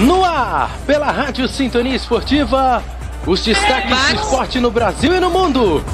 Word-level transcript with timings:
No 0.00 0.24
ar, 0.24 0.70
pela 0.86 1.10
Rádio 1.10 1.46
Sintonia 1.46 1.94
Esportiva, 1.94 2.82
os 3.26 3.44
destaques 3.44 3.90
do 3.90 4.14
esporte 4.14 4.58
no 4.58 4.70
Brasil 4.70 5.14
e 5.14 5.20
no 5.20 5.28
mundo. 5.28 5.84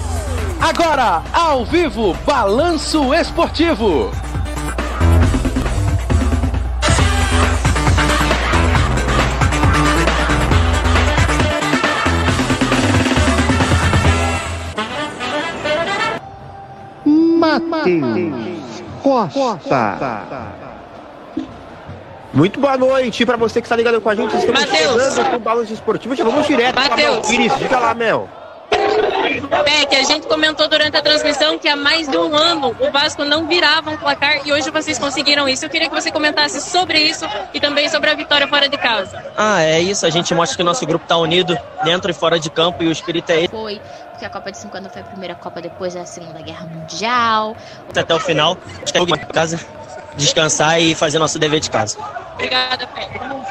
Agora, 0.61 1.25
ao 1.33 1.65
vivo, 1.65 2.17
Balanço 2.25 3.13
Esportivo. 3.13 4.13
Matheus 17.05 18.83
Costa. 19.03 20.76
Muito 22.33 22.61
boa 22.61 22.77
noite 22.77 23.25
para 23.25 23.37
você 23.37 23.61
que 23.61 23.67
está 23.67 23.77
ligado 23.77 24.01
com 24.01 24.11
a 24.11 24.15
gente. 24.15 24.37
Estamos 24.37 24.61
Mateus. 24.61 25.15
chegando 25.15 25.31
com 25.31 25.37
o 25.37 25.41
Balanço 25.41 25.73
Esportivo. 25.73 26.15
Já 26.15 26.25
vamos 26.25 26.47
direto 26.47 26.75
para 26.75 26.91
Mateus. 26.91 27.15
Mel 27.15 27.23
Pires. 27.23 27.59
Diga 27.59 27.79
lá, 27.79 27.95
Mel. 27.95 28.29
Beck, 29.65 29.95
a 29.97 30.03
gente 30.03 30.27
comentou 30.27 30.69
durante 30.69 30.97
a 30.97 31.03
transmissão 31.03 31.59
que 31.59 31.69
há 31.69 31.77
mais 31.77 32.09
de 32.09 32.17
um 32.17 32.35
ano 32.35 32.75
o 32.79 32.91
Vasco 32.91 33.25
não 33.25 33.47
virava 33.47 33.91
um 33.91 33.97
placar 33.97 34.47
e 34.47 34.53
hoje 34.53 34.71
vocês 34.71 34.99
conseguiram 34.99 35.49
isso. 35.49 35.65
Eu 35.65 35.71
queria 35.71 35.89
que 35.89 35.95
você 35.95 36.11
comentasse 36.11 36.61
sobre 36.61 36.99
isso 37.01 37.25
e 37.55 37.61
também 37.61 37.89
sobre 37.89 38.11
a 38.11 38.15
vitória 38.15 38.47
fora 38.49 38.69
de 38.69 38.77
casa. 38.77 39.25
Ah, 39.37 39.63
é 39.63 39.81
isso. 39.81 40.05
A 40.07 40.11
gente 40.11 40.35
mostra 40.35 40.57
que 40.57 40.63
o 40.63 40.65
nosso 40.65 40.85
grupo 40.87 41.05
está 41.05 41.17
unido 41.17 41.57
dentro 41.85 42.11
e 42.11 42.15
fora 42.15 42.39
de 42.39 42.51
campo 42.51 42.83
e 42.83 42.89
o 42.89 42.93
espírito 42.93 43.31
é 43.31 43.39
esse 43.45 43.49
Foi, 43.49 43.81
porque 44.11 44.25
a 44.25 44.31
Copa 44.31 44.51
de 44.51 44.59
50 44.59 44.91
foi 44.91 45.03
a 45.03 45.05
primeira 45.05 45.35
Copa 45.35 45.61
depois 45.61 45.95
da 45.95 46.05
Segunda 46.05 46.41
Guerra 46.43 46.67
Mundial. 46.67 47.57
até 47.97 48.15
o 48.15 48.21
final. 48.21 48.57
Estamos 48.85 49.11
em 49.11 49.27
casa, 49.27 49.61
descansar 50.17 50.81
e 50.81 50.95
fazer 50.95 51.19
nosso 51.19 51.39
dever 51.39 51.61
de 51.61 51.71
casa. 51.71 51.99
Obrigada, 52.35 52.87
Beck. 52.95 53.47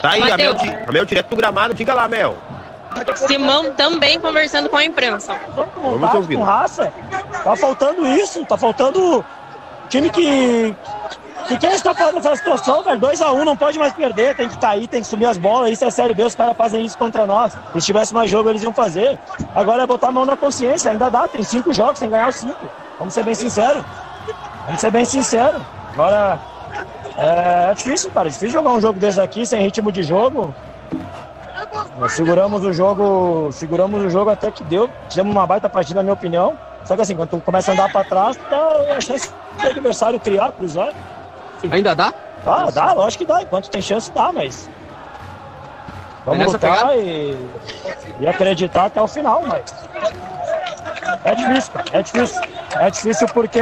Tá 0.00 0.10
aí, 0.10 0.30
a 0.30 0.36
Mel, 0.36 0.54
a 0.86 0.92
Mel 0.92 1.04
direto 1.04 1.28
do 1.28 1.36
gramado. 1.36 1.74
Diga 1.74 1.92
lá, 1.92 2.08
Mel. 2.08 2.36
Simão 3.16 3.72
também 3.72 4.18
conversando 4.20 4.68
com 4.68 4.76
a 4.76 4.84
imprensa. 4.84 5.38
Vamos 5.54 6.14
ouvir. 6.14 6.36
com 6.36 6.42
raça. 6.42 6.92
Tá 7.44 7.56
faltando 7.56 8.06
isso, 8.06 8.44
tá 8.44 8.56
faltando 8.56 9.24
time 9.88 10.10
que. 10.10 10.74
Que 11.46 11.56
quem 11.56 11.70
está 11.70 11.94
falando 11.94 12.18
essa 12.18 12.36
situação, 12.36 12.82
velho? 12.82 13.00
2x1 13.00 13.44
não 13.44 13.56
pode 13.56 13.78
mais 13.78 13.92
perder, 13.94 14.36
tem 14.36 14.48
que 14.48 14.58
cair, 14.58 14.86
tem 14.86 15.00
que 15.00 15.06
subir 15.06 15.24
as 15.24 15.38
bolas. 15.38 15.70
Isso 15.70 15.84
é 15.84 15.90
sério 15.90 16.14
B, 16.14 16.22
os 16.22 16.34
caras 16.34 16.54
fazem 16.54 16.84
isso 16.84 16.98
contra 16.98 17.26
nós. 17.26 17.56
Se 17.72 17.86
tivesse 17.86 18.12
mais 18.12 18.30
jogo, 18.30 18.50
eles 18.50 18.62
iam 18.62 18.72
fazer. 18.72 19.18
Agora 19.54 19.84
é 19.84 19.86
botar 19.86 20.08
a 20.08 20.12
mão 20.12 20.26
na 20.26 20.36
consciência, 20.36 20.90
ainda 20.90 21.08
dá, 21.08 21.26
tem 21.26 21.42
cinco 21.42 21.72
jogos 21.72 22.00
sem 22.00 22.10
ganhar 22.10 22.28
os 22.28 22.36
cinco. 22.36 22.68
Vamos 22.98 23.14
ser 23.14 23.24
bem 23.24 23.34
sinceros. 23.34 23.84
Vamos 24.66 24.80
ser 24.80 24.90
bem 24.90 25.04
sinceros. 25.04 25.62
Agora, 25.92 26.38
é, 27.16 27.70
é 27.70 27.74
difícil, 27.74 28.10
cara. 28.10 28.28
É 28.28 28.30
difícil 28.30 28.50
jogar 28.50 28.70
um 28.70 28.80
jogo 28.80 28.98
desse 28.98 29.20
aqui 29.20 29.46
sem 29.46 29.62
ritmo 29.62 29.90
de 29.92 30.02
jogo. 30.02 30.54
Nós 31.98 32.12
seguramos 32.12 32.64
o 32.64 32.72
jogo, 32.72 33.50
seguramos 33.52 34.04
o 34.04 34.10
jogo 34.10 34.30
até 34.30 34.50
que 34.50 34.62
deu. 34.64 34.88
Tivemos 35.08 35.34
uma 35.34 35.46
baita 35.46 35.68
partida, 35.68 35.98
na 35.98 36.02
minha 36.02 36.14
opinião. 36.14 36.56
Só 36.84 36.94
que 36.94 37.02
assim, 37.02 37.16
quando 37.16 37.30
tu 37.30 37.40
começa 37.40 37.70
a 37.70 37.74
andar 37.74 37.90
pra 37.90 38.04
trás, 38.04 38.38
dá 38.48 38.96
a 38.96 39.00
chance 39.00 39.30
do 39.60 39.66
adversário 39.68 40.20
criar, 40.20 40.52
cruzar. 40.52 40.92
Ainda 41.70 41.94
dá? 41.94 42.14
Dá, 42.44 42.70
dá, 42.70 42.92
lógico 42.92 43.24
que 43.24 43.28
dá. 43.28 43.42
Enquanto 43.42 43.68
tem 43.68 43.82
chance, 43.82 44.10
dá, 44.12 44.32
mas. 44.32 44.70
Vamos 46.24 46.38
nessa 46.38 46.52
lutar 46.52 46.98
e, 46.98 47.36
e 48.20 48.28
acreditar 48.28 48.86
até 48.86 49.02
o 49.02 49.08
final, 49.08 49.42
mas. 49.46 49.74
É 51.24 51.34
difícil, 51.34 51.72
cara. 51.72 51.86
É 51.92 52.02
difícil. 52.02 52.42
É 52.76 52.90
difícil 52.90 53.26
porque 53.28 53.60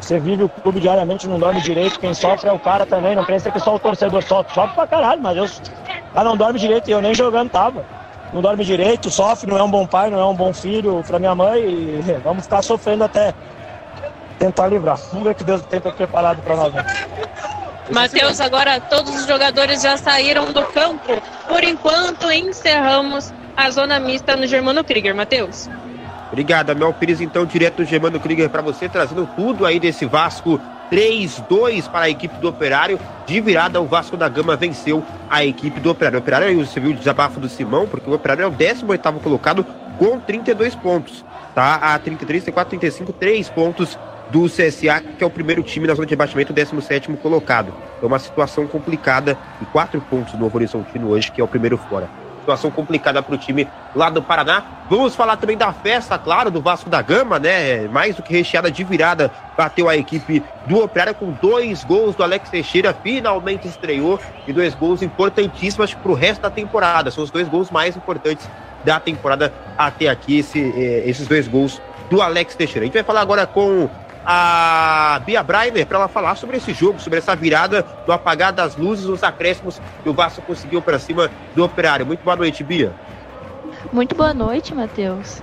você 0.00 0.18
vive 0.18 0.44
o 0.44 0.48
clube 0.48 0.80
diariamente, 0.80 1.28
não 1.28 1.38
dorme 1.38 1.60
direito. 1.60 1.98
Quem 1.98 2.12
sofre 2.12 2.48
é 2.48 2.52
o 2.52 2.58
cara 2.58 2.84
também. 2.84 3.14
Não 3.14 3.24
pensa 3.24 3.50
que 3.50 3.60
só 3.60 3.74
o 3.74 3.78
torcedor 3.78 4.22
sofre. 4.22 4.52
Sofre 4.52 4.74
pra 4.74 4.86
caralho, 4.86 5.22
mas 5.22 5.36
eu. 5.36 5.48
Ah, 6.14 6.24
não 6.24 6.36
dorme 6.36 6.58
direito 6.58 6.88
e 6.88 6.92
eu 6.92 7.00
nem 7.00 7.14
jogando 7.14 7.50
tava. 7.50 7.84
Não 8.32 8.40
dorme 8.40 8.64
direito, 8.64 9.10
sofre, 9.10 9.50
não 9.50 9.58
é 9.58 9.62
um 9.62 9.70
bom 9.70 9.86
pai, 9.86 10.08
não 10.08 10.18
é 10.18 10.24
um 10.24 10.34
bom 10.34 10.54
filho 10.54 11.04
pra 11.06 11.18
minha 11.18 11.34
mãe 11.34 11.60
e 11.60 12.02
vamos 12.24 12.44
ficar 12.44 12.62
sofrendo 12.62 13.04
até 13.04 13.34
tentar 14.38 14.68
livrar. 14.68 14.96
Vamos 15.10 15.24
ver 15.24 15.34
que 15.34 15.44
Deus 15.44 15.62
tem 15.62 15.80
preparado 15.80 16.42
pra 16.42 16.56
nós. 16.56 16.72
Né? 16.72 16.84
Matheus, 17.90 18.40
agora 18.40 18.80
todos 18.80 19.14
os 19.14 19.26
jogadores 19.26 19.82
já 19.82 19.96
saíram 19.96 20.50
do 20.52 20.64
campo. 20.64 21.20
Por 21.46 21.62
enquanto, 21.62 22.30
encerramos 22.32 23.32
a 23.56 23.70
zona 23.70 24.00
mista 24.00 24.34
no 24.34 24.46
Germano 24.46 24.82
Krieger. 24.82 25.14
Matheus. 25.14 25.68
Obrigado, 26.32 26.74
Mel 26.74 26.94
Pires, 26.94 27.20
então, 27.20 27.44
direto 27.44 27.76
do 27.76 27.84
Germano 27.84 28.18
Krieger 28.18 28.48
para 28.48 28.62
você, 28.62 28.88
trazendo 28.88 29.28
tudo 29.36 29.66
aí 29.66 29.78
desse 29.78 30.06
Vasco 30.06 30.58
3-2 30.90 31.90
para 31.90 32.06
a 32.06 32.08
equipe 32.08 32.34
do 32.38 32.48
Operário. 32.48 32.98
De 33.26 33.38
virada, 33.38 33.78
o 33.82 33.84
Vasco 33.84 34.16
da 34.16 34.30
Gama 34.30 34.56
venceu 34.56 35.04
a 35.28 35.44
equipe 35.44 35.78
do 35.78 35.90
Operário. 35.90 36.18
O 36.18 36.22
Operário, 36.22 36.66
você 36.66 36.80
viu 36.80 36.92
o 36.92 36.94
desabafo 36.94 37.38
do 37.38 37.50
Simão, 37.50 37.86
porque 37.86 38.08
o 38.08 38.14
Operário 38.14 38.44
é 38.44 38.46
o 38.46 38.50
18º 38.50 39.20
colocado 39.20 39.62
com 39.98 40.18
32 40.18 40.74
pontos, 40.74 41.22
tá? 41.54 41.74
A 41.74 41.98
33, 41.98 42.44
34, 42.44 42.78
35, 42.78 43.12
3 43.12 43.50
pontos 43.50 43.98
do 44.30 44.46
CSA, 44.46 45.02
que 45.18 45.22
é 45.22 45.26
o 45.26 45.30
primeiro 45.30 45.62
time 45.62 45.86
na 45.86 45.94
zona 45.94 46.06
de 46.06 46.12
rebaixamento, 46.12 46.54
17º 46.54 47.14
colocado. 47.18 47.74
É 48.02 48.06
uma 48.06 48.18
situação 48.18 48.66
complicada 48.66 49.36
e 49.60 49.66
4 49.66 50.00
pontos 50.00 50.32
do 50.32 50.38
Novo 50.38 50.56
Horizontino 50.56 51.10
hoje, 51.10 51.30
que 51.30 51.42
é 51.42 51.44
o 51.44 51.48
primeiro 51.48 51.76
fora 51.76 52.21
situação 52.42 52.70
complicada 52.70 53.22
para 53.22 53.34
o 53.34 53.38
time 53.38 53.66
lá 53.94 54.10
do 54.10 54.22
Paraná. 54.22 54.64
Vamos 54.90 55.14
falar 55.14 55.36
também 55.36 55.56
da 55.56 55.72
festa, 55.72 56.18
claro, 56.18 56.50
do 56.50 56.60
Vasco 56.60 56.90
da 56.90 57.00
Gama, 57.00 57.38
né? 57.38 57.88
Mais 57.88 58.16
do 58.16 58.22
que 58.22 58.32
recheada 58.32 58.70
de 58.70 58.84
virada, 58.84 59.30
bateu 59.56 59.88
a 59.88 59.96
equipe 59.96 60.42
do 60.66 60.82
Operário 60.82 61.14
com 61.14 61.30
dois 61.30 61.82
gols 61.84 62.14
do 62.14 62.22
Alex 62.22 62.50
Teixeira, 62.50 62.94
finalmente 63.02 63.66
estreou 63.66 64.20
e 64.46 64.52
dois 64.52 64.74
gols 64.74 65.02
importantíssimos 65.02 65.94
para 65.94 66.12
o 66.12 66.14
resto 66.14 66.42
da 66.42 66.50
temporada. 66.50 67.10
São 67.10 67.24
os 67.24 67.30
dois 67.30 67.48
gols 67.48 67.70
mais 67.70 67.96
importantes 67.96 68.48
da 68.84 68.98
temporada 68.98 69.52
até 69.78 70.08
aqui, 70.08 70.38
esse, 70.38 70.60
eh, 70.60 71.04
esses 71.06 71.26
dois 71.26 71.46
gols 71.48 71.80
do 72.10 72.20
Alex 72.20 72.54
Teixeira. 72.54 72.80
A 72.82 72.86
gente 72.86 72.94
vai 72.94 73.04
falar 73.04 73.20
agora 73.20 73.46
com 73.46 73.88
a 74.24 75.20
Bia 75.24 75.42
Breiner 75.42 75.86
para 75.86 75.98
ela 75.98 76.08
falar 76.08 76.34
sobre 76.36 76.56
esse 76.56 76.72
jogo, 76.72 77.00
sobre 77.00 77.18
essa 77.18 77.34
virada 77.34 77.84
do 78.06 78.12
apagar 78.12 78.52
das 78.52 78.76
luzes, 78.76 79.06
os 79.06 79.22
acréscimos 79.22 79.80
que 80.02 80.08
o 80.08 80.14
Vasco 80.14 80.42
conseguiu 80.42 80.80
para 80.80 80.98
cima 80.98 81.30
do 81.54 81.64
Operário. 81.64 82.06
Muito 82.06 82.22
boa 82.22 82.36
noite, 82.36 82.62
Bia. 82.62 82.92
Muito 83.92 84.14
boa 84.14 84.32
noite, 84.32 84.74
Matheus. 84.74 85.42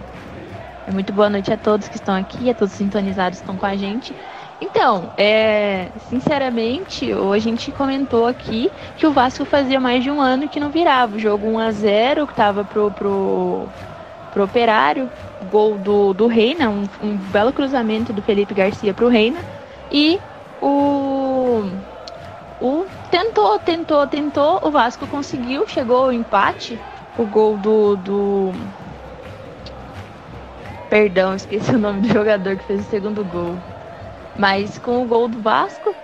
Muito 0.92 1.14
boa 1.14 1.30
noite 1.30 1.52
a 1.54 1.58
todos 1.58 1.88
que 1.88 1.96
estão 1.96 2.16
aqui, 2.16 2.50
a 2.50 2.54
todos 2.54 2.74
sintonizados 2.74 3.40
que 3.40 3.44
estão 3.44 3.58
com 3.58 3.66
a 3.66 3.76
gente. 3.76 4.14
Então, 4.62 5.14
é, 5.18 5.90
sinceramente, 6.10 7.10
a 7.14 7.40
gente 7.40 7.72
comentou 7.72 8.28
aqui 8.28 8.70
que 8.98 9.08
o 9.08 9.12
Vasco 9.12 9.46
fazia 9.46 9.80
mais 9.80 10.04
de 10.04 10.12
um 10.12 10.20
ano 10.20 10.50
que 10.50 10.60
não 10.60 10.70
virava. 10.70 11.16
O 11.16 11.20
jogo 11.20 11.48
1 11.48 11.60
a 11.60 11.72
0 11.72 12.28
que 12.28 12.34
estava 12.34 12.66
pro, 12.66 12.92
pro, 12.92 13.70
pro 14.32 14.44
Operário, 14.44 15.10
gol 15.50 15.78
do, 15.78 16.14
do 16.14 16.28
Reina, 16.28 16.70
um, 16.70 16.84
um 17.02 17.18
belo 17.18 17.52
cruzamento 17.54 18.14
do 18.14 18.22
Felipe 18.22 18.54
Garcia 18.54 18.94
pro 18.94 19.08
Reina. 19.08 19.44
E 19.92 20.20
o, 20.62 21.64
o 22.60 22.86
tentou, 23.10 23.60
tentou, 23.60 24.08
tentou, 24.08 24.60
o 24.64 24.72
Vasco 24.72 25.08
conseguiu, 25.08 25.68
chegou 25.68 26.06
ao 26.06 26.14
empate. 26.14 26.80
O 27.18 27.26
gol 27.26 27.58
do, 27.58 27.98
do 27.98 28.54
Perdão, 30.90 31.34
esqueci 31.36 31.72
o 31.72 31.80
nome 31.80 32.02
do 32.02 32.08
jogador 32.08 32.58
que 32.58 32.64
fez 32.64 32.82
o 32.82 32.90
segundo 32.90 33.24
gol. 33.26 33.64
Mas 34.38 34.78
com 34.78 35.02
o 35.02 35.06
gol 35.06 35.28
do 35.28 35.42
Vasco. 35.42 35.96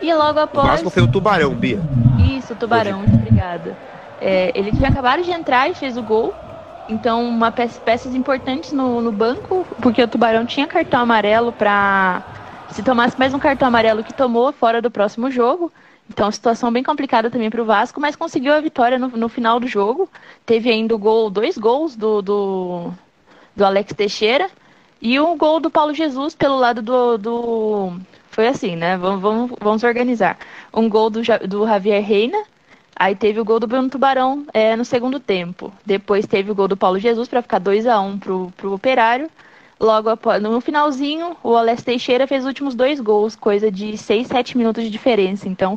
E 0.00 0.12
logo 0.12 0.38
O 0.38 0.42
após. 0.42 0.66
Vasco 0.66 0.90
foi 0.90 1.02
o 1.02 1.08
Tubarão, 1.08 1.54
Bia. 1.54 1.80
Isso, 2.16 2.56
Tubarão, 2.56 2.98
muito 2.98 3.16
obrigada. 3.16 3.78
É, 4.20 4.52
ele 4.54 4.72
tinha 4.72 4.88
acabado 4.88 5.22
de 5.22 5.30
entrar 5.30 5.68
e 5.70 5.74
fez 5.74 5.96
o 5.96 6.02
gol. 6.02 6.34
Então, 6.88 7.24
uma 7.28 7.52
peça, 7.52 7.80
peças 7.80 8.14
importantes 8.14 8.72
no, 8.72 9.00
no 9.00 9.12
banco, 9.12 9.66
porque 9.80 10.02
o 10.02 10.08
Tubarão 10.08 10.44
tinha 10.44 10.66
cartão 10.66 11.00
amarelo 11.00 11.52
para 11.52 12.24
se 12.68 12.82
tomasse 12.82 13.18
mais 13.18 13.32
um 13.34 13.38
cartão 13.38 13.68
amarelo 13.68 14.02
que 14.02 14.12
tomou 14.12 14.52
fora 14.52 14.82
do 14.82 14.90
próximo 14.90 15.30
jogo. 15.30 15.72
Então, 16.08 16.30
situação 16.30 16.72
bem 16.72 16.82
complicada 16.82 17.30
também 17.30 17.50
para 17.50 17.62
o 17.62 17.64
Vasco, 17.64 18.00
mas 18.00 18.16
conseguiu 18.16 18.52
a 18.52 18.60
vitória 18.60 18.98
no, 18.98 19.08
no 19.08 19.28
final 19.28 19.60
do 19.60 19.66
jogo. 19.66 20.08
Teve 20.44 20.70
ainda 20.70 20.94
o 20.94 20.98
gol, 20.98 21.30
dois 21.30 21.56
gols 21.56 21.96
do, 21.96 22.20
do, 22.20 22.92
do 23.56 23.64
Alex 23.64 23.94
Teixeira 23.94 24.50
e 25.00 25.18
um 25.20 25.36
gol 25.36 25.60
do 25.60 25.70
Paulo 25.70 25.94
Jesus 25.94 26.34
pelo 26.34 26.56
lado 26.56 26.82
do. 26.82 27.18
do... 27.18 27.92
Foi 28.30 28.46
assim, 28.48 28.76
né? 28.76 28.96
Vamos, 28.96 29.20
vamos, 29.20 29.52
vamos 29.60 29.82
organizar. 29.84 30.38
Um 30.72 30.88
gol 30.88 31.10
do, 31.10 31.20
do 31.46 31.66
Javier 31.66 32.02
Reina, 32.02 32.42
aí 32.96 33.14
teve 33.14 33.40
o 33.40 33.44
gol 33.44 33.58
do 33.58 33.66
Bruno 33.66 33.88
Tubarão 33.88 34.46
é, 34.52 34.76
no 34.76 34.84
segundo 34.84 35.18
tempo. 35.18 35.72
Depois 35.84 36.26
teve 36.26 36.50
o 36.50 36.54
gol 36.54 36.68
do 36.68 36.76
Paulo 36.76 36.98
Jesus 36.98 37.28
para 37.28 37.42
ficar 37.42 37.58
2 37.58 37.86
a 37.86 38.00
1 38.00 38.18
pro, 38.18 38.52
pro 38.56 38.72
Operário. 38.72 39.30
Logo 39.82 40.08
após, 40.08 40.40
no 40.40 40.60
finalzinho, 40.60 41.36
o 41.42 41.56
Alex 41.56 41.82
Teixeira 41.82 42.24
fez 42.24 42.42
os 42.42 42.46
últimos 42.46 42.72
dois 42.72 43.00
gols, 43.00 43.34
coisa 43.34 43.68
de 43.68 43.98
6, 43.98 44.28
7 44.28 44.56
minutos 44.56 44.84
de 44.84 44.90
diferença. 44.90 45.48
Então, 45.48 45.76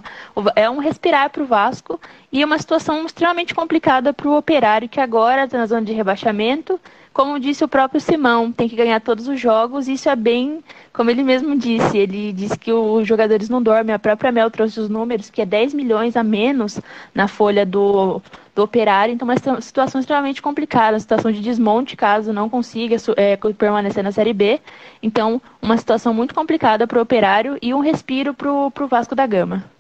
é 0.56 0.70
um 0.70 0.78
respirar 0.78 1.32
para 1.32 1.42
o 1.42 1.46
Vasco 1.48 2.00
e 2.32 2.46
uma 2.46 2.60
situação 2.60 3.04
extremamente 3.04 3.56
complicada 3.56 4.14
para 4.14 4.28
o 4.28 4.38
Operário, 4.38 4.88
que 4.88 5.00
agora 5.00 5.46
está 5.46 5.58
na 5.58 5.66
zona 5.66 5.82
de 5.82 5.92
rebaixamento, 5.92 6.80
como 7.16 7.40
disse 7.40 7.64
o 7.64 7.68
próprio 7.70 8.02
Simão, 8.02 8.52
tem 8.52 8.68
que 8.68 8.76
ganhar 8.76 9.00
todos 9.00 9.30
os 9.30 9.40
jogos. 9.40 9.88
Isso 9.88 10.10
é 10.10 10.16
bem, 10.18 10.62
como 10.92 11.10
ele 11.10 11.24
mesmo 11.24 11.58
disse. 11.58 11.98
Ele 11.98 12.34
disse 12.34 12.60
que 12.60 12.74
os 12.74 13.08
jogadores 13.08 13.48
não 13.48 13.64
dormem. 13.64 13.96
A 13.96 14.00
própria 14.00 14.34
Mel 14.34 14.52
trouxe 14.52 14.82
os 14.82 14.90
números, 14.90 15.30
que 15.30 15.42
é 15.42 15.46
10 15.46 15.74
milhões 15.74 16.18
a 16.18 16.24
menos 16.26 16.78
na 17.14 17.30
folha 17.30 17.66
do, 17.66 18.22
do 18.54 18.62
operário. 18.62 19.14
Então, 19.14 19.26
é 19.32 19.36
uma 19.50 19.62
situação 19.62 20.02
extremamente 20.02 20.42
complicada, 20.42 20.96
uma 20.96 21.00
situação 21.00 21.32
de 21.32 21.40
desmonte 21.40 21.96
caso 21.96 22.34
não 22.34 22.50
consiga 22.50 22.98
é, 23.16 23.38
permanecer 23.58 24.04
na 24.04 24.12
Série 24.12 24.34
B. 24.34 24.60
Então, 25.02 25.42
uma 25.62 25.78
situação 25.78 26.14
muito 26.14 26.36
complicada 26.36 26.86
para 26.86 27.00
o 27.00 27.02
operário 27.02 27.58
e 27.62 27.74
um 27.74 27.80
respiro 27.80 28.34
para 28.34 28.52
o 28.52 28.88
Vasco 28.90 29.16
da 29.16 29.26
Gama. 29.26 29.75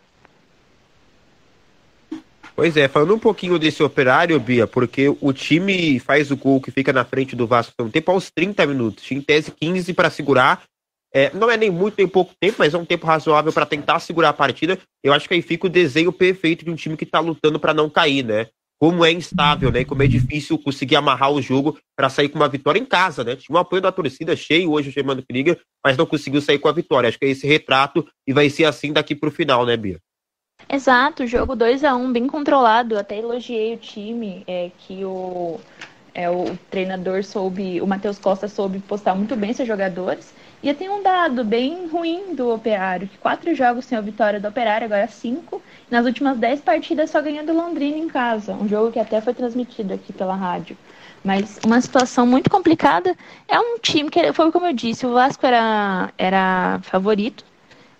Pois 2.56 2.78
é, 2.78 2.88
falando 2.88 3.14
um 3.14 3.20
pouquinho 3.20 3.60
desse 3.60 3.84
operário, 3.84 4.40
Bia, 4.40 4.66
porque 4.66 5.14
o 5.20 5.34
time 5.34 6.00
faz 6.00 6.32
o 6.32 6.38
gol 6.38 6.62
que 6.62 6.72
fica 6.72 6.94
na 6.94 7.04
frente 7.04 7.36
do 7.36 7.46
Vasco 7.46 7.74
um 7.82 7.90
tempo 7.90 8.10
aos 8.12 8.32
30 8.32 8.66
minutos, 8.66 9.12
em 9.12 9.20
tese 9.20 9.52
15 9.52 9.94
para 9.94 10.10
segurar. 10.10 10.64
É, 11.14 11.30
não 11.34 11.52
é 11.52 11.58
nem 11.58 11.70
muito 11.70 11.96
nem 11.98 12.08
pouco 12.08 12.34
tempo, 12.40 12.56
mas 12.60 12.74
é 12.74 12.78
um 12.78 12.86
tempo 12.86 13.06
razoável 13.06 13.52
para 13.52 13.66
tentar 13.66 14.00
segurar 14.00 14.30
a 14.30 14.34
partida. 14.34 14.80
Eu 15.04 15.12
acho 15.12 15.28
que 15.28 15.34
aí 15.34 15.42
fica 15.42 15.68
o 15.68 15.70
desenho 15.70 16.14
perfeito 16.14 16.64
de 16.64 16.72
um 16.72 16.76
time 16.76 16.96
que 16.96 17.04
está 17.04 17.20
lutando 17.20 17.60
para 17.60 17.74
não 17.74 17.90
cair, 17.90 18.24
né? 18.24 18.48
Como 18.80 19.04
é 19.04 19.12
instável, 19.12 19.70
né? 19.70 19.84
Como 19.84 20.04
é 20.04 20.08
difícil 20.08 20.58
conseguir 20.58 20.96
amarrar 20.96 21.32
o 21.32 21.42
jogo 21.42 21.78
para 21.94 22.10
sair 22.10 22.30
com 22.30 22.40
uma 22.40 22.48
vitória 22.48 22.80
em 22.80 22.86
casa, 22.86 23.24
né? 23.24 23.36
Tinha 23.36 23.56
um 23.56 23.60
apoio 23.60 23.82
da 23.82 23.92
torcida 23.92 24.34
cheio 24.36 24.72
hoje 24.72 24.90
o 24.90 24.94
Germano 24.94 25.24
Krieger, 25.28 25.60
mas 25.84 25.98
não 25.98 26.06
conseguiu 26.06 26.42
sair 26.42 26.60
com 26.60 26.70
a 26.70 26.74
vitória. 26.74 27.10
Acho 27.10 27.20
que 27.20 27.26
é 27.26 27.30
esse 27.30 27.46
retrato 27.46 28.06
e 28.26 28.32
vai 28.32 28.50
ser 28.50 28.64
assim 28.64 28.94
daqui 28.94 29.14
para 29.14 29.28
o 29.28 29.32
final, 29.32 29.66
né, 29.66 29.76
Bia? 29.76 30.00
Exato, 30.68 31.28
jogo 31.28 31.56
2 31.56 31.84
a 31.84 31.96
1 31.96 32.04
um, 32.04 32.12
bem 32.12 32.28
controlado. 32.28 32.98
Até 32.98 33.18
elogiei 33.20 33.76
o 33.76 33.78
time, 33.78 34.44
é, 34.48 34.72
que 34.80 35.06
o, 35.06 35.60
é, 36.14 36.30
o 36.30 36.58
treinador 36.72 37.24
soube, 37.24 37.80
o 37.82 37.88
Matheus 37.88 38.18
Costa 38.18 38.48
soube 38.48 38.80
postar 38.80 39.16
muito 39.16 39.36
bem 39.36 39.54
seus 39.54 39.68
jogadores. 39.68 40.34
E 40.64 40.74
tem 40.74 40.90
um 40.90 41.04
dado 41.04 41.44
bem 41.44 41.88
ruim 41.88 42.34
do 42.34 42.52
Operário, 42.52 43.08
que 43.08 43.18
quatro 43.20 43.54
jogos 43.54 43.86
sem 43.86 43.96
a 43.96 44.02
vitória 44.02 44.40
do 44.40 44.48
Operário, 44.48 44.86
agora 44.86 45.08
cinco. 45.08 45.62
Nas 45.92 46.06
últimas 46.06 46.38
dez 46.38 46.60
partidas 46.60 47.12
só 47.12 47.22
ganhou 47.22 47.46
do 47.46 47.54
Londrina 47.54 47.98
em 47.98 48.08
casa. 48.08 48.54
Um 48.54 48.68
jogo 48.68 48.92
que 48.92 49.00
até 49.00 49.22
foi 49.22 49.36
transmitido 49.36 49.94
aqui 49.94 50.12
pela 50.12 50.36
rádio. 50.36 50.76
Mas 51.24 51.60
uma 51.64 51.80
situação 51.80 52.26
muito 52.26 52.50
complicada. 52.50 53.16
É 53.48 53.60
um 53.60 53.78
time 53.78 54.10
que, 54.10 54.34
foi 54.34 54.52
como 54.52 54.66
eu 54.66 54.74
disse, 54.74 55.06
o 55.06 55.14
Vasco 55.14 55.46
era, 55.46 56.12
era 56.18 56.80
favorito. 56.82 57.46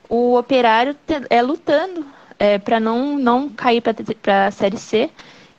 O 0.10 0.36
Operário 0.36 0.96
é 1.30 1.42
lutando 1.44 2.15
é, 2.40 2.58
para 2.58 2.80
não, 2.80 3.18
não 3.18 3.50
cair 3.50 3.82
para 3.82 4.48
a 4.48 4.52
Série 4.52 4.78
C. 4.78 5.10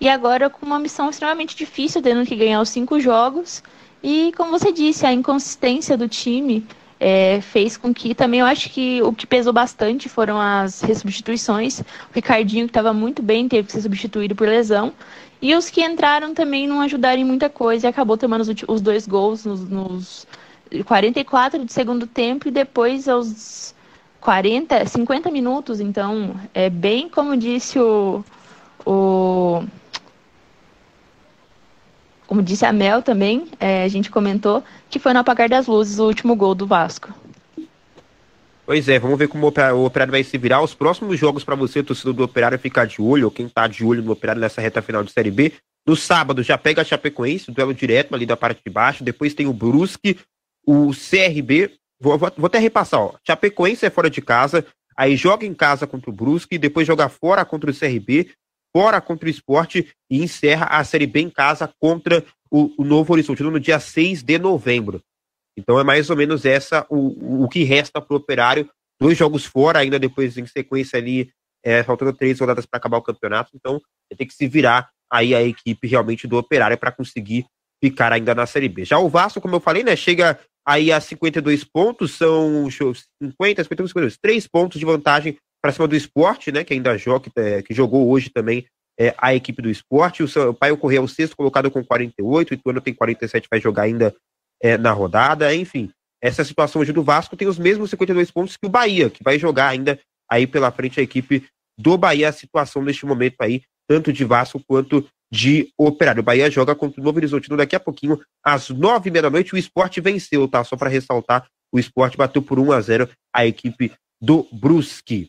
E 0.01 0.09
agora 0.09 0.51
com 0.51 0.67
uma 0.67 0.79
missão 0.79 1.09
extremamente 1.09 1.57
difícil, 1.57 2.03
tendo 2.03 2.27
que 2.27 2.37
ganhar 2.37 2.61
os 2.61 2.69
cinco 2.69 3.01
jogos. 3.01 3.63
E, 4.03 4.33
como 4.37 4.51
você 4.51 4.71
disse, 4.71 5.07
a 5.07 5.13
inconsistência 5.13 5.97
do 5.97 6.09
time 6.09 6.67
é, 7.01 7.41
fez 7.41 7.77
com 7.77 7.93
que 7.93 8.15
também 8.15 8.41
eu 8.41 8.47
acho 8.47 8.71
que 8.71 9.03
o 9.03 9.13
que 9.13 9.27
pesou 9.27 9.53
bastante 9.53 10.09
foram 10.09 10.41
as 10.41 10.83
substituições. 10.97 11.81
O 11.81 11.85
Ricardinho, 12.15 12.67
que 12.67 12.71
estava 12.71 12.93
muito 12.93 13.23
bem, 13.23 13.49
teve 13.49 13.67
que 13.67 13.73
ser 13.73 13.81
substituído 13.81 14.35
por 14.35 14.47
lesão. 14.47 14.93
E 15.41 15.55
os 15.55 15.69
que 15.71 15.83
entraram 15.83 16.35
também 16.35 16.67
não 16.67 16.81
ajudaram 16.81 17.21
em 17.21 17.25
muita 17.25 17.49
coisa 17.49 17.87
e 17.87 17.91
acabou 17.91 18.17
tomando 18.17 18.41
os, 18.41 18.49
os 18.67 18.81
dois 18.81 19.07
gols 19.07 19.45
nos, 19.45 19.69
nos 19.69 20.27
44 20.85 21.65
de 21.65 21.73
segundo 21.73 22.07
tempo 22.07 22.49
e 22.49 22.51
depois 22.51 23.09
aos 23.09 23.75
40, 24.27 24.87
50 24.87 25.31
minutos, 25.31 25.79
então 25.79 26.35
é 26.53 26.69
bem 26.69 27.09
como 27.09 27.37
disse 27.37 27.79
o, 27.79 28.25
o 28.85 29.63
como 32.27 32.43
disse 32.43 32.67
a 32.67 32.73
Mel 32.73 33.03
também, 33.03 33.47
é, 33.61 33.85
a 33.85 33.89
gente 33.89 34.11
comentou 34.11 34.65
que 34.91 34.99
foi 34.99 35.13
no 35.13 35.21
apagar 35.21 35.49
das 35.49 35.69
luzes 35.69 36.01
o 36.01 36.07
último 36.07 36.35
gol 36.35 36.57
do 36.57 36.67
Vasco. 36.67 37.15
Pois 38.67 38.89
é, 38.89 38.99
vamos 38.99 39.17
ver 39.17 39.29
como 39.29 39.47
o 39.47 39.85
Operário 39.85 40.11
vai 40.11 40.25
se 40.25 40.37
virar. 40.37 40.61
Os 40.61 40.75
próximos 40.75 41.17
jogos 41.17 41.45
para 41.45 41.55
você, 41.55 41.81
torcedor 41.81 42.13
do 42.13 42.25
Operário, 42.25 42.59
ficar 42.59 42.85
de 42.85 43.01
olho, 43.01 43.27
ou 43.27 43.31
quem 43.31 43.49
tá 43.49 43.69
de 43.69 43.85
olho 43.85 44.03
no 44.03 44.11
Operário 44.11 44.41
nessa 44.41 44.61
reta 44.61 44.83
final 44.83 45.05
de 45.05 45.13
Série 45.13 45.31
B. 45.31 45.53
No 45.87 45.95
sábado 45.95 46.43
já 46.43 46.59
pega 46.59 46.83
a 46.83 46.85
Chapecoense, 46.85 47.53
duelo 47.53 47.73
direto 47.73 48.13
ali 48.13 48.27
da 48.27 48.37
parte 48.37 48.61
de 48.67 48.73
baixo. 48.73 49.05
Depois 49.05 49.35
tem 49.35 49.47
o 49.47 49.53
Brusque, 49.53 50.19
o 50.67 50.91
CRB 50.91 51.71
Vou, 52.01 52.19
vou, 52.19 52.31
vou 52.37 52.47
até 52.47 52.59
repassar, 52.59 53.01
ó. 53.01 53.15
Chapecoense 53.27 53.87
é 53.87 53.91
fora 53.91 54.11
de 54.11 54.21
casa, 54.21 54.67
aí 54.97 55.17
joga 55.17 55.47
em 55.47 55.55
casa 55.55 55.87
contra 55.87 56.11
o 56.11 56.13
Brusque, 56.13 56.59
depois 56.59 56.87
joga 56.87 57.09
fora 57.09 57.45
contra 57.45 57.71
o 57.71 57.75
CRB, 57.75 58.31
fora 58.75 59.01
contra 59.01 59.27
o 59.27 59.31
Esporte 59.31 59.89
e 60.11 60.23
encerra 60.23 60.67
a 60.67 60.85
Série 60.85 61.07
B 61.07 61.21
em 61.21 61.31
casa 61.31 61.73
contra 61.81 62.25
o, 62.51 62.71
o 62.79 62.85
Novo 62.85 63.13
Horizonte 63.13 63.43
no 63.43 63.59
dia 63.59 63.81
6 63.81 64.23
de 64.23 64.39
novembro. 64.39 65.03
Então 65.57 65.81
é 65.81 65.85
mais 65.85 66.11
ou 66.11 66.17
menos 66.17 66.45
essa 66.45 66.87
o, 66.91 67.45
o 67.45 67.49
que 67.49 67.65
resta 67.65 68.01
para 68.01 68.15
o 68.15 68.19
Operário. 68.19 68.69
Dois 69.01 69.17
jogos 69.17 69.45
fora, 69.45 69.79
ainda 69.79 69.99
depois 69.99 70.37
em 70.37 70.47
sequência 70.47 70.99
ali, 70.99 71.31
é, 71.65 71.83
faltando 71.83 72.13
três 72.13 72.39
rodadas 72.39 72.67
para 72.67 72.79
acabar 72.79 72.99
o 72.99 73.03
campeonato. 73.03 73.51
Então 73.55 73.81
tem 74.17 74.27
que 74.27 74.35
se 74.35 74.47
virar 74.47 74.91
aí 75.11 75.35
a 75.35 75.43
equipe 75.43 75.87
realmente 75.87 76.27
do 76.27 76.37
Operário 76.37 76.77
para 76.77 76.93
conseguir 76.93 77.47
ficar 77.83 78.13
ainda 78.13 78.35
na 78.35 78.47
Série 78.47 78.69
B. 78.69 78.85
Já 78.85 78.99
o 78.99 79.09
Vasco, 79.09 79.41
como 79.41 79.57
eu 79.57 79.61
falei, 79.61 79.83
né, 79.83 79.97
chega 79.97 80.39
aí 80.67 80.91
a 80.91 81.01
52 81.01 81.63
pontos, 81.65 82.13
são 82.13 82.69
50, 82.71 83.63
51, 83.63 83.87
52, 83.87 84.19
3 84.21 84.47
pontos 84.49 84.81
de 84.81 84.85
vantagem 84.85 85.39
para 85.63 85.73
cima 85.73 85.87
do 85.87 85.95
esporte, 85.97 86.51
né? 86.51 86.65
Que 86.65 86.75
ainda 86.75 86.99
joga, 86.99 87.31
é, 87.37 87.63
que 87.63 87.73
jogou 87.73 88.09
hoje 88.11 88.31
também 88.31 88.67
é, 88.99 89.15
a 89.19 89.35
equipe 89.35 89.63
do 89.63 89.71
esporte. 89.71 90.23
O 90.23 90.29
Sampaio 90.29 90.77
Correia 90.77 90.99
é 90.99 91.03
o 91.03 91.09
sexto 91.09 91.37
colocado 91.37 91.71
com 91.71 91.85
48, 91.85 92.51
o 92.51 92.55
Ituano 92.55 92.81
tem 92.81 92.93
47, 92.95 93.49
vai 93.51 93.61
jogar 93.61 93.83
ainda 93.83 94.15
é, 94.61 94.77
na 94.77 94.93
rodada. 94.93 95.55
Enfim, 95.55 95.91
essa 96.21 96.45
situação 96.45 96.83
hoje 96.83 96.93
do 96.93 97.03
Vasco 97.03 97.37
tem 97.37 97.47
os 97.47 97.59
mesmos 97.59 97.91
52 97.91 98.31
pontos 98.31 98.57
que 98.57 98.67
o 98.67 98.71
Bahia, 98.71 99.09
que 99.09 99.23
vai 99.23 99.39
jogar 99.39 99.69
ainda 99.69 99.99
aí 100.31 100.47
pela 100.47 100.73
frente 100.73 100.99
a 100.99 101.03
equipe 101.03 101.47
do 101.79 101.97
Bahia. 101.97 102.29
A 102.29 102.33
situação 102.33 102.83
neste 102.83 103.07
momento 103.07 103.37
aí, 103.41 103.63
tanto 103.89 104.13
de 104.13 104.25
Vasco 104.25 104.61
quanto 104.67 105.07
de 105.31 105.73
Operário. 105.79 106.21
O 106.21 106.25
Bahia 106.25 106.51
joga 106.51 106.75
contra 106.75 107.01
o 107.01 107.05
Novo 107.05 107.19
Horizontino 107.19 107.57
daqui 107.57 107.77
a 107.77 107.81
pouquinho, 107.81 108.21
às 108.45 108.71
nove 108.71 109.09
e 109.09 109.13
meia 109.13 109.23
da 109.23 109.31
noite. 109.31 109.55
O 109.55 109.59
esporte 109.59 110.01
venceu, 110.01 110.47
tá? 110.49 110.63
Só 110.65 110.77
para 110.77 110.91
ressaltar, 110.91 111.47
o 111.73 111.79
esporte 111.79 112.17
bateu 112.17 112.43
por 112.43 112.59
1 112.59 112.73
a 112.73 112.81
0 112.81 113.09
a 113.35 113.47
equipe 113.47 113.93
do 114.21 114.47
Brusque. 114.53 115.29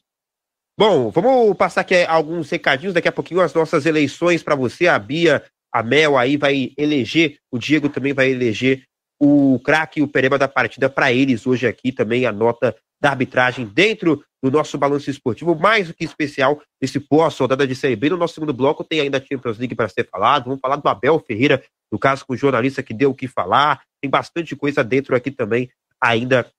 Bom, 0.79 1.09
vamos 1.09 1.57
passar 1.57 1.81
aqui 1.81 2.03
alguns 2.05 2.49
recadinhos. 2.49 2.93
Daqui 2.93 3.07
a 3.07 3.11
pouquinho 3.11 3.41
as 3.41 3.53
nossas 3.53 3.85
eleições 3.85 4.43
para 4.43 4.55
você. 4.55 4.87
A 4.87 4.99
Bia, 4.99 5.43
a 5.73 5.81
Mel 5.81 6.17
aí 6.17 6.37
vai 6.37 6.71
eleger, 6.77 7.37
o 7.51 7.57
Diego 7.57 7.89
também 7.89 8.13
vai 8.13 8.29
eleger 8.29 8.83
o 9.19 9.59
craque 9.63 9.99
e 9.99 10.03
o 10.03 10.07
pereba 10.07 10.37
da 10.37 10.47
partida 10.47 10.89
para 10.89 11.11
eles 11.11 11.47
hoje 11.47 11.65
aqui 11.65 11.91
também 11.91 12.25
a 12.25 12.31
nota 12.31 12.75
da 13.01 13.09
arbitragem 13.11 13.65
dentro 13.65 14.23
do 14.41 14.51
nosso 14.51 14.77
balanço 14.77 15.09
esportivo, 15.09 15.55
mais 15.55 15.87
do 15.87 15.93
que 15.93 16.03
especial, 16.03 16.61
esse 16.81 16.99
pós-rodada 16.99 17.65
de 17.67 17.75
Série 17.75 17.95
B. 17.95 18.09
No 18.09 18.17
nosso 18.17 18.35
segundo 18.35 18.53
bloco 18.53 18.83
tem 18.83 19.01
ainda 19.01 19.17
a 19.17 19.21
Champions 19.21 19.57
League 19.57 19.75
para 19.75 19.89
ser 19.89 20.07
falado. 20.09 20.45
Vamos 20.45 20.59
falar 20.59 20.75
do 20.75 20.87
Abel 20.87 21.19
Ferreira, 21.19 21.63
no 21.91 21.97
caso 21.97 22.25
com 22.25 22.33
o 22.33 22.37
jornalista 22.37 22.83
que 22.83 22.93
deu 22.93 23.11
o 23.11 23.15
que 23.15 23.27
falar. 23.27 23.81
Tem 24.01 24.09
bastante 24.09 24.55
coisa 24.55 24.83
dentro 24.83 25.15
aqui 25.15 25.31
também, 25.31 25.69
ainda 26.01 26.49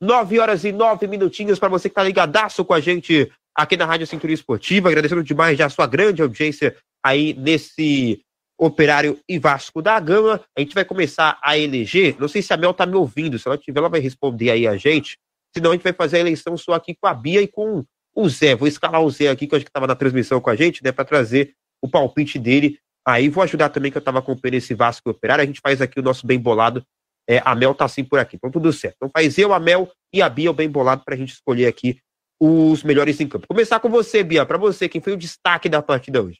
Nove 0.00 0.38
horas 0.38 0.64
e 0.64 0.72
nove 0.72 1.06
minutinhos 1.06 1.58
para 1.58 1.68
você 1.68 1.88
que 1.88 1.92
está 1.92 2.02
ligadaço 2.02 2.64
com 2.64 2.74
a 2.74 2.80
gente 2.80 3.30
aqui 3.54 3.76
na 3.76 3.86
Rádio 3.86 4.06
Cinturia 4.06 4.34
Esportiva. 4.34 4.88
Agradecendo 4.88 5.22
demais 5.22 5.56
já 5.56 5.66
a 5.66 5.70
sua 5.70 5.86
grande 5.86 6.22
audiência 6.22 6.76
aí 7.02 7.34
nesse 7.34 8.20
Operário 8.58 9.18
e 9.28 9.38
Vasco 9.38 9.82
da 9.82 9.98
Gama. 9.98 10.40
A 10.56 10.60
gente 10.60 10.74
vai 10.74 10.84
começar 10.84 11.38
a 11.42 11.58
eleger. 11.58 12.16
Não 12.18 12.28
sei 12.28 12.40
se 12.40 12.52
a 12.52 12.56
Mel 12.56 12.72
tá 12.72 12.86
me 12.86 12.94
ouvindo. 12.94 13.38
Se 13.38 13.48
ela 13.48 13.58
tiver, 13.58 13.80
ela 13.80 13.88
vai 13.88 14.00
responder 14.00 14.50
aí 14.50 14.66
a 14.66 14.76
gente. 14.76 15.18
Senão 15.54 15.70
a 15.70 15.74
gente 15.74 15.82
vai 15.82 15.92
fazer 15.92 16.18
a 16.18 16.20
eleição 16.20 16.56
só 16.56 16.72
aqui 16.72 16.94
com 16.94 17.06
a 17.06 17.14
Bia 17.14 17.42
e 17.42 17.48
com 17.48 17.84
o 18.14 18.28
Zé. 18.28 18.54
Vou 18.54 18.68
escalar 18.68 19.02
o 19.02 19.10
Zé 19.10 19.28
aqui, 19.28 19.46
que 19.46 19.54
eu 19.54 19.56
acho 19.56 19.64
que 19.64 19.70
estava 19.70 19.86
na 19.86 19.96
transmissão 19.96 20.40
com 20.40 20.50
a 20.50 20.56
gente, 20.56 20.82
né? 20.82 20.92
Para 20.92 21.04
trazer 21.04 21.54
o 21.82 21.88
palpite 21.88 22.38
dele 22.38 22.78
aí. 23.06 23.28
Vou 23.28 23.42
ajudar 23.42 23.68
também, 23.68 23.90
que 23.90 23.98
eu 23.98 24.00
estava 24.00 24.18
acompanhando 24.18 24.54
esse 24.54 24.74
Vasco 24.74 25.10
Operário. 25.10 25.42
A 25.42 25.46
gente 25.46 25.60
faz 25.60 25.80
aqui 25.80 26.00
o 26.00 26.02
nosso 26.02 26.26
bem 26.26 26.38
bolado. 26.38 26.84
É, 27.28 27.40
a 27.44 27.54
Mel 27.54 27.74
tá 27.74 27.84
assim 27.84 28.04
por 28.04 28.18
aqui. 28.18 28.36
Então, 28.36 28.50
tudo 28.50 28.72
certo. 28.72 28.96
Então, 28.96 29.10
faz 29.14 29.38
eu, 29.38 29.52
a 29.52 29.60
Mel 29.60 29.90
e 30.12 30.20
a 30.20 30.28
Bia 30.28 30.50
o 30.50 30.54
bem 30.54 30.68
bolado 30.68 31.02
para 31.04 31.14
a 31.14 31.18
gente 31.18 31.32
escolher 31.32 31.66
aqui 31.66 31.98
os 32.40 32.82
melhores 32.82 33.20
em 33.20 33.28
campo. 33.28 33.46
Começar 33.48 33.80
com 33.80 33.88
você, 33.88 34.22
Bia. 34.22 34.44
Para 34.44 34.58
você, 34.58 34.88
quem 34.88 35.00
foi 35.00 35.12
o 35.12 35.16
destaque 35.16 35.68
da 35.68 35.80
partida 35.80 36.22
hoje? 36.22 36.38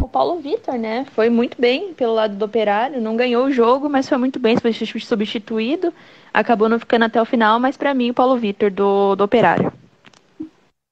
O 0.00 0.08
Paulo 0.08 0.40
Vitor, 0.40 0.74
né? 0.74 1.06
Foi 1.14 1.28
muito 1.28 1.60
bem 1.60 1.92
pelo 1.94 2.14
lado 2.14 2.36
do 2.36 2.44
Operário. 2.44 3.00
Não 3.00 3.16
ganhou 3.16 3.46
o 3.46 3.50
jogo, 3.50 3.88
mas 3.88 4.08
foi 4.08 4.18
muito 4.18 4.38
bem. 4.38 4.56
Foi 4.56 4.72
substituído. 4.72 5.92
Acabou 6.32 6.68
não 6.68 6.78
ficando 6.78 7.04
até 7.04 7.20
o 7.20 7.24
final, 7.24 7.58
mas 7.60 7.76
para 7.76 7.94
mim, 7.94 8.10
o 8.10 8.14
Paulo 8.14 8.36
Vitor 8.36 8.70
do, 8.70 9.14
do 9.14 9.24
Operário. 9.24 9.72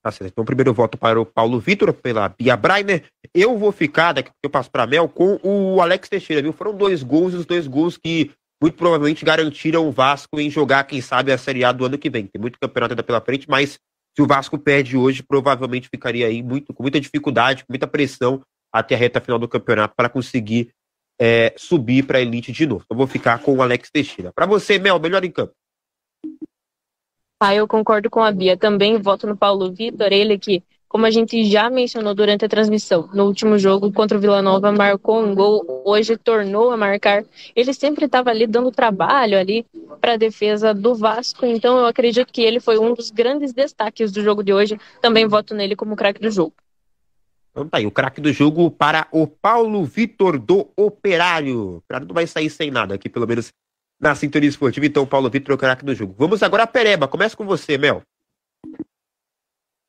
Tá 0.03 0.11
certo. 0.11 0.33
Então, 0.33 0.45
primeiro 0.45 0.75
voto 0.75 0.99
para 0.99 1.21
o 1.21 1.25
Paulo 1.25 1.61
Vitor, 1.61 1.93
pela 1.93 2.29
Bia 2.29 2.57
Breiner. 2.57 3.05
Eu 3.33 3.57
vou 3.57 3.71
ficar, 3.71 4.13
daqui 4.13 4.31
que 4.31 4.47
eu 4.47 4.51
passo 4.51 4.69
para 4.71 4.87
Mel, 4.87 5.09
com 5.09 5.39
o 5.43 5.81
Alex 5.81 6.09
Teixeira, 6.09 6.43
viu? 6.43 6.53
Foram 6.53 6.77
dois 6.77 7.05
gols, 7.05 7.35
os 7.35 7.47
dois 7.47 7.69
gols 7.69 7.97
que 7.97 8.33
muito 8.61 8.77
provavelmente 8.77 9.25
garantiram 9.25 9.87
o 9.87 9.93
Vasco 9.93 10.41
em 10.41 10.51
jogar, 10.51 10.85
quem 10.85 11.01
sabe, 11.01 11.33
a 11.33 11.39
Série 11.39 11.65
A 11.65 11.71
do 11.71 11.85
ano 11.85 11.99
que 11.99 12.11
vem. 12.11 12.27
Tem 12.27 12.41
muito 12.41 12.59
campeonato 12.61 12.95
ainda 12.95 13.03
pela 13.03 13.21
frente, 13.21 13.49
mas 13.49 13.79
se 14.17 14.23
o 14.23 14.27
Vasco 14.27 14.59
perde 14.59 14.97
hoje, 14.97 15.23
provavelmente 15.23 15.89
ficaria 15.89 16.27
aí 16.27 16.43
muito, 16.43 16.75
com 16.75 16.83
muita 16.83 17.01
dificuldade, 17.01 17.65
com 17.65 17.73
muita 17.73 17.87
pressão 17.87 18.43
até 18.73 18.95
a 18.95 18.99
reta 18.99 19.21
final 19.21 19.39
do 19.39 19.49
campeonato 19.49 19.95
para 19.97 20.09
conseguir 20.09 20.71
é, 21.21 21.55
subir 21.57 22.05
para 22.05 22.19
a 22.19 22.21
elite 22.21 22.51
de 22.53 22.67
novo. 22.67 22.83
Então, 22.85 22.97
vou 22.97 23.07
ficar 23.07 23.39
com 23.39 23.55
o 23.55 23.63
Alex 23.63 23.89
Teixeira. 23.91 24.33
Para 24.33 24.47
você, 24.47 24.79
Mel, 24.79 24.99
melhor 24.99 25.25
em 25.25 25.31
campo. 25.31 25.53
Ah, 27.45 27.53
eu 27.57 27.67
concordo 27.67 28.09
com 28.09 28.23
a 28.23 28.31
Bia. 28.31 28.57
Também 28.57 28.99
voto 28.99 29.27
no 29.27 29.37
Paulo 29.37 29.73
Vitor, 29.73 30.13
ele 30.13 30.39
que, 30.39 30.63
como 30.89 31.07
a 31.07 31.11
gente 31.11 31.43
já 31.43 31.69
mencionou 31.69 32.15
durante 32.15 32.45
a 32.45 32.49
transmissão, 32.49 33.11
no 33.13 33.25
último 33.25 33.59
jogo 33.59 33.93
contra 33.93 34.17
o 34.17 34.21
Vila 34.21 34.41
Nova 34.41 34.71
marcou 34.71 35.21
um 35.21 35.35
gol, 35.35 35.83
hoje 35.85 36.17
tornou 36.17 36.71
a 36.71 36.77
marcar. 36.77 37.25
Ele 37.57 37.75
sempre 37.75 38.05
estava 38.05 38.31
ali 38.31 38.47
dando 38.47 38.71
trabalho 38.71 39.37
ali 39.37 39.67
para 40.01 40.13
a 40.13 40.17
defesa 40.17 40.73
do 40.73 40.95
Vasco, 40.95 41.45
então 41.45 41.79
eu 41.79 41.87
acredito 41.87 42.33
que 42.33 42.43
ele 42.43 42.61
foi 42.61 42.79
um 42.79 42.95
dos 42.95 43.11
grandes 43.11 43.53
destaques 43.53 44.13
do 44.13 44.23
jogo 44.23 44.45
de 44.45 44.53
hoje. 44.53 44.79
Também 45.01 45.27
voto 45.27 45.53
nele 45.53 45.75
como 45.75 45.97
craque 45.97 46.21
do 46.21 46.31
jogo. 46.31 46.55
Então 47.51 47.69
tá 47.69 47.79
aí, 47.79 47.87
o 47.87 47.91
craque 47.91 48.21
do 48.21 48.33
jogo 48.33 48.71
para 48.71 49.09
o 49.11 49.27
Paulo 49.27 49.85
Vitor 49.85 50.39
do 50.39 50.69
Operário. 50.77 51.59
O 51.59 51.77
Operário 51.79 52.07
não 52.07 52.15
vai 52.15 52.29
sair 52.29 52.49
sem 52.49 52.71
nada 52.71 52.95
aqui, 52.95 53.09
pelo 53.09 53.27
menos 53.27 53.53
na 54.03 54.17
sintonia 54.17 54.49
esportiva. 54.49 54.85
Então, 54.85 55.07
Paulo 55.07 55.31
Vitor 55.31 55.55
o 55.55 55.59
craque 55.59 55.85
do 55.85 55.95
jogo. 55.95 56.17
Vamos 56.19 56.43
agora 56.43 56.65
a 56.65 56.67
Pereba. 56.67 57.07
Começa 57.07 57.37
com 57.37 57.47
você, 57.47 57.79
Mel. 57.79 58.03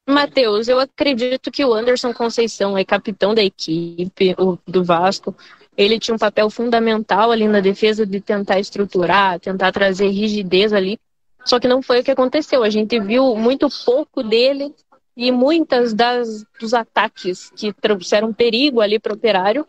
Matheus, 0.08 0.68
eu 0.68 0.80
acredito 0.80 1.50
que 1.50 1.66
o 1.66 1.74
Anderson 1.74 2.14
Conceição 2.14 2.78
é 2.78 2.86
capitão 2.86 3.34
da 3.34 3.42
equipe 3.42 4.36
do 4.68 4.84
Vasco. 4.84 5.36
Ele 5.76 5.98
tinha 5.98 6.14
um 6.14 6.20
papel 6.20 6.50
fundamental 6.52 7.32
ali 7.32 7.48
na 7.48 7.60
defesa 7.60 8.06
de 8.06 8.22
tentar 8.22 8.60
estruturar, 8.60 9.40
tentar 9.40 9.72
trazer 9.72 10.10
rigidez 10.10 10.72
ali. 10.72 11.00
Só 11.44 11.60
que 11.60 11.68
não 11.68 11.82
foi 11.82 12.02
o 12.02 12.04
que 12.04 12.12
aconteceu. 12.12 12.64
A 12.64 12.70
gente 12.70 13.00
viu 13.00 13.36
muito 13.36 13.68
pouco 13.84 14.22
dele 14.22 14.72
e 15.18 15.32
muitas 15.32 15.94
das 15.94 16.46
dos 16.60 16.74
ataques 16.74 17.50
que 17.56 17.74
trouxeram 17.74 18.32
perigo 18.32 18.82
ali 18.82 19.00
para 19.00 19.14
o 19.14 19.16
operário 19.16 19.66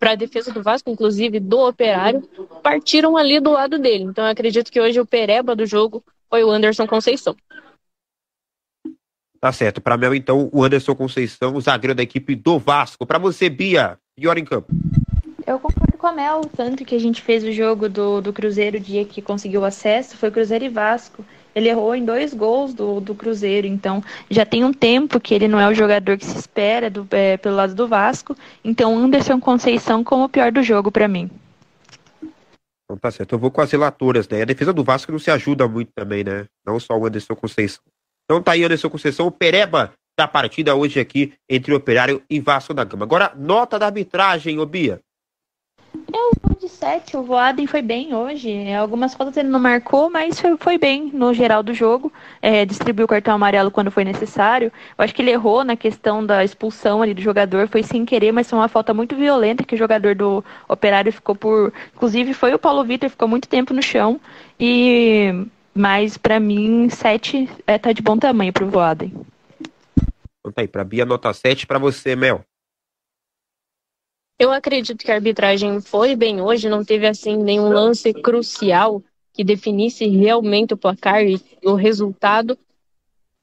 para 0.00 0.12
a 0.12 0.14
defesa 0.14 0.50
do 0.50 0.62
Vasco, 0.62 0.88
inclusive 0.88 1.38
do 1.38 1.60
Operário, 1.60 2.22
partiram 2.62 3.18
ali 3.18 3.38
do 3.38 3.50
lado 3.50 3.78
dele. 3.78 4.04
Então 4.04 4.24
eu 4.24 4.30
acredito 4.30 4.72
que 4.72 4.80
hoje 4.80 4.98
o 4.98 5.04
pereba 5.04 5.54
do 5.54 5.66
jogo 5.66 6.02
foi 6.30 6.42
o 6.42 6.50
Anderson 6.50 6.86
Conceição. 6.86 7.36
Tá 9.38 9.52
certo. 9.52 9.80
Para 9.80 9.98
Mel, 9.98 10.14
então, 10.14 10.48
o 10.52 10.64
Anderson 10.64 10.94
Conceição, 10.94 11.54
o 11.54 11.60
zagueiro 11.60 11.94
da 11.94 12.02
equipe 12.02 12.34
do 12.34 12.58
Vasco. 12.58 13.06
Para 13.06 13.18
você, 13.18 13.48
Bia, 13.50 13.98
pior 14.16 14.38
em 14.38 14.44
campo. 14.44 14.72
Eu 15.46 15.58
concordo 15.58 15.96
com 15.98 16.06
a 16.06 16.12
Mel, 16.12 16.42
tanto 16.56 16.84
que 16.84 16.94
a 16.94 16.98
gente 16.98 17.20
fez 17.20 17.42
o 17.44 17.52
jogo 17.52 17.88
do, 17.88 18.20
do 18.20 18.32
Cruzeiro 18.32 18.78
o 18.78 18.80
dia 18.80 19.04
que 19.04 19.20
conseguiu 19.20 19.64
acesso, 19.64 20.16
foi 20.16 20.30
Cruzeiro 20.30 20.64
e 20.64 20.68
Vasco. 20.68 21.24
Ele 21.54 21.68
errou 21.68 21.94
em 21.94 22.04
dois 22.04 22.32
gols 22.32 22.72
do, 22.72 23.00
do 23.00 23.14
Cruzeiro, 23.14 23.66
então 23.66 24.02
já 24.30 24.46
tem 24.46 24.64
um 24.64 24.72
tempo 24.72 25.18
que 25.20 25.34
ele 25.34 25.48
não 25.48 25.60
é 25.60 25.68
o 25.68 25.74
jogador 25.74 26.16
que 26.16 26.24
se 26.24 26.38
espera 26.38 26.88
do, 26.88 27.06
é, 27.10 27.36
pelo 27.36 27.56
lado 27.56 27.74
do 27.74 27.88
Vasco. 27.88 28.36
Então, 28.64 28.96
Anderson 28.96 29.40
Conceição 29.40 30.04
como 30.04 30.24
o 30.24 30.28
pior 30.28 30.52
do 30.52 30.62
jogo 30.62 30.90
para 30.90 31.08
mim. 31.08 31.30
Então 32.90 32.98
tá 32.98 33.10
certo, 33.10 33.32
eu 33.34 33.38
vou 33.38 33.52
com 33.52 33.60
as 33.60 33.70
relatoras, 33.70 34.28
né? 34.28 34.42
A 34.42 34.44
defesa 34.44 34.72
do 34.72 34.82
Vasco 34.82 35.12
não 35.12 35.18
se 35.20 35.30
ajuda 35.30 35.68
muito 35.68 35.92
também, 35.94 36.24
né? 36.24 36.46
Não 36.66 36.80
só 36.80 36.98
o 36.98 37.06
Anderson 37.06 37.36
Conceição. 37.36 37.82
Então 38.24 38.42
tá 38.42 38.52
aí 38.52 38.64
Anderson 38.64 38.90
Conceição, 38.90 39.28
o 39.28 39.30
Pereba 39.30 39.92
da 40.18 40.26
partida 40.26 40.74
hoje 40.74 40.98
aqui 40.98 41.32
entre 41.48 41.72
Operário 41.72 42.22
e 42.28 42.40
Vasco 42.40 42.74
da 42.74 42.82
Gama. 42.82 43.04
Agora, 43.04 43.32
nota 43.36 43.78
da 43.78 43.86
arbitragem, 43.86 44.58
Obia. 44.58 45.00
Eu 46.12 46.32
vou 46.42 46.56
de 46.58 46.68
7, 46.80 47.14
o 47.18 47.22
Voaden 47.22 47.66
foi 47.66 47.82
bem 47.82 48.14
hoje. 48.14 48.72
Algumas 48.72 49.12
faltas 49.14 49.36
ele 49.36 49.50
não 49.50 49.60
marcou, 49.60 50.08
mas 50.08 50.40
foi, 50.40 50.56
foi 50.56 50.78
bem 50.78 51.10
no 51.12 51.34
geral 51.34 51.62
do 51.62 51.74
jogo. 51.74 52.10
É, 52.40 52.64
distribuiu 52.64 53.04
o 53.04 53.08
cartão 53.08 53.34
amarelo 53.34 53.70
quando 53.70 53.90
foi 53.90 54.02
necessário. 54.02 54.72
Eu 54.96 55.04
acho 55.04 55.14
que 55.14 55.20
ele 55.20 55.30
errou 55.30 55.62
na 55.62 55.76
questão 55.76 56.24
da 56.24 56.42
expulsão 56.42 57.02
ali 57.02 57.12
do 57.12 57.20
jogador, 57.20 57.68
foi 57.68 57.82
sem 57.82 58.06
querer, 58.06 58.32
mas 58.32 58.48
foi 58.48 58.58
uma 58.58 58.66
falta 58.66 58.94
muito 58.94 59.14
violenta 59.14 59.62
que 59.62 59.74
o 59.74 59.78
jogador 59.78 60.14
do 60.14 60.42
Operário 60.66 61.12
ficou 61.12 61.34
por. 61.34 61.70
Inclusive 61.94 62.32
foi 62.32 62.54
o 62.54 62.58
Paulo 62.58 62.82
Vitor, 62.82 63.10
ficou 63.10 63.28
muito 63.28 63.46
tempo 63.46 63.74
no 63.74 63.82
chão. 63.82 64.18
E. 64.58 65.46
Mas 65.74 66.16
para 66.16 66.40
mim, 66.40 66.88
7 66.88 67.46
é, 67.66 67.76
tá 67.76 67.92
de 67.92 68.00
bom 68.00 68.16
tamanho 68.16 68.54
pro 68.54 68.68
Voaden. 68.70 69.12
Então 70.40 70.50
tá 70.50 70.62
aí, 70.62 70.68
pra 70.68 70.82
Bia, 70.82 71.04
nota 71.04 71.30
7 71.30 71.66
para 71.66 71.78
você, 71.78 72.16
Mel. 72.16 72.42
Eu 74.40 74.50
acredito 74.50 75.04
que 75.04 75.10
a 75.12 75.16
arbitragem 75.16 75.82
foi 75.82 76.16
bem 76.16 76.40
hoje, 76.40 76.66
não 76.66 76.82
teve 76.82 77.06
assim 77.06 77.36
nenhum 77.36 77.68
lance 77.68 78.10
crucial 78.10 79.04
que 79.34 79.44
definisse 79.44 80.06
realmente 80.08 80.72
o 80.72 80.78
placar 80.78 81.22
e 81.22 81.38
o 81.62 81.74
resultado. 81.74 82.58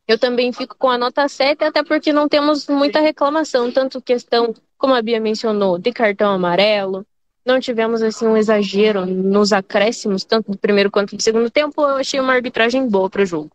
Eu 0.07 0.17
também 0.17 0.51
fico 0.51 0.75
com 0.75 0.89
a 0.89 0.97
nota 0.97 1.27
7, 1.27 1.65
até 1.65 1.83
porque 1.83 2.11
não 2.11 2.27
temos 2.27 2.67
muita 2.67 2.99
reclamação, 2.99 3.71
tanto 3.71 4.01
questão, 4.01 4.55
como 4.75 4.95
a 4.95 5.01
Bia 5.03 5.19
mencionou, 5.19 5.77
de 5.77 5.91
cartão 5.91 6.31
amarelo. 6.31 7.05
Não 7.45 7.59
tivemos 7.59 8.01
assim 8.01 8.25
um 8.25 8.35
exagero 8.35 9.05
nos 9.05 9.53
acréscimos, 9.53 10.25
tanto 10.25 10.49
do 10.51 10.57
primeiro 10.57 10.89
quanto 10.89 11.15
do 11.15 11.21
segundo 11.21 11.51
tempo. 11.51 11.79
Eu 11.79 11.97
achei 11.97 12.19
uma 12.19 12.33
arbitragem 12.33 12.89
boa 12.89 13.07
para 13.07 13.21
o 13.21 13.25
jogo. 13.25 13.51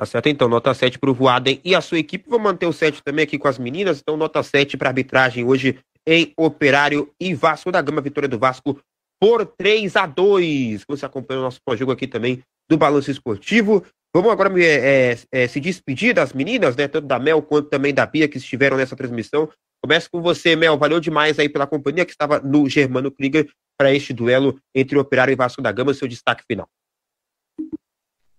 Tá 0.00 0.06
certo? 0.06 0.30
Então, 0.30 0.48
nota 0.48 0.72
7 0.72 0.98
para 0.98 1.10
o 1.10 1.14
Voaden 1.14 1.60
e 1.62 1.74
a 1.74 1.80
sua 1.82 1.98
equipe. 1.98 2.26
Vou 2.26 2.38
manter 2.38 2.64
o 2.64 2.72
7 2.72 3.02
também 3.04 3.22
aqui 3.22 3.38
com 3.38 3.46
as 3.46 3.58
meninas. 3.58 4.00
Então, 4.00 4.16
nota 4.16 4.42
7 4.42 4.78
para 4.78 4.88
arbitragem 4.88 5.44
hoje 5.44 5.78
em 6.08 6.32
Operário 6.38 7.12
e 7.20 7.34
Vasco 7.34 7.70
da 7.70 7.82
Gama. 7.82 8.00
Vitória 8.00 8.26
do 8.26 8.38
Vasco 8.38 8.80
por 9.20 9.44
3 9.44 9.94
a 9.96 10.06
2 10.06 10.86
Você 10.88 11.04
acompanha 11.04 11.40
o 11.40 11.42
nosso 11.42 11.60
pós-jogo 11.62 11.92
aqui 11.92 12.06
também 12.06 12.40
do 12.66 12.78
Balanço 12.78 13.10
Esportivo. 13.10 13.84
Vamos 14.16 14.32
agora 14.32 14.50
é, 14.58 15.18
é, 15.30 15.46
se 15.46 15.60
despedir 15.60 16.14
das 16.14 16.32
meninas, 16.32 16.74
né? 16.76 16.88
Tanto 16.88 17.06
da 17.06 17.18
Mel 17.18 17.42
quanto 17.42 17.68
também 17.68 17.92
da 17.92 18.06
Bia 18.06 18.26
que 18.26 18.38
estiveram 18.38 18.78
nessa 18.78 18.96
transmissão. 18.96 19.50
Começo 19.84 20.08
com 20.10 20.22
você, 20.22 20.56
Mel. 20.56 20.78
Valeu 20.78 20.98
demais 20.98 21.38
aí 21.38 21.50
pela 21.50 21.66
companhia 21.66 22.06
que 22.06 22.12
estava 22.12 22.40
no 22.40 22.66
Germano 22.70 23.10
Krieger 23.10 23.50
para 23.78 23.92
este 23.92 24.14
duelo 24.14 24.58
entre 24.74 24.96
Operário 24.98 25.32
e 25.32 25.36
Vasco 25.36 25.60
da 25.60 25.70
Gama. 25.70 25.92
Seu 25.92 26.08
destaque 26.08 26.42
final. 26.48 26.66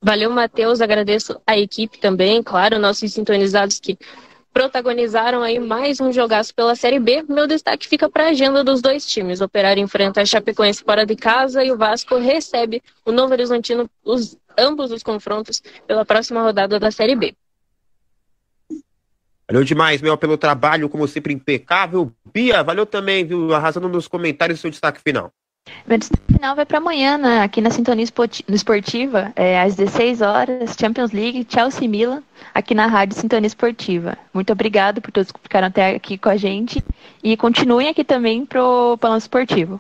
Valeu, 0.04 0.32
Matheus. 0.32 0.82
Agradeço 0.82 1.40
a 1.46 1.58
equipe 1.58 2.00
também, 2.00 2.42
claro, 2.42 2.80
nossos 2.80 3.14
sintonizados 3.14 3.80
que 3.80 3.98
protagonizaram 4.52 5.44
aí 5.44 5.60
mais 5.60 6.00
um 6.02 6.12
jogaço 6.12 6.54
pela 6.56 6.76
Série 6.76 7.00
B. 7.00 7.24
Meu 7.30 7.46
destaque 7.46 7.88
fica 7.88 8.10
para 8.10 8.26
a 8.26 8.30
agenda 8.30 8.64
dos 8.64 8.82
dois 8.82 9.06
times. 9.06 9.42
O 9.42 9.46
Operário 9.46 9.82
enfrenta 9.82 10.22
a 10.22 10.26
Chapecoense 10.26 10.84
fora 10.84 11.06
de 11.06 11.16
casa 11.16 11.64
e 11.64 11.72
o 11.72 11.78
Vasco 11.78 12.18
recebe 12.18 12.82
o 13.06 13.12
Novo 13.12 13.34
Horizontino, 13.34 13.90
os, 14.04 14.36
ambos 14.58 14.92
os 14.92 15.04
confrontos, 15.04 15.62
pela 15.86 16.04
próxima 16.04 16.42
rodada 16.42 16.80
da 16.80 16.90
Série 16.90 17.16
B. 17.16 17.36
Valeu 19.48 19.64
demais, 19.64 20.02
Mel, 20.02 20.18
pelo 20.18 20.38
trabalho, 20.38 20.90
como 20.90 21.08
sempre, 21.08 21.34
impecável. 21.34 22.12
Bia, 22.34 22.64
valeu 22.64 22.86
também, 22.86 23.26
viu? 23.26 23.54
Arrasando 23.54 23.88
nos 23.88 24.08
comentários 24.08 24.60
o 24.60 24.62
seu 24.62 24.72
destaque 24.72 25.02
final. 25.02 25.32
Meu 25.86 25.98
destaque 25.98 26.34
final 26.34 26.56
vai 26.56 26.66
para 26.66 26.78
amanhã, 26.80 27.18
né? 27.18 27.42
aqui 27.42 27.62
na 27.62 27.70
Sintonia 27.70 28.06
Esportiva, 28.48 29.32
é, 29.36 29.62
às 29.62 29.76
16 29.76 30.22
horas, 30.22 30.76
Champions 30.80 31.12
League, 31.12 31.46
Chelsea 31.48 31.88
Milan, 31.88 32.24
aqui 32.54 32.74
na 32.74 32.88
Rádio 32.88 33.18
Sintonia 33.18 33.48
Esportiva. 33.48 34.18
Muito 34.34 34.52
obrigado 34.52 35.02
por 35.02 35.12
todos 35.12 35.32
que 35.32 35.40
ficaram 35.40 35.68
até 35.68 35.96
aqui 35.96 36.18
com 36.18 36.30
a 36.30 36.38
gente 36.38 36.84
e 37.24 37.38
continuem 37.38 37.90
aqui 37.90 38.04
também 38.04 38.46
pro 38.46 38.98
Balanço 38.98 39.26
Esportivo. 39.26 39.80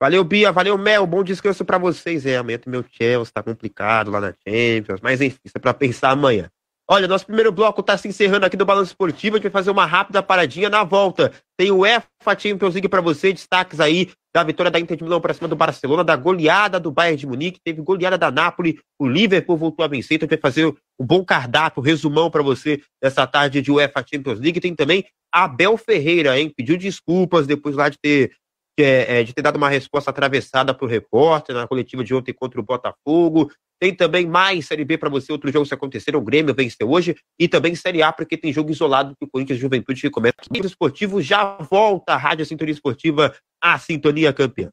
Valeu, 0.00 0.22
Bia, 0.22 0.52
valeu, 0.52 0.76
Mel, 0.76 1.06
bom 1.06 1.24
descanso 1.24 1.64
para 1.64 1.78
vocês. 1.78 2.26
É, 2.26 2.36
amanhã 2.36 2.58
meu 2.66 2.84
Chelsea 2.90 3.32
tá 3.32 3.42
complicado 3.42 4.10
lá 4.10 4.20
na 4.20 4.34
Champions, 4.46 5.00
mas 5.00 5.20
enfim, 5.20 5.38
isso 5.44 5.54
é 5.56 5.58
para 5.58 5.72
pensar 5.72 6.10
amanhã. 6.10 6.50
Olha, 6.88 7.08
nosso 7.08 7.26
primeiro 7.26 7.50
bloco 7.50 7.80
está 7.80 7.98
se 7.98 8.06
encerrando 8.06 8.46
aqui 8.46 8.56
do 8.56 8.64
Balanço 8.64 8.92
Esportivo. 8.92 9.34
A 9.34 9.38
gente 9.38 9.50
vai 9.50 9.52
fazer 9.52 9.72
uma 9.72 9.84
rápida 9.84 10.22
paradinha 10.22 10.70
na 10.70 10.84
volta. 10.84 11.32
Tem 11.56 11.70
o 11.72 11.78
UEFA 11.78 12.38
Champions 12.38 12.74
League 12.74 12.88
para 12.88 13.00
você, 13.00 13.32
destaques 13.32 13.80
aí 13.80 14.12
da 14.32 14.44
vitória 14.44 14.70
da 14.70 14.78
Inter 14.78 14.96
de 14.96 15.02
Milão 15.02 15.20
para 15.20 15.34
cima 15.34 15.48
do 15.48 15.56
Barcelona, 15.56 16.04
da 16.04 16.14
goleada 16.14 16.78
do 16.78 16.92
Bayern 16.92 17.16
de 17.16 17.26
Munique, 17.26 17.58
teve 17.64 17.80
goleada 17.80 18.18
da 18.18 18.30
Napoli, 18.30 18.78
o 19.00 19.08
Liverpool 19.08 19.56
voltou 19.56 19.84
a 19.84 19.88
vencer. 19.88 20.16
Então 20.16 20.26
a 20.26 20.30
gente 20.30 20.40
vai 20.40 20.50
fazer 20.52 20.66
um 20.66 21.06
bom 21.06 21.24
cardápio, 21.24 21.80
um 21.80 21.84
resumão 21.84 22.30
para 22.30 22.42
você 22.42 22.80
dessa 23.02 23.26
tarde 23.26 23.60
de 23.62 23.72
UEFA 23.72 24.04
Champions 24.08 24.38
League. 24.38 24.60
Tem 24.60 24.74
também 24.74 25.04
Abel 25.32 25.76
Ferreira, 25.76 26.38
hein? 26.38 26.52
Pediu 26.54 26.76
desculpas 26.76 27.48
depois 27.48 27.74
lá 27.74 27.88
de 27.88 27.98
ter 27.98 28.36
é, 28.78 29.20
é, 29.20 29.24
de 29.24 29.32
ter 29.32 29.40
dado 29.40 29.56
uma 29.56 29.70
resposta 29.70 30.10
atravessada 30.10 30.74
para 30.74 30.84
o 30.84 30.88
repórter 30.88 31.54
na 31.54 31.66
coletiva 31.66 32.04
de 32.04 32.14
ontem 32.14 32.34
contra 32.34 32.60
o 32.60 32.62
Botafogo. 32.62 33.50
Tem 33.78 33.94
também 33.94 34.26
mais 34.26 34.66
Série 34.66 34.84
B 34.84 34.96
para 34.96 35.10
você, 35.10 35.30
outros 35.30 35.52
jogos 35.52 35.68
que 35.68 35.74
aconteceram. 35.74 36.18
O 36.18 36.24
Grêmio 36.24 36.54
venceu 36.54 36.90
hoje. 36.90 37.14
E 37.38 37.46
também 37.46 37.74
Série 37.74 38.02
A, 38.02 38.12
porque 38.12 38.36
tem 38.36 38.52
jogo 38.52 38.70
isolado 38.70 39.14
do 39.20 39.28
Corinthians 39.28 39.58
Juventude 39.58 40.00
que 40.00 40.10
começa. 40.10 40.34
O 40.50 40.66
esportivo 40.66 41.20
já 41.20 41.56
volta 41.56 42.14
à 42.14 42.16
Rádio 42.16 42.46
Sintonia 42.46 42.72
Esportiva, 42.72 43.34
a 43.62 43.78
Sintonia 43.78 44.32
Campeã. 44.32 44.70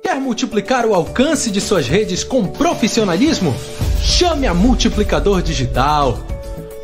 Quer 0.00 0.20
multiplicar 0.20 0.86
o 0.86 0.94
alcance 0.94 1.50
de 1.50 1.60
suas 1.60 1.88
redes 1.88 2.22
com 2.22 2.46
profissionalismo? 2.46 3.52
Chame 4.00 4.46
a 4.46 4.54
Multiplicador 4.54 5.42
Digital. 5.42 6.24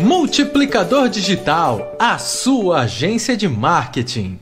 Multiplicador 0.00 1.08
Digital, 1.08 1.96
a 1.98 2.18
sua 2.18 2.82
agência 2.82 3.36
de 3.36 3.48
marketing. 3.48 4.38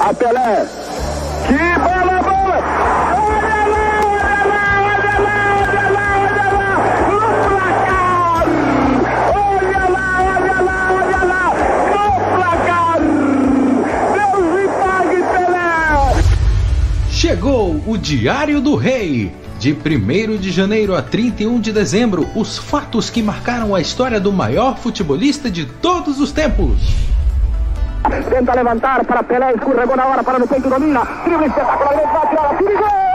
A 0.00 0.12
Pelé. 0.12 0.66
Que 1.46 1.78
bola, 1.78 2.15
Chegou 17.46 17.80
o 17.86 17.96
Diário 17.96 18.60
do 18.60 18.74
Rei. 18.74 19.32
De 19.60 19.72
1 19.72 20.36
de 20.36 20.50
janeiro 20.50 20.96
a 20.96 21.00
31 21.00 21.60
de 21.60 21.70
dezembro, 21.70 22.28
os 22.34 22.58
fatos 22.58 23.08
que 23.08 23.22
marcaram 23.22 23.72
a 23.72 23.80
história 23.80 24.18
do 24.18 24.32
maior 24.32 24.76
futebolista 24.76 25.48
de 25.48 25.64
todos 25.64 26.18
os 26.18 26.32
tempos. 26.32 26.76
Tenta 28.28 28.52
levantar 28.52 29.04
para 29.04 29.22
Pelé, 29.22 29.52
escorregou 29.52 29.96
na 29.96 30.06
hora, 30.06 30.24
para 30.24 30.40
no 30.40 30.48
peito, 30.48 30.68
domina. 30.68 31.04
Drible 31.24 31.46
espetacular, 31.46 31.94
vai 31.94 32.28
tirar 32.30 32.58
tira 32.58 32.80
gol! 32.80 33.05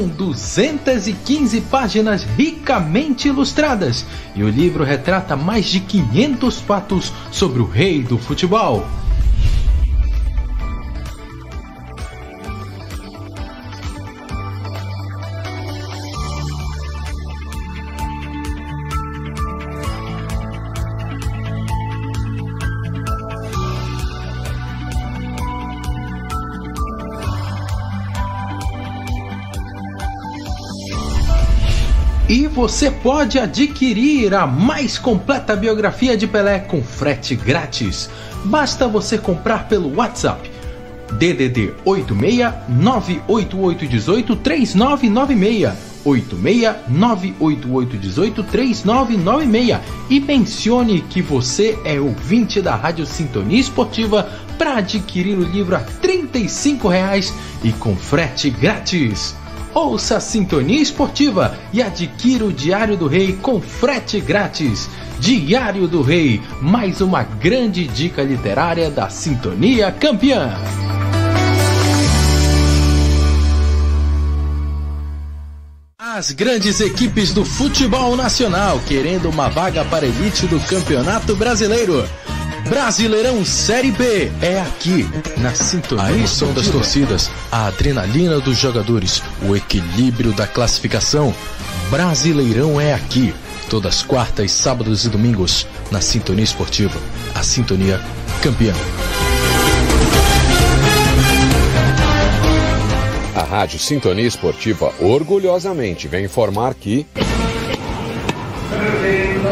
São 0.00 0.08
215 0.08 1.60
páginas 1.60 2.24
ricamente 2.24 3.28
ilustradas 3.28 4.06
e 4.34 4.42
o 4.42 4.48
livro 4.48 4.82
retrata 4.82 5.36
mais 5.36 5.66
de 5.66 5.78
500 5.78 6.58
fatos 6.58 7.12
sobre 7.30 7.60
o 7.60 7.66
rei 7.66 8.02
do 8.02 8.16
futebol. 8.16 8.86
Você 32.70 32.88
pode 32.88 33.36
adquirir 33.36 34.32
a 34.32 34.46
mais 34.46 34.96
completa 34.96 35.56
biografia 35.56 36.16
de 36.16 36.28
Pelé 36.28 36.60
com 36.60 36.80
frete 36.80 37.34
grátis. 37.34 38.08
Basta 38.44 38.86
você 38.86 39.18
comprar 39.18 39.66
pelo 39.66 39.96
WhatsApp 39.96 40.48
DDD 41.14 41.72
86 41.84 42.54
98818 42.68 44.36
3996 44.36 45.72
86 46.04 46.76
98818 46.88 48.44
3996 48.44 49.80
e 50.08 50.20
mencione 50.20 51.00
que 51.00 51.20
você 51.20 51.76
é 51.84 52.00
ouvinte 52.00 52.62
da 52.62 52.76
Rádio 52.76 53.04
Sintonia 53.04 53.58
Esportiva 53.58 54.30
para 54.56 54.76
adquirir 54.76 55.36
o 55.36 55.42
livro 55.42 55.74
a 55.74 55.80
35 55.80 56.86
reais 56.86 57.34
e 57.64 57.72
com 57.72 57.96
frete 57.96 58.48
grátis. 58.48 59.39
Ouça 59.72 60.16
a 60.16 60.20
Sintonia 60.20 60.80
Esportiva 60.80 61.56
e 61.72 61.80
adquira 61.80 62.44
o 62.44 62.52
Diário 62.52 62.96
do 62.96 63.06
Rei 63.06 63.34
com 63.34 63.60
frete 63.60 64.20
grátis. 64.20 64.90
Diário 65.20 65.86
do 65.86 66.02
Rei, 66.02 66.40
mais 66.60 67.00
uma 67.00 67.22
grande 67.22 67.86
dica 67.86 68.22
literária 68.22 68.90
da 68.90 69.08
Sintonia 69.08 69.92
Campeã. 69.92 70.58
As 75.98 76.32
grandes 76.32 76.80
equipes 76.80 77.32
do 77.32 77.44
futebol 77.44 78.16
nacional 78.16 78.80
querendo 78.88 79.30
uma 79.30 79.48
vaga 79.48 79.84
para 79.84 80.04
a 80.04 80.08
elite 80.08 80.46
do 80.46 80.58
Campeonato 80.60 81.36
Brasileiro. 81.36 82.04
Brasileirão 82.68 83.44
Série 83.44 83.90
B 83.90 84.30
é 84.40 84.60
aqui, 84.60 85.08
na 85.38 85.54
sintonia. 85.54 86.04
A 86.04 86.12
emoção 86.12 86.52
das 86.52 86.68
torcidas, 86.68 87.30
a 87.50 87.66
adrenalina 87.66 88.38
dos 88.40 88.58
jogadores, 88.58 89.22
o 89.42 89.56
equilíbrio 89.56 90.32
da 90.32 90.46
classificação. 90.46 91.34
Brasileirão 91.90 92.80
é 92.80 92.92
aqui, 92.92 93.34
todas 93.68 94.02
quartas, 94.02 94.52
sábados 94.52 95.04
e 95.04 95.08
domingos, 95.08 95.66
na 95.90 96.00
Sintonia 96.00 96.44
Esportiva. 96.44 96.98
A 97.34 97.42
Sintonia 97.42 98.00
Campeã. 98.42 98.74
A 103.34 103.42
Rádio 103.42 103.78
Sintonia 103.78 104.26
Esportiva 104.26 104.92
orgulhosamente 105.00 106.06
vem 106.08 106.24
informar 106.24 106.74
que. 106.74 107.06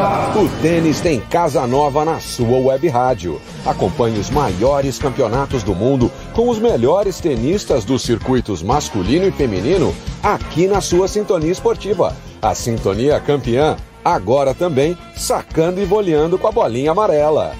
O 0.00 0.48
tênis 0.62 1.00
tem 1.00 1.18
casa 1.18 1.66
nova 1.66 2.04
na 2.04 2.20
sua 2.20 2.56
web 2.56 2.86
rádio. 2.88 3.40
Acompanhe 3.66 4.16
os 4.16 4.30
maiores 4.30 4.96
campeonatos 4.96 5.64
do 5.64 5.74
mundo 5.74 6.08
com 6.32 6.48
os 6.48 6.60
melhores 6.60 7.18
tenistas 7.18 7.84
dos 7.84 8.02
circuitos 8.02 8.62
masculino 8.62 9.26
e 9.26 9.32
feminino 9.32 9.92
aqui 10.22 10.68
na 10.68 10.80
sua 10.80 11.08
Sintonia 11.08 11.50
Esportiva. 11.50 12.16
A 12.40 12.54
Sintonia 12.54 13.18
Campeã, 13.18 13.76
agora 14.04 14.54
também 14.54 14.96
sacando 15.16 15.80
e 15.80 15.84
voleando 15.84 16.38
com 16.38 16.46
a 16.46 16.52
bolinha 16.52 16.92
amarela. 16.92 17.56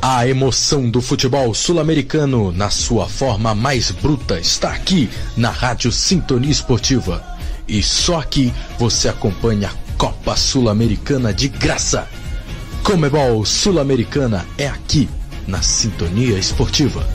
A 0.00 0.28
emoção 0.28 0.88
do 0.88 1.00
futebol 1.00 1.52
sul-americano 1.52 2.52
na 2.52 2.70
sua 2.70 3.08
forma 3.08 3.56
mais 3.56 3.90
bruta 3.90 4.38
está 4.38 4.70
aqui 4.70 5.10
na 5.36 5.50
Rádio 5.50 5.90
Sintonia 5.90 6.52
Esportiva. 6.52 7.33
E 7.66 7.82
só 7.82 8.20
aqui 8.20 8.52
você 8.78 9.08
acompanha 9.08 9.68
a 9.68 9.96
Copa 9.96 10.36
Sul-Americana 10.36 11.32
de 11.32 11.48
graça. 11.48 12.06
Comebol 12.82 13.44
Sul-Americana 13.44 14.44
é 14.58 14.66
aqui 14.66 15.08
na 15.46 15.62
Sintonia 15.62 16.38
Esportiva. 16.38 17.06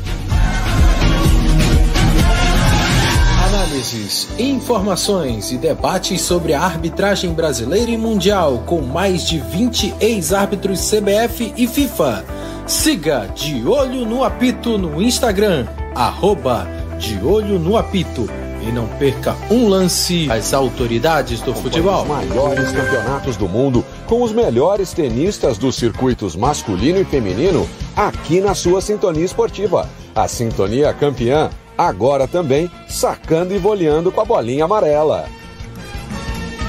Análises, 3.48 4.28
informações 4.40 5.52
e 5.52 5.58
debates 5.58 6.22
sobre 6.22 6.54
a 6.54 6.62
arbitragem 6.62 7.34
brasileira 7.34 7.92
e 7.92 7.98
mundial 7.98 8.64
com 8.66 8.82
mais 8.82 9.28
de 9.28 9.40
20 9.40 9.96
ex-árbitros 10.00 10.90
CBF 10.90 11.54
e 11.56 11.68
FIFA. 11.68 12.26
Siga 12.66 13.28
De 13.36 13.66
Olho 13.68 14.06
no 14.06 14.24
Apito 14.24 14.78
no 14.78 15.02
Instagram, 15.02 15.68
arroba 15.96 16.68
De 17.00 17.18
Olho 17.24 17.58
no 17.58 17.78
Apito. 17.78 18.39
E 18.70 18.72
não 18.72 18.86
perca 18.86 19.36
um 19.50 19.68
lance 19.68 20.32
às 20.32 20.54
autoridades 20.54 21.42
do 21.42 21.56
futebol. 21.56 22.04
Os 22.04 22.08
maiores 22.08 22.72
campeonatos 22.72 23.36
do 23.36 23.50
mundo 23.50 23.84
com 24.06 24.22
os 24.22 24.32
melhores 24.32 24.94
tenistas 24.94 25.58
dos 25.58 25.76
circuitos 25.76 26.36
masculino 26.36 27.00
e 27.00 27.04
feminino 27.04 27.68
aqui 27.96 28.40
na 28.40 28.54
sua 28.54 28.80
Sintonia 28.80 29.26
Esportiva. 29.26 29.90
A 30.14 30.28
Sintonia 30.28 30.94
Campeã, 30.94 31.50
agora 31.76 32.28
também 32.28 32.70
sacando 32.88 33.56
e 33.56 33.58
voleando 33.58 34.12
com 34.12 34.22
a 34.22 34.26
bolinha 34.26 34.66
amarela. 34.66 35.26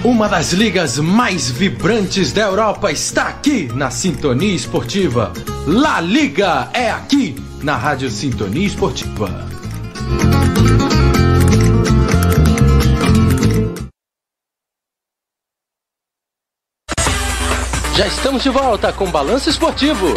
Uma 0.02 0.26
das 0.26 0.54
ligas 0.54 0.96
mais 0.96 1.50
vibrantes 1.50 2.32
da 2.32 2.44
Europa 2.46 2.90
está 2.90 3.24
aqui 3.24 3.70
na 3.74 3.90
Sintonia 3.90 4.54
Esportiva. 4.54 5.34
La 5.66 6.00
Liga 6.00 6.70
é 6.72 6.90
aqui 6.90 7.36
na 7.62 7.76
Rádio 7.76 8.10
Sintonia 8.10 8.66
Esportiva. 8.66 9.46
Estamos 18.10 18.42
de 18.42 18.50
volta 18.50 18.92
com 18.92 19.10
Balanço 19.10 19.48
Esportivo. 19.48 20.14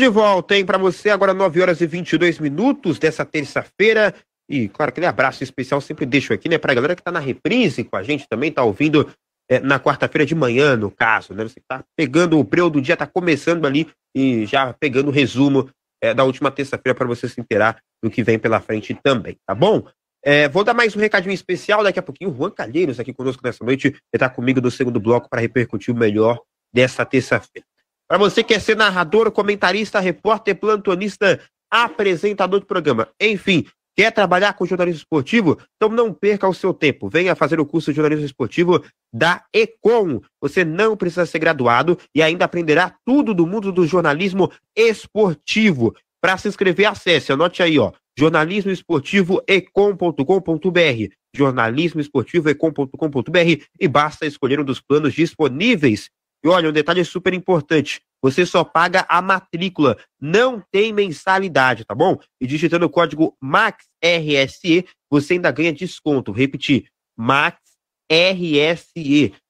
De 0.00 0.08
volta, 0.08 0.56
hein, 0.56 0.64
para 0.64 0.78
você 0.78 1.10
agora 1.10 1.34
9 1.34 1.60
horas 1.60 1.80
e 1.82 1.86
22 1.86 2.38
minutos 2.38 2.98
dessa 2.98 3.24
terça-feira. 3.24 4.14
E, 4.48 4.66
claro, 4.68 4.88
aquele 4.88 5.06
abraço 5.06 5.44
especial 5.44 5.80
sempre 5.80 6.06
deixo 6.06 6.32
aqui, 6.32 6.48
né, 6.48 6.56
pra 6.56 6.74
galera 6.74 6.96
que 6.96 7.02
tá 7.02 7.12
na 7.12 7.20
reprise 7.20 7.84
com 7.84 7.96
a 7.96 8.02
gente 8.02 8.26
também, 8.28 8.50
tá 8.50 8.64
ouvindo 8.64 9.08
é, 9.48 9.60
na 9.60 9.78
quarta-feira 9.78 10.24
de 10.24 10.34
manhã, 10.34 10.74
no 10.76 10.90
caso, 10.90 11.34
né? 11.34 11.42
Você 11.42 11.60
tá 11.68 11.84
pegando 11.96 12.38
o 12.38 12.44
breu 12.44 12.70
do 12.70 12.80
dia, 12.80 12.96
tá 12.96 13.06
começando 13.06 13.66
ali 13.66 13.88
e 14.16 14.46
já 14.46 14.72
pegando 14.72 15.08
o 15.08 15.12
resumo 15.12 15.68
é, 16.02 16.14
da 16.14 16.24
última 16.24 16.50
terça-feira 16.50 16.96
para 16.96 17.06
você 17.06 17.28
se 17.28 17.40
inteirar 17.40 17.76
do 18.02 18.10
que 18.10 18.22
vem 18.22 18.38
pela 18.38 18.60
frente 18.60 18.98
também, 19.02 19.36
tá 19.46 19.54
bom? 19.54 19.86
É, 20.24 20.48
vou 20.48 20.64
dar 20.64 20.72
mais 20.72 20.96
um 20.96 21.00
recadinho 21.00 21.34
especial 21.34 21.82
daqui 21.82 21.98
a 21.98 22.02
pouquinho. 22.02 22.30
O 22.30 22.36
Juan 22.36 22.50
Calheiros 22.50 22.98
aqui 22.98 23.12
conosco 23.12 23.42
nessa 23.44 23.64
noite. 23.64 23.88
Ele 23.88 23.96
está 24.14 24.28
comigo 24.28 24.60
no 24.60 24.70
segundo 24.70 24.98
bloco 25.00 25.28
para 25.28 25.40
repercutir 25.40 25.94
o 25.94 25.98
melhor 25.98 26.40
dessa 26.72 27.04
terça-feira. 27.04 27.66
Para 28.10 28.18
você 28.18 28.42
que 28.42 28.54
quer 28.54 28.60
ser 28.60 28.76
narrador, 28.76 29.30
comentarista, 29.30 30.00
repórter, 30.00 30.56
plantonista, 30.56 31.40
apresentador 31.70 32.58
do 32.58 32.66
programa, 32.66 33.06
enfim, 33.20 33.64
quer 33.96 34.10
trabalhar 34.10 34.54
com 34.54 34.66
jornalismo 34.66 34.98
esportivo? 34.98 35.56
Então 35.76 35.88
não 35.88 36.12
perca 36.12 36.48
o 36.48 36.52
seu 36.52 36.74
tempo. 36.74 37.08
Venha 37.08 37.36
fazer 37.36 37.60
o 37.60 37.66
curso 37.66 37.92
de 37.92 37.96
jornalismo 37.96 38.26
esportivo 38.26 38.82
da 39.14 39.44
Econ. 39.54 40.20
Você 40.42 40.64
não 40.64 40.96
precisa 40.96 41.24
ser 41.24 41.38
graduado 41.38 41.96
e 42.12 42.20
ainda 42.20 42.46
aprenderá 42.46 42.96
tudo 43.06 43.32
do 43.32 43.46
mundo 43.46 43.70
do 43.70 43.86
jornalismo 43.86 44.50
esportivo. 44.76 45.94
Para 46.20 46.36
se 46.36 46.48
inscrever, 46.48 46.86
acesse, 46.86 47.30
anote 47.30 47.62
aí, 47.62 47.78
ó, 47.78 47.92
jornalismoesportivoecom.com.br, 48.18 51.14
jornalismoesportivoecom.com.br 51.32 53.64
e 53.78 53.86
basta 53.86 54.26
escolher 54.26 54.58
um 54.58 54.64
dos 54.64 54.80
planos 54.80 55.14
disponíveis 55.14 56.10
e 56.42 56.48
olha, 56.48 56.68
um 56.68 56.72
detalhe 56.72 57.04
super 57.04 57.32
importante: 57.34 58.00
você 58.22 58.44
só 58.44 58.64
paga 58.64 59.06
a 59.08 59.22
matrícula, 59.22 59.96
não 60.20 60.62
tem 60.70 60.92
mensalidade, 60.92 61.84
tá 61.84 61.94
bom? 61.94 62.18
E 62.40 62.46
digitando 62.46 62.86
o 62.86 62.90
código 62.90 63.36
MAXRSE, 63.40 64.86
você 65.10 65.34
ainda 65.34 65.50
ganha 65.50 65.72
desconto. 65.72 66.32
Repetir, 66.32 66.88
MAXRSE, 67.16 67.60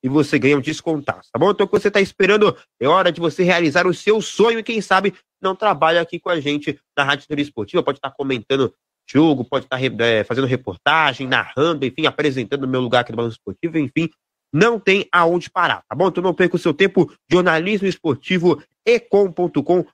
e 0.02 0.08
você 0.08 0.38
ganha 0.38 0.56
um 0.56 0.60
descontaço, 0.60 1.30
tá 1.32 1.38
bom? 1.38 1.50
Então, 1.50 1.64
o 1.64 1.68
que 1.68 1.78
você 1.78 1.88
está 1.88 2.00
esperando 2.00 2.56
é 2.80 2.86
hora 2.86 3.10
de 3.10 3.20
você 3.20 3.42
realizar 3.42 3.86
o 3.86 3.94
seu 3.94 4.20
sonho 4.20 4.58
e, 4.58 4.62
quem 4.62 4.80
sabe, 4.80 5.14
não 5.42 5.56
trabalha 5.56 6.00
aqui 6.00 6.20
com 6.20 6.30
a 6.30 6.38
gente 6.38 6.78
na 6.96 7.04
Rádio 7.04 7.26
Teoria 7.26 7.42
Esportiva, 7.42 7.82
pode 7.82 7.98
estar 7.98 8.10
comentando 8.10 8.72
jogo, 9.08 9.44
pode 9.44 9.64
estar 9.64 9.80
é, 9.82 10.22
fazendo 10.22 10.46
reportagem, 10.46 11.26
narrando, 11.26 11.84
enfim, 11.84 12.06
apresentando 12.06 12.64
o 12.64 12.68
meu 12.68 12.80
lugar 12.80 13.00
aqui 13.00 13.10
no 13.10 13.16
Balanço 13.16 13.36
Esportivo, 13.36 13.78
enfim, 13.78 14.08
não 14.52 14.78
tem 14.78 15.06
aonde 15.12 15.50
parar, 15.50 15.82
tá 15.88 15.94
bom? 15.94 16.08
Então 16.08 16.22
não 16.22 16.34
perca 16.34 16.56
o 16.56 16.58
seu 16.58 16.74
tempo, 16.74 17.12
jornalismo 17.30 17.86
esportivo 17.86 18.62
ecom.com.br, 18.84 19.84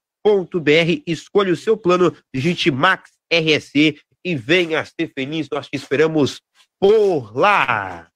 escolha 1.06 1.52
o 1.52 1.56
seu 1.56 1.76
plano, 1.76 2.14
digite 2.34 2.70
Max 2.70 3.10
RSC 3.32 3.98
e 4.24 4.34
venha 4.34 4.84
ser 4.84 5.12
feliz, 5.14 5.48
nós 5.50 5.68
te 5.68 5.76
esperamos 5.76 6.40
por 6.80 7.36
lá. 7.36 8.08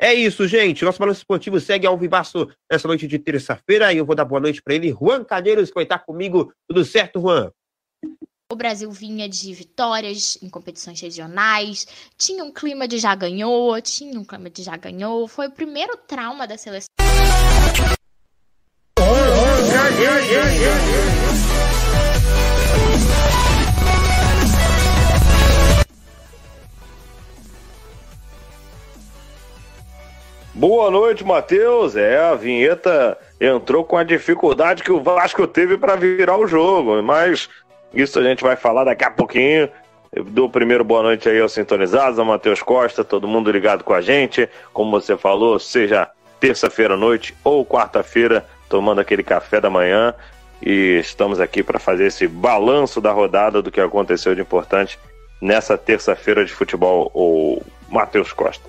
É 0.00 0.14
isso, 0.14 0.46
gente. 0.46 0.84
Nosso 0.84 0.98
balanço 0.98 1.20
esportivo 1.20 1.58
segue 1.58 1.86
ao 1.86 1.98
vivaço 1.98 2.48
nessa 2.70 2.86
noite 2.86 3.06
de 3.06 3.18
terça-feira 3.18 3.92
e 3.92 3.98
eu 3.98 4.06
vou 4.06 4.14
dar 4.14 4.24
boa 4.24 4.40
noite 4.40 4.62
para 4.62 4.74
ele, 4.74 4.92
Juan 4.92 5.24
Cadeiros, 5.24 5.70
que 5.70 5.74
vai 5.74 5.82
estar 5.82 5.98
comigo. 5.98 6.52
Tudo 6.68 6.84
certo, 6.84 7.20
Juan? 7.20 7.50
O 8.50 8.56
Brasil 8.56 8.90
vinha 8.90 9.28
de 9.28 9.52
vitórias 9.52 10.38
em 10.42 10.48
competições 10.48 10.98
regionais, 11.02 11.86
tinha 12.16 12.42
um 12.42 12.50
clima 12.50 12.88
de 12.88 12.96
já 12.96 13.14
ganhou, 13.14 13.78
tinha 13.82 14.18
um 14.18 14.24
clima 14.24 14.48
de 14.48 14.62
já 14.62 14.74
ganhou. 14.74 15.28
Foi 15.28 15.48
o 15.48 15.50
primeiro 15.50 15.98
trauma 15.98 16.46
da 16.46 16.56
seleção. 16.56 16.88
Boa 30.54 30.90
noite, 30.90 31.22
Matheus. 31.22 31.96
É, 31.96 32.18
a 32.18 32.34
vinheta 32.34 33.18
entrou 33.38 33.84
com 33.84 33.98
a 33.98 34.02
dificuldade 34.02 34.82
que 34.82 34.90
o 34.90 35.02
Vasco 35.02 35.46
teve 35.46 35.76
para 35.76 35.96
virar 35.96 36.38
o 36.38 36.46
jogo, 36.46 37.02
mas 37.02 37.46
isso 37.92 38.18
a 38.18 38.22
gente 38.22 38.42
vai 38.42 38.56
falar 38.56 38.84
daqui 38.84 39.04
a 39.04 39.10
pouquinho. 39.10 39.68
Eu 40.12 40.24
dou 40.24 40.48
primeiro 40.48 40.84
boa 40.84 41.02
noite 41.02 41.28
aí 41.28 41.40
aos 41.40 41.52
sintonizados, 41.52 42.18
ao 42.18 42.24
Matheus 42.24 42.62
Costa, 42.62 43.04
todo 43.04 43.28
mundo 43.28 43.50
ligado 43.50 43.84
com 43.84 43.92
a 43.92 44.00
gente. 44.00 44.48
Como 44.72 44.90
você 44.90 45.16
falou, 45.16 45.58
seja 45.58 46.08
terça-feira 46.40 46.94
à 46.94 46.96
noite 46.96 47.34
ou 47.44 47.64
quarta-feira, 47.64 48.46
tomando 48.68 49.00
aquele 49.00 49.22
café 49.22 49.60
da 49.60 49.68
manhã. 49.68 50.14
E 50.62 50.98
estamos 50.98 51.40
aqui 51.40 51.62
para 51.62 51.78
fazer 51.78 52.06
esse 52.06 52.26
balanço 52.26 53.00
da 53.00 53.12
rodada 53.12 53.62
do 53.62 53.70
que 53.70 53.80
aconteceu 53.80 54.34
de 54.34 54.40
importante 54.40 54.98
nessa 55.40 55.78
terça-feira 55.78 56.44
de 56.44 56.52
futebol, 56.52 57.10
o 57.14 57.62
Matheus 57.88 58.32
Costa. 58.32 58.68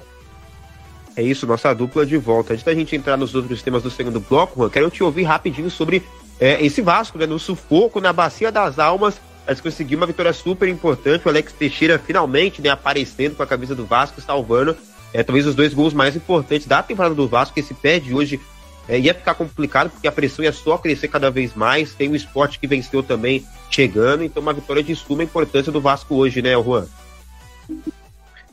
É 1.16 1.22
isso, 1.22 1.48
nossa 1.48 1.74
dupla 1.74 2.06
de 2.06 2.18
volta. 2.18 2.54
Antes 2.54 2.64
da 2.64 2.74
gente 2.74 2.96
entrar 2.96 3.18
nos 3.18 3.34
outros 3.34 3.62
temas 3.62 3.82
do 3.82 3.90
segundo 3.90 4.20
bloco, 4.20 4.58
Juan, 4.58 4.70
quero 4.70 4.90
te 4.90 5.04
ouvir 5.04 5.24
rapidinho 5.24 5.70
sobre 5.70 6.04
é, 6.40 6.64
esse 6.64 6.82
Vasco, 6.82 7.18
né? 7.18 7.26
No 7.26 7.38
sufoco, 7.38 8.00
na 8.00 8.14
Bacia 8.14 8.52
das 8.52 8.80
Almas. 8.80 9.20
Mas 9.46 9.60
conseguiu 9.60 9.98
uma 9.98 10.06
vitória 10.06 10.32
super 10.32 10.70
importante. 10.70 11.26
O 11.26 11.30
Alex 11.30 11.52
Teixeira 11.54 11.98
finalmente 11.98 12.62
né, 12.62 12.70
aparecendo 12.70 13.36
com 13.36 13.42
a 13.42 13.48
camisa 13.48 13.74
do 13.74 13.86
Vasco, 13.86 14.22
salvando 14.22 14.78
é, 15.12 15.24
talvez 15.24 15.48
os 15.48 15.56
dois 15.56 15.74
gols 15.74 15.94
mais 15.94 16.16
importantes 16.16 16.68
da 16.68 16.84
temporada 16.84 17.16
do 17.16 17.28
Vasco, 17.28 17.56
que 17.56 17.64
se 17.64 17.74
perde 17.74 18.14
hoje 18.14 18.40
é, 18.88 18.98
ia 18.98 19.14
ficar 19.14 19.36
complicado, 19.36 19.92
porque 19.92 20.08
a 20.08 20.12
pressão 20.12 20.44
ia 20.44 20.52
só 20.52 20.78
crescer 20.78 21.08
cada 21.08 21.30
vez 21.30 21.54
mais. 21.54 21.94
Tem 21.94 22.10
o 22.10 22.16
esporte 22.16 22.60
que 22.60 22.66
venceu 22.66 23.04
também 23.04 23.46
chegando, 23.70 24.24
então 24.24 24.42
uma 24.42 24.54
vitória 24.54 24.82
de 24.82 24.96
suma 24.96 25.24
importância 25.24 25.72
do 25.72 25.80
Vasco 25.80 26.16
hoje, 26.16 26.42
né, 26.42 26.54
Juan? 26.54 26.88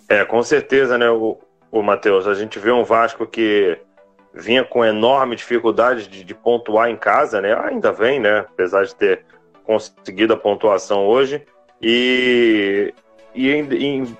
É, 0.09 0.25
com 0.25 0.43
certeza, 0.43 0.99
né, 0.99 1.11
o, 1.11 1.39
o 1.73 1.83
Matheus. 1.83 2.27
A 2.27 2.35
gente 2.35 2.59
vê 2.59 2.71
um 2.71 2.85
Vasco 2.85 3.27
que 3.27 3.79
vinha 4.37 4.63
com 4.63 4.85
enorme 4.85 5.35
dificuldade 5.35 6.07
de, 6.07 6.23
de, 6.23 6.35
pontuar 6.35 6.91
em 6.91 6.97
casa, 6.97 7.41
né? 7.41 7.55
Ainda 7.55 7.91
vem, 7.91 8.21
né? 8.21 8.41
Apesar 8.41 8.85
de 8.85 8.95
ter 8.95 9.25
conseguido 9.65 10.35
a 10.35 10.37
pontuação 10.37 11.07
hoje. 11.07 11.43
E, 11.81 12.93
e 13.35 13.51
em, 13.51 13.69
em 13.73 14.17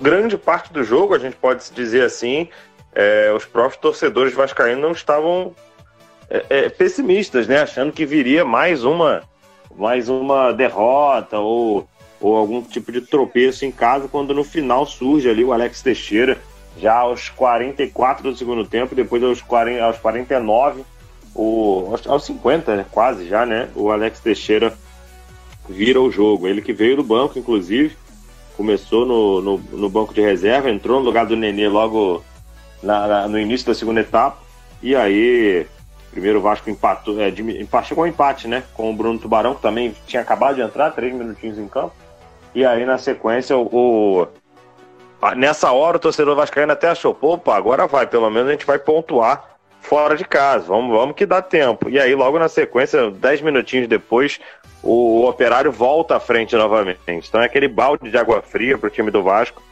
grande 0.00 0.36
parte 0.36 0.72
do 0.72 0.82
jogo, 0.82 1.14
a 1.14 1.18
gente 1.18 1.36
pode 1.36 1.70
dizer 1.72 2.02
assim, 2.02 2.48
é, 2.92 3.32
os 3.32 3.44
próprios 3.44 3.80
torcedores 3.80 4.34
vascaínos 4.34 4.82
não 4.82 4.90
estavam 4.90 5.54
é, 6.28 6.44
é, 6.50 6.68
pessimistas, 6.68 7.46
né? 7.46 7.60
Achando 7.60 7.92
que 7.92 8.04
viria 8.04 8.44
mais 8.44 8.82
uma, 8.82 9.22
mais 9.76 10.08
uma 10.08 10.50
derrota 10.52 11.38
ou, 11.38 11.88
ou 12.20 12.36
algum 12.36 12.62
tipo 12.62 12.90
de 12.90 13.00
tropeço 13.00 13.64
em 13.64 13.70
casa, 13.70 14.08
quando 14.08 14.34
no 14.34 14.42
final 14.42 14.84
surge 14.86 15.30
ali 15.30 15.44
o 15.44 15.52
Alex 15.52 15.82
Teixeira, 15.82 16.36
já 16.78 16.94
aos 16.94 17.28
44 17.30 18.30
do 18.30 18.36
segundo 18.36 18.64
tempo, 18.66 18.94
depois 18.94 19.22
aos, 19.22 19.40
40, 19.40 19.82
aos 19.82 19.98
49, 19.98 20.84
o, 21.34 21.88
aos, 21.90 22.06
aos 22.06 22.24
50, 22.24 22.76
né? 22.76 22.86
quase 22.90 23.26
já, 23.28 23.46
né? 23.46 23.68
O 23.74 23.90
Alex 23.90 24.20
Teixeira 24.20 24.72
vira 25.68 26.00
o 26.00 26.10
jogo. 26.10 26.46
Ele 26.46 26.62
que 26.62 26.72
veio 26.72 26.96
do 26.96 27.02
banco, 27.02 27.38
inclusive, 27.38 27.96
começou 28.56 29.04
no, 29.06 29.40
no, 29.40 29.58
no 29.58 29.88
banco 29.88 30.14
de 30.14 30.20
reserva, 30.20 30.70
entrou 30.70 31.00
no 31.00 31.06
lugar 31.06 31.26
do 31.26 31.36
Nenê 31.36 31.68
logo 31.68 32.22
na, 32.82 33.06
na, 33.06 33.28
no 33.28 33.38
início 33.38 33.66
da 33.66 33.74
segunda 33.74 34.00
etapa. 34.00 34.38
E 34.82 34.94
aí, 34.94 35.66
primeiro 36.10 36.38
o 36.38 36.42
Vasco 36.42 36.70
empatou, 36.70 37.20
é, 37.20 37.32
chegou 37.84 38.04
um 38.04 38.06
empate, 38.06 38.48
né? 38.48 38.62
Com 38.74 38.90
o 38.90 38.94
Bruno 38.94 39.18
Tubarão, 39.18 39.54
que 39.54 39.62
também 39.62 39.94
tinha 40.06 40.22
acabado 40.22 40.56
de 40.56 40.62
entrar, 40.62 40.90
três 40.90 41.14
minutinhos 41.14 41.58
em 41.58 41.68
campo. 41.68 41.92
E 42.54 42.64
aí, 42.64 42.84
na 42.86 42.96
sequência, 42.96 43.56
o, 43.56 43.68
o 43.70 44.28
nessa 45.36 45.72
hora 45.72 45.96
o 45.96 46.00
torcedor 46.00 46.36
vascaíno 46.36 46.72
até 46.72 46.88
achou, 46.88 47.14
pô, 47.14 47.38
agora 47.50 47.86
vai, 47.86 48.06
pelo 48.06 48.30
menos 48.30 48.48
a 48.48 48.52
gente 48.52 48.66
vai 48.66 48.78
pontuar 48.78 49.56
fora 49.80 50.16
de 50.16 50.24
casa, 50.24 50.66
vamos, 50.66 50.90
vamos 50.90 51.14
que 51.14 51.24
dá 51.24 51.40
tempo. 51.40 51.88
E 51.88 51.98
aí, 51.98 52.14
logo 52.14 52.38
na 52.38 52.48
sequência, 52.48 53.10
dez 53.10 53.40
minutinhos 53.40 53.88
depois, 53.88 54.40
o, 54.82 55.22
o 55.22 55.28
Operário 55.28 55.70
volta 55.70 56.16
à 56.16 56.20
frente 56.20 56.56
novamente. 56.56 57.00
Então 57.08 57.40
é 57.40 57.46
aquele 57.46 57.68
balde 57.68 58.10
de 58.10 58.18
água 58.18 58.42
fria 58.42 58.76
para 58.76 58.88
o 58.88 58.90
time 58.90 59.10
do 59.10 59.22
Vasco 59.22 59.62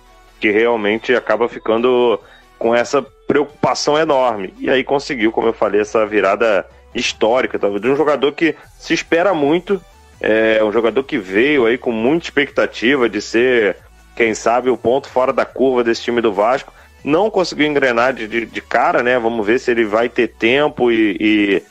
que 0.40 0.50
realmente 0.50 1.14
acaba 1.14 1.48
ficando 1.48 2.20
com 2.58 2.74
essa 2.74 3.02
preocupação 3.26 3.98
enorme. 3.98 4.52
E 4.58 4.68
aí 4.68 4.84
conseguiu, 4.84 5.32
como 5.32 5.48
eu 5.48 5.52
falei, 5.52 5.80
essa 5.80 6.04
virada 6.06 6.66
histórica 6.94 7.58
de 7.58 7.88
um 7.88 7.96
jogador 7.96 8.32
que 8.32 8.54
se 8.78 8.94
espera 8.94 9.34
muito, 9.34 9.80
é 10.20 10.62
um 10.62 10.70
jogador 10.70 11.02
que 11.02 11.18
veio 11.18 11.66
aí 11.66 11.76
com 11.76 11.90
muita 11.90 12.26
expectativa 12.26 13.08
de 13.08 13.20
ser, 13.20 13.76
quem 14.14 14.34
sabe, 14.34 14.70
o 14.70 14.76
ponto 14.76 15.08
fora 15.08 15.32
da 15.32 15.44
curva 15.44 15.84
desse 15.84 16.02
time 16.02 16.20
do 16.20 16.32
Vasco. 16.32 16.72
Não 17.02 17.30
conseguiu 17.30 17.66
engrenar 17.66 18.14
de, 18.14 18.26
de, 18.26 18.46
de 18.46 18.60
cara, 18.60 19.02
né? 19.02 19.18
Vamos 19.18 19.46
ver 19.46 19.60
se 19.60 19.70
ele 19.70 19.84
vai 19.84 20.08
ter 20.08 20.28
tempo 20.28 20.90
e, 20.90 21.16
e 21.20 21.62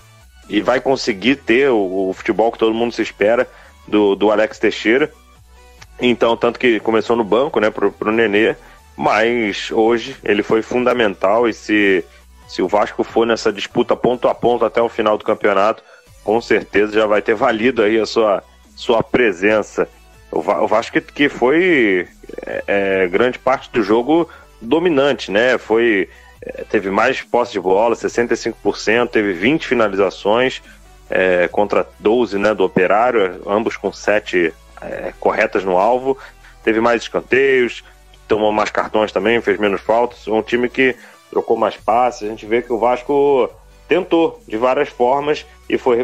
e 0.49 0.61
vai 0.61 0.79
conseguir 0.79 1.37
ter 1.37 1.69
o, 1.69 2.09
o, 2.09 2.13
futebol 2.13 2.51
que 2.51 2.57
todo 2.57 2.73
mundo 2.73 2.93
se 2.93 3.01
espera 3.01 3.47
do, 3.87 4.15
do 4.15 4.31
Alex 4.31 4.59
Teixeira. 4.59 5.11
Então, 5.99 6.35
tanto 6.35 6.59
que 6.59 6.79
começou 6.79 7.15
no 7.15 7.23
banco, 7.23 7.59
né, 7.59 7.69
pro, 7.69 7.91
pro 7.91 8.11
Nenê, 8.11 8.55
mas 8.95 9.71
hoje 9.71 10.15
ele 10.23 10.43
foi 10.43 10.61
fundamental 10.61 11.47
e 11.47 11.53
se, 11.53 12.03
se 12.47 12.61
o 12.61 12.67
Vasco 12.67 13.03
for 13.03 13.25
nessa 13.25 13.53
disputa 13.53 13.95
ponto 13.95 14.27
a 14.27 14.35
ponto 14.35 14.65
até 14.65 14.81
o 14.81 14.89
final 14.89 15.17
do 15.17 15.23
campeonato, 15.23 15.83
com 16.23 16.41
certeza 16.41 16.93
já 16.93 17.05
vai 17.05 17.21
ter 17.21 17.35
valido 17.35 17.81
aí 17.81 17.99
a 17.99 18.05
sua, 18.05 18.43
sua 18.75 19.01
presença. 19.03 19.87
O, 20.33 20.67
Vasco 20.67 20.93
que, 20.93 21.01
que 21.01 21.29
foi 21.29 22.07
é, 22.45 22.63
é, 22.65 23.07
grande 23.07 23.37
parte 23.37 23.69
do 23.71 23.83
jogo 23.83 24.27
dominante, 24.59 25.29
né? 25.29 25.57
Foi 25.59 26.09
é, 26.41 26.63
teve 26.63 26.89
mais 26.89 27.21
posse 27.21 27.51
de 27.51 27.59
bola, 27.59 27.95
65%, 27.95 29.09
teve 29.09 29.31
20 29.33 29.67
finalizações 29.67 30.61
é, 31.09 31.47
contra 31.47 31.87
12 31.99 32.37
né, 32.39 32.53
do 32.53 32.63
Operário, 32.63 33.41
ambos 33.45 33.77
com 33.77 33.93
7 33.93 34.51
é, 34.81 35.13
corretas 35.19 35.63
no 35.63 35.77
alvo. 35.77 36.17
Teve 36.63 36.81
mais 36.81 37.03
escanteios, 37.03 37.83
tomou 38.27 38.51
mais 38.51 38.71
cartões 38.71 39.11
também, 39.11 39.39
fez 39.39 39.59
menos 39.59 39.81
faltas. 39.81 40.27
Um 40.27 40.41
time 40.41 40.67
que 40.67 40.95
trocou 41.29 41.55
mais 41.55 41.77
passes. 41.77 42.23
A 42.23 42.31
gente 42.31 42.45
vê 42.45 42.61
que 42.61 42.73
o 42.73 42.79
Vasco 42.79 43.49
tentou 43.87 44.41
de 44.47 44.57
várias 44.57 44.89
formas 44.89 45.45
e 45.69 45.77
foi 45.77 46.03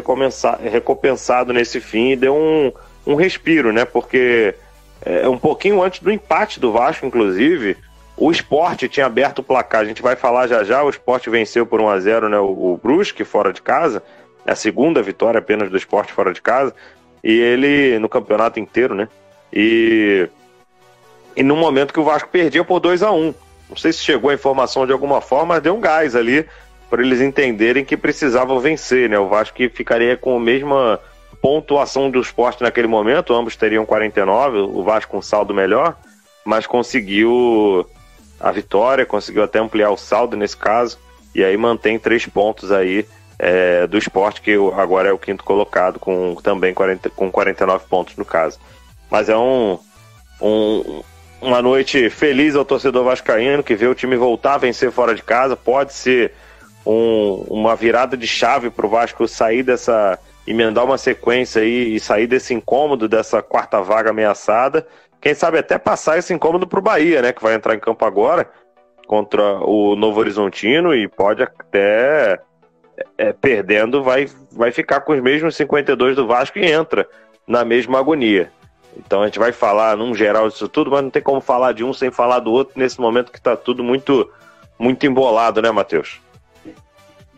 recompensado 0.62 1.52
nesse 1.52 1.80
fim 1.80 2.10
e 2.10 2.16
deu 2.16 2.36
um, 2.36 2.72
um 3.12 3.16
respiro, 3.16 3.72
né? 3.72 3.84
Porque 3.84 4.54
é, 5.02 5.28
um 5.28 5.38
pouquinho 5.38 5.82
antes 5.82 6.00
do 6.00 6.10
empate 6.10 6.60
do 6.60 6.72
Vasco, 6.72 7.06
inclusive, 7.06 7.76
o 8.16 8.30
esporte 8.30 8.88
tinha 8.88 9.06
aberto 9.06 9.38
o 9.38 9.42
placar, 9.42 9.80
a 9.80 9.84
gente 9.84 10.02
vai 10.02 10.14
falar 10.14 10.46
já 10.46 10.62
já. 10.62 10.82
O 10.82 10.90
esporte 10.90 11.30
venceu 11.30 11.64
por 11.64 11.80
1 11.80 11.88
a 11.88 12.00
0 12.00 12.28
né, 12.28 12.38
o, 12.38 12.72
o 12.72 12.80
Brusque 12.82 13.24
fora 13.24 13.52
de 13.52 13.62
casa, 13.62 14.02
é 14.44 14.52
a 14.52 14.56
segunda 14.56 15.02
vitória 15.02 15.38
apenas 15.38 15.70
do 15.70 15.76
esporte 15.76 16.12
fora 16.12 16.32
de 16.32 16.42
casa, 16.42 16.74
e 17.22 17.32
ele 17.32 17.98
no 17.98 18.08
campeonato 18.08 18.60
inteiro, 18.60 18.94
né? 18.94 19.08
E, 19.52 20.28
e 21.34 21.42
no 21.42 21.56
momento 21.56 21.92
que 21.92 22.00
o 22.00 22.04
Vasco 22.04 22.28
perdia 22.28 22.62
por 22.62 22.78
2 22.78 23.02
a 23.02 23.10
1 23.10 23.34
Não 23.68 23.76
sei 23.76 23.92
se 23.92 23.98
chegou 23.98 24.30
a 24.30 24.34
informação 24.34 24.86
de 24.86 24.92
alguma 24.92 25.20
forma, 25.20 25.54
mas 25.54 25.62
deu 25.62 25.74
um 25.74 25.80
gás 25.80 26.14
ali 26.14 26.46
para 26.88 27.02
eles 27.02 27.20
entenderem 27.20 27.84
que 27.84 27.96
precisavam 27.96 28.58
vencer, 28.60 29.08
né? 29.08 29.18
O 29.18 29.28
Vasco 29.28 29.56
ficaria 29.72 30.16
com 30.16 30.36
a 30.36 30.40
mesma 30.40 31.00
pontuação 31.40 32.10
do 32.10 32.20
esporte 32.20 32.62
naquele 32.62 32.86
momento, 32.86 33.34
ambos 33.34 33.56
teriam 33.56 33.86
49, 33.86 34.58
o 34.58 34.82
Vasco 34.82 35.16
um 35.16 35.22
saldo 35.22 35.54
melhor, 35.54 35.96
mas 36.44 36.66
conseguiu 36.66 37.86
a 38.38 38.50
vitória, 38.50 39.06
conseguiu 39.06 39.42
até 39.42 39.58
ampliar 39.58 39.90
o 39.90 39.96
saldo 39.96 40.36
nesse 40.36 40.56
caso, 40.56 40.98
e 41.34 41.44
aí 41.44 41.56
mantém 41.56 41.98
três 41.98 42.26
pontos 42.26 42.72
aí 42.72 43.06
é, 43.38 43.86
do 43.86 43.96
esporte, 43.96 44.42
que 44.42 44.54
agora 44.76 45.08
é 45.08 45.12
o 45.12 45.18
quinto 45.18 45.42
colocado, 45.42 45.98
com 45.98 46.34
também 46.42 46.74
40, 46.74 47.08
com 47.10 47.30
49 47.30 47.86
pontos 47.88 48.16
no 48.16 48.24
caso. 48.24 48.58
Mas 49.10 49.28
é 49.28 49.36
um, 49.36 49.78
um, 50.40 51.02
uma 51.40 51.62
noite 51.62 52.10
feliz 52.10 52.54
ao 52.54 52.64
torcedor 52.64 53.04
vascaíno, 53.04 53.62
que 53.62 53.74
vê 53.74 53.86
o 53.86 53.94
time 53.94 54.16
voltar 54.16 54.54
a 54.54 54.58
vencer 54.58 54.90
fora 54.90 55.14
de 55.14 55.22
casa, 55.22 55.56
pode 55.56 55.94
ser 55.94 56.32
um, 56.84 57.46
uma 57.48 57.74
virada 57.74 58.16
de 58.16 58.26
chave 58.26 58.68
para 58.68 58.86
o 58.86 58.90
Vasco 58.90 59.26
sair 59.26 59.62
dessa 59.62 60.18
emendar 60.50 60.84
uma 60.84 60.98
sequência 60.98 61.62
aí 61.62 61.94
e 61.94 62.00
sair 62.00 62.26
desse 62.26 62.52
incômodo 62.52 63.08
dessa 63.08 63.42
quarta 63.42 63.80
vaga 63.82 64.10
ameaçada 64.10 64.86
quem 65.20 65.34
sabe 65.34 65.58
até 65.58 65.78
passar 65.78 66.18
esse 66.18 66.32
incômodo 66.32 66.66
para 66.66 66.78
o 66.78 66.82
Bahia, 66.82 67.20
né? 67.20 67.32
Que 67.32 67.42
vai 67.42 67.54
entrar 67.54 67.74
em 67.74 67.80
campo 67.80 68.04
agora 68.04 68.50
contra 69.06 69.42
o 69.64 69.94
Novo 69.94 70.20
Horizontino 70.20 70.94
e 70.94 71.06
pode 71.06 71.42
até 71.42 72.40
é, 73.18 73.32
perdendo, 73.32 74.02
vai, 74.02 74.28
vai 74.52 74.72
ficar 74.72 75.00
com 75.00 75.12
os 75.12 75.20
mesmos 75.20 75.56
52 75.56 76.16
do 76.16 76.26
Vasco 76.26 76.58
e 76.58 76.64
entra 76.64 77.06
na 77.46 77.64
mesma 77.64 77.98
agonia. 77.98 78.50
Então 78.96 79.22
a 79.22 79.26
gente 79.26 79.38
vai 79.38 79.52
falar 79.52 79.96
num 79.96 80.14
geral 80.14 80.48
disso 80.48 80.68
tudo, 80.68 80.90
mas 80.90 81.02
não 81.02 81.10
tem 81.10 81.22
como 81.22 81.40
falar 81.40 81.72
de 81.72 81.84
um 81.84 81.92
sem 81.92 82.10
falar 82.10 82.38
do 82.40 82.52
outro 82.52 82.78
nesse 82.78 83.00
momento 83.00 83.30
que 83.30 83.38
está 83.38 83.56
tudo 83.56 83.84
muito, 83.84 84.30
muito 84.78 85.04
embolado, 85.06 85.60
né, 85.60 85.70
Matheus? 85.70 86.20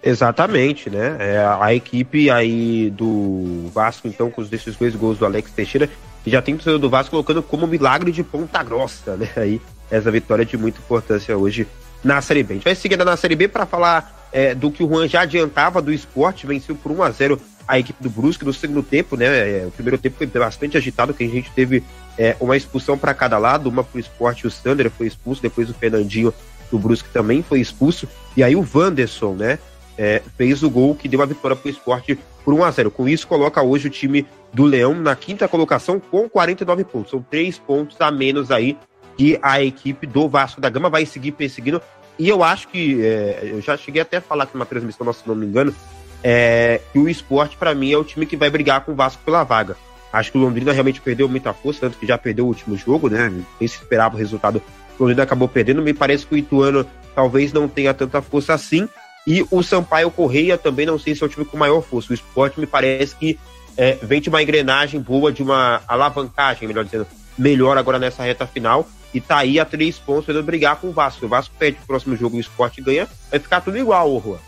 Exatamente, 0.03 0.91
né? 0.91 1.17
É, 1.19 1.47
a 1.61 1.73
equipe 1.73 2.29
aí 2.29 2.91
do 2.91 3.71
Vasco, 3.73 4.09
então, 4.09 4.31
com 4.31 4.43
esses 4.43 4.75
dois 4.77 4.97
gols 4.97 5.19
do 5.19 5.25
Alex 5.25 5.51
Teixeira, 5.53 5.89
e 6.27 6.31
já 6.31 6.43
tem 6.43 6.55
o 6.55 6.57
torcedor 6.57 6.79
do 6.79 6.91
Vasco 6.91 7.11
colocando 7.11 7.43
como 7.43 7.67
milagre 7.67 8.11
de 8.11 8.23
ponta 8.23 8.63
grossa, 8.63 9.17
né? 9.17 9.29
Aí, 9.37 9.61
essa 9.91 10.11
vitória 10.11 10.45
de 10.45 10.57
muita 10.57 10.81
importância 10.81 11.37
hoje 11.37 11.67
na 12.03 12.21
Série 12.21 12.43
B. 12.43 12.55
A 12.55 12.57
gente 12.57 12.65
vai 12.65 12.75
seguindo 12.75 13.05
na 13.05 13.17
Série 13.17 13.37
B 13.37 13.47
para 13.47 13.65
falar 13.65 14.29
é, 14.33 14.55
do 14.55 14.71
que 14.71 14.83
o 14.83 14.89
Juan 14.89 15.07
já 15.07 15.21
adiantava 15.21 15.81
do 15.81 15.93
esporte, 15.93 16.47
venceu 16.47 16.75
por 16.75 16.91
1 16.91 17.03
a 17.03 17.11
0 17.11 17.41
a 17.69 17.79
equipe 17.79 18.03
do 18.03 18.11
Brusque 18.11 18.45
no 18.45 18.53
segundo 18.53 18.83
tempo, 18.83 19.17
né? 19.17 19.27
É, 19.27 19.67
o 19.67 19.71
primeiro 19.71 19.97
tempo 19.97 20.17
foi 20.19 20.27
bastante 20.27 20.77
agitado, 20.77 21.15
que 21.15 21.23
a 21.23 21.29
gente 21.29 21.51
teve 21.53 21.85
é, 22.19 22.37
uma 22.41 22.57
expulsão 22.57 22.99
para 22.99 23.15
cada 23.15 23.39
lado, 23.39 23.69
uma 23.69 23.85
pro 23.85 24.01
esporte, 24.01 24.47
o 24.47 24.51
Sander 24.51 24.91
foi 24.91 25.07
expulso, 25.07 25.41
depois 25.41 25.71
o 25.71 25.75
Fernandinho 25.75 26.35
do 26.71 26.79
Brusque 26.79 27.09
também 27.11 27.43
foi 27.43 27.61
expulso, 27.61 28.09
e 28.37 28.43
aí 28.43 28.57
o 28.57 28.67
Wanderson, 28.75 29.35
né? 29.35 29.59
É, 30.03 30.21
fez 30.37 30.65
o 30.65 30.69
gol 30.69 30.97
que 30.97 31.07
deu 31.07 31.23
a 31.23 31.27
vitória 31.27 31.57
pro 31.57 31.71
esporte 31.71 32.19
por 32.45 32.53
1 32.53 32.65
a 32.65 32.71
0 32.73 32.91
Com 32.91 33.09
isso, 33.09 33.25
coloca 33.25 33.63
hoje 33.63 33.87
o 33.87 33.91
time 33.91 34.27
do 34.53 34.65
Leão 34.65 34.97
na 34.97 35.15
quinta 35.15 35.47
colocação 35.47 36.01
com 36.01 36.29
49 36.29 36.83
pontos. 36.83 37.13
São 37.13 37.23
três 37.23 37.57
pontos 37.57 38.01
a 38.01 38.11
menos 38.11 38.51
aí 38.51 38.77
que 39.17 39.39
a 39.41 39.63
equipe 39.63 40.05
do 40.05 40.29
Vasco 40.29 40.61
da 40.61 40.69
Gama 40.69 40.91
vai 40.91 41.07
seguir 41.07 41.31
perseguindo. 41.31 41.81
E 42.19 42.29
eu 42.29 42.43
acho 42.43 42.67
que, 42.67 43.01
é, 43.01 43.43
eu 43.45 43.61
já 43.61 43.77
cheguei 43.77 44.03
até 44.03 44.17
a 44.17 44.21
falar 44.21 44.43
aqui 44.43 44.55
numa 44.55 44.67
transmissão, 44.67 45.13
se 45.13 45.23
não 45.25 45.37
me 45.37 45.47
engano, 45.47 45.73
é, 46.21 46.81
que 46.93 46.99
o 46.99 47.09
esporte, 47.09 47.57
para 47.57 47.73
mim, 47.73 47.93
é 47.93 47.97
o 47.97 48.03
time 48.03 48.27
que 48.27 48.37
vai 48.37 48.51
brigar 48.51 48.81
com 48.81 48.91
o 48.91 48.97
Vasco 48.97 49.23
pela 49.25 49.45
vaga. 49.45 49.77
Acho 50.13 50.33
que 50.33 50.39
o 50.39 50.41
Londrina 50.41 50.73
realmente 50.73 51.01
perdeu 51.01 51.29
muita 51.29 51.53
força, 51.53 51.83
tanto 51.83 51.97
que 51.97 52.09
já 52.09 52.19
perdeu 52.19 52.45
o 52.45 52.49
último 52.49 52.77
jogo, 52.77 53.09
né? 53.09 53.31
Nem 53.31 53.69
se 53.69 53.77
esperava 53.77 54.17
o 54.17 54.19
resultado. 54.19 54.61
O 54.99 55.05
Londrina 55.05 55.23
acabou 55.23 55.47
perdendo. 55.47 55.81
Me 55.81 55.95
parece 55.95 56.27
que 56.27 56.35
o 56.35 56.37
Ituano 56.37 56.85
talvez 57.15 57.53
não 57.53 57.69
tenha 57.69 57.95
tanta 57.95 58.21
força 58.21 58.53
assim. 58.53 58.89
E 59.27 59.47
o 59.51 59.63
Sampaio 59.63 60.11
Correia 60.11 60.59
também 60.59 60.85
não 60.85 60.99
sei 60.99 61.15
se 61.15 61.23
é 61.23 61.27
o 61.27 61.29
time 61.29 61.45
com 61.45 61.57
maior 61.57 61.81
força. 61.81 62.13
O 62.13 62.15
esporte 62.15 62.59
me 62.59 62.67
parece 62.67 63.15
que 63.15 63.39
é, 63.77 63.97
vem 64.03 64.21
de 64.21 64.29
uma 64.29 64.43
engrenagem 64.43 65.01
boa, 65.01 65.33
de 65.33 65.43
uma 65.43 65.81
alavancagem, 65.87 66.67
melhor 66.67 66.85
dizendo, 66.85 67.07
melhor 67.39 67.79
agora 67.79 67.99
nessa 67.99 68.23
reta 68.23 68.47
final. 68.47 68.87
E 69.15 69.21
tá 69.21 69.39
aí 69.39 69.61
a 69.61 69.65
três 69.65 69.99
pontos 69.99 70.27
tentando 70.27 70.45
brigar 70.45 70.77
com 70.77 70.89
o 70.89 70.93
Vasco. 70.93 71.27
O 71.27 71.29
Vasco 71.29 71.55
perde 71.59 71.79
o 71.83 71.87
próximo 71.87 72.17
jogo 72.17 72.37
o 72.37 72.41
esporte 72.41 72.81
ganha, 72.81 73.09
vai 73.31 73.39
ficar 73.39 73.61
tudo 73.61 73.79
igual, 73.79 74.11
ô 74.11 74.21
Juan. 74.21 74.39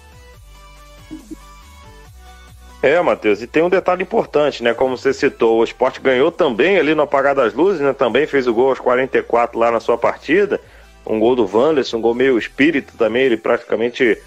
É, 2.83 3.01
Matheus, 3.01 3.41
e 3.41 3.47
tem 3.47 3.63
um 3.63 3.71
detalhe 3.71 4.03
importante, 4.03 4.63
né? 4.63 4.75
Como 4.75 4.97
você 4.97 5.13
citou, 5.15 5.61
o 5.61 5.65
esporte 5.65 6.01
ganhou 6.01 6.31
também 6.31 6.77
ali 6.77 6.95
no 6.95 7.03
apagar 7.03 7.35
das 7.35 7.55
luzes, 7.55 7.81
né? 7.81 7.95
Também 7.95 8.27
fez 8.27 8.47
o 8.47 8.53
gol 8.53 8.69
aos 8.69 8.79
44 8.79 9.59
lá 9.59 9.71
na 9.71 9.81
sua 9.81 9.97
partida. 9.97 10.61
Um 11.07 11.19
gol 11.19 11.35
do 11.35 11.49
Wanderson, 11.51 11.97
um 11.97 12.01
gol 12.03 12.15
meio 12.15 12.39
espírito 12.39 12.95
também. 12.99 13.23
Ele 13.23 13.39
praticamente 13.39 14.19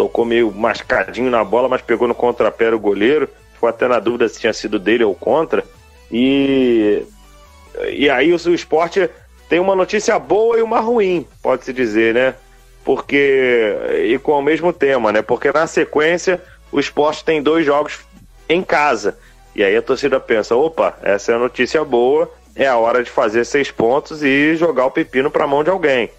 tocou 0.00 0.24
meio 0.24 0.50
mascadinho 0.50 1.30
na 1.30 1.44
bola, 1.44 1.68
mas 1.68 1.82
pegou 1.82 2.08
no 2.08 2.14
contrapé 2.14 2.72
o 2.72 2.78
goleiro. 2.78 3.28
Ficou 3.52 3.68
até 3.68 3.86
na 3.86 3.98
dúvida 3.98 4.26
se 4.30 4.40
tinha 4.40 4.52
sido 4.54 4.78
dele 4.78 5.04
ou 5.04 5.14
contra. 5.14 5.62
E, 6.10 7.02
e 7.86 8.08
aí 8.08 8.32
o, 8.32 8.36
o 8.36 8.54
esporte 8.54 9.10
tem 9.46 9.60
uma 9.60 9.76
notícia 9.76 10.18
boa 10.18 10.58
e 10.58 10.62
uma 10.62 10.80
ruim, 10.80 11.26
pode-se 11.42 11.70
dizer, 11.74 12.14
né? 12.14 12.34
Porque. 12.82 13.76
E 14.06 14.18
com 14.18 14.32
o 14.32 14.42
mesmo 14.42 14.72
tema, 14.72 15.12
né? 15.12 15.20
Porque 15.20 15.52
na 15.52 15.66
sequência 15.66 16.40
o 16.72 16.80
esporte 16.80 17.22
tem 17.22 17.42
dois 17.42 17.66
jogos 17.66 17.98
em 18.48 18.62
casa. 18.62 19.18
E 19.54 19.62
aí 19.62 19.76
a 19.76 19.82
torcida 19.82 20.18
pensa: 20.18 20.56
opa, 20.56 20.96
essa 21.02 21.32
é 21.32 21.34
a 21.34 21.38
notícia 21.38 21.84
boa, 21.84 22.32
é 22.56 22.66
a 22.66 22.78
hora 22.78 23.04
de 23.04 23.10
fazer 23.10 23.44
seis 23.44 23.70
pontos 23.70 24.22
e 24.22 24.56
jogar 24.56 24.86
o 24.86 24.90
pepino 24.90 25.30
para 25.30 25.44
a 25.44 25.48
mão 25.48 25.62
de 25.62 25.68
alguém. 25.68 26.10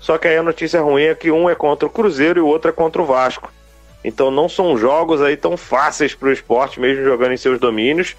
Só 0.00 0.16
que 0.16 0.28
aí 0.28 0.36
a 0.36 0.42
notícia 0.42 0.80
ruim 0.80 1.04
é 1.04 1.14
que 1.14 1.30
um 1.30 1.50
é 1.50 1.54
contra 1.54 1.86
o 1.86 1.90
Cruzeiro 1.90 2.40
e 2.40 2.42
o 2.42 2.46
outro 2.46 2.70
é 2.70 2.72
contra 2.72 3.02
o 3.02 3.06
Vasco. 3.06 3.52
Então 4.04 4.30
não 4.30 4.48
são 4.48 4.78
jogos 4.78 5.20
aí 5.20 5.36
tão 5.36 5.56
fáceis 5.56 6.14
para 6.14 6.28
o 6.28 6.32
esporte, 6.32 6.80
mesmo 6.80 7.04
jogando 7.04 7.32
em 7.32 7.36
seus 7.36 7.58
domínios. 7.58 8.16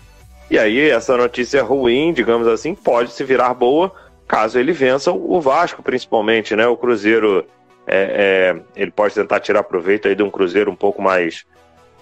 E 0.51 0.57
aí 0.57 0.89
essa 0.89 1.15
notícia 1.15 1.63
ruim, 1.63 2.11
digamos 2.11 2.47
assim, 2.47 2.75
pode 2.75 3.11
se 3.13 3.23
virar 3.23 3.53
boa 3.53 3.93
caso 4.29 4.59
ele 4.59 4.71
vença 4.71 5.11
o 5.11 5.41
Vasco, 5.41 5.81
principalmente, 5.81 6.55
né? 6.55 6.67
O 6.67 6.77
Cruzeiro 6.77 7.43
é, 7.87 8.53
é, 8.55 8.61
ele 8.79 8.91
pode 8.91 9.15
tentar 9.15 9.39
tirar 9.39 9.63
proveito 9.63 10.07
aí 10.07 10.13
de 10.13 10.21
um 10.21 10.29
Cruzeiro 10.29 10.69
um 10.69 10.75
pouco 10.75 11.01
mais, 11.01 11.47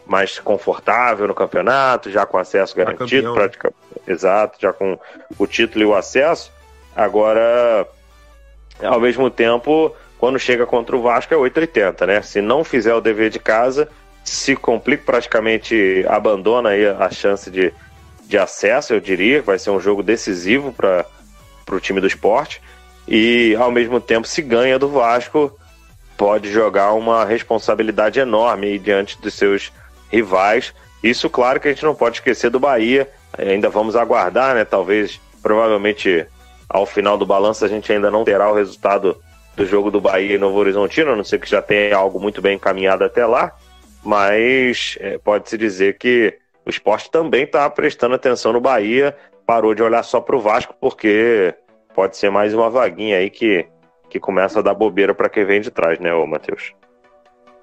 mais 0.06 0.38
confortável 0.38 1.26
no 1.26 1.34
campeonato, 1.34 2.12
já 2.12 2.26
com 2.26 2.38
acesso 2.38 2.76
garantido, 2.76 3.34
praticamente, 3.34 3.78
exato, 4.06 4.58
já 4.60 4.74
com 4.74 5.00
o 5.40 5.48
título 5.48 5.86
e 5.86 5.88
o 5.88 5.96
acesso. 5.96 6.52
Agora, 6.94 7.88
ao 8.82 9.00
mesmo 9.00 9.30
tempo, 9.30 9.96
quando 10.18 10.40
chega 10.40 10.66
contra 10.66 10.96
o 10.96 11.02
Vasco 11.02 11.34
é 11.34 11.38
8,80, 11.38 12.06
né? 12.06 12.22
Se 12.22 12.42
não 12.42 12.64
fizer 12.64 12.94
o 12.94 13.02
dever 13.02 13.30
de 13.30 13.40
casa, 13.40 13.90
se 14.24 14.56
complica, 14.56 15.04
praticamente 15.06 16.06
abandona 16.08 16.70
aí 16.70 16.86
a 16.86 17.10
chance 17.10 17.50
de, 17.50 17.74
de 18.26 18.38
acesso, 18.38 18.94
eu 18.94 19.00
diria, 19.00 19.42
vai 19.42 19.58
ser 19.58 19.70
um 19.70 19.80
jogo 19.80 20.04
decisivo 20.04 20.74
para 20.74 21.06
o 21.72 21.80
time 21.80 22.02
do 22.02 22.08
esporte. 22.08 22.62
E 23.08 23.56
ao 23.56 23.72
mesmo 23.72 24.02
tempo, 24.02 24.28
se 24.28 24.42
ganha 24.42 24.78
do 24.78 24.90
Vasco, 24.90 25.58
pode 26.18 26.52
jogar 26.52 26.94
uma 26.94 27.24
responsabilidade 27.24 28.20
enorme 28.20 28.78
diante 28.80 29.22
dos 29.22 29.34
seus 29.34 29.72
rivais. 30.12 30.74
Isso, 31.02 31.30
claro, 31.30 31.60
que 31.60 31.68
a 31.68 31.72
gente 31.72 31.86
não 31.86 31.96
pode 31.96 32.18
esquecer 32.18 32.50
do 32.50 32.60
Bahia. 32.60 33.10
Ainda 33.38 33.70
vamos 33.70 33.96
aguardar, 33.96 34.56
né? 34.56 34.66
Talvez, 34.66 35.22
provavelmente, 35.42 36.26
ao 36.70 36.86
final 36.86 37.18
do 37.18 37.26
balanço, 37.26 37.64
a 37.64 37.68
gente 37.68 37.92
ainda 37.92 38.12
não 38.12 38.24
terá 38.24 38.50
o 38.52 38.56
resultado 38.56 39.18
do 39.56 39.66
jogo 39.66 39.90
do 39.90 40.00
Bahia 40.02 40.36
e 40.36 40.38
Novo 40.38 40.58
Horizontino, 40.58 41.12
a 41.12 41.16
não 41.16 41.24
ser 41.24 41.40
que 41.40 41.50
já 41.50 41.62
tenha 41.62 41.96
algo 41.96 42.20
muito 42.20 42.42
bem 42.42 42.56
encaminhado 42.56 43.04
até 43.04 43.26
lá. 43.26 43.54
Mas 44.04 44.98
é, 45.00 45.18
pode-se 45.18 45.58
dizer 45.58 45.98
que 45.98 46.38
o 46.66 46.70
esporte 46.70 47.10
também 47.10 47.44
está 47.44 47.70
prestando 47.70 48.16
atenção 48.16 48.54
no 48.54 48.62
Bahia, 48.62 49.16
parou 49.46 49.74
de 49.74 49.82
olhar 49.82 50.04
só 50.04 50.22
para 50.22 50.36
o 50.36 50.40
Vasco, 50.40 50.76
porque 50.80 51.54
pode 51.96 52.18
ser 52.18 52.30
mais 52.30 52.54
uma 52.54 52.70
vaguinha 52.70 53.18
aí 53.18 53.30
que 53.30 53.66
que 54.10 54.20
começa 54.20 54.60
a 54.60 54.62
dar 54.62 54.74
bobeira 54.74 55.14
para 55.14 55.30
quem 55.30 55.46
vem 55.46 55.62
de 55.62 55.70
trás, 55.70 56.00
né, 56.00 56.14
ô 56.14 56.26
Matheus? 56.26 56.74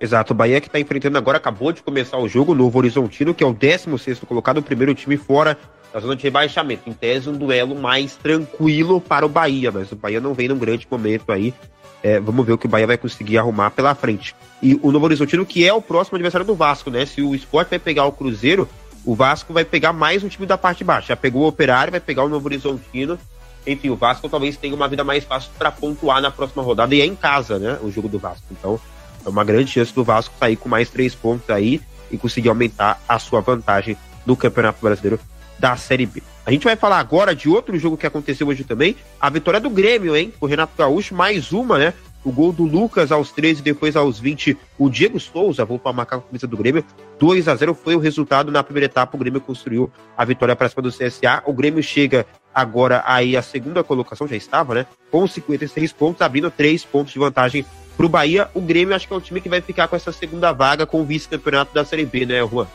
Exato, 0.01 0.33
o 0.33 0.37
Bahia 0.37 0.61
que 0.61 0.67
está 0.67 0.79
enfrentando 0.79 1.17
agora, 1.17 1.39
acabou 1.39 1.73
de 1.73 1.83
começar 1.83 2.19
o 2.19 2.29
jogo, 2.29 2.55
Novo 2.55 2.79
Horizontino, 2.79 3.33
que 3.33 3.43
é 3.43 3.47
o 3.47 3.53
16 3.53 4.21
colocado, 4.21 4.59
o 4.59 4.63
primeiro 4.63 4.95
time 4.95 5.17
fora 5.17 5.57
da 5.95 6.01
zona 6.01 6.17
de 6.17 6.25
rebaixamento. 6.25 6.91
Em 6.91 6.93
tese, 6.93 7.31
um 7.31 7.37
duelo 7.37 7.77
mais 7.77 8.17
tranquilo 8.17 9.01
para 9.01 9.25
o 9.25 9.29
Bahia, 9.29 9.71
mas 9.71 9.93
o 9.93 9.97
Bahia 9.97 10.21
não 10.21 10.35
vem 10.35 10.49
num 10.49 10.59
grande 10.59 10.87
momento 10.91 11.31
aí. 11.31 11.55
É, 12.03 12.19
vamos 12.19 12.45
ver 12.45 12.53
o 12.53 12.59
que 12.59 12.67
o 12.67 12.69
Bahia 12.69 12.87
vai 12.87 12.99
conseguir 12.99 13.39
arrumar 13.39 13.71
pela 13.71 13.95
frente. 13.95 14.35
E 14.61 14.79
o 14.83 14.91
Novo 14.91 15.07
Horizontino, 15.07 15.47
que 15.47 15.67
é 15.67 15.73
o 15.73 15.81
próximo 15.81 16.17
adversário 16.17 16.47
do 16.47 16.55
Vasco, 16.55 16.91
né? 16.91 17.07
Se 17.07 17.23
o 17.23 17.35
Sport 17.37 17.71
vai 17.71 17.79
pegar 17.79 18.05
o 18.07 18.13
Cruzeiro, 18.13 18.69
o 19.05 19.15
Vasco 19.15 19.53
vai 19.53 19.65
pegar 19.65 19.93
mais 19.93 20.25
um 20.25 20.29
time 20.29 20.47
da 20.47 20.59
parte 20.59 20.79
de 20.79 20.85
baixo. 20.85 21.09
Já 21.09 21.17
pegou 21.17 21.45
o 21.45 21.47
Operário, 21.47 21.93
vai 21.93 22.01
pegar 22.01 22.25
o 22.25 22.29
Novo 22.29 22.47
Horizontino 22.47 23.19
enfim, 23.67 23.89
o 23.89 23.97
Vasco 23.97 24.29
talvez 24.29 24.57
tenha 24.57 24.75
uma 24.75 24.89
vida 24.89 25.03
mais 25.03 25.25
fácil 25.25 25.51
para 25.57 25.71
pontuar 25.73 26.21
na 26.21 26.31
próxima 26.31 26.63
rodada 26.63 26.95
e 26.95 27.01
é 27.01 27.07
em 27.07 27.15
casa, 27.15 27.59
né? 27.59 27.79
O 27.83 27.91
jogo 27.91 28.09
do 28.09 28.19
Vasco. 28.19 28.45
Então, 28.51 28.79
é 29.25 29.29
uma 29.29 29.43
grande 29.43 29.71
chance 29.71 29.95
do 29.95 30.05
Vasco 30.05 30.35
sair 30.39 30.57
com 30.57 30.69
mais 30.69 30.91
três 30.91 31.15
pontos 31.15 31.49
aí 31.49 31.81
e 32.11 32.19
conseguir 32.19 32.51
aumentar 32.51 33.01
a 33.09 33.19
sua 33.19 33.41
vantagem 33.41 33.97
no 34.27 34.37
Campeonato 34.37 34.79
Brasileiro 34.83 35.19
da 35.59 35.77
Série 35.77 36.07
B. 36.07 36.23
A 36.47 36.51
gente 36.51 36.65
vai 36.65 36.77
falar 36.77 36.99
agora 36.99 37.35
de 37.35 37.49
outro 37.49 37.79
jogo 37.79 37.97
que 37.97 38.07
aconteceu 38.07 38.47
hoje 38.49 38.65
também, 38.65 38.97
a 39.21 39.31
vitória 39.31 39.59
do 39.59 39.71
Grêmio, 39.71 40.15
hein? 40.15 40.33
O 40.41 40.47
Renato 40.47 40.73
Gaúcho, 40.77 41.15
mais 41.15 41.53
uma, 41.53 41.79
né? 41.79 41.95
O 42.25 42.33
gol 42.33 42.53
do 42.53 42.65
Lucas 42.65 43.13
aos 43.13 43.31
13, 43.33 43.63
depois 43.63 43.97
aos 43.97 44.19
20, 44.19 44.57
o 44.79 44.89
Diego 44.89 45.21
Souza 45.21 45.63
voltou 45.65 45.91
a 45.91 45.93
marcar 45.93 46.17
a 46.17 46.21
camisa 46.21 46.47
do 46.47 46.57
Grêmio. 46.57 46.83
2 47.19 47.49
a 47.49 47.55
0 47.55 47.75
foi 47.75 47.95
o 47.95 47.99
resultado 47.99 48.51
na 48.51 48.63
primeira 48.63 48.87
etapa. 48.87 49.15
O 49.15 49.21
Grêmio 49.21 49.43
construiu 49.43 49.91
a 50.17 50.25
vitória 50.25 50.57
para 50.57 50.69
cima 50.71 50.83
do 50.83 50.91
CSA. 50.91 51.43
O 51.45 51.53
Grêmio 51.53 51.83
chega 51.83 52.27
agora 52.55 53.03
aí 53.05 53.37
a 53.37 53.43
segunda 53.43 53.85
colocação, 53.85 54.27
já 54.27 54.37
estava, 54.37 54.75
né? 54.75 54.87
Com 55.11 55.27
56 55.27 55.93
pontos, 55.93 56.23
abrindo 56.23 56.51
3 56.51 56.83
pontos 56.87 57.13
de 57.13 57.19
vantagem 57.19 57.65
para 57.95 58.07
o 58.07 58.09
Bahia. 58.09 58.49
O 58.55 58.61
Grêmio 58.61 58.95
acho 58.95 59.07
que 59.07 59.13
é 59.13 59.17
o 59.17 59.21
time 59.21 59.41
que 59.43 59.49
vai 59.49 59.61
ficar 59.61 59.87
com 59.87 59.97
essa 59.97 60.11
segunda 60.11 60.51
vaga 60.51 60.87
com 60.87 61.03
o 61.03 61.05
vice-campeonato 61.05 61.75
da 61.75 61.85
Série 61.85 62.07
B, 62.07 62.25
né, 62.25 62.39
Juan? 62.47 62.67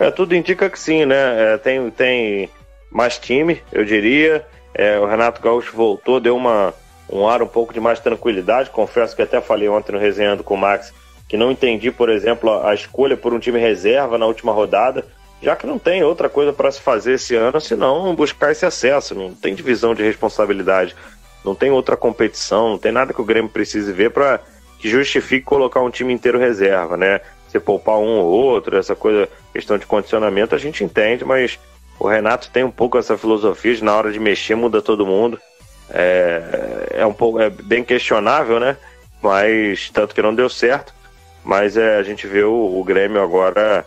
É, 0.00 0.10
tudo 0.10 0.34
indica 0.34 0.70
que 0.70 0.78
sim, 0.78 1.04
né? 1.04 1.54
É, 1.54 1.58
tem, 1.58 1.90
tem 1.90 2.50
mais 2.90 3.18
time, 3.18 3.62
eu 3.70 3.84
diria. 3.84 4.44
É, 4.74 4.98
o 4.98 5.06
Renato 5.06 5.42
Gaúcho 5.42 5.76
voltou, 5.76 6.18
deu 6.18 6.34
uma 6.34 6.74
um 7.12 7.28
ar 7.28 7.42
um 7.42 7.46
pouco 7.46 7.74
de 7.74 7.80
mais 7.80 8.00
tranquilidade. 8.00 8.70
Confesso 8.70 9.14
que 9.14 9.22
até 9.22 9.40
falei 9.40 9.68
ontem 9.68 9.92
no 9.92 9.98
resenhando 9.98 10.42
com 10.42 10.54
o 10.54 10.58
Max 10.58 10.92
que 11.28 11.36
não 11.36 11.52
entendi, 11.52 11.92
por 11.92 12.10
exemplo, 12.10 12.50
a, 12.50 12.70
a 12.70 12.74
escolha 12.74 13.16
por 13.16 13.32
um 13.32 13.38
time 13.38 13.60
reserva 13.60 14.18
na 14.18 14.26
última 14.26 14.52
rodada, 14.52 15.04
já 15.40 15.54
que 15.54 15.64
não 15.64 15.78
tem 15.78 16.02
outra 16.02 16.28
coisa 16.28 16.52
para 16.52 16.72
se 16.72 16.80
fazer 16.80 17.12
esse 17.12 17.36
ano 17.36 17.60
senão 17.60 18.12
buscar 18.16 18.50
esse 18.50 18.66
acesso. 18.66 19.14
Não 19.14 19.32
tem 19.32 19.54
divisão 19.54 19.94
de 19.94 20.02
responsabilidade, 20.02 20.96
não 21.44 21.54
tem 21.54 21.70
outra 21.70 21.96
competição, 21.96 22.70
não 22.70 22.78
tem 22.78 22.90
nada 22.90 23.12
que 23.12 23.20
o 23.20 23.24
Grêmio 23.24 23.48
precise 23.48 23.92
ver 23.92 24.10
para 24.10 24.40
que 24.80 24.88
justifique 24.88 25.44
colocar 25.44 25.80
um 25.80 25.90
time 25.90 26.12
inteiro 26.12 26.38
reserva, 26.38 26.96
né? 26.96 27.20
Se 27.50 27.58
poupar 27.58 27.98
um 27.98 28.18
ou 28.18 28.26
outro, 28.26 28.76
essa 28.76 28.94
coisa, 28.94 29.28
questão 29.52 29.76
de 29.76 29.86
condicionamento, 29.86 30.54
a 30.54 30.58
gente 30.58 30.84
entende, 30.84 31.24
mas 31.24 31.58
o 31.98 32.08
Renato 32.08 32.50
tem 32.50 32.64
um 32.64 32.70
pouco 32.70 32.96
essa 32.96 33.18
filosofia 33.18 33.74
de 33.74 33.84
na 33.84 33.94
hora 33.94 34.12
de 34.12 34.18
mexer 34.18 34.54
muda 34.54 34.80
todo 34.80 35.06
mundo 35.06 35.38
é, 35.92 36.86
é 36.94 37.06
um 37.06 37.12
pouco 37.12 37.40
é 37.40 37.50
bem 37.50 37.82
questionável, 37.82 38.60
né? 38.60 38.76
Mas 39.20 39.90
tanto 39.90 40.14
que 40.14 40.22
não 40.22 40.34
deu 40.34 40.48
certo. 40.48 40.94
Mas 41.44 41.76
é, 41.76 41.96
a 41.96 42.02
gente 42.02 42.26
vê 42.26 42.42
o, 42.44 42.78
o 42.78 42.84
Grêmio 42.84 43.22
agora 43.22 43.84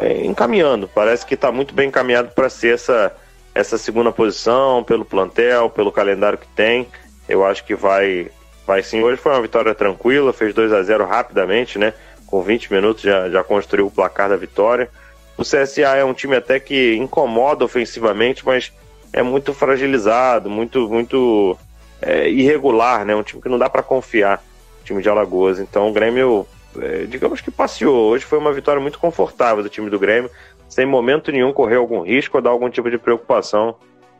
é, 0.00 0.24
encaminhando. 0.24 0.88
Parece 0.88 1.26
que 1.26 1.34
está 1.34 1.52
muito 1.52 1.74
bem 1.74 1.88
encaminhado 1.88 2.30
para 2.30 2.48
ser 2.48 2.74
essa, 2.74 3.14
essa 3.54 3.76
segunda 3.76 4.10
posição, 4.10 4.82
pelo 4.82 5.04
plantel, 5.04 5.68
pelo 5.68 5.92
calendário 5.92 6.38
que 6.38 6.48
tem. 6.48 6.88
Eu 7.28 7.44
acho 7.44 7.64
que 7.64 7.74
vai, 7.74 8.30
vai 8.66 8.82
sim. 8.82 9.02
Hoje 9.02 9.20
foi 9.20 9.32
uma 9.32 9.42
vitória 9.42 9.74
tranquila, 9.74 10.32
fez 10.32 10.54
2 10.54 10.72
a 10.72 10.82
0 10.82 11.04
rapidamente, 11.04 11.78
né? 11.78 11.92
Com 12.26 12.42
20 12.42 12.72
minutos 12.72 13.02
já, 13.02 13.28
já 13.30 13.44
construiu 13.44 13.86
o 13.86 13.90
placar 13.90 14.28
da 14.28 14.36
vitória. 14.36 14.88
O 15.36 15.42
CSA 15.42 15.96
é 15.96 16.04
um 16.04 16.14
time 16.14 16.36
até 16.36 16.60
que 16.60 16.94
incomoda 16.94 17.64
ofensivamente, 17.64 18.44
mas 18.44 18.72
é 19.12 19.22
muito 19.22 19.52
fragilizado, 19.52 20.48
muito 20.48 20.88
muito 20.88 21.56
é, 22.00 22.28
irregular, 22.28 23.04
né? 23.04 23.14
Um 23.14 23.22
time 23.22 23.42
que 23.42 23.48
não 23.48 23.58
dá 23.58 23.68
para 23.68 23.82
confiar, 23.82 24.42
time 24.84 25.02
de 25.02 25.08
Alagoas. 25.08 25.58
Então 25.58 25.88
o 25.88 25.92
Grêmio, 25.92 26.46
é, 26.78 27.04
digamos 27.04 27.40
que 27.40 27.50
passeou. 27.50 28.10
Hoje 28.10 28.24
foi 28.24 28.38
uma 28.38 28.52
vitória 28.52 28.80
muito 28.80 28.98
confortável 28.98 29.62
do 29.62 29.68
time 29.68 29.90
do 29.90 29.98
Grêmio, 29.98 30.30
sem 30.68 30.86
momento 30.86 31.32
nenhum 31.32 31.52
correr 31.52 31.76
algum 31.76 32.02
risco 32.02 32.36
ou 32.36 32.42
dar 32.42 32.50
algum 32.50 32.68
tipo 32.68 32.90
de 32.90 32.98
preocupação 32.98 33.76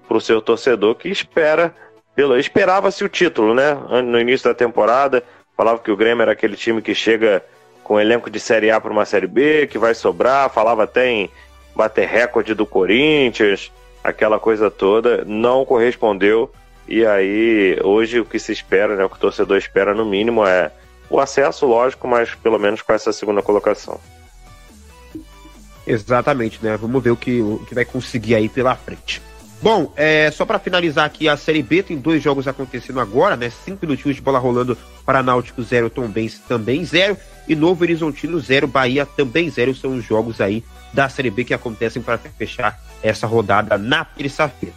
para 0.07 0.17
o 0.17 0.21
seu 0.21 0.41
torcedor 0.41 0.95
que 0.95 1.09
espera, 1.09 1.75
pelo 2.15 2.37
esperava-se 2.37 3.05
o 3.05 3.09
título, 3.09 3.55
né? 3.55 3.75
No 4.05 4.21
início 4.21 4.49
da 4.49 4.55
temporada, 4.55 5.23
falava 5.57 5.79
que 5.79 5.91
o 5.91 5.97
Grêmio 5.97 6.23
era 6.23 6.33
aquele 6.33 6.57
time 6.57 6.83
que 6.83 6.95
chega 6.95 7.45
com 7.85 8.01
elenco 8.01 8.31
de 8.31 8.41
Série 8.41 8.71
A 8.71 8.81
para 8.81 8.91
uma 8.91 9.05
Série 9.05 9.27
B, 9.27 9.69
que 9.69 9.79
vai 9.79 9.95
sobrar, 9.95 10.51
falava 10.51 10.83
até 10.85 11.09
em 11.09 11.31
bater 11.77 12.09
recorde 12.09 12.55
do 12.55 12.65
Corinthians, 12.67 13.71
aquela 14.03 14.41
coisa 14.41 14.71
toda, 14.71 15.23
não 15.25 15.65
correspondeu. 15.65 16.51
E 16.89 17.05
aí, 17.07 17.79
hoje 17.83 18.21
o 18.21 18.25
que 18.25 18.39
se 18.39 18.53
espera, 18.53 18.97
né, 18.97 19.05
o 19.05 19.09
que 19.09 19.17
o 19.17 19.21
torcedor 19.21 19.59
espera 19.59 19.95
no 19.95 20.05
mínimo 20.05 20.47
é 20.47 20.73
o 21.09 21.21
acesso, 21.21 21.67
lógico, 21.67 22.09
mas 22.09 22.35
pelo 22.35 22.59
menos 22.59 22.83
com 22.83 22.93
essa 22.93 23.13
segunda 23.13 23.43
colocação. 23.43 24.01
Exatamente, 25.87 26.59
né? 26.63 26.77
Vamos 26.79 27.03
ver 27.03 27.11
o 27.11 27.17
que, 27.17 27.43
o 27.43 27.59
que 27.69 27.75
vai 27.75 27.85
conseguir 27.85 28.35
aí 28.35 28.49
pela 28.49 28.75
frente. 28.75 29.21
Bom, 29.65 29.91
é, 29.97 30.31
só 30.31 30.45
para 30.45 30.59
finalizar 30.59 31.07
aqui 31.07 31.27
a 31.27 31.39
Série 31.39 31.63
B, 31.63 31.83
tem 31.83 31.97
dois 31.97 32.23
jogos 32.23 32.47
acontecendo 32.47 33.01
agora, 33.01 33.35
né? 33.35 33.49
Cinco 33.49 33.87
minutinhos 33.87 34.15
de 34.15 34.21
bola 34.21 34.39
rolando 34.39 34.77
para 35.07 35.23
Náutico 35.23 35.63
0, 35.63 35.89
Tombense 35.89 36.43
também 36.47 36.85
0 36.85 37.17
e 37.49 37.57
Novo 37.57 37.83
Horizontino 37.83 38.39
0, 38.39 38.67
Bahia 38.67 39.07
também 39.07 39.49
0. 39.49 39.75
São 39.75 39.97
os 39.97 40.05
jogos 40.05 40.39
aí 40.39 40.63
da 40.93 41.09
Série 41.09 41.31
B 41.31 41.45
que 41.45 41.55
acontecem 41.55 42.03
para 42.03 42.19
fechar 42.19 42.79
essa 43.03 43.27
rodada 43.27 43.79
na 43.79 44.05
terça-feira. 44.05 44.75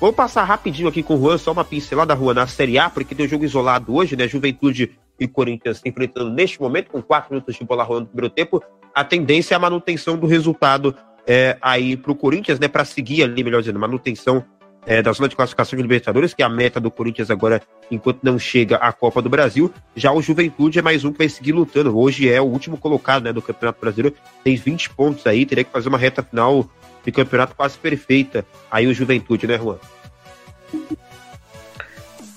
Vou 0.00 0.12
passar 0.12 0.42
rapidinho 0.42 0.88
aqui 0.88 1.04
com 1.04 1.14
o 1.14 1.20
Juan, 1.20 1.38
só 1.38 1.52
uma 1.52 1.64
pincelada, 1.64 2.16
Juan, 2.16 2.34
na 2.34 2.48
Série 2.48 2.80
A, 2.80 2.90
porque 2.90 3.14
tem 3.14 3.26
um 3.26 3.28
jogo 3.28 3.44
isolado 3.44 3.94
hoje, 3.94 4.16
né? 4.16 4.26
Juventude 4.26 4.98
e 5.20 5.28
Corinthians 5.28 5.80
enfrentando 5.84 6.30
neste 6.30 6.60
momento, 6.60 6.90
com 6.90 7.00
quatro 7.00 7.32
minutos 7.32 7.54
de 7.54 7.64
bola 7.64 7.84
rolando 7.84 8.06
no 8.06 8.10
primeiro 8.10 8.34
tempo. 8.34 8.60
A 8.92 9.04
tendência 9.04 9.54
é 9.54 9.56
a 9.56 9.60
manutenção 9.60 10.16
do 10.16 10.26
resultado 10.26 10.96
é, 11.26 11.56
aí 11.60 11.96
para 11.96 12.12
o 12.12 12.14
Corinthians, 12.14 12.58
né, 12.58 12.68
para 12.68 12.84
seguir 12.84 13.22
ali, 13.22 13.42
melhor 13.42 13.60
dizendo, 13.60 13.78
manutenção 13.78 14.44
é, 14.86 15.02
da 15.02 15.12
zona 15.12 15.28
de 15.28 15.34
classificação 15.34 15.76
de 15.76 15.82
Libertadores, 15.82 16.32
que 16.32 16.42
é 16.42 16.46
a 16.46 16.48
meta 16.48 16.78
do 16.78 16.90
Corinthians 16.90 17.30
agora, 17.30 17.60
enquanto 17.90 18.22
não 18.22 18.38
chega 18.38 18.76
à 18.76 18.92
Copa 18.92 19.20
do 19.20 19.28
Brasil. 19.28 19.72
Já 19.96 20.12
o 20.12 20.22
Juventude 20.22 20.78
é 20.78 20.82
mais 20.82 21.04
um 21.04 21.10
que 21.10 21.18
vai 21.18 21.28
seguir 21.28 21.52
lutando. 21.52 21.98
Hoje 21.98 22.30
é 22.30 22.40
o 22.40 22.44
último 22.44 22.78
colocado 22.78 23.24
né, 23.24 23.32
do 23.32 23.42
Campeonato 23.42 23.80
Brasileiro, 23.80 24.16
tem 24.44 24.54
20 24.54 24.90
pontos 24.90 25.26
aí, 25.26 25.44
teria 25.44 25.64
que 25.64 25.72
fazer 25.72 25.88
uma 25.88 25.98
reta 25.98 26.22
final 26.22 26.64
de 27.04 27.10
campeonato 27.10 27.54
quase 27.56 27.76
perfeita. 27.76 28.46
Aí 28.70 28.86
o 28.86 28.94
Juventude, 28.94 29.46
né, 29.46 29.58
Juan? 29.58 29.78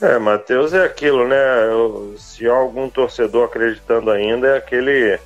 É, 0.01 0.17
Matheus, 0.17 0.73
é 0.73 0.85
aquilo, 0.85 1.27
né? 1.27 1.37
Se 2.17 2.47
há 2.47 2.53
algum 2.53 2.89
torcedor 2.89 3.45
acreditando 3.45 4.09
ainda, 4.09 4.47
é 4.47 4.57
aquele 4.57 5.19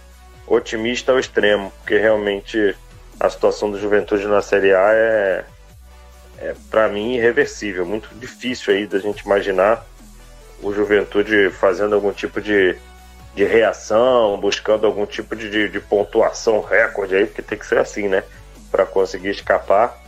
otimista 0.48 1.12
ao 1.12 1.20
extremo, 1.20 1.72
porque 1.78 1.98
realmente 1.98 2.76
a 3.20 3.30
situação 3.30 3.72
do 3.72 3.80
Juventude 3.80 4.28
na 4.28 4.42
Série 4.42 4.74
A 4.74 4.92
é, 4.94 5.46
é 6.40 6.56
para 6.70 6.88
mim, 6.90 7.16
irreversível. 7.16 7.86
Muito 7.86 8.10
difícil 8.16 8.74
aí 8.74 8.86
da 8.86 9.00
gente 9.00 9.22
imaginar 9.22 9.86
o 10.62 10.74
Juventude 10.74 11.50
fazendo 11.52 11.94
algum 11.94 12.12
tipo 12.12 12.42
de, 12.42 12.76
de 13.36 13.44
reação, 13.44 14.38
buscando 14.40 14.88
algum 14.88 15.06
tipo 15.06 15.36
de, 15.36 15.70
de, 15.70 15.80
pontuação 15.80 16.62
recorde 16.62 17.16
aí, 17.16 17.26
porque 17.26 17.42
tem 17.42 17.58
que 17.58 17.66
ser 17.66 17.78
assim, 17.78 18.08
né? 18.08 18.24
Para 18.72 18.86
conseguir 18.86 19.30
escapar. 19.30 20.02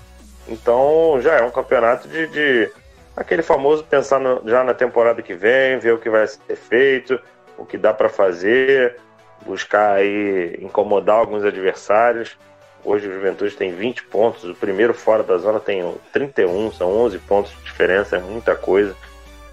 Então 0.47 1.19
já 1.21 1.35
é 1.35 1.43
um 1.43 1.51
campeonato 1.51 2.07
de, 2.07 2.27
de 2.27 2.71
aquele 3.15 3.41
famoso 3.41 3.83
pensar 3.83 4.19
no, 4.19 4.41
já 4.45 4.63
na 4.63 4.73
temporada 4.73 5.21
que 5.21 5.33
vem, 5.33 5.79
ver 5.79 5.93
o 5.93 5.97
que 5.97 6.09
vai 6.09 6.25
ser 6.27 6.55
feito, 6.55 7.19
o 7.57 7.65
que 7.65 7.77
dá 7.77 7.93
para 7.93 8.09
fazer, 8.09 8.97
buscar 9.45 9.93
aí 9.93 10.57
incomodar 10.61 11.17
alguns 11.17 11.43
adversários. 11.43 12.37
Hoje 12.85 13.07
o 13.07 13.13
Juventude 13.13 13.55
tem 13.55 13.73
20 13.73 14.03
pontos, 14.03 14.43
o 14.43 14.53
primeiro 14.53 14.93
fora 14.93 15.23
da 15.23 15.39
zona 15.39 15.59
tem 15.59 15.83
31, 16.13 16.71
são 16.71 16.91
11 16.91 17.17
pontos 17.17 17.51
de 17.51 17.63
diferença, 17.63 18.17
é 18.17 18.19
muita 18.19 18.55
coisa. 18.55 18.95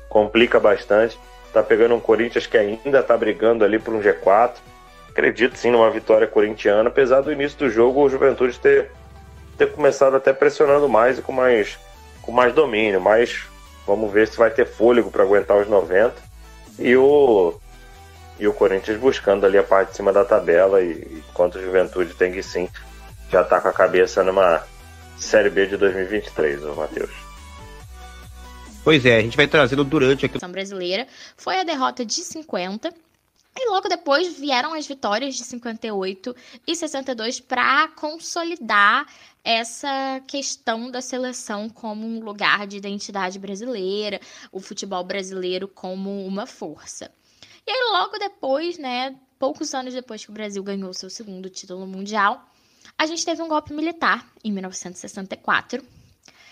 Complica 0.07 0.61
bastante. 0.61 1.19
Tá 1.51 1.63
pegando 1.63 1.95
um 1.95 2.01
Corinthians 2.01 2.47
que 2.47 2.59
ainda 2.59 3.03
tá 3.03 3.17
brigando 3.17 3.65
ali 3.65 3.79
por 3.79 3.95
um 3.95 4.03
G4. 4.03 4.53
Acredito 5.09 5.57
sim 5.57 5.71
numa 5.71 5.91
vitória 5.91 6.27
corintiana, 6.27 6.91
apesar 6.91 7.23
do 7.23 7.33
início 7.33 7.59
do 7.59 7.71
jogo 7.71 8.03
o 8.03 8.09
Juventude 8.11 8.59
ter, 8.59 8.91
ter 9.57 9.73
começado 9.73 10.15
até 10.15 10.35
pressionando 10.35 10.87
mais 10.87 11.19
e 11.19 11.23
com 11.23 11.33
mais, 11.33 11.79
com 12.21 12.33
mais 12.33 12.53
domínio, 12.53 13.01
mas 13.01 13.47
vamos 13.87 14.13
ver 14.13 14.29
se 14.29 14.37
vai 14.37 14.51
ter 14.51 14.67
fôlego 14.67 15.11
para 15.11 15.23
aguentar 15.23 15.57
os 15.57 15.69
90. 15.69 16.15
E 16.79 16.95
o, 16.97 17.55
e 18.39 18.47
o 18.47 18.53
Corinthians 18.53 18.99
buscando 18.99 19.47
ali 19.47 19.57
a 19.57 19.63
parte 19.63 19.91
de 19.91 19.97
cima 19.97 20.13
da 20.13 20.25
tabela, 20.25 20.83
e 20.83 21.23
enquanto 21.31 21.57
o 21.57 21.63
Juventude 21.63 22.13
tem 22.13 22.31
que 22.33 22.43
sim 22.43 22.69
já 23.33 23.43
tá 23.43 23.61
com 23.63 23.69
a 23.69 23.73
cabeça 23.73 24.23
numa 24.23 24.63
Série 25.17 25.49
B 25.49 25.67
de 25.67 25.79
2023, 25.79 26.63
o 26.65 26.75
Matheus. 26.77 27.11
Pois 28.85 29.07
é, 29.07 29.17
a 29.17 29.21
gente 29.23 29.37
vai 29.37 29.47
trazendo 29.47 29.85
durante 29.85 30.31
a 30.41 30.49
brasileira 30.49 31.07
foi 31.37 31.59
a 31.59 31.63
derrota 31.63 32.05
de 32.05 32.13
50 32.13 32.93
e 33.57 33.71
logo 33.71 33.89
depois 33.89 34.37
vieram 34.39 34.75
as 34.75 34.87
vitórias 34.87 35.37
de 35.37 35.45
58 35.45 36.37
e 36.67 36.77
62 36.77 37.41
para 37.41 37.89
consolidar 37.89 39.07
essa 39.45 40.21
questão 40.27 40.91
da 40.91 41.01
seleção 41.01 41.71
como 41.71 42.07
um 42.07 42.21
lugar 42.21 42.67
de 42.67 42.77
identidade 42.77 43.39
brasileira, 43.39 44.21
o 44.51 44.61
futebol 44.61 45.05
brasileiro 45.05 45.69
como 45.69 46.27
uma 46.27 46.45
força. 46.45 47.11
E 47.67 47.71
aí 47.71 47.93
logo 47.93 48.19
depois, 48.19 48.79
né, 48.79 49.15
poucos 49.39 49.73
anos 49.75 49.95
depois 49.95 50.25
que 50.25 50.31
o 50.31 50.35
Brasil 50.35 50.63
ganhou 50.63 50.93
seu 50.93 51.09
segundo 51.09 51.49
título 51.49 51.87
mundial, 51.87 52.52
a 52.99 53.07
gente 53.07 53.25
teve 53.25 53.43
um 53.43 53.49
golpe 53.49 53.73
militar 53.73 54.27
em 54.45 54.53
1964. 54.53 55.83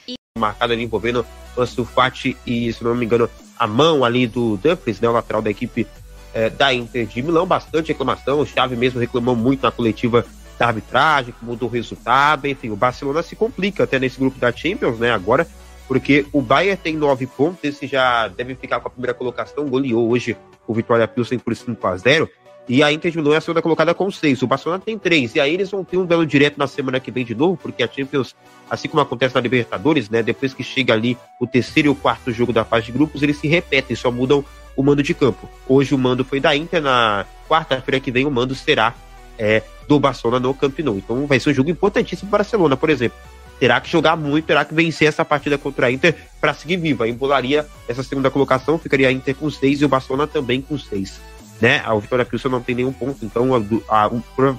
E... 0.09 0.15
Marcada 0.39 0.73
ali 0.73 0.83
envolvendo 0.83 1.25
o 1.57 1.67
Sulfati 1.67 2.37
e, 2.47 2.73
se 2.73 2.83
não 2.83 2.95
me 2.95 3.05
engano, 3.05 3.29
a 3.59 3.67
mão 3.67 4.05
ali 4.05 4.27
do 4.27 4.57
Dumfries, 4.57 5.01
né, 5.01 5.09
o 5.09 5.13
lateral 5.13 5.43
da 5.43 5.51
equipe 5.51 5.87
é, 6.33 6.51
da 6.51 6.73
Inter 6.73 7.07
de 7.07 7.23
Milão. 7.23 7.47
Bastante 7.47 7.89
reclamação. 7.89 8.41
O 8.41 8.47
Xavi 8.47 8.77
mesmo 8.77 9.01
reclamou 9.01 9.37
muito 9.37 9.63
na 9.63 9.71
coletiva 9.71 10.25
da 10.59 10.67
arbitragem, 10.67 11.35
que 11.39 11.45
mudou 11.45 11.69
o 11.69 11.73
resultado. 11.73 12.47
Enfim, 12.47 12.71
o 12.71 12.77
Barcelona 12.77 13.23
se 13.23 13.37
complica 13.37 13.85
até 13.85 13.99
nesse 13.99 14.19
grupo 14.19 14.39
da 14.39 14.53
Champions, 14.53 14.99
né, 14.99 15.11
agora, 15.11 15.47
porque 15.89 16.27
o 16.33 16.41
Bayern 16.41 16.77
tem 16.77 16.97
nove 16.97 17.27
pontos, 17.27 17.65
esse 17.65 17.87
já 17.87 18.29
deve 18.29 18.55
ficar 18.55 18.79
com 18.81 18.89
a 18.89 18.91
primeira 18.91 19.15
colocação, 19.15 19.69
goleou 19.69 20.09
hoje 20.11 20.37
o 20.67 20.75
Vitória 20.75 21.09
Pilsen 21.09 21.39
por 21.39 21.55
5 21.57 21.87
a 21.87 21.97
0 21.97 22.31
e 22.71 22.85
a 22.85 22.93
Inter 22.93 23.11
de 23.11 23.17
Milão 23.17 23.35
é 23.35 23.37
a 23.37 23.41
segunda 23.41 23.61
colocada 23.61 23.93
com 23.93 24.09
seis. 24.13 24.41
O 24.43 24.47
Barcelona 24.47 24.81
tem 24.81 24.97
três. 24.97 25.35
E 25.35 25.41
aí 25.41 25.53
eles 25.53 25.69
vão 25.73 25.83
ter 25.83 25.97
um 25.97 26.07
duelo 26.07 26.25
direto 26.25 26.57
na 26.57 26.69
semana 26.69 27.01
que 27.01 27.11
vem 27.11 27.25
de 27.25 27.35
novo, 27.35 27.57
porque 27.57 27.83
a 27.83 27.89
Champions, 27.89 28.37
assim 28.71 28.87
como 28.87 29.03
acontece 29.03 29.35
na 29.35 29.41
Libertadores, 29.41 30.09
né? 30.09 30.23
Depois 30.23 30.55
que 30.55 30.63
chega 30.63 30.93
ali 30.93 31.19
o 31.41 31.49
terceiro 31.49 31.89
e 31.89 31.91
o 31.91 31.97
quarto 31.97 32.31
jogo 32.31 32.53
da 32.53 32.65
fase 32.65 32.87
de 32.87 32.93
grupos, 32.93 33.25
eles 33.25 33.39
se 33.39 33.49
repetem, 33.49 33.97
só 33.97 34.09
mudam 34.13 34.45
o 34.77 34.85
mando 34.85 35.03
de 35.03 35.13
campo. 35.13 35.51
Hoje 35.69 35.97
o 35.97 35.99
mando 35.99 36.25
foi 36.25 36.39
da 36.39 36.55
Inter, 36.55 36.81
na 36.81 37.27
quarta-feira 37.49 37.99
que 37.99 38.13
vem 38.13 38.25
o 38.25 38.31
mando 38.31 38.55
será 38.55 38.95
é, 39.37 39.65
do 39.89 39.99
Barcelona 39.99 40.39
no 40.39 40.55
Camp 40.55 40.79
Nou. 40.79 40.97
Então 40.97 41.27
vai 41.27 41.41
ser 41.41 41.51
um 41.51 41.55
jogo 41.55 41.71
importantíssimo 41.71 42.31
para 42.31 42.37
o 42.37 42.39
Barcelona, 42.39 42.77
por 42.77 42.89
exemplo. 42.89 43.19
Terá 43.59 43.81
que 43.81 43.91
jogar 43.91 44.17
muito, 44.17 44.45
terá 44.45 44.65
que 44.65 44.73
vencer 44.73 45.09
essa 45.09 45.25
partida 45.25 45.59
contra 45.59 45.89
a 45.89 45.91
Inter 45.91 46.15
para 46.41 46.55
seguir 46.55 46.77
viva. 46.77 47.09
Embolaria 47.09 47.67
essa 47.89 48.05
segunda 48.05 48.31
colocação, 48.31 48.79
ficaria 48.79 49.09
a 49.09 49.13
Inter 49.13 49.35
com 49.35 49.51
seis 49.51 49.81
e 49.81 49.85
o 49.85 49.89
Barcelona 49.89 50.29
também 50.29 50.63
com 50.63 50.79
seis 50.79 51.21
né? 51.61 51.83
A 51.85 51.95
Vitória 51.95 52.25
Pilsen 52.25 52.51
não 52.51 52.63
tem 52.63 52.75
nenhum 52.75 52.93
ponto, 52.93 53.25
então 53.25 53.51
a, 53.55 54.07
a, 54.07 54.11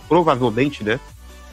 provavelmente, 0.08 0.84
né? 0.84 1.00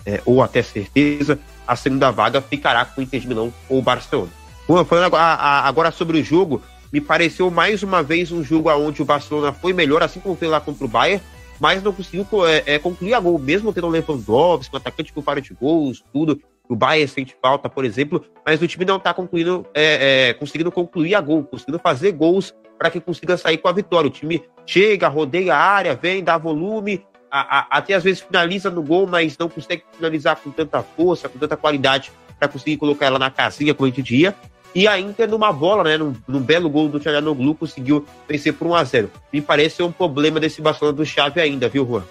É, 0.04 0.22
ou 0.24 0.42
até 0.42 0.62
certeza, 0.62 1.38
a 1.66 1.76
segunda 1.76 2.10
vaga 2.10 2.40
ficará 2.40 2.84
com 2.84 3.00
o 3.00 3.04
Inter 3.04 3.20
de 3.20 3.28
Milão 3.28 3.52
ou 3.68 3.82
Barcelona. 3.82 4.30
Bom, 4.66 4.82
falando 4.84 5.14
agora, 5.14 5.90
sobre 5.90 6.18
o 6.20 6.24
jogo, 6.24 6.62
me 6.92 7.00
pareceu 7.00 7.50
mais 7.50 7.82
uma 7.82 8.02
vez 8.02 8.32
um 8.32 8.42
jogo 8.42 8.70
onde 8.70 9.02
o 9.02 9.04
Barcelona 9.04 9.52
foi 9.52 9.72
melhor, 9.72 10.02
assim 10.02 10.20
como 10.20 10.36
foi 10.36 10.48
lá 10.48 10.60
contra 10.60 10.84
o 10.84 10.88
Bayern, 10.88 11.22
mas 11.60 11.82
não 11.82 11.92
conseguiu 11.92 12.26
é, 12.46 12.74
é, 12.74 12.78
concluir 12.78 13.14
a 13.14 13.20
gol, 13.20 13.38
mesmo 13.38 13.72
tendo 13.72 13.86
o 13.86 13.90
Lewandowski, 13.90 14.74
um 14.74 14.78
atacante 14.78 15.12
com 15.12 15.20
vários 15.20 15.50
gols, 15.50 16.04
tudo. 16.12 16.40
O 16.68 16.76
Bayern 16.76 17.08
sente 17.08 17.34
falta, 17.40 17.68
por 17.68 17.84
exemplo, 17.84 18.24
mas 18.44 18.60
o 18.60 18.68
time 18.68 18.84
não 18.84 18.96
está 18.96 19.14
concluindo, 19.14 19.66
é, 19.74 20.28
é, 20.28 20.34
conseguindo 20.34 20.70
concluir 20.70 21.14
a 21.14 21.20
gol, 21.20 21.42
conseguindo 21.44 21.78
fazer 21.78 22.12
gols 22.12 22.54
para 22.78 22.90
que 22.90 23.00
consiga 23.00 23.36
sair 23.36 23.58
com 23.58 23.68
a 23.68 23.72
vitória. 23.72 24.08
O 24.08 24.10
time 24.12 24.42
chega, 24.66 25.08
rodeia 25.08 25.54
a 25.54 25.58
área, 25.58 25.94
vem, 25.94 26.22
dá 26.22 26.36
volume, 26.36 27.04
a, 27.30 27.58
a, 27.58 27.78
até 27.78 27.94
às 27.94 28.04
vezes 28.04 28.20
finaliza 28.20 28.70
no 28.70 28.82
gol, 28.82 29.06
mas 29.06 29.36
não 29.38 29.48
consegue 29.48 29.82
finalizar 29.96 30.36
com 30.36 30.50
tanta 30.50 30.82
força, 30.82 31.28
com 31.28 31.38
tanta 31.38 31.56
qualidade 31.56 32.12
para 32.38 32.48
conseguir 32.48 32.76
colocar 32.76 33.06
ela 33.06 33.18
na 33.18 33.30
casinha 33.30 33.74
como 33.74 33.86
a 33.86 33.90
gente 33.90 34.02
dia. 34.02 34.34
E 34.74 34.86
a 34.86 35.00
Inter, 35.00 35.28
numa 35.28 35.52
bola, 35.52 35.82
né, 35.82 35.96
num, 35.96 36.14
num 36.26 36.40
belo 36.40 36.68
gol 36.68 36.88
do 36.88 37.00
Tchalanoglu, 37.00 37.54
conseguiu 37.54 38.06
vencer 38.28 38.52
por 38.52 38.68
1 38.68 38.74
a 38.74 38.84
0 38.84 39.10
Me 39.32 39.40
parece 39.40 39.82
um 39.82 39.90
problema 39.90 40.38
desse 40.38 40.60
Barcelona 40.60 40.96
do 40.96 41.06
Chave 41.06 41.40
ainda, 41.40 41.68
viu, 41.68 41.86
Juan? 41.86 42.04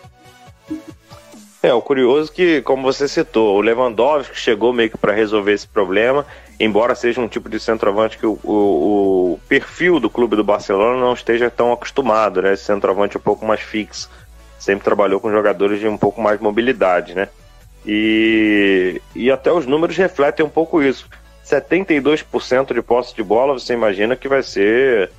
É, 1.62 1.74
o 1.74 1.82
curioso 1.82 2.32
que, 2.32 2.62
como 2.62 2.84
você 2.84 3.08
citou, 3.08 3.58
o 3.58 3.62
Lewandowski 3.62 4.38
chegou 4.38 4.72
meio 4.72 4.92
que 4.92 4.98
para 4.98 5.12
resolver 5.12 5.54
esse 5.54 5.68
problema, 5.68 6.26
embora 6.60 6.94
seja 6.94 7.20
um 7.20 7.28
tipo 7.28 7.50
de 7.50 7.60
centroavante 7.60 8.18
que 8.18 8.28
o, 8.28 8.40
o, 8.44 9.34
o, 9.34 9.40
perfil 9.50 10.00
do 10.00 10.10
clube 10.10 10.36
do 10.36 10.44
Barcelona 10.44 11.00
não 11.00 11.14
esteja 11.14 11.50
tão 11.50 11.74
acostumado, 11.74 12.44
né? 12.44 12.54
Esse 12.54 12.66
centroavante 12.66 13.18
um 13.18 13.22
pouco 13.22 13.44
mais 13.44 13.60
fixo. 13.60 14.10
Sempre 14.60 14.84
trabalhou 14.84 15.20
com 15.20 15.32
jogadores 15.32 15.80
de 15.80 15.88
um 15.88 15.98
pouco 15.98 16.22
mais 16.22 16.40
mobilidade, 16.40 17.16
né? 17.16 17.28
E, 17.86 19.02
e 19.16 19.32
até 19.32 19.52
os 19.52 19.66
números 19.66 19.98
refletem 19.98 20.46
um 20.46 20.50
pouco 20.50 20.82
isso. 20.82 21.10
72% 21.44 22.74
de 22.74 22.82
posse 22.84 23.16
de 23.16 23.24
bola, 23.24 23.54
você 23.54 23.74
imagina 23.74 24.16
que 24.16 24.28
vai 24.28 24.44
ser. 24.44 25.10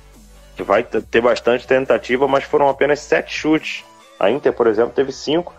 que 0.55 0.63
vai 0.63 0.83
ter 0.83 1.21
bastante 1.21 1.67
tentativa, 1.67 2.29
mas 2.29 2.45
foram 2.45 2.69
apenas 2.69 3.01
sete 3.01 3.33
chutes. 3.33 3.83
A 4.17 4.31
Inter, 4.31 4.53
por 4.53 4.67
exemplo, 4.67 4.93
teve 4.93 5.11
cinco 5.11 5.58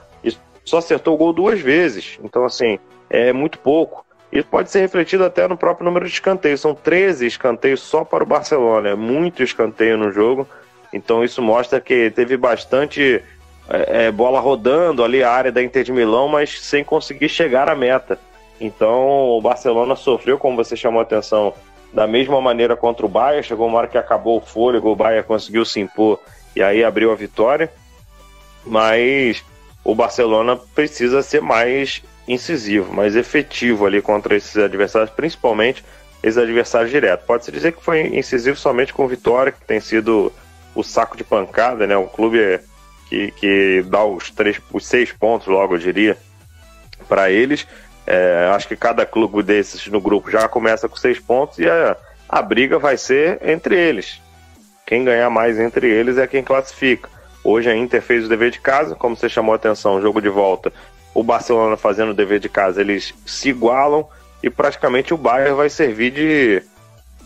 só 0.65 0.79
acertou 0.79 1.15
o 1.15 1.17
gol 1.17 1.33
duas 1.33 1.61
vezes. 1.61 2.19
Então, 2.23 2.45
assim, 2.45 2.79
é 3.09 3.33
muito 3.33 3.59
pouco. 3.59 4.05
Isso 4.33 4.47
pode 4.49 4.71
ser 4.71 4.81
refletido 4.81 5.25
até 5.25 5.49
no 5.49 5.57
próprio 5.57 5.85
número 5.85 6.07
de 6.07 6.13
escanteios. 6.13 6.61
São 6.61 6.75
13 6.75 7.27
escanteios 7.27 7.81
só 7.81 8.05
para 8.05 8.23
o 8.23 8.27
Barcelona. 8.27 8.91
É 8.91 8.95
muito 8.95 9.43
escanteio 9.43 9.99
no 9.99 10.13
jogo. 10.13 10.47
Então, 10.93 11.25
isso 11.25 11.43
mostra 11.43 11.81
que 11.81 12.11
teve 12.11 12.37
bastante 12.37 13.23
é, 13.71 14.07
é, 14.07 14.11
bola 14.11 14.41
rodando 14.41 15.05
ali 15.05 15.23
a 15.23 15.31
área 15.31 15.53
da 15.53 15.63
Inter 15.63 15.85
de 15.85 15.93
Milão, 15.93 16.27
mas 16.27 16.61
sem 16.61 16.83
conseguir 16.83 17.29
chegar 17.29 17.69
à 17.69 17.75
meta. 17.77 18.19
Então 18.61 19.31
o 19.31 19.41
Barcelona 19.41 19.95
sofreu, 19.95 20.37
como 20.37 20.57
você 20.57 20.77
chamou 20.77 20.99
a 20.99 21.05
atenção, 21.05 21.55
da 21.93 22.07
mesma 22.07 22.41
maneira 22.41 22.77
contra 22.77 23.07
o 23.07 23.09
Bayern. 23.09 23.47
Chegou 23.47 23.69
uma 23.69 23.79
hora 23.79 23.87
que 23.87 23.97
acabou 23.97 24.39
o 24.39 24.41
fôlego, 24.41 24.91
o 24.91 24.97
Bayern 24.97 25.27
conseguiu 25.27 25.65
se 25.65 25.81
impor 25.81 26.21
e 26.55 26.63
aí 26.63 26.83
abriu 26.83 27.13
a 27.13 27.15
vitória. 27.15 27.73
Mas 28.67 29.43
o 29.85 29.95
Barcelona 29.95 30.57
precisa 30.75 31.23
ser 31.23 31.41
mais 31.41 32.03
incisivo, 32.29 32.93
mais 32.93 33.17
efetivo 33.17 33.87
ali 33.87 34.01
contra 34.01 34.37
esses 34.37 34.57
adversários, 34.57 35.11
principalmente 35.11 35.85
esses 36.23 36.39
adversários 36.39 36.91
diretos. 36.91 37.27
Pode-se 37.27 37.51
dizer 37.51 37.73
que 37.73 37.83
foi 37.83 38.03
incisivo 38.17 38.57
somente 38.57 38.93
com 38.93 39.09
Vitória, 39.09 39.53
que 39.53 39.65
tem 39.65 39.81
sido 39.81 40.33
o 40.75 40.83
saco 40.83 41.17
de 41.17 41.25
pancada, 41.25 41.87
né? 41.87 41.97
O 41.97 42.07
clube 42.07 42.61
que, 43.09 43.33
que 43.33 43.85
dá 43.89 44.05
os, 44.05 44.31
três, 44.31 44.61
os 44.73 44.87
seis 44.87 45.13
pontos, 45.13 45.49
logo 45.49 45.75
eu 45.75 45.79
diria, 45.79 46.17
para 47.09 47.31
eles. 47.31 47.67
É, 48.07 48.51
acho 48.55 48.69
que 48.69 48.77
cada 48.77 49.05
clube 49.05 49.43
desses 49.43 49.87
no 49.89 50.01
grupo 50.01 50.31
já 50.31 50.49
começa 50.49 50.89
com 50.89 50.97
seis 50.97 51.19
pontos 51.19 51.59
e 51.59 51.69
a, 51.69 51.97
a 52.29 52.43
briga 52.43 52.79
vai 52.79 52.97
ser 52.97 53.41
entre 53.43 53.77
eles. 53.77 54.21
Quem 54.87 55.05
ganhar 55.05 55.31
mais 55.31 55.59
entre 55.59 55.89
eles 55.89 56.19
é 56.19 56.27
quem 56.27 56.43
classifica. 56.43 57.09
Hoje 57.43 57.71
a 57.71 57.77
Inter 57.77 58.03
fez 58.03 58.27
o 58.27 58.29
dever 58.29 58.51
de 58.51 58.61
casa, 58.61 58.95
como 58.95 59.17
você 59.17 59.29
chamou 59.29 59.53
a 59.53 59.57
atenção, 59.57 60.01
jogo 60.01 60.21
de 60.21 60.29
volta. 60.29 60.73
O 61.15 61.23
Barcelona 61.23 61.77
fazendo 61.77 62.11
o 62.11 62.15
dever 62.15 62.39
de 62.39 62.49
casa, 62.49 62.81
eles 62.81 63.15
se 63.27 63.49
igualam 63.49 64.07
e 64.43 64.49
praticamente 64.49 65.13
o 65.13 65.17
Bayern 65.17 65.57
vai 65.57 65.69
servir 65.69 66.11
de, 66.11 66.63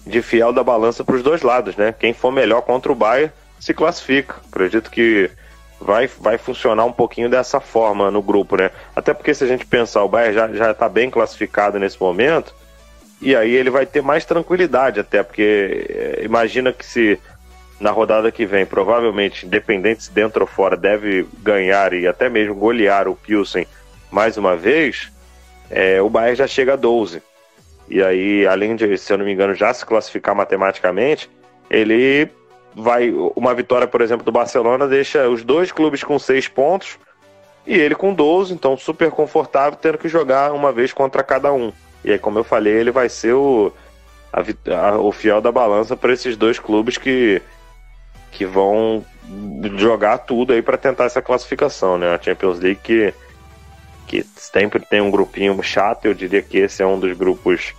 de 0.06 0.22
fiel 0.22 0.52
da 0.52 0.64
balança 0.64 1.04
para 1.04 1.16
os 1.16 1.22
dois 1.22 1.42
lados, 1.42 1.76
né? 1.76 1.94
Quem 1.98 2.12
for 2.12 2.32
melhor 2.32 2.62
contra 2.62 2.90
o 2.90 2.94
Bayern 2.94 3.32
se 3.60 3.74
classifica. 3.74 4.36
Acredito 4.50 4.90
que 4.90 5.30
vai, 5.80 6.06
vai 6.06 6.38
funcionar 6.38 6.84
um 6.84 6.92
pouquinho 6.92 7.28
dessa 7.28 7.60
forma 7.60 8.10
no 8.10 8.22
grupo, 8.22 8.56
né? 8.56 8.70
Até 8.94 9.12
porque 9.12 9.34
se 9.34 9.44
a 9.44 9.46
gente 9.46 9.66
pensar, 9.66 10.02
o 10.02 10.08
Bayern 10.08 10.34
já, 10.34 10.52
já 10.52 10.74
tá 10.74 10.88
bem 10.88 11.10
classificado 11.10 11.78
nesse 11.78 12.00
momento, 12.00 12.54
e 13.20 13.34
aí 13.34 13.54
ele 13.54 13.70
vai 13.70 13.86
ter 13.86 14.02
mais 14.02 14.24
tranquilidade 14.24 15.00
até, 15.00 15.22
porque 15.22 15.86
é, 15.88 16.24
imagina 16.24 16.72
que 16.72 16.84
se 16.84 17.18
na 17.84 17.90
rodada 17.90 18.32
que 18.32 18.46
vem, 18.46 18.64
provavelmente, 18.64 19.44
independente 19.44 20.04
se 20.04 20.10
dentro 20.10 20.40
ou 20.40 20.46
fora, 20.46 20.74
deve 20.74 21.28
ganhar 21.42 21.92
e 21.92 22.06
até 22.06 22.30
mesmo 22.30 22.54
golear 22.54 23.06
o 23.06 23.14
Pilsen 23.14 23.66
mais 24.10 24.38
uma 24.38 24.56
vez, 24.56 25.12
é, 25.68 26.00
o 26.00 26.08
Bayern 26.08 26.34
já 26.34 26.46
chega 26.46 26.72
a 26.72 26.76
12. 26.76 27.22
E 27.86 28.02
aí, 28.02 28.46
além 28.46 28.74
de, 28.74 28.96
se 28.96 29.12
eu 29.12 29.18
não 29.18 29.26
me 29.26 29.34
engano, 29.34 29.52
já 29.52 29.74
se 29.74 29.84
classificar 29.84 30.34
matematicamente, 30.34 31.28
ele 31.68 32.26
vai 32.74 33.12
uma 33.36 33.54
vitória, 33.54 33.86
por 33.86 34.00
exemplo, 34.00 34.24
do 34.24 34.32
Barcelona 34.32 34.88
deixa 34.88 35.28
os 35.28 35.44
dois 35.44 35.70
clubes 35.70 36.02
com 36.02 36.18
seis 36.18 36.48
pontos 36.48 36.98
e 37.66 37.76
ele 37.76 37.94
com 37.94 38.14
12, 38.14 38.54
então 38.54 38.78
super 38.78 39.10
confortável, 39.10 39.78
tendo 39.78 39.98
que 39.98 40.08
jogar 40.08 40.54
uma 40.54 40.72
vez 40.72 40.90
contra 40.90 41.22
cada 41.22 41.52
um. 41.52 41.70
E 42.02 42.12
aí, 42.12 42.18
como 42.18 42.38
eu 42.38 42.44
falei, 42.44 42.72
ele 42.72 42.90
vai 42.90 43.10
ser 43.10 43.34
o, 43.34 43.70
a, 44.32 44.40
a, 44.74 44.98
o 44.98 45.12
fiel 45.12 45.42
da 45.42 45.52
balança 45.52 45.94
para 45.94 46.14
esses 46.14 46.34
dois 46.34 46.58
clubes 46.58 46.96
que, 46.96 47.42
que 48.34 48.44
vão 48.44 49.04
jogar 49.76 50.18
tudo 50.18 50.52
aí 50.52 50.60
para 50.60 50.76
tentar 50.76 51.04
essa 51.04 51.22
classificação, 51.22 51.96
né? 51.96 52.14
A 52.14 52.20
Champions 52.20 52.58
League 52.58 52.80
que, 52.82 53.14
que 54.06 54.26
sempre 54.36 54.84
tem 54.84 55.00
um 55.00 55.10
grupinho 55.10 55.60
chato, 55.62 56.04
eu 56.04 56.12
diria 56.12 56.42
que 56.42 56.58
esse 56.58 56.82
é 56.82 56.86
um 56.86 56.98
dos 56.98 57.16
grupos 57.16 57.72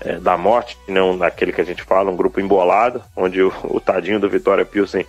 é, 0.00 0.18
da 0.18 0.36
morte, 0.36 0.76
não 0.88 1.16
daquele 1.16 1.52
que 1.52 1.60
a 1.60 1.64
gente 1.64 1.82
fala, 1.82 2.10
um 2.10 2.16
grupo 2.16 2.40
embolado, 2.40 3.02
onde 3.16 3.40
o, 3.40 3.52
o 3.64 3.80
tadinho 3.80 4.18
do 4.18 4.28
Vitória 4.28 4.64
Pilsen 4.64 5.06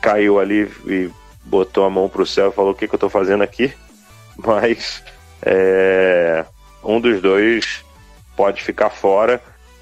caiu 0.00 0.38
ali 0.38 0.70
e 0.86 1.10
botou 1.42 1.84
a 1.84 1.90
mão 1.90 2.08
pro 2.08 2.26
céu 2.26 2.50
e 2.50 2.52
falou: 2.52 2.72
O 2.72 2.74
que, 2.74 2.86
que 2.86 2.94
eu 2.94 2.98
tô 2.98 3.08
fazendo 3.08 3.42
aqui? 3.42 3.72
Mas 4.36 5.02
é, 5.42 6.44
um 6.84 7.00
dos 7.00 7.22
dois 7.22 7.82
pode 8.36 8.62
ficar 8.62 8.90
fora. 8.90 9.40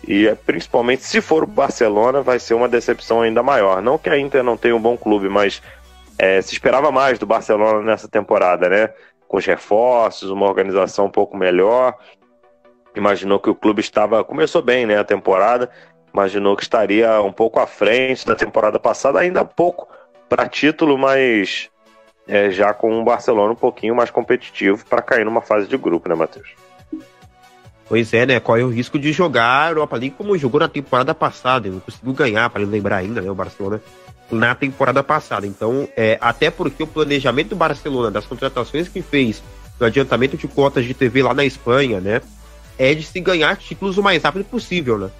E 0.08 0.28
é, 0.28 0.34
principalmente 0.34 1.02
se 1.04 1.20
for 1.20 1.44
o 1.44 1.46
Barcelona, 1.46 2.22
vai 2.22 2.38
ser 2.38 2.54
uma 2.54 2.68
decepção 2.68 3.22
ainda 3.22 3.42
maior. 3.42 3.82
Não 3.82 3.98
que 3.98 4.10
a 4.10 4.18
Inter 4.18 4.42
não 4.42 4.56
tenha 4.56 4.76
um 4.76 4.80
bom 4.80 4.96
clube, 4.96 5.28
mas 5.28 5.62
é, 6.18 6.40
se 6.40 6.52
esperava 6.52 6.90
mais 6.90 7.18
do 7.18 7.26
Barcelona 7.26 7.82
nessa 7.82 8.08
temporada, 8.08 8.68
né? 8.68 8.90
Com 9.26 9.38
os 9.38 9.46
reforços, 9.46 10.30
uma 10.30 10.46
organização 10.46 11.06
um 11.06 11.10
pouco 11.10 11.36
melhor 11.36 11.96
imaginou 12.94 13.38
que 13.38 13.50
o 13.50 13.54
clube 13.54 13.80
estava. 13.80 14.24
Começou 14.24 14.62
bem 14.62 14.86
né, 14.86 14.98
a 14.98 15.04
temporada, 15.04 15.70
imaginou 16.12 16.56
que 16.56 16.62
estaria 16.62 17.20
um 17.20 17.32
pouco 17.32 17.60
à 17.60 17.66
frente 17.66 18.26
da 18.26 18.34
temporada 18.34 18.78
passada, 18.78 19.18
ainda 19.18 19.44
pouco 19.44 19.88
para 20.28 20.48
título, 20.48 20.96
mas 20.96 21.70
é, 22.26 22.50
já 22.50 22.72
com 22.72 23.00
o 23.00 23.04
Barcelona 23.04 23.52
um 23.52 23.56
pouquinho 23.56 23.94
mais 23.94 24.10
competitivo 24.10 24.84
para 24.86 25.02
cair 25.02 25.24
numa 25.24 25.42
fase 25.42 25.66
de 25.66 25.76
grupo, 25.76 26.08
né, 26.08 26.14
Matheus? 26.14 26.48
Pois 27.88 28.12
é, 28.12 28.24
né? 28.24 28.34
É 28.34 28.64
o 28.64 28.68
risco 28.68 28.98
de 28.98 29.12
jogar 29.12 29.66
a 29.66 29.68
Europa 29.70 29.96
League 29.96 30.14
como 30.16 30.36
jogou 30.38 30.60
na 30.60 30.68
temporada 30.68 31.14
passada? 31.14 31.68
Não 31.68 31.80
conseguiu 31.80 32.12
ganhar, 32.12 32.48
para 32.50 32.64
lembrar 32.64 32.96
ainda, 32.96 33.20
né? 33.20 33.30
O 33.30 33.34
Barcelona 33.34 33.80
na 34.30 34.54
temporada 34.54 35.02
passada. 35.02 35.46
Então, 35.46 35.86
é, 35.96 36.16
até 36.20 36.50
porque 36.50 36.82
o 36.82 36.86
planejamento 36.86 37.50
do 37.50 37.56
Barcelona, 37.56 38.10
das 38.10 38.24
contratações 38.24 38.88
que 38.88 39.02
fez, 39.02 39.42
do 39.78 39.84
adiantamento 39.84 40.36
de 40.36 40.48
cotas 40.48 40.86
de 40.86 40.94
TV 40.94 41.22
lá 41.22 41.34
na 41.34 41.44
Espanha, 41.44 42.00
né? 42.00 42.22
é 42.78 42.94
de 42.94 43.02
se 43.02 43.20
ganhar 43.20 43.56
títulos 43.56 43.98
o 43.98 44.02
mais 44.02 44.22
rápido 44.22 44.44
possível, 44.44 44.98
né? 44.98 45.10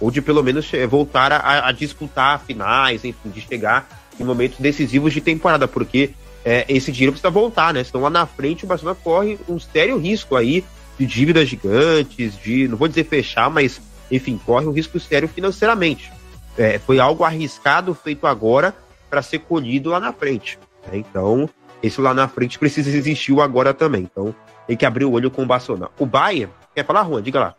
Ou 0.00 0.10
de 0.10 0.20
pelo 0.20 0.42
menos 0.42 0.70
voltar 0.88 1.32
a, 1.32 1.68
a 1.68 1.72
disputar 1.72 2.40
finais, 2.44 3.04
enfim, 3.04 3.30
de 3.30 3.40
chegar 3.40 3.88
em 4.18 4.24
momentos 4.24 4.58
decisivos 4.58 5.12
de 5.12 5.20
temporada, 5.20 5.68
porque 5.68 6.10
é, 6.44 6.64
esse 6.68 6.92
dinheiro 6.92 7.12
precisa 7.12 7.30
voltar, 7.30 7.72
né? 7.72 7.82
Senão 7.84 8.02
lá 8.02 8.10
na 8.10 8.26
frente 8.26 8.64
o 8.64 8.66
Barcelona 8.66 8.98
corre 9.02 9.38
um 9.48 9.58
sério 9.58 9.98
risco 9.98 10.36
aí 10.36 10.64
de 10.98 11.06
dívidas 11.06 11.48
gigantes, 11.48 12.36
de, 12.38 12.68
não 12.68 12.76
vou 12.76 12.88
dizer 12.88 13.04
fechar, 13.04 13.50
mas, 13.50 13.80
enfim, 14.10 14.40
corre 14.44 14.66
um 14.66 14.72
risco 14.72 14.98
sério 15.00 15.28
financeiramente. 15.28 16.12
É, 16.56 16.78
foi 16.78 17.00
algo 17.00 17.24
arriscado 17.24 17.94
feito 17.94 18.26
agora 18.26 18.74
para 19.10 19.22
ser 19.22 19.40
colhido 19.40 19.90
lá 19.90 19.98
na 19.98 20.12
frente. 20.12 20.58
Né? 20.86 20.98
Então, 20.98 21.48
esse 21.82 22.00
lá 22.00 22.14
na 22.14 22.28
frente 22.28 22.58
precisa 22.58 22.88
existir 22.90 23.32
o 23.32 23.40
agora 23.40 23.74
também. 23.74 24.02
Então, 24.02 24.34
tem 24.66 24.76
que 24.76 24.86
abrir 24.86 25.04
o 25.04 25.12
olho 25.12 25.30
com 25.30 25.42
o 25.42 25.46
Barcelona. 25.46 25.90
O 25.98 26.06
Bayern 26.06 26.50
Quer 26.74 26.84
falar, 26.84 27.04
Juan? 27.04 27.22
Diga 27.22 27.40
lá. 27.40 27.54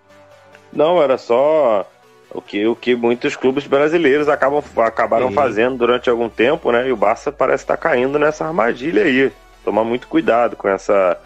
Não, 0.74 1.02
era 1.02 1.18
só 1.18 1.90
o 2.32 2.42
que, 2.42 2.68
o 2.68 2.76
que 2.76 2.96
muitos 2.96 3.36
clubes 3.36 3.66
brasileiros 3.66 4.28
acabam, 4.28 4.62
acabaram 4.78 5.30
Sim. 5.30 5.34
fazendo 5.34 5.78
durante 5.78 6.10
algum 6.10 6.28
tempo, 6.28 6.72
né? 6.72 6.88
E 6.88 6.92
o 6.92 6.98
Barça 6.98 7.32
parece 7.32 7.64
estar 7.64 7.78
tá 7.78 7.82
caindo 7.82 8.20
nessa 8.20 8.46
armadilha 8.46 9.04
aí. 9.04 9.32
Tomar 9.64 9.84
muito 9.84 10.08
cuidado 10.08 10.56
com 10.56 10.68
essa 10.68 11.18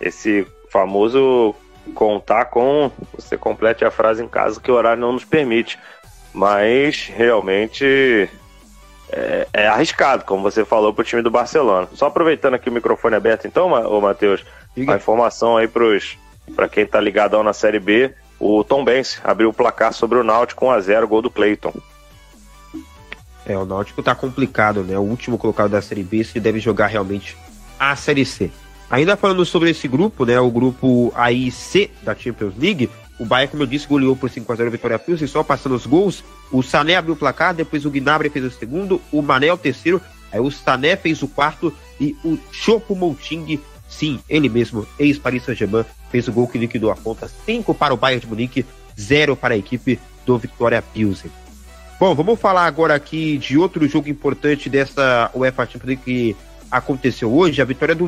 esse 0.00 0.46
famoso 0.70 1.54
contar 1.94 2.46
com. 2.46 2.90
Você 3.14 3.36
complete 3.36 3.84
a 3.84 3.90
frase 3.90 4.22
em 4.22 4.28
caso 4.28 4.60
que 4.60 4.70
o 4.70 4.74
horário 4.74 5.00
não 5.00 5.12
nos 5.12 5.24
permite. 5.24 5.78
Mas 6.32 7.10
realmente 7.12 8.30
é, 9.10 9.48
é 9.52 9.66
arriscado, 9.66 10.24
como 10.24 10.42
você 10.42 10.64
falou, 10.64 10.94
para 10.94 11.02
o 11.02 11.04
time 11.04 11.22
do 11.22 11.30
Barcelona. 11.30 11.88
Só 11.94 12.06
aproveitando 12.06 12.54
aqui 12.54 12.68
o 12.68 12.72
microfone 12.72 13.16
aberto, 13.16 13.46
então, 13.46 13.72
ô 13.72 14.00
Matheus, 14.00 14.44
a 14.86 14.94
informação 14.94 15.56
aí 15.56 15.68
para 15.68 16.68
quem 16.68 16.86
tá 16.86 17.00
ligadão 17.00 17.42
na 17.42 17.52
Série 17.52 17.80
B, 17.80 18.14
o 18.38 18.62
Tom 18.62 18.84
Benz 18.84 19.20
abriu 19.24 19.50
o 19.50 19.52
placar 19.52 19.92
sobre 19.92 20.18
o 20.18 20.24
Náutico 20.24 20.64
1 20.66 20.70
a 20.70 20.80
0 20.80 21.08
gol 21.08 21.22
do 21.22 21.30
Cleiton. 21.30 21.74
É, 23.44 23.56
o 23.56 23.64
Náutico 23.64 24.02
tá 24.02 24.14
complicado, 24.14 24.84
né? 24.84 24.96
O 24.96 25.02
último 25.02 25.36
colocado 25.36 25.70
da 25.70 25.82
Série 25.82 26.04
B, 26.04 26.22
se 26.22 26.38
deve 26.38 26.60
jogar 26.60 26.86
realmente 26.86 27.36
a 27.78 27.96
Série 27.96 28.24
C. 28.24 28.50
Ainda 28.90 29.16
falando 29.16 29.44
sobre 29.44 29.70
esse 29.70 29.86
grupo, 29.86 30.24
né? 30.24 30.38
O 30.40 30.50
grupo 30.50 31.12
AIC 31.14 31.90
da 32.02 32.14
Champions 32.14 32.54
League, 32.58 32.90
o 33.20 33.24
Bayern, 33.24 33.52
como 33.52 33.62
eu 33.62 33.66
disse, 33.66 33.86
goleou 33.86 34.16
por 34.16 34.28
5x0 34.28 34.66
a 34.66 34.70
Vitória 34.70 34.98
Pilsen, 34.98 35.28
só 35.28 35.44
passando 35.44 35.76
os 35.76 35.86
gols. 35.86 36.24
O 36.50 36.62
Sané 36.62 36.96
abriu 36.96 37.14
o 37.14 37.16
placar, 37.16 37.54
depois 37.54 37.86
o 37.86 37.90
Gnabry 37.90 38.30
fez 38.30 38.44
o 38.44 38.50
segundo, 38.50 39.00
o 39.12 39.22
Mané 39.22 39.52
o 39.52 39.56
terceiro, 39.56 40.00
aí 40.32 40.40
o 40.40 40.50
Sané 40.50 40.96
fez 40.96 41.22
o 41.22 41.28
quarto 41.28 41.72
e 42.00 42.16
o 42.24 42.36
Chopo 42.50 42.96
Mouting 42.96 43.60
Sim, 43.88 44.20
ele 44.28 44.48
mesmo, 44.48 44.86
ex-Paris 44.98 45.42
Saint-Germain, 45.42 45.84
fez 46.10 46.28
o 46.28 46.32
gol 46.32 46.46
que 46.46 46.56
liquidou 46.56 46.92
a 46.92 46.96
conta. 46.96 47.28
5 47.28 47.74
para 47.74 47.92
o 47.92 47.96
Bayern 47.96 48.20
de 48.20 48.26
Munique, 48.28 48.64
0 48.98 49.36
para 49.36 49.54
a 49.54 49.58
equipe 49.58 49.98
do 50.24 50.38
Victoria 50.38 50.80
Pilsen. 50.80 51.30
Bom, 51.98 52.14
vamos 52.14 52.40
falar 52.40 52.64
agora 52.66 52.94
aqui 52.94 53.36
de 53.36 53.58
outro 53.58 53.86
jogo 53.86 54.08
importante 54.08 54.70
dessa 54.70 55.30
UEFA 55.34 55.66
Champions 55.66 55.84
League 55.84 56.02
que 56.02 56.36
aconteceu 56.70 57.34
hoje, 57.34 57.60
a 57.60 57.64
vitória 57.64 57.94
do 57.94 58.06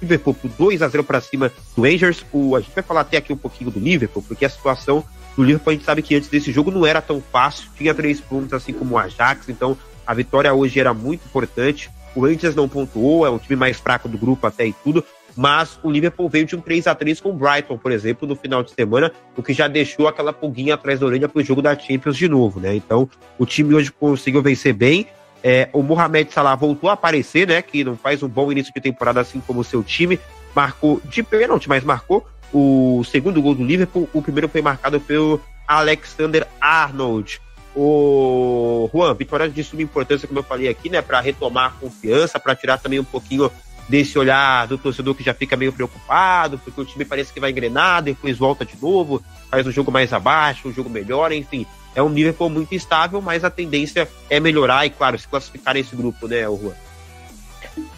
Liverpool 0.00 0.34
por 0.34 0.50
2 0.50 0.82
a 0.82 0.88
0 0.88 1.04
para 1.04 1.20
cima 1.20 1.52
do 1.76 1.82
Rangers. 1.82 2.24
O, 2.32 2.56
a 2.56 2.60
gente 2.60 2.74
vai 2.74 2.84
falar 2.84 3.00
até 3.02 3.16
aqui 3.16 3.32
um 3.32 3.36
pouquinho 3.36 3.70
do 3.70 3.80
Liverpool, 3.80 4.22
porque 4.26 4.44
a 4.44 4.48
situação 4.48 5.04
do 5.36 5.42
Liverpool 5.42 5.70
a 5.70 5.74
gente 5.74 5.84
sabe 5.84 6.02
que 6.02 6.14
antes 6.14 6.28
desse 6.28 6.50
jogo 6.52 6.70
não 6.70 6.84
era 6.84 7.00
tão 7.00 7.20
fácil, 7.20 7.68
tinha 7.76 7.94
três 7.94 8.20
pontos 8.20 8.52
assim 8.52 8.72
como 8.72 8.94
o 8.94 8.98
Ajax, 8.98 9.48
então 9.48 9.76
a 10.06 10.14
vitória 10.14 10.52
hoje 10.52 10.80
era 10.80 10.92
muito 10.92 11.24
importante. 11.26 11.90
O 12.14 12.26
Rangers 12.26 12.54
não 12.54 12.68
pontuou, 12.68 13.26
é 13.26 13.30
o 13.30 13.38
time 13.38 13.54
mais 13.54 13.78
fraco 13.78 14.08
do 14.08 14.18
grupo 14.18 14.46
até 14.46 14.66
e 14.66 14.72
tudo, 14.72 15.04
mas 15.36 15.78
o 15.84 15.90
Liverpool 15.90 16.28
veio 16.28 16.44
de 16.44 16.56
um 16.56 16.60
3 16.60 16.88
a 16.88 16.94
3 16.94 17.20
com 17.20 17.30
o 17.30 17.32
Brighton, 17.32 17.78
por 17.78 17.92
exemplo, 17.92 18.26
no 18.26 18.34
final 18.34 18.64
de 18.64 18.72
semana, 18.72 19.12
o 19.36 19.42
que 19.42 19.52
já 19.52 19.68
deixou 19.68 20.08
aquela 20.08 20.32
pulguinha 20.32 20.74
atrás 20.74 20.98
da 20.98 21.06
orelha 21.06 21.28
para 21.28 21.40
o 21.40 21.44
jogo 21.44 21.62
da 21.62 21.78
Champions 21.78 22.16
de 22.16 22.28
novo, 22.28 22.58
né? 22.58 22.74
Então, 22.74 23.08
o 23.38 23.46
time 23.46 23.72
hoje 23.74 23.92
conseguiu 23.92 24.42
vencer 24.42 24.72
bem. 24.72 25.06
É, 25.42 25.68
o 25.72 25.82
Mohamed 25.82 26.32
Salah 26.32 26.54
voltou 26.54 26.90
a 26.90 26.94
aparecer, 26.94 27.46
né? 27.46 27.62
Que 27.62 27.84
não 27.84 27.96
faz 27.96 28.22
um 28.22 28.28
bom 28.28 28.50
início 28.50 28.72
de 28.72 28.80
temporada 28.80 29.20
assim 29.20 29.40
como 29.40 29.60
o 29.60 29.64
seu 29.64 29.82
time. 29.82 30.18
Marcou 30.54 31.00
de 31.04 31.22
pênalti, 31.22 31.68
mas 31.68 31.84
marcou 31.84 32.26
o 32.52 33.02
segundo 33.04 33.40
gol 33.40 33.54
do 33.54 33.64
Liverpool. 33.64 34.08
O 34.12 34.22
primeiro 34.22 34.48
foi 34.48 34.62
marcado 34.62 35.00
pelo 35.00 35.40
Alexander 35.66 36.46
Arnold. 36.60 37.40
O 37.76 38.90
Juan, 38.92 39.14
vitória 39.14 39.48
de 39.48 39.62
suma 39.62 39.82
importância, 39.82 40.26
como 40.26 40.40
eu 40.40 40.44
falei 40.44 40.68
aqui, 40.68 40.90
né? 40.90 41.00
Para 41.00 41.20
retomar 41.20 41.66
a 41.66 41.70
confiança, 41.80 42.40
para 42.40 42.56
tirar 42.56 42.78
também 42.78 42.98
um 42.98 43.04
pouquinho 43.04 43.50
desse 43.88 44.18
olhar 44.18 44.66
do 44.66 44.76
torcedor 44.76 45.14
que 45.14 45.22
já 45.22 45.32
fica 45.32 45.56
meio 45.56 45.72
preocupado, 45.72 46.58
porque 46.58 46.80
o 46.80 46.84
time 46.84 47.04
parece 47.04 47.32
que 47.32 47.40
vai 47.40 47.50
engrenar, 47.50 48.02
depois 48.02 48.36
volta 48.36 48.64
de 48.64 48.74
novo, 48.80 49.22
faz 49.50 49.66
um 49.66 49.72
jogo 49.72 49.90
mais 49.90 50.12
abaixo, 50.12 50.68
um 50.68 50.72
jogo 50.72 50.90
melhor, 50.90 51.32
enfim. 51.32 51.66
É 51.94 52.02
um 52.02 52.08
nível 52.08 52.48
muito 52.50 52.74
instável, 52.74 53.20
mas 53.22 53.44
a 53.44 53.50
tendência 53.50 54.06
é 54.28 54.38
melhorar 54.38 54.84
e, 54.86 54.90
claro, 54.90 55.18
se 55.18 55.26
classificar 55.26 55.74
nesse 55.74 55.96
grupo, 55.96 56.28
né, 56.28 56.42
Juan? 56.42 56.74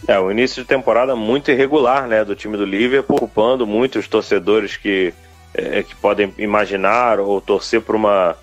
É, 0.07 0.17
o 0.19 0.31
início 0.31 0.63
de 0.63 0.67
temporada 0.67 1.15
muito 1.15 1.51
irregular, 1.51 2.07
né, 2.07 2.23
do 2.23 2.35
time 2.35 2.55
do 2.57 2.65
Liverpool, 2.65 3.17
ocupando 3.17 3.67
muitos 3.67 4.07
torcedores 4.07 4.77
que, 4.77 5.13
é, 5.53 5.83
que 5.83 5.95
podem 5.95 6.33
imaginar 6.37 7.19
ou 7.19 7.41
torcer 7.41 7.81
por 7.81 7.95
uma, 7.95 8.35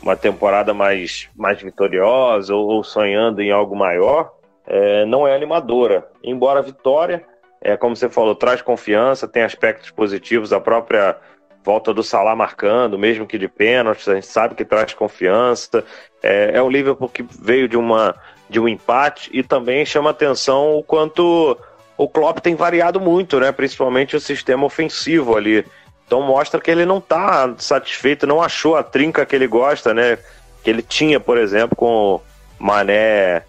uma 0.00 0.16
temporada 0.16 0.72
mais, 0.72 1.28
mais 1.36 1.60
vitoriosa 1.60 2.54
ou, 2.54 2.66
ou 2.68 2.84
sonhando 2.84 3.42
em 3.42 3.50
algo 3.50 3.74
maior 3.74 4.32
é, 4.66 5.04
não 5.04 5.26
é 5.26 5.34
animadora. 5.34 6.08
Embora 6.22 6.60
a 6.60 6.62
vitória, 6.62 7.24
é, 7.60 7.76
como 7.76 7.96
você 7.96 8.08
falou, 8.08 8.34
traz 8.34 8.62
confiança, 8.62 9.28
tem 9.28 9.42
aspectos 9.42 9.90
positivos, 9.90 10.52
a 10.52 10.60
própria 10.60 11.16
volta 11.64 11.94
do 11.94 12.02
Salah 12.02 12.36
marcando, 12.36 12.98
mesmo 12.98 13.26
que 13.26 13.38
de 13.38 13.48
pênaltis, 13.48 14.06
a 14.06 14.14
gente 14.14 14.26
sabe 14.26 14.54
que 14.54 14.64
traz 14.64 14.92
confiança. 14.92 15.82
É, 16.22 16.52
é 16.54 16.62
o 16.62 16.68
Liverpool 16.68 17.08
que 17.08 17.22
veio 17.22 17.66
de, 17.66 17.76
uma, 17.76 18.14
de 18.50 18.60
um 18.60 18.68
empate 18.68 19.30
e 19.32 19.42
também 19.42 19.86
chama 19.86 20.10
atenção 20.10 20.74
o 20.76 20.82
quanto 20.82 21.56
o 21.96 22.08
Klopp 22.08 22.40
tem 22.40 22.54
variado 22.54 23.00
muito, 23.00 23.40
né? 23.40 23.50
principalmente 23.50 24.14
o 24.14 24.20
sistema 24.20 24.66
ofensivo 24.66 25.36
ali. 25.36 25.64
Então 26.06 26.20
mostra 26.20 26.60
que 26.60 26.70
ele 26.70 26.84
não 26.84 26.98
está 26.98 27.54
satisfeito, 27.56 28.26
não 28.26 28.42
achou 28.42 28.76
a 28.76 28.82
trinca 28.82 29.24
que 29.24 29.34
ele 29.34 29.46
gosta, 29.46 29.94
né? 29.94 30.18
Que 30.62 30.68
ele 30.68 30.82
tinha, 30.82 31.18
por 31.18 31.38
exemplo, 31.38 31.74
com 31.74 32.20
Mané, 32.58 33.42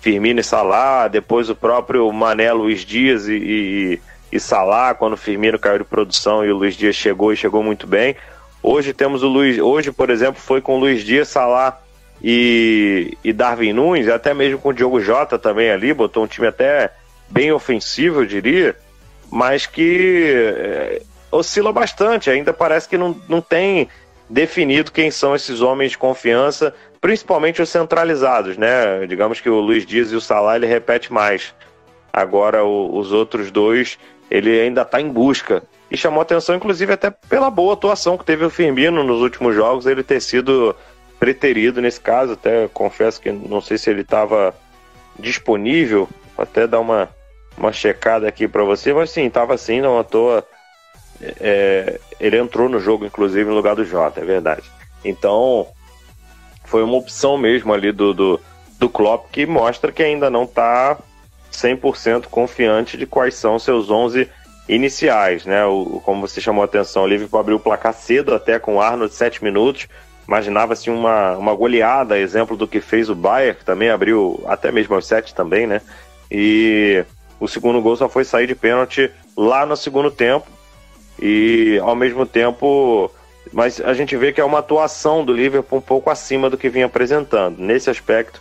Firmino 0.00 0.40
e 0.40 0.44
Salah, 0.44 1.08
depois 1.08 1.50
o 1.50 1.54
próprio 1.54 2.10
Mané, 2.12 2.52
Luiz 2.52 2.84
Dias 2.84 3.28
e, 3.28 3.34
e, 3.34 4.00
e 4.32 4.40
Salah, 4.40 4.94
quando 4.94 5.14
o 5.14 5.16
Firmino 5.16 5.58
caiu 5.58 5.78
de 5.78 5.84
produção 5.84 6.44
e 6.44 6.52
o 6.52 6.56
Luiz 6.56 6.74
Dias 6.74 6.94
chegou 6.94 7.32
e 7.32 7.36
chegou 7.36 7.62
muito 7.62 7.86
bem. 7.86 8.16
Hoje 8.62 8.92
temos 8.92 9.22
o 9.22 9.28
Luiz, 9.28 9.58
hoje, 9.58 9.92
por 9.92 10.10
exemplo, 10.10 10.40
foi 10.40 10.60
com 10.60 10.76
o 10.76 10.80
Luiz 10.80 11.02
Dias, 11.02 11.28
Salah 11.28 11.80
e, 12.22 13.16
e 13.22 13.32
Darwin 13.32 13.72
Nunes, 13.72 14.08
até 14.08 14.34
mesmo 14.34 14.58
com 14.58 14.70
o 14.70 14.74
Diogo 14.74 15.00
Jota 15.00 15.38
também 15.38 15.70
ali, 15.70 15.92
botou 15.92 16.24
um 16.24 16.26
time 16.26 16.46
até 16.46 16.92
bem 17.28 17.52
ofensivo, 17.52 18.22
eu 18.22 18.26
diria, 18.26 18.76
mas 19.30 19.66
que 19.66 20.32
é, 20.34 21.02
oscila 21.30 21.72
bastante, 21.72 22.30
ainda 22.30 22.52
parece 22.52 22.88
que 22.88 22.98
não, 22.98 23.20
não 23.28 23.40
tem 23.40 23.88
definido 24.28 24.92
quem 24.92 25.10
são 25.10 25.34
esses 25.34 25.60
homens 25.60 25.92
de 25.92 25.98
confiança 25.98 26.74
principalmente 27.00 27.62
os 27.62 27.68
centralizados, 27.68 28.56
né? 28.56 29.06
Digamos 29.06 29.40
que 29.40 29.48
o 29.48 29.60
Luiz 29.60 29.86
Dias 29.86 30.12
e 30.12 30.16
o 30.16 30.20
Salah 30.20 30.56
ele 30.56 30.66
repete 30.66 31.12
mais. 31.12 31.54
Agora 32.12 32.64
o, 32.64 32.96
os 32.96 33.12
outros 33.12 33.50
dois 33.50 33.98
ele 34.30 34.60
ainda 34.60 34.82
está 34.82 35.00
em 35.00 35.08
busca 35.08 35.62
e 35.90 35.96
chamou 35.96 36.20
atenção 36.20 36.54
inclusive 36.54 36.92
até 36.92 37.10
pela 37.10 37.50
boa 37.50 37.72
atuação 37.72 38.18
que 38.18 38.24
teve 38.24 38.44
o 38.44 38.50
Firmino 38.50 39.02
nos 39.02 39.22
últimos 39.22 39.54
jogos, 39.54 39.86
ele 39.86 40.02
ter 40.02 40.20
sido 40.20 40.74
preterido 41.18 41.80
nesse 41.80 42.00
caso. 42.00 42.32
Até 42.32 42.68
confesso 42.68 43.20
que 43.20 43.30
não 43.30 43.60
sei 43.60 43.78
se 43.78 43.90
ele 43.90 44.02
estava 44.02 44.54
disponível, 45.18 46.08
Vou 46.36 46.44
até 46.44 46.68
dar 46.68 46.78
uma 46.78 47.08
uma 47.58 47.72
checada 47.72 48.28
aqui 48.28 48.46
para 48.46 48.62
você, 48.62 48.92
mas 48.92 49.10
sim, 49.10 49.26
estava 49.26 49.58
sim, 49.58 49.80
não 49.80 49.98
à 49.98 50.04
toa. 50.04 50.46
É, 51.40 51.98
ele 52.20 52.38
entrou 52.38 52.68
no 52.68 52.78
jogo, 52.78 53.04
inclusive, 53.04 53.48
no 53.48 53.56
lugar 53.56 53.74
do 53.74 53.84
Jota, 53.84 54.20
é 54.20 54.24
verdade. 54.24 54.62
Então, 55.04 55.66
foi 56.68 56.82
uma 56.82 56.96
opção 56.96 57.36
mesmo 57.38 57.72
ali 57.72 57.90
do, 57.90 58.12
do, 58.12 58.40
do 58.78 58.88
Klopp 58.88 59.30
que 59.32 59.46
mostra 59.46 59.90
que 59.90 60.02
ainda 60.02 60.30
não 60.30 60.44
está 60.44 60.98
100% 61.52 62.26
confiante 62.26 62.96
de 62.96 63.06
quais 63.06 63.34
são 63.34 63.58
seus 63.58 63.90
11 63.90 64.28
iniciais, 64.68 65.46
né? 65.46 65.64
O, 65.64 66.00
como 66.04 66.26
você 66.26 66.40
chamou 66.40 66.62
a 66.62 66.66
atenção, 66.66 67.04
o 67.04 67.06
Liverpool 67.06 67.40
abriu 67.40 67.56
o 67.56 67.60
placar 67.60 67.94
cedo 67.94 68.34
até 68.34 68.58
com 68.58 68.76
o 68.76 68.80
Arnold 68.80 69.14
7 69.14 69.42
minutos. 69.42 69.88
Imaginava-se 70.26 70.90
uma, 70.90 71.38
uma 71.38 71.54
goleada, 71.54 72.18
exemplo 72.18 72.54
do 72.54 72.68
que 72.68 72.82
fez 72.82 73.08
o 73.08 73.14
Bayern, 73.14 73.58
que 73.58 73.64
também 73.64 73.88
abriu 73.88 74.44
até 74.46 74.70
mesmo 74.70 74.94
aos 74.94 75.06
7 75.06 75.34
também, 75.34 75.66
né? 75.66 75.80
E 76.30 77.02
o 77.40 77.48
segundo 77.48 77.80
gol 77.80 77.96
só 77.96 78.10
foi 78.10 78.24
sair 78.24 78.46
de 78.46 78.54
pênalti 78.54 79.10
lá 79.34 79.64
no 79.64 79.74
segundo 79.74 80.10
tempo. 80.10 80.46
E 81.20 81.80
ao 81.82 81.96
mesmo 81.96 82.26
tempo 82.26 83.10
mas 83.52 83.80
a 83.80 83.92
gente 83.94 84.16
vê 84.16 84.32
que 84.32 84.40
é 84.40 84.44
uma 84.44 84.58
atuação 84.58 85.24
do 85.24 85.32
Liverpool 85.32 85.78
um 85.78 85.82
pouco 85.82 86.10
acima 86.10 86.48
do 86.50 86.56
que 86.56 86.68
vinha 86.68 86.86
apresentando. 86.86 87.58
Nesse 87.58 87.90
aspecto, 87.90 88.40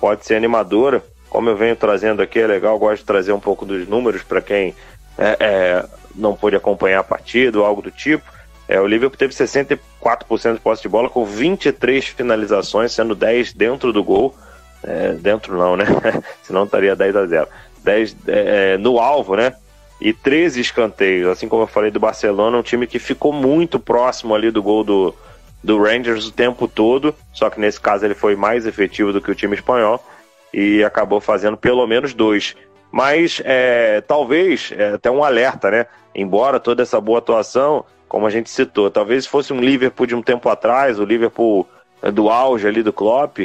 pode 0.00 0.26
ser 0.26 0.34
animadora. 0.34 1.02
Como 1.28 1.48
eu 1.48 1.56
venho 1.56 1.76
trazendo 1.76 2.22
aqui, 2.22 2.38
é 2.38 2.46
legal, 2.46 2.78
gosto 2.78 3.00
de 3.00 3.06
trazer 3.06 3.32
um 3.32 3.40
pouco 3.40 3.66
dos 3.66 3.86
números 3.86 4.22
para 4.22 4.40
quem 4.40 4.74
é, 5.18 5.36
é, 5.40 5.84
não 6.14 6.34
pôde 6.34 6.56
acompanhar 6.56 7.00
a 7.00 7.04
partida 7.04 7.58
ou 7.58 7.64
algo 7.64 7.82
do 7.82 7.90
tipo. 7.90 8.24
É, 8.66 8.80
o 8.80 8.86
Liverpool 8.86 9.18
teve 9.18 9.32
64% 9.32 10.54
de 10.54 10.60
posse 10.60 10.82
de 10.82 10.88
bola, 10.88 11.08
com 11.08 11.24
23 11.24 12.06
finalizações, 12.08 12.92
sendo 12.92 13.14
10 13.14 13.54
dentro 13.54 13.92
do 13.92 14.04
gol. 14.04 14.34
É, 14.82 15.12
dentro 15.12 15.56
não, 15.56 15.76
né? 15.76 15.86
Senão 16.42 16.64
estaria 16.64 16.94
10 16.94 17.16
a 17.16 17.26
0. 17.26 17.48
10 17.82 18.16
é, 18.26 18.76
no 18.78 18.98
alvo, 18.98 19.36
né? 19.36 19.54
E 20.00 20.12
13 20.12 20.60
escanteios. 20.60 21.28
Assim 21.28 21.48
como 21.48 21.62
eu 21.62 21.66
falei 21.66 21.90
do 21.90 22.00
Barcelona, 22.00 22.58
um 22.58 22.62
time 22.62 22.86
que 22.86 22.98
ficou 22.98 23.32
muito 23.32 23.78
próximo 23.78 24.34
ali 24.34 24.50
do 24.50 24.62
gol 24.62 24.84
do, 24.84 25.14
do 25.62 25.82
Rangers 25.82 26.26
o 26.26 26.32
tempo 26.32 26.68
todo, 26.68 27.14
só 27.32 27.50
que 27.50 27.60
nesse 27.60 27.80
caso 27.80 28.04
ele 28.04 28.14
foi 28.14 28.36
mais 28.36 28.66
efetivo 28.66 29.12
do 29.12 29.20
que 29.20 29.30
o 29.30 29.34
time 29.34 29.54
espanhol 29.54 30.04
e 30.52 30.82
acabou 30.84 31.20
fazendo 31.20 31.56
pelo 31.56 31.86
menos 31.86 32.14
dois. 32.14 32.54
Mas 32.90 33.42
é, 33.44 34.00
talvez, 34.00 34.72
é, 34.76 34.94
até 34.94 35.10
um 35.10 35.22
alerta, 35.22 35.70
né? 35.70 35.86
Embora 36.14 36.58
toda 36.58 36.82
essa 36.82 37.00
boa 37.00 37.18
atuação, 37.18 37.84
como 38.08 38.26
a 38.26 38.30
gente 38.30 38.48
citou, 38.48 38.90
talvez 38.90 39.26
fosse 39.26 39.52
um 39.52 39.60
Liverpool 39.60 40.06
de 40.06 40.14
um 40.14 40.22
tempo 40.22 40.48
atrás, 40.48 40.98
o 40.98 41.04
Liverpool 41.04 41.68
do 42.14 42.30
auge 42.30 42.66
ali 42.66 42.82
do 42.82 42.92
Klopp, 42.92 43.40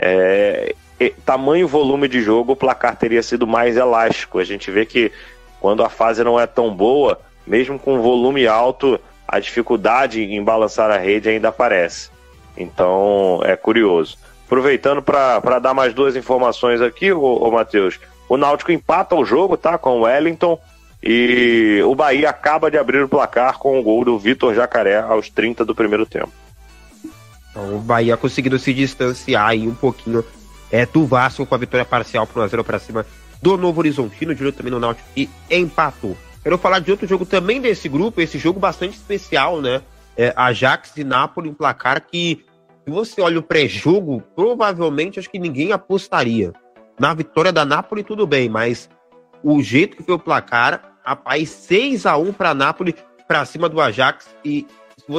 é, 0.00 0.74
tamanho 1.24 1.68
volume 1.68 2.08
de 2.08 2.22
jogo, 2.22 2.52
o 2.52 2.56
placar 2.56 2.96
teria 2.96 3.22
sido 3.22 3.46
mais 3.46 3.76
elástico. 3.76 4.38
A 4.38 4.44
gente 4.44 4.70
vê 4.70 4.86
que 4.86 5.12
quando 5.60 5.82
a 5.82 5.88
fase 5.88 6.22
não 6.22 6.38
é 6.38 6.46
tão 6.46 6.74
boa, 6.74 7.20
mesmo 7.46 7.78
com 7.78 8.00
volume 8.00 8.46
alto, 8.46 9.00
a 9.26 9.38
dificuldade 9.38 10.22
em 10.22 10.42
balançar 10.42 10.90
a 10.90 10.98
rede 10.98 11.28
ainda 11.28 11.48
aparece. 11.48 12.10
Então 12.56 13.40
é 13.44 13.56
curioso. 13.56 14.16
Aproveitando 14.46 15.02
para 15.02 15.58
dar 15.58 15.74
mais 15.74 15.92
duas 15.92 16.16
informações 16.16 16.80
aqui, 16.80 17.12
ô, 17.12 17.22
ô 17.22 17.50
Matheus. 17.50 18.00
O 18.28 18.36
Náutico 18.36 18.72
empata 18.72 19.14
o 19.14 19.24
jogo, 19.24 19.56
tá? 19.56 19.78
Com 19.78 19.98
o 19.98 20.00
Wellington. 20.02 20.58
E 21.02 21.80
o 21.84 21.94
Bahia 21.94 22.30
acaba 22.30 22.70
de 22.70 22.76
abrir 22.76 23.02
o 23.02 23.08
placar 23.08 23.58
com 23.58 23.78
o 23.78 23.82
gol 23.82 24.04
do 24.04 24.18
Vitor 24.18 24.54
Jacaré 24.54 24.98
aos 24.98 25.30
30 25.30 25.64
do 25.64 25.74
primeiro 25.74 26.04
tempo. 26.04 26.32
Então, 27.50 27.76
o 27.76 27.78
Bahia 27.78 28.16
conseguindo 28.16 28.58
se 28.58 28.74
distanciar 28.74 29.48
aí 29.48 29.66
um 29.66 29.74
pouquinho 29.74 30.24
é, 30.70 30.84
do 30.84 31.06
Vasco 31.06 31.46
com 31.46 31.54
a 31.54 31.58
vitória 31.58 31.84
parcial 31.84 32.26
por 32.26 32.42
1x0 32.42 32.64
para 32.64 32.78
cima 32.78 33.06
do 33.40 33.56
Novo 33.56 33.80
Horizontino, 33.80 34.34
de 34.34 34.52
também 34.52 34.70
no 34.70 34.80
Náutico 34.80 35.08
e 35.16 35.28
empatou. 35.50 36.16
Quero 36.42 36.58
falar 36.58 36.80
de 36.80 36.90
outro 36.90 37.06
jogo 37.06 37.26
também 37.26 37.60
desse 37.60 37.88
grupo, 37.88 38.20
esse 38.20 38.38
jogo 38.38 38.58
bastante 38.58 38.96
especial, 38.96 39.60
né? 39.60 39.82
É, 40.16 40.32
Ajax 40.36 40.96
e 40.96 41.04
Napoli, 41.04 41.48
um 41.48 41.54
placar 41.54 42.04
que, 42.06 42.44
se 42.84 42.90
você 42.90 43.20
olha 43.20 43.38
o 43.38 43.42
pré-jogo, 43.42 44.22
provavelmente 44.34 45.18
acho 45.18 45.30
que 45.30 45.38
ninguém 45.38 45.72
apostaria. 45.72 46.52
Na 46.98 47.14
vitória 47.14 47.52
da 47.52 47.64
Napoli, 47.64 48.02
tudo 48.02 48.26
bem, 48.26 48.48
mas 48.48 48.88
o 49.42 49.62
jeito 49.62 49.96
que 49.96 50.02
foi 50.02 50.14
o 50.14 50.18
placar, 50.18 50.96
rapaz, 51.04 51.48
6 51.50 52.06
a 52.06 52.16
1 52.16 52.32
para 52.32 52.54
Napoli, 52.54 52.94
para 53.26 53.44
cima 53.44 53.68
do 53.68 53.80
Ajax 53.80 54.28
e 54.44 54.66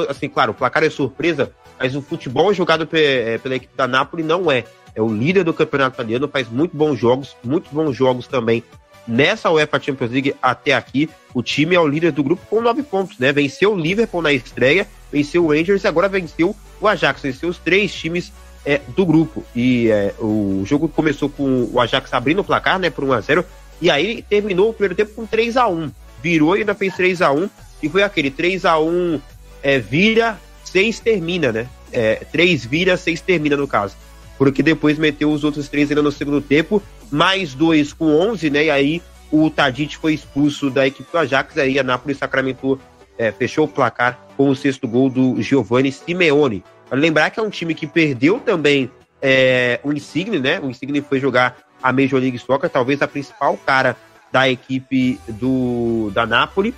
assim, 0.08 0.28
claro, 0.28 0.52
o 0.52 0.54
placar 0.54 0.84
é 0.84 0.90
surpresa, 0.90 1.52
mas 1.80 1.96
o 1.96 2.02
futebol 2.02 2.52
jogado 2.52 2.86
é, 2.92 3.38
pela 3.38 3.56
equipe 3.56 3.74
da 3.74 3.88
Napoli 3.88 4.22
não 4.22 4.52
é. 4.52 4.64
É 4.94 5.00
o 5.00 5.08
líder 5.08 5.44
do 5.44 5.54
campeonato 5.54 5.94
italiano, 5.96 6.28
faz 6.28 6.48
muito 6.48 6.76
bons 6.76 6.98
jogos, 6.98 7.34
muito 7.42 7.70
bons 7.72 7.96
jogos 7.96 8.26
também 8.26 8.62
nessa 9.08 9.50
UEFA 9.50 9.80
Champions 9.80 10.10
League 10.10 10.34
até 10.42 10.74
aqui. 10.74 11.08
O 11.32 11.42
time 11.42 11.74
é 11.74 11.80
o 11.80 11.86
líder 11.86 12.12
do 12.12 12.22
grupo 12.22 12.42
com 12.50 12.60
nove 12.60 12.82
pontos, 12.82 13.18
né? 13.18 13.32
Venceu 13.32 13.72
o 13.72 13.80
Liverpool 13.80 14.20
na 14.20 14.32
estreia, 14.32 14.86
venceu 15.10 15.44
o 15.44 15.52
Rangers 15.52 15.84
e 15.84 15.88
agora 15.88 16.08
venceu 16.08 16.54
o 16.80 16.86
Ajax, 16.86 17.22
venceu 17.22 17.48
os 17.48 17.58
três 17.58 17.92
times 17.94 18.32
é, 18.64 18.80
do 18.88 19.06
grupo. 19.06 19.44
E 19.54 19.88
é, 19.88 20.14
o 20.18 20.62
jogo 20.66 20.88
começou 20.88 21.28
com 21.28 21.68
o 21.72 21.80
Ajax 21.80 22.12
abrindo 22.12 22.40
o 22.40 22.44
placar, 22.44 22.78
né, 22.78 22.90
por 22.90 23.04
1 23.04 23.12
a 23.12 23.20
0 23.20 23.44
e 23.80 23.90
aí 23.90 24.22
terminou 24.28 24.68
o 24.68 24.74
primeiro 24.74 24.94
tempo 24.94 25.14
com 25.14 25.24
3 25.24 25.56
a 25.56 25.66
1 25.66 25.90
Virou 26.22 26.54
e 26.54 26.60
ainda 26.60 26.74
fez 26.74 26.94
3 26.94 27.22
a 27.22 27.32
1 27.32 27.48
e 27.82 27.88
foi 27.88 28.02
aquele 28.02 28.30
3 28.30 28.66
a 28.66 28.78
1 28.78 29.20
é, 29.62 29.78
vira, 29.78 30.38
6 30.70 31.00
termina, 31.00 31.52
né? 31.52 31.66
É, 31.92 32.16
3 32.32 32.64
vira, 32.64 32.96
6 32.96 33.20
termina 33.20 33.56
no 33.56 33.66
caso. 33.66 33.96
Porque 34.38 34.62
depois 34.62 34.98
meteu 34.98 35.30
os 35.30 35.44
outros 35.44 35.68
três 35.68 35.90
ainda 35.90 36.02
no 36.02 36.10
segundo 36.10 36.40
tempo, 36.40 36.82
mais 37.10 37.52
dois 37.52 37.92
com 37.92 38.06
11, 38.06 38.48
né? 38.48 38.64
E 38.64 38.70
aí 38.70 39.02
o 39.30 39.50
Tadic 39.50 39.98
foi 39.98 40.14
expulso 40.14 40.70
da 40.70 40.86
equipe 40.86 41.10
do 41.12 41.18
Ajax, 41.18 41.58
aí 41.58 41.78
a 41.78 41.82
Napoli 41.82 42.14
sacramentou, 42.14 42.78
é, 43.18 43.30
fechou 43.30 43.66
o 43.66 43.68
placar 43.68 44.18
com 44.36 44.48
o 44.48 44.56
sexto 44.56 44.88
gol 44.88 45.10
do 45.10 45.42
Giovanni 45.42 45.92
Simeone. 45.92 46.64
Lembrar 46.90 47.30
que 47.30 47.38
é 47.38 47.42
um 47.42 47.50
time 47.50 47.74
que 47.74 47.86
perdeu 47.86 48.40
também 48.40 48.90
é, 49.20 49.78
o 49.84 49.92
Insigne, 49.92 50.38
né? 50.38 50.58
O 50.58 50.70
Insigne 50.70 51.02
foi 51.02 51.20
jogar 51.20 51.58
a 51.82 51.92
Major 51.92 52.18
League 52.18 52.38
Soccer, 52.38 52.70
talvez 52.70 53.02
a 53.02 53.08
principal 53.08 53.56
cara 53.58 53.96
da 54.32 54.48
equipe 54.48 55.20
do 55.28 56.10
da 56.14 56.24
Napoli, 56.24 56.74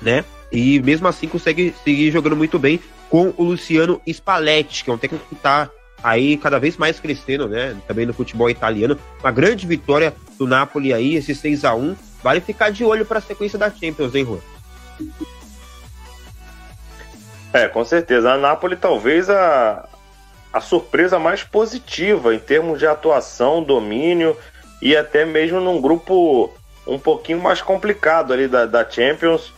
né? 0.00 0.24
E 0.50 0.80
mesmo 0.80 1.06
assim 1.06 1.28
consegue 1.28 1.74
seguir 1.84 2.10
jogando 2.10 2.36
muito 2.36 2.58
bem 2.58 2.80
com 3.10 3.34
o 3.36 3.44
Luciano 3.44 4.00
Spalletti, 4.06 4.84
que 4.84 4.90
é 4.90 4.92
um 4.92 4.98
técnico 4.98 5.26
que 5.28 5.34
está 5.34 5.68
aí 6.02 6.38
cada 6.38 6.58
vez 6.58 6.78
mais 6.78 6.98
crescendo, 6.98 7.46
né? 7.48 7.76
Também 7.86 8.06
no 8.06 8.14
futebol 8.14 8.48
italiano. 8.48 8.96
Uma 9.20 9.30
grande 9.30 9.66
vitória 9.66 10.14
do 10.38 10.46
Napoli 10.46 10.94
aí, 10.94 11.16
esse 11.16 11.34
6 11.34 11.64
a 11.64 11.74
1 11.74 11.96
Vale 12.22 12.40
ficar 12.40 12.70
de 12.70 12.84
olho 12.84 13.06
para 13.06 13.18
a 13.18 13.22
sequência 13.22 13.58
da 13.58 13.70
Champions, 13.70 14.14
hein, 14.14 14.24
Juan? 14.24 14.40
É, 17.52 17.66
com 17.66 17.84
certeza. 17.84 18.32
A 18.32 18.38
Napoli 18.38 18.76
talvez 18.76 19.30
a, 19.30 19.88
a 20.52 20.60
surpresa 20.60 21.18
mais 21.18 21.42
positiva 21.42 22.34
em 22.34 22.38
termos 22.38 22.78
de 22.78 22.86
atuação, 22.86 23.62
domínio 23.62 24.36
e 24.82 24.96
até 24.96 25.24
mesmo 25.24 25.60
num 25.60 25.80
grupo 25.80 26.52
um 26.86 26.98
pouquinho 26.98 27.40
mais 27.40 27.62
complicado 27.62 28.32
ali 28.32 28.46
da, 28.46 28.66
da 28.66 28.88
Champions. 28.88 29.52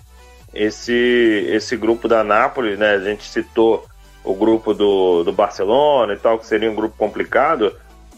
Esse, 0.55 1.47
esse 1.51 1.77
grupo 1.77 2.09
da 2.09 2.23
Napoli, 2.23 2.77
né? 2.77 2.93
A 2.93 3.01
gente 3.01 3.25
citou 3.25 3.87
o 4.25 4.35
grupo 4.35 4.73
do, 4.75 5.25
do 5.25 5.33
Barcelona 5.33 6.13
e 6.15 6.17
tal, 6.17 6.39
que 6.39 6.47
seria 6.47 6.71
um 6.71 6.75
grupo 6.75 6.97
complicado. 6.97 7.75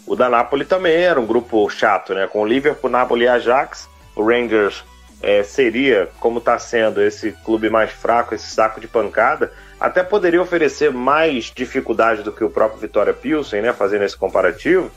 O 0.07 0.15
da 0.15 0.29
Napoli 0.29 0.65
também 0.65 0.97
era 0.97 1.19
um 1.19 1.27
grupo 1.27 1.69
chato, 1.71 2.15
né? 2.15 2.27
Com 2.27 2.43
o 2.43 2.47
Liverpool, 2.47 2.91
Napoli 2.91 3.25
e 3.25 3.29
Ajax. 3.29 3.89
O 4.15 4.23
Rangers 4.23 4.85
é, 5.23 5.43
seria, 5.43 6.09
como 6.21 6.39
está 6.39 6.59
sendo, 6.59 7.01
esse 7.01 7.33
clube 7.45 7.71
mais 7.71 7.91
fraco, 7.91 8.35
esse 8.35 8.47
saco 8.47 8.81
de 8.81 8.89
pancada 8.89 9.53
até 9.85 10.03
poderia 10.03 10.41
oferecer 10.41 10.91
mais 10.91 11.53
dificuldade 11.55 12.23
do 12.23 12.33
que 12.33 12.43
o 12.43 12.51
próprio 12.51 12.81
Vitória 12.81 13.13
Pilsen, 13.13 13.61
né, 13.61 13.73
fazendo 13.73 14.05
esse 14.05 14.17
comparativo, 14.17 14.91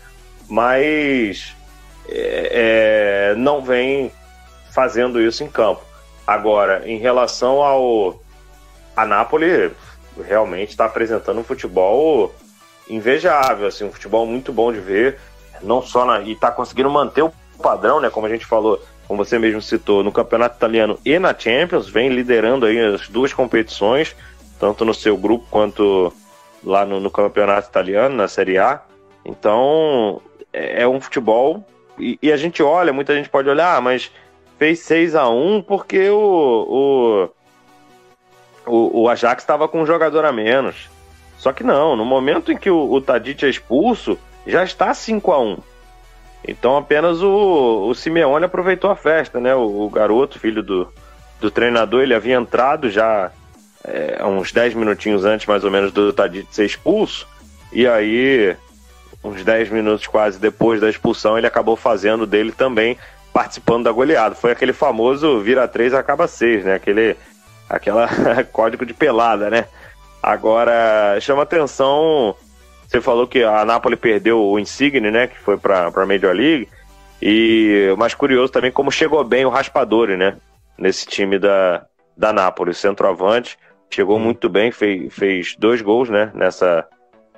mas 0.48 1.56
é, 2.08 3.32
é, 3.32 3.36
não 3.36 3.62
vem 3.62 4.12
fazendo 4.72 5.22
isso 5.22 5.44
em 5.44 5.50
campo. 5.50 5.82
Agora, 6.28 6.84
em 6.86 6.98
relação 6.98 7.64
ao 7.64 8.22
a 8.96 9.06
Napoli, 9.06 9.72
realmente 10.22 10.70
está 10.70 10.86
apresentando 10.86 11.40
um 11.40 11.44
futebol 11.44 12.36
invejável, 12.90 13.68
assim, 13.68 13.86
um 13.86 13.92
futebol 13.92 14.26
muito 14.26 14.52
bom 14.52 14.74
de 14.74 14.80
ver, 14.80 15.18
não 15.62 15.82
só 15.82 16.06
na, 16.06 16.20
e 16.22 16.34
está 16.34 16.52
conseguindo 16.52 16.90
manter 16.90 17.22
o 17.24 17.32
padrão, 17.62 18.00
né, 18.00 18.10
como 18.10 18.28
a 18.28 18.30
gente 18.30 18.46
falou, 18.46 18.82
como 19.08 19.24
você 19.24 19.40
mesmo 19.40 19.62
citou, 19.62 20.04
no 20.04 20.12
campeonato 20.12 20.58
italiano 20.58 21.00
e 21.06 21.18
na 21.18 21.38
Champions, 21.38 21.88
vem 21.88 22.10
liderando 22.10 22.66
aí 22.66 22.80
as 22.80 23.08
duas 23.08 23.32
competições 23.32 24.16
tanto 24.60 24.84
no 24.84 24.94
seu 24.94 25.18
grupo 25.18 25.46
quanto 25.50 26.14
lá 26.64 26.86
no, 26.86 27.00
no 27.00 27.10
campeonato 27.10 27.70
italiano, 27.70 28.16
na 28.16 28.28
Série 28.28 28.58
A. 28.58 28.82
Então, 29.24 30.22
é, 30.52 30.84
é 30.84 30.88
um 30.88 31.00
futebol. 31.00 31.66
E, 31.98 32.18
e, 32.22 32.32
a 32.32 32.38
gente 32.38 32.62
olha, 32.62 32.94
muita 32.94 33.16
gente 33.16 33.30
pode 33.30 33.50
olhar, 33.50 33.76
ah, 33.76 33.82
mas 33.82 34.12
fez 34.58 34.80
6 34.80 35.16
a 35.16 35.30
1 35.30 35.62
porque 35.62 36.10
o, 36.10 37.30
o, 38.66 38.72
o, 38.72 39.02
o 39.02 39.10
Ajax 39.10 39.44
estava 39.44 39.68
com 39.68 39.82
um 39.82 39.86
jogador 39.86 40.26
a 40.26 40.32
menos. 40.32 40.90
Só 41.38 41.54
que 41.54 41.64
não, 41.64 41.96
no 41.96 42.04
momento 42.04 42.52
em 42.52 42.58
que 42.58 42.70
o, 42.70 42.92
o 42.92 43.00
Tadic 43.00 43.46
é 43.46 43.50
expulso, 43.50 44.18
já 44.46 44.64
está 44.64 44.94
5 44.94 45.32
a 45.32 45.40
1 45.40 45.58
Então 46.48 46.76
apenas 46.76 47.22
o, 47.22 47.88
o 47.88 47.94
Simeone 47.94 48.46
aproveitou 48.46 48.90
a 48.90 48.96
festa, 48.96 49.40
né? 49.40 49.54
O, 49.54 49.86
o 49.86 49.90
garoto, 49.90 50.40
filho 50.40 50.64
do, 50.64 50.92
do 51.40 51.52
treinador, 51.52 52.02
ele 52.02 52.16
havia 52.16 52.36
entrado 52.36 52.90
já 52.90 53.32
é, 53.84 54.24
uns 54.26 54.52
10 54.52 54.74
minutinhos 54.74 55.26
antes, 55.26 55.46
mais 55.46 55.64
ou 55.64 55.70
menos, 55.72 55.92
do 55.92 56.12
Tadic 56.12 56.48
ser 56.54 56.66
expulso. 56.66 57.28
E 57.72 57.86
aí, 57.88 58.56
uns 59.24 59.44
10 59.44 59.70
minutos 59.70 60.08
quase 60.08 60.40
depois 60.40 60.82
da 60.82 60.90
expulsão, 60.90 61.38
ele 61.38 61.46
acabou 61.46 61.76
fazendo 61.76 62.26
dele 62.26 62.52
também 62.52 62.98
participando 63.38 63.84
da 63.84 63.92
goleada. 63.92 64.34
Foi 64.34 64.52
aquele 64.52 64.74
famoso 64.74 65.40
vira 65.42 65.68
3 65.68 65.94
acaba 65.94 66.28
6, 66.28 66.66
né? 66.66 66.74
Aquele 66.74 67.16
aquela 67.70 68.10
código 68.52 68.84
de 68.84 68.96
pelada, 68.96 69.48
né? 69.48 69.66
Agora, 70.24 71.20
chama 71.22 71.44
atenção, 71.44 72.36
você 72.88 73.00
falou 73.00 73.28
que 73.28 73.44
a 73.44 73.64
Napoli 73.64 73.96
perdeu 73.96 74.44
o 74.44 74.58
Insigne, 74.58 75.12
né, 75.12 75.28
que 75.28 75.38
foi 75.38 75.56
para 75.56 75.86
a 75.86 76.06
Major 76.06 76.34
League, 76.34 76.68
e 77.22 77.94
mais 77.96 78.16
curioso 78.16 78.52
também 78.52 78.72
como 78.72 78.92
chegou 78.92 79.24
bem 79.24 79.46
o 79.46 79.50
Raspadori, 79.50 80.18
né, 80.18 80.36
nesse 80.76 81.06
time 81.06 81.38
da, 81.38 81.86
da 82.18 82.34
Napoli, 82.34 82.74
centroavante, 82.74 83.58
Chegou 83.90 84.20
muito 84.20 84.50
bem, 84.50 84.72
fez, 84.72 85.14
fez 85.14 85.56
dois 85.58 85.82
gols 85.82 86.10
né, 86.10 86.32
nessa, 86.34 86.86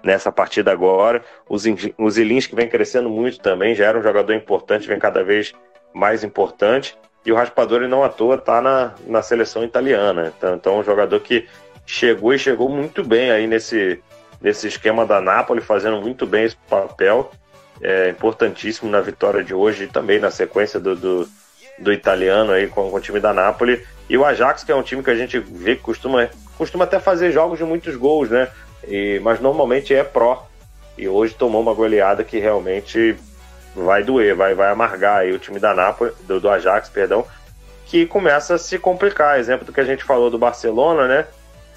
nessa 0.03 0.31
partida 0.31 0.71
agora. 0.71 1.23
Os, 1.47 1.63
os 1.97 2.17
Ilins 2.17 2.47
que 2.47 2.55
vem 2.55 2.67
crescendo 2.67 3.09
muito 3.09 3.39
também, 3.39 3.75
já 3.75 3.85
era 3.85 3.99
um 3.99 4.01
jogador 4.01 4.33
importante, 4.33 4.87
vem 4.87 4.97
cada 4.97 5.23
vez 5.23 5.53
mais 5.93 6.23
importante. 6.23 6.97
E 7.25 7.31
o 7.31 7.35
Raspadori 7.35 7.87
não 7.87 8.03
à 8.03 8.09
toa 8.09 8.35
está 8.35 8.61
na, 8.61 8.93
na 9.05 9.21
seleção 9.21 9.63
italiana. 9.63 10.33
Então, 10.37 10.55
então, 10.55 10.79
um 10.79 10.83
jogador 10.83 11.19
que 11.19 11.47
chegou 11.85 12.33
e 12.33 12.39
chegou 12.39 12.69
muito 12.69 13.03
bem 13.03 13.31
aí 13.31 13.47
nesse, 13.47 14.01
nesse 14.41 14.67
esquema 14.67 15.05
da 15.05 15.19
Napoli, 15.19 15.61
fazendo 15.61 16.01
muito 16.01 16.25
bem 16.25 16.45
esse 16.45 16.55
papel. 16.69 17.31
É 17.81 18.09
importantíssimo 18.09 18.89
na 18.89 19.01
vitória 19.01 19.43
de 19.43 19.53
hoje 19.53 19.85
e 19.85 19.87
também 19.87 20.19
na 20.19 20.31
sequência 20.31 20.79
do, 20.79 20.95
do, 20.95 21.29
do 21.77 21.93
italiano 21.93 22.51
aí 22.51 22.67
com, 22.67 22.89
com 22.89 22.97
o 22.97 23.01
time 23.01 23.19
da 23.19 23.33
Napoli. 23.33 23.85
E 24.09 24.17
o 24.17 24.25
Ajax, 24.25 24.63
que 24.63 24.71
é 24.71 24.75
um 24.75 24.83
time 24.83 25.03
que 25.03 25.09
a 25.09 25.15
gente 25.15 25.39
vê 25.39 25.75
que 25.75 25.81
costuma, 25.81 26.29
costuma 26.57 26.83
até 26.83 26.99
fazer 26.99 27.31
jogos 27.31 27.57
de 27.57 27.63
muitos 27.63 27.95
gols, 27.95 28.29
né? 28.29 28.49
E, 28.87 29.19
mas 29.21 29.39
normalmente 29.39 29.93
é 29.93 30.03
pró. 30.03 30.47
E 30.97 31.07
hoje 31.07 31.33
tomou 31.35 31.61
uma 31.61 31.73
goleada 31.73 32.23
que 32.23 32.39
realmente 32.39 33.15
vai 33.75 34.03
doer, 34.03 34.35
vai, 34.35 34.53
vai 34.53 34.69
amargar 34.69 35.19
aí 35.19 35.31
o 35.31 35.39
time 35.39 35.59
da 35.59 35.73
Nápoles, 35.73 36.13
do, 36.21 36.39
do 36.39 36.49
Ajax, 36.49 36.89
perdão, 36.89 37.25
que 37.85 38.05
começa 38.05 38.55
a 38.55 38.57
se 38.57 38.77
complicar. 38.77 39.39
Exemplo 39.39 39.65
do 39.65 39.73
que 39.73 39.79
a 39.79 39.85
gente 39.85 40.03
falou 40.03 40.29
do 40.29 40.37
Barcelona, 40.37 41.07
né? 41.07 41.27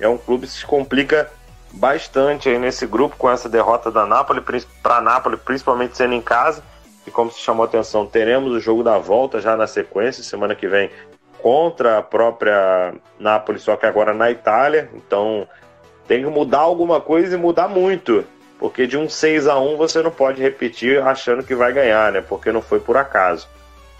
É 0.00 0.08
um 0.08 0.18
clube 0.18 0.46
que 0.46 0.52
se 0.52 0.66
complica 0.66 1.30
bastante 1.72 2.48
aí 2.48 2.58
nesse 2.58 2.86
grupo 2.86 3.16
com 3.16 3.30
essa 3.30 3.48
derrota 3.48 3.90
da 3.90 4.04
Nápoles, 4.04 4.66
para 4.82 5.00
Nápoles, 5.00 5.40
principalmente 5.40 5.96
sendo 5.96 6.14
em 6.14 6.20
casa. 6.20 6.62
E 7.06 7.10
como 7.10 7.30
se 7.30 7.40
chamou 7.40 7.64
a 7.64 7.66
atenção, 7.66 8.06
teremos 8.06 8.52
o 8.52 8.60
jogo 8.60 8.82
da 8.82 8.98
volta 8.98 9.40
já 9.40 9.56
na 9.56 9.66
sequência, 9.66 10.22
semana 10.22 10.54
que 10.54 10.68
vem 10.68 10.90
contra 11.40 11.98
a 11.98 12.02
própria 12.02 12.94
Nápoles, 13.18 13.62
só 13.62 13.76
que 13.76 13.86
agora 13.86 14.14
na 14.14 14.30
Itália. 14.30 14.88
Então 14.94 15.46
tem 16.06 16.22
que 16.22 16.30
mudar 16.30 16.60
alguma 16.60 17.00
coisa 17.00 17.34
e 17.34 17.38
mudar 17.38 17.68
muito. 17.68 18.24
Porque 18.62 18.86
de 18.86 18.96
um 18.96 19.08
6 19.08 19.48
a 19.48 19.58
1 19.58 19.76
você 19.76 20.00
não 20.00 20.12
pode 20.12 20.40
repetir 20.40 21.02
achando 21.02 21.42
que 21.42 21.52
vai 21.52 21.72
ganhar, 21.72 22.12
né? 22.12 22.20
Porque 22.20 22.52
não 22.52 22.62
foi 22.62 22.78
por 22.78 22.96
acaso. 22.96 23.48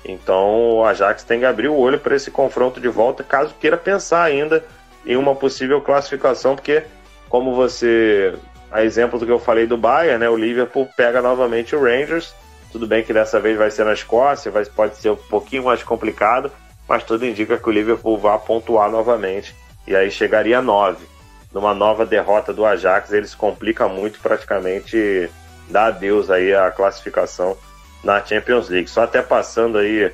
Então 0.05 0.77
o 0.77 0.85
Ajax 0.85 1.25
tem 1.25 1.41
que 1.41 1.45
abrir 1.45 1.67
o 1.67 1.77
olho 1.77 1.99
para 1.99 2.15
esse 2.15 2.31
confronto 2.31 2.81
de 2.81 2.87
volta, 2.87 3.25
caso 3.25 3.53
queira 3.61 3.77
pensar 3.77 4.23
ainda 4.23 4.65
em 5.05 5.17
uma 5.17 5.35
possível 5.35 5.81
classificação, 5.81 6.55
porque 6.55 6.85
como 7.29 7.57
você, 7.57 8.37
a 8.71 8.85
exemplo 8.85 9.19
do 9.19 9.27
que 9.27 9.33
eu 9.33 9.41
falei 9.41 9.67
do 9.67 9.77
Bayern, 9.77 10.21
né, 10.21 10.31
o 10.31 10.37
Liverpool 10.37 10.89
pega 10.97 11.21
novamente 11.21 11.75
o 11.75 11.83
Rangers. 11.83 12.33
Tudo 12.71 12.87
bem 12.87 13.03
que 13.03 13.13
dessa 13.13 13.41
vez 13.41 13.59
vai 13.59 13.69
ser 13.69 13.85
na 13.85 13.95
Escócia, 13.95 14.49
vai, 14.53 14.65
pode 14.65 14.95
ser 14.95 15.11
um 15.11 15.17
pouquinho 15.17 15.65
mais 15.65 15.83
complicado, 15.83 16.53
mas 16.89 17.03
tudo 17.03 17.27
indica 17.27 17.59
que 17.59 17.69
o 17.69 17.73
Liverpool 17.73 18.17
vai 18.17 18.39
pontuar 18.39 18.89
novamente 18.89 19.57
e 19.89 19.97
aí 19.97 20.09
chegaria 20.09 20.61
a 20.61 20.63
9. 20.63 21.12
Numa 21.53 21.75
nova 21.75 22.07
derrota 22.07 22.53
do 22.53 22.65
Ajax, 22.65 23.13
eles 23.13 23.35
complica 23.35 23.87
muito, 23.89 24.21
praticamente 24.21 25.31
dá 25.69 25.87
adeus 25.87 26.31
aí 26.31 26.55
a 26.55 26.71
classificação 26.71 27.57
na 28.03 28.25
Champions 28.25 28.69
League. 28.69 28.89
Só 28.89 29.03
até 29.03 29.23
passando 29.23 29.79
aí 29.79 30.13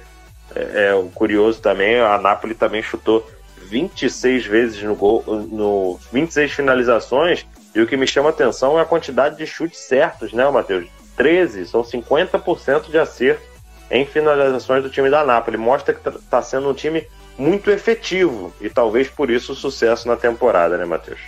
é, 0.54 0.88
é 0.88 0.94
o 0.94 1.08
curioso 1.08 1.60
também, 1.60 2.00
a 2.00 2.18
Napoli 2.18 2.54
também 2.54 2.82
chutou 2.82 3.28
26 3.62 4.46
vezes 4.46 4.82
no 4.82 4.94
gol, 4.94 5.22
no 5.26 5.98
26 6.12 6.52
finalizações, 6.52 7.46
e 7.74 7.80
o 7.80 7.86
que 7.86 7.96
me 7.96 8.06
chama 8.06 8.30
atenção 8.30 8.78
é 8.78 8.82
a 8.82 8.86
quantidade 8.86 9.36
de 9.36 9.46
chutes 9.46 9.80
certos, 9.80 10.32
né, 10.32 10.48
Matheus? 10.50 10.86
13, 11.16 11.66
são 11.66 11.82
50% 11.82 12.90
de 12.90 12.98
acerto 12.98 13.42
em 13.90 14.06
finalizações 14.06 14.82
do 14.82 14.90
time 14.90 15.10
da 15.10 15.24
Napoli. 15.24 15.56
Mostra 15.56 15.92
que 15.92 16.08
está 16.08 16.40
sendo 16.40 16.70
um 16.70 16.74
time 16.74 17.06
muito 17.38 17.70
efetivo 17.70 18.52
e 18.60 18.68
talvez 18.68 19.08
por 19.08 19.30
isso 19.30 19.52
o 19.52 19.56
sucesso 19.56 20.08
na 20.08 20.16
temporada, 20.16 20.76
né, 20.76 20.84
Matheus? 20.84 21.20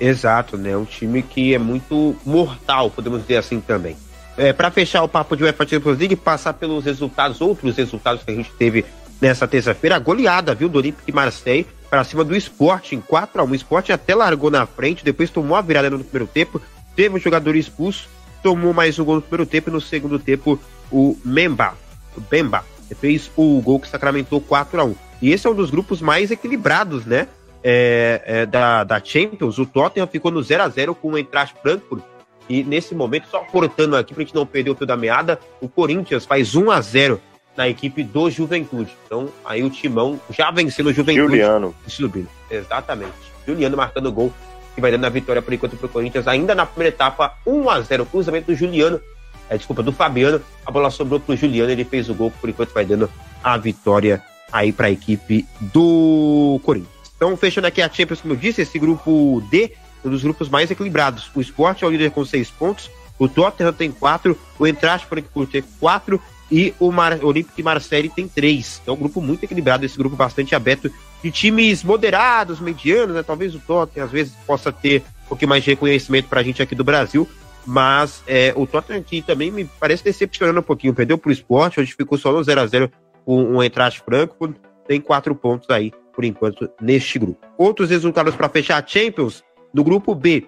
Exato, 0.00 0.56
né? 0.56 0.76
Um 0.76 0.84
time 0.84 1.22
que 1.22 1.54
é 1.54 1.58
muito 1.58 2.16
mortal, 2.24 2.90
podemos 2.90 3.22
dizer 3.22 3.36
assim 3.36 3.60
também. 3.60 3.96
É, 4.36 4.52
para 4.52 4.70
fechar 4.70 5.02
o 5.02 5.08
papo 5.08 5.36
de 5.36 5.42
UEFA 5.42 5.66
Champions 5.66 5.98
League, 5.98 6.16
passar 6.16 6.54
pelos 6.54 6.84
resultados, 6.84 7.40
outros 7.40 7.76
resultados 7.76 8.22
que 8.22 8.30
a 8.30 8.34
gente 8.34 8.52
teve 8.52 8.84
nessa 9.20 9.48
terça-feira, 9.48 9.96
a 9.96 9.98
goleada, 9.98 10.54
viu, 10.54 10.68
do 10.68 10.78
Olympique 10.78 11.12
Marseille 11.12 11.66
para 11.90 12.04
cima 12.04 12.22
do 12.22 12.36
Sporting, 12.36 13.00
4 13.00 13.40
a 13.40 13.44
1 13.44 13.50
O 13.50 13.54
Sporting 13.56 13.92
até 13.92 14.14
largou 14.14 14.50
na 14.50 14.64
frente, 14.64 15.04
depois 15.04 15.30
tomou 15.30 15.56
a 15.56 15.60
virada 15.60 15.90
no 15.90 16.04
primeiro 16.04 16.30
tempo, 16.32 16.62
teve 16.94 17.16
um 17.16 17.18
jogador 17.18 17.56
expulso, 17.56 18.08
tomou 18.42 18.72
mais 18.72 18.98
um 18.98 19.04
gol 19.04 19.16
no 19.16 19.22
primeiro 19.22 19.50
tempo 19.50 19.70
e 19.70 19.72
no 19.72 19.80
segundo 19.80 20.18
tempo 20.18 20.60
o 20.92 21.18
Memba, 21.24 21.74
o 22.16 22.20
Bemba, 22.20 22.64
fez 22.94 23.30
o 23.36 23.60
gol 23.60 23.80
que 23.80 23.88
sacramentou 23.88 24.40
4 24.40 24.80
a 24.80 24.84
1 24.84 24.94
E 25.22 25.32
esse 25.32 25.46
é 25.46 25.50
um 25.50 25.54
dos 25.54 25.70
grupos 25.70 26.00
mais 26.00 26.30
equilibrados, 26.30 27.04
né? 27.04 27.28
É, 27.62 28.22
é, 28.24 28.46
da, 28.46 28.84
da 28.84 29.02
Champions. 29.02 29.58
O 29.58 29.66
Tottenham 29.66 30.06
ficou 30.06 30.30
no 30.30 30.42
0 30.42 30.62
a 30.62 30.68
0 30.68 30.94
com 30.94 31.12
o 31.12 31.18
Eintracht 31.18 31.54
Frankfurt. 31.60 32.02
E 32.48 32.64
nesse 32.64 32.94
momento, 32.94 33.28
só 33.28 33.40
cortando 33.40 33.96
aqui 33.96 34.14
pra 34.14 34.22
gente 34.22 34.34
não 34.34 34.46
perder 34.46 34.70
o 34.70 34.74
fio 34.74 34.86
da 34.86 34.96
meada, 34.96 35.38
o 35.60 35.68
Corinthians 35.68 36.24
faz 36.24 36.54
1 36.54 36.70
a 36.70 36.80
0 36.80 37.20
na 37.56 37.68
equipe 37.68 38.02
do 38.02 38.30
Juventude. 38.30 38.96
Então, 39.04 39.28
aí 39.44 39.62
o 39.62 39.68
Timão 39.68 40.18
já 40.30 40.50
vencendo 40.50 40.86
o 40.86 40.92
Juventude. 40.92 41.26
Juliano. 41.26 41.74
Subindo. 41.86 42.28
Exatamente. 42.50 43.12
Juliano 43.46 43.76
marcando 43.76 44.06
o 44.06 44.12
gol 44.12 44.32
que 44.74 44.80
vai 44.80 44.92
dando 44.92 45.04
a 45.04 45.08
vitória 45.08 45.42
por 45.42 45.52
enquanto 45.52 45.76
pro 45.76 45.88
Corinthians. 45.88 46.28
Ainda 46.28 46.54
na 46.54 46.64
primeira 46.64 46.94
etapa, 46.94 47.36
1 47.44 47.68
a 47.68 47.80
0 47.80 48.06
cruzamento 48.06 48.46
do 48.46 48.54
Juliano 48.54 49.00
é, 49.48 49.56
desculpa, 49.56 49.82
do 49.82 49.92
Fabiano. 49.92 50.40
A 50.64 50.70
bola 50.70 50.90
sobrou 50.90 51.18
pro 51.20 51.36
Juliano, 51.36 51.70
ele 51.70 51.84
fez 51.84 52.08
o 52.08 52.14
gol, 52.14 52.30
por 52.30 52.48
enquanto 52.48 52.72
vai 52.72 52.84
dando 52.84 53.10
a 53.42 53.56
vitória 53.56 54.22
aí 54.52 54.72
para 54.72 54.88
a 54.88 54.90
equipe 54.90 55.46
do 55.60 56.60
Corinthians. 56.64 56.98
Então, 57.16 57.36
fechando 57.36 57.66
aqui 57.66 57.82
a 57.82 57.88
Champions, 57.88 58.20
como 58.20 58.34
eu 58.34 58.38
disse, 58.38 58.62
esse 58.62 58.78
grupo 58.78 59.42
D, 59.50 59.72
um 60.04 60.10
dos 60.10 60.22
grupos 60.22 60.48
mais 60.48 60.70
equilibrados. 60.70 61.30
O 61.34 61.40
Sport 61.40 61.82
é 61.82 61.86
o 61.86 61.90
líder 61.90 62.10
com 62.10 62.24
seis 62.24 62.50
pontos, 62.50 62.90
o 63.18 63.28
Tottenham 63.28 63.72
tem 63.72 63.90
quatro, 63.90 64.38
o 64.58 64.66
Eintracht 64.66 65.06
Frankfurt 65.06 65.50
tem 65.50 65.64
quatro 65.80 66.22
e 66.50 66.72
o 66.78 66.90
Mar 66.92 67.18
Olympique 67.22 67.62
Marseille 67.62 68.08
tem 68.08 68.28
três. 68.28 68.80
Então, 68.82 68.94
um 68.94 68.98
grupo 68.98 69.20
muito 69.20 69.44
equilibrado, 69.44 69.84
esse 69.84 69.98
grupo 69.98 70.16
bastante 70.16 70.54
aberto 70.54 70.90
de 71.22 71.30
times 71.30 71.82
moderados, 71.82 72.60
medianos, 72.60 73.16
né? 73.16 73.22
Talvez 73.22 73.54
o 73.54 73.58
Tottenham 73.58 74.06
às 74.06 74.12
vezes 74.12 74.32
possa 74.46 74.70
ter 74.72 75.02
um 75.26 75.28
pouquinho 75.28 75.48
mais 75.48 75.64
de 75.64 75.70
reconhecimento 75.70 76.28
para 76.28 76.40
a 76.40 76.42
gente 76.44 76.62
aqui 76.62 76.74
do 76.74 76.84
Brasil, 76.84 77.28
mas 77.66 78.22
é, 78.26 78.52
o 78.56 78.66
Tottenham 78.66 79.00
aqui 79.00 79.22
também 79.22 79.50
me 79.50 79.64
parece 79.64 80.04
decepcionando 80.04 80.60
um 80.60 80.62
pouquinho. 80.62 80.94
Perdeu 80.94 81.18
pro 81.18 81.32
esporte, 81.32 81.80
hoje 81.80 81.94
ficou 81.96 82.16
só 82.16 82.32
no 82.32 82.40
0x0 82.40 82.90
com 83.24 83.42
um 83.44 83.62
entrate 83.62 84.00
franco. 84.00 84.54
Tem 84.86 85.00
quatro 85.00 85.34
pontos 85.34 85.68
aí, 85.70 85.92
por 86.14 86.24
enquanto, 86.24 86.70
neste 86.80 87.18
grupo. 87.18 87.46
Outros 87.58 87.90
resultados 87.90 88.34
para 88.34 88.48
fechar 88.48 88.82
a 88.82 88.86
Champions. 88.86 89.44
No 89.72 89.84
grupo 89.84 90.14
B, 90.14 90.46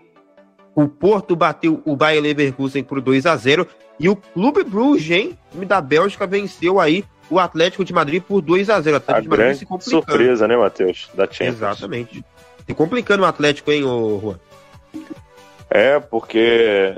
o 0.74 0.88
Porto 0.88 1.36
bateu 1.36 1.82
o 1.84 1.94
Bayer 1.94 2.22
Leverkusen 2.22 2.82
por 2.82 3.00
2 3.00 3.26
a 3.26 3.36
0 3.36 3.66
e 3.98 4.08
o 4.08 4.16
Clube 4.16 4.64
Bruges, 4.64 5.10
hein, 5.10 5.38
time 5.52 5.66
da 5.66 5.80
Bélgica, 5.80 6.26
venceu 6.26 6.80
aí 6.80 7.04
o 7.28 7.38
Atlético 7.38 7.84
de 7.84 7.92
Madrid 7.92 8.22
por 8.22 8.40
2 8.40 8.70
a 8.70 8.80
0 8.80 8.96
A 8.96 8.98
Atlético 8.98 9.22
de 9.22 9.28
Madrid 9.28 9.56
se 9.56 9.66
complicando. 9.66 10.06
surpresa, 10.06 10.48
né, 10.48 10.56
Matheus? 10.56 11.10
Da 11.14 11.26
Champions. 11.26 11.56
Exatamente. 11.56 12.24
Se 12.66 12.74
complicando 12.74 13.22
o 13.22 13.26
Atlético, 13.26 13.70
hein, 13.70 13.84
ô 13.84 14.18
Juan? 14.18 14.40
É, 15.70 16.00
porque 16.00 16.96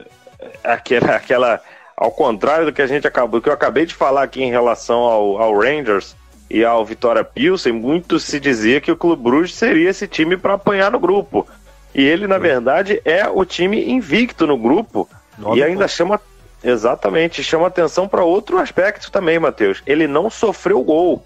aquela, 0.65 1.17
aquela. 1.17 1.61
Ao 1.95 2.11
contrário 2.11 2.67
do 2.67 2.73
que 2.73 2.83
a 2.83 2.87
gente 2.87 3.07
acabou, 3.07 3.41
que 3.41 3.49
eu 3.49 3.53
acabei 3.53 3.85
de 3.85 3.95
falar 3.95 4.23
aqui 4.23 4.43
em 4.43 4.51
relação 4.51 5.01
ao, 5.01 5.41
ao 5.41 5.57
Rangers 5.57 6.17
e 6.51 6.65
ao 6.65 6.85
Vitória 6.85 7.23
Pilsen, 7.23 7.73
muito 7.73 8.19
se 8.19 8.41
dizia 8.41 8.81
que 8.81 8.91
o 8.91 8.97
Clube 8.97 9.23
Bruges 9.23 9.55
seria 9.55 9.91
esse 9.91 10.09
time 10.09 10.37
para 10.37 10.55
apanhar 10.55 10.91
no 10.91 10.99
grupo. 10.99 11.47
E 11.95 12.03
ele, 12.03 12.27
na 12.27 12.39
verdade, 12.39 13.01
é 13.05 13.29
o 13.29 13.45
time 13.45 13.91
invicto 13.91 14.47
no 14.47 14.57
grupo. 14.57 15.09
Nove 15.39 15.61
e 15.61 15.63
ainda 15.63 15.81
pontos. 15.81 15.95
chama. 15.95 16.21
Exatamente, 16.65 17.43
chama 17.43 17.67
atenção 17.67 18.07
para 18.07 18.23
outro 18.23 18.57
aspecto 18.57 19.11
também, 19.11 19.39
Matheus. 19.39 19.83
Ele 19.85 20.07
não 20.07 20.31
sofreu 20.31 20.83
gol. 20.83 21.25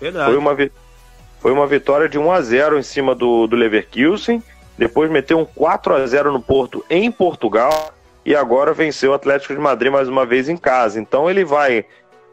Verdade. 0.00 0.30
Foi 0.30 0.38
uma, 0.38 0.56
foi 1.40 1.52
uma 1.52 1.66
vitória 1.66 2.08
de 2.08 2.18
1 2.18 2.32
a 2.32 2.40
0 2.40 2.78
em 2.78 2.82
cima 2.82 3.14
do, 3.14 3.46
do 3.46 3.54
Leverkusen 3.54 4.42
depois 4.78 5.10
meteu 5.10 5.38
um 5.38 5.44
4 5.44 5.94
a 5.94 6.06
0 6.06 6.32
no 6.32 6.40
Porto 6.40 6.84
em 6.90 7.10
Portugal 7.10 7.92
e 8.24 8.34
agora 8.34 8.74
venceu 8.74 9.12
o 9.12 9.14
Atlético 9.14 9.54
de 9.54 9.60
Madrid 9.60 9.92
mais 9.92 10.08
uma 10.08 10.26
vez 10.26 10.48
em 10.48 10.56
casa. 10.56 11.00
Então 11.00 11.30
ele 11.30 11.44
vai 11.44 11.84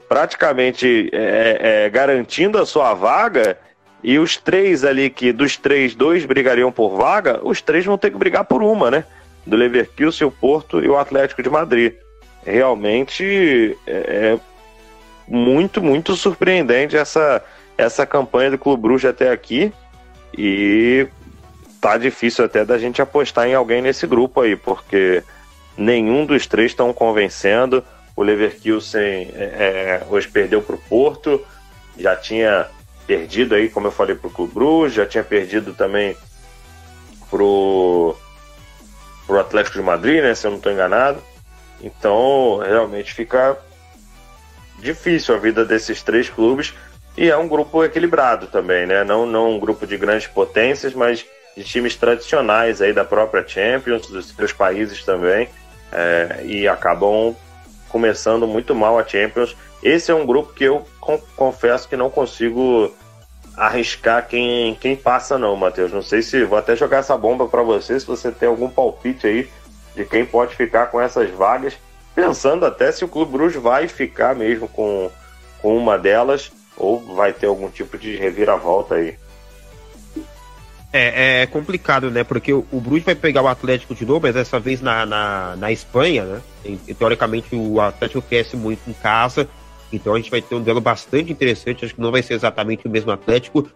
praticamente 0.10 1.10
é, 1.14 1.86
é, 1.86 1.90
garantindo 1.90 2.58
a 2.58 2.66
sua 2.66 2.94
vaga 2.94 3.58
e 4.04 4.20
os 4.20 4.36
três 4.36 4.84
ali 4.84 5.10
que 5.10 5.32
dos 5.32 5.56
três 5.56 5.96
dois 5.96 6.26
brigariam 6.26 6.72
por 6.72 6.98
vaga, 6.98 7.40
os 7.44 7.62
três 7.62 7.86
vão 7.86 7.98
ter 7.98 8.12
que 8.12 8.18
brigar 8.18 8.44
por 8.44 8.62
uma, 8.62 8.92
né? 8.92 9.06
Do 9.46 9.56
Leverkusen, 9.56 10.28
o 10.28 10.32
Porto 10.32 10.84
e 10.84 10.90
o 10.90 10.98
Atlético 10.98 11.42
de 11.42 11.50
Madrid. 11.50 11.94
Realmente 12.46 13.78
é, 13.88 13.92
é 13.92 14.40
muito 15.28 15.82
muito 15.82 16.16
surpreendente 16.16 16.98
essa 16.98 17.42
essa 17.78 18.06
campanha 18.06 18.52
do 18.52 18.58
Clube 18.58 18.82
Bruges 18.82 19.10
até 19.10 19.32
aqui 19.32 19.72
e 20.38 21.08
tá 21.84 21.98
difícil 21.98 22.46
até 22.46 22.64
da 22.64 22.78
gente 22.78 23.02
apostar 23.02 23.46
em 23.46 23.54
alguém 23.54 23.82
nesse 23.82 24.08
grupo 24.08 24.40
aí, 24.40 24.56
porque 24.56 25.22
nenhum 25.78 26.26
dos 26.26 26.48
três 26.48 26.72
estão 26.72 26.94
convencendo. 26.94 27.84
O 28.16 28.24
Leverkusen 28.24 29.34
é, 29.36 30.02
é 30.02 30.08
hoje 30.10 30.30
perdeu 30.30 30.62
para 30.62 30.76
o 30.76 30.78
Porto, 30.78 31.46
já 31.98 32.16
tinha 32.16 32.68
perdido 33.06 33.54
aí, 33.54 33.68
como 33.68 33.88
eu 33.88 33.92
falei, 33.92 34.16
para 34.16 34.30
o 34.30 34.32
Clube 34.32 34.54
Bruges, 34.54 34.94
já 34.94 35.06
tinha 35.06 35.26
perdido 35.26 35.74
também 35.74 36.16
pro 37.30 38.16
pro 39.28 39.40
Atlético 39.40 39.78
de 39.78 39.84
Madrid, 39.84 40.24
né? 40.24 40.34
Se 40.36 40.48
eu 40.48 40.52
não 40.52 40.60
estou 40.60 40.72
enganado. 40.72 41.22
Então, 41.82 42.62
realmente 42.66 43.14
fica 43.14 43.58
difícil 44.80 45.36
a 45.36 45.38
vida 45.38 45.66
desses 45.66 46.02
três 46.02 46.30
clubes 46.30 46.74
e 47.18 47.30
é 47.30 47.36
um 47.36 47.48
grupo 47.48 47.84
equilibrado 47.84 48.48
também, 48.48 48.86
né? 48.88 49.04
Não, 49.04 49.26
não 49.26 49.52
um 49.52 49.60
grupo 49.60 49.86
de 49.86 49.98
grandes 49.98 50.28
potências, 50.28 50.94
mas 50.94 51.26
de 51.56 51.64
times 51.64 51.96
tradicionais 51.96 52.82
aí 52.82 52.94
da 52.94 53.06
própria 53.06 53.48
Champions, 53.48 54.08
dos 54.08 54.30
seus 54.30 54.54
países 54.54 55.04
também, 55.04 55.50
é, 55.92 56.42
e 56.46 56.68
acabam 56.68 57.36
começando 57.90 58.48
muito 58.48 58.74
mal 58.74 58.98
a 58.98 59.06
Champions. 59.06 59.56
Esse 59.82 60.12
é 60.12 60.16
um 60.16 60.26
grupo 60.26 60.54
que 60.54 60.64
eu 60.64 60.86
confesso 61.36 61.88
que 61.88 61.96
não 61.96 62.10
consigo 62.10 62.92
arriscar 63.56 64.28
quem, 64.28 64.76
quem 64.76 64.96
passa 64.96 65.38
não, 65.38 65.56
Matheus. 65.56 65.92
Não 65.92 66.02
sei 66.02 66.22
se 66.22 66.44
vou 66.44 66.58
até 66.58 66.76
jogar 66.76 66.98
essa 66.98 67.18
bomba 67.18 67.48
para 67.48 67.62
você, 67.62 68.00
se 68.00 68.06
você 68.06 68.32
tem 68.32 68.50
algum 68.50 68.70
palpite 68.70 69.28
aí 69.28 69.50
de 69.96 70.06
quem 70.06 70.26
pode 70.26 70.56
ficar 70.56 70.88
com 70.88 71.00
essas 71.00 71.30
vagas, 71.30 71.76
pensando 72.16 72.66
até 72.66 72.92
se 72.92 73.06
o 73.06 73.08
Clube 73.08 73.34
Bruges 73.34 73.62
vai 73.62 73.88
ficar 73.88 74.36
mesmo 74.36 74.68
com, 74.68 75.12
com 75.62 75.78
uma 75.78 75.98
delas 76.00 76.52
ou 76.76 77.00
vai 77.00 77.32
ter 77.32 77.46
algum 77.46 77.70
tipo 77.70 77.98
de 77.98 78.16
reviravolta 78.16 78.96
aí. 78.96 79.16
É, 80.96 81.42
é 81.42 81.46
complicado, 81.48 82.12
né? 82.12 82.24
Porque 82.24 82.54
o, 82.54 82.64
Bruges 82.72 83.04
vai 83.04 83.16
pegar 83.16 83.42
o 83.42 83.48
Atlético 83.48 83.96
de 83.96 84.06
novo, 84.06 84.22
mas 84.22 84.36
dessa 84.36 84.60
vez 84.60 84.80
na, 84.80 85.08
na, 85.08 85.56
na 85.56 85.72
Espanha, 85.72 86.24
né? 86.24 86.42
E, 86.88 86.94
teoricamente 86.94 87.56
o 87.56 87.82
Atlético 87.82 88.22
cresce 88.22 88.56
muito 88.56 88.88
em 88.88 88.94
casa, 88.94 89.50
então 89.92 90.14
a 90.14 90.18
gente 90.18 90.30
vai 90.30 90.40
ter 90.40 90.54
um 90.54 90.62
duelo 90.62 90.80
bastante 90.80 91.32
interessante. 91.32 91.84
Acho 91.84 91.96
que 91.96 92.02
não 92.02 92.12
vai 92.12 92.22
ser 92.22 92.36
exatamente 92.36 92.86
o 92.86 92.92
mesmo 92.92 93.12
Atlético, 93.12 93.68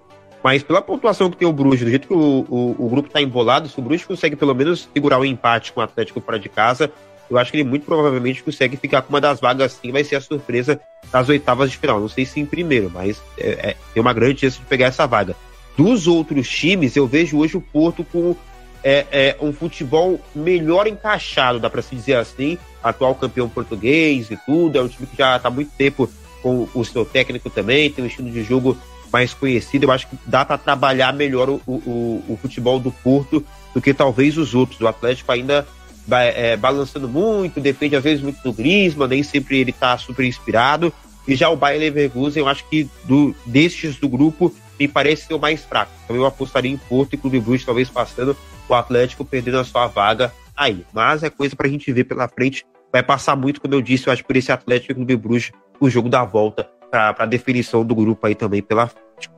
mas 0.44 0.62
pela 0.62 0.80
pontuação 0.80 1.32
que 1.32 1.38
tem 1.38 1.48
o 1.48 1.52
Bruges, 1.52 1.86
do 1.86 1.90
jeito 1.90 2.08
que 2.08 2.14
o, 2.14 2.46
o, 2.48 2.86
o 2.86 2.88
grupo 2.88 3.08
está 3.08 3.20
embolado, 3.20 3.68
se 3.68 3.80
o 3.80 3.82
Bruges 3.82 4.06
consegue 4.06 4.36
pelo 4.36 4.54
menos 4.54 4.88
segurar 4.94 5.18
o 5.18 5.22
um 5.22 5.26
empate 5.26 5.74
com 5.74 5.80
o 5.80 5.84
Atlético 5.84 6.22
fora 6.22 6.38
de 6.38 6.50
casa, 6.50 6.92
eu 7.32 7.38
acho 7.40 7.50
que 7.50 7.58
ele 7.58 7.68
muito 7.68 7.84
provavelmente 7.84 8.44
consegue 8.44 8.78
ficar 8.78 9.02
com 9.02 9.10
uma 9.10 9.20
das 9.20 9.40
vagas 9.40 9.74
assim, 9.74 9.92
vai 9.92 10.04
ser 10.04 10.18
a 10.18 10.22
surpresa 10.22 10.80
das 11.12 11.28
oitavas 11.30 11.72
de 11.72 11.78
final. 11.78 12.00
Não 12.00 12.08
sei 12.08 12.26
se 12.26 12.40
em 12.40 12.46
primeiro, 12.46 12.92
mas 12.94 13.20
é, 13.40 13.70
é, 13.70 13.76
tem 13.92 14.02
uma 14.02 14.14
grande 14.14 14.42
chance 14.42 14.60
de 14.60 14.66
pegar 14.66 14.86
essa 14.86 15.08
vaga 15.08 15.36
dos 15.78 16.08
outros 16.08 16.50
times, 16.50 16.96
eu 16.96 17.08
vejo 17.08 17.38
hoje 17.38 17.56
o 17.56 17.62
Porto 17.62 18.04
com 18.04 18.36
é, 18.84 19.06
é, 19.12 19.38
um 19.40 19.54
futebol 19.54 20.20
melhor 20.36 20.88
encaixado, 20.88 21.60
dá 21.60 21.70
para 21.70 21.82
se 21.82 21.96
dizer 21.96 22.16
assim, 22.16 22.58
atual 22.84 23.16
campeão 23.16 23.48
português 23.48 24.32
e 24.32 24.38
tudo, 24.46 24.78
é 24.78 24.82
um 24.82 24.88
time 24.88 25.08
que 25.08 25.18
já 25.18 25.38
está 25.38 25.50
há 25.50 25.52
muito 25.52 25.72
tempo 25.78 26.10
com 26.42 26.68
o 26.74 26.84
seu 26.84 27.06
técnico 27.06 27.50
também, 27.50 27.90
tem 27.92 28.04
um 28.04 28.08
estilo 28.08 28.30
de 28.32 28.44
jogo 28.44 28.78
mais 29.12 29.34
conhecido, 29.34 29.86
eu 29.86 29.92
acho 29.92 30.08
que 30.08 30.18
dá 30.26 30.44
para 30.44 30.58
trabalhar 30.58 31.14
melhor 31.14 31.50
o, 31.50 31.62
o, 31.66 32.24
o, 32.28 32.40
futebol 32.42 32.80
do 32.80 32.92
Porto 32.92 33.46
do 33.74 33.82
que 33.82 33.94
talvez 33.94 34.38
os 34.38 34.54
outros. 34.54 34.80
O 34.82 34.88
Atlético 34.88 35.32
ainda 35.32 35.66
é, 36.12 36.58
balançando 36.58 37.08
muito, 37.08 37.60
depende 37.60 37.96
às 37.96 38.04
vezes 38.04 38.22
muito 38.22 38.42
do 38.44 38.52
Griezmann, 38.52 39.08
nem 39.08 39.24
sempre 39.24 39.60
ele 39.60 39.72
está 39.72 39.98
super 39.98 40.26
inspirado, 40.26 40.94
E 41.28 41.36
já 41.36 41.50
o 41.50 41.56
Bayer 41.56 41.80
Leverkusen, 41.80 42.42
eu 42.42 42.48
acho 42.48 42.68
que 42.70 42.90
do, 43.06 43.36
destes 43.46 43.96
do 43.96 44.10
grupo, 44.10 44.54
me 44.80 44.88
parece 44.88 45.28
ser 45.28 45.34
o 45.34 45.40
mais 45.40 45.64
fraco. 45.64 45.92
Então 46.04 46.16
eu 46.16 46.26
apostaria 46.26 46.72
em 46.72 46.78
Porto 46.78 47.14
e 47.14 47.18
Clube 47.18 47.40
Bruges, 47.40 47.66
talvez 47.66 47.90
passando 47.90 48.36
o 48.68 48.74
Atlético 48.74 49.26
perdendo 49.26 49.60
a 49.60 49.64
sua 49.64 49.88
vaga 49.88 50.32
aí. 50.56 50.86
Mas 50.94 51.24
é 51.24 51.30
coisa 51.30 51.56
pra 51.56 51.68
gente 51.68 51.92
ver 51.92 52.04
pela 52.04 52.28
frente. 52.28 52.66
Vai 52.92 53.04
passar 53.04 53.36
muito, 53.36 53.62
como 53.62 53.74
eu 53.74 53.82
disse, 53.82 54.08
eu 54.08 54.14
acho, 54.14 54.24
por 54.24 54.36
esse 54.36 54.52
Atlético 54.52 54.92
e 54.92 54.96
Clube 54.96 55.16
Bruges, 55.16 55.52
o 55.80 55.90
jogo 55.90 56.10
da 56.10 56.24
volta 56.24 56.70
para 56.90 57.16
a 57.18 57.26
definição 57.26 57.86
do 57.86 57.94
grupo 57.94 58.26
aí 58.26 58.34
também 58.34 58.62
pela 58.62 58.88
frente. 58.88 59.30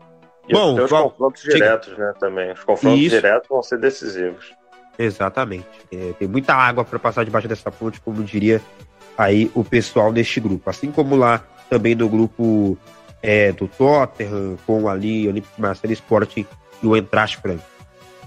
E 0.48 0.54
Bom, 0.54 0.76
tem 0.76 0.86
os 0.86 0.92
confrontos 0.92 1.44
diretos, 1.44 1.98
né, 1.98 2.14
também. 2.20 2.52
Os 2.52 2.64
confrontos 2.64 3.00
Isso. 3.00 3.16
diretos 3.16 3.50
vão 3.50 3.62
ser 3.62 3.80
decisivos. 3.80 4.52
Exatamente. 4.98 5.68
É, 5.92 6.14
tem 6.18 6.28
muita 6.28 6.54
água 6.54 6.84
para 6.84 7.00
passar 7.00 7.24
debaixo 7.24 7.48
dessa 7.48 7.72
ponte, 7.72 8.02
como 8.02 8.24
diria 8.24 8.62
aí 9.18 9.50
o 9.54 9.64
pessoal 9.64 10.12
deste 10.12 10.40
grupo. 10.40 10.70
Assim 10.70 10.92
como 10.92 11.16
lá 11.16 11.44
também 11.70 11.96
no 11.96 12.10
grupo 12.10 12.78
é, 13.22 13.52
do 13.52 13.68
Tottenham, 13.68 14.58
com 14.66 14.88
ali 14.88 15.28
o 15.28 15.30
Olympic 15.30 15.52
Marseille 15.58 15.98
e 16.82 16.88
o 16.88 16.96
Entraste 16.96 17.38
Franco. 17.38 17.64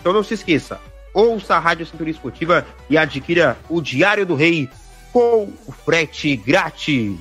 Então 0.09 0.17
não 0.17 0.25
se 0.25 0.33
esqueça, 0.33 0.81
ouça 1.13 1.55
a 1.55 1.59
Rádio 1.59 1.85
Cinturinha 1.85 2.15
Esportiva 2.15 2.67
e 2.89 2.97
adquira 2.97 3.59
o 3.69 3.79
Diário 3.79 4.25
do 4.25 4.35
Rei 4.35 4.67
com 5.13 5.53
frete 5.85 6.35
grátis. 6.35 7.15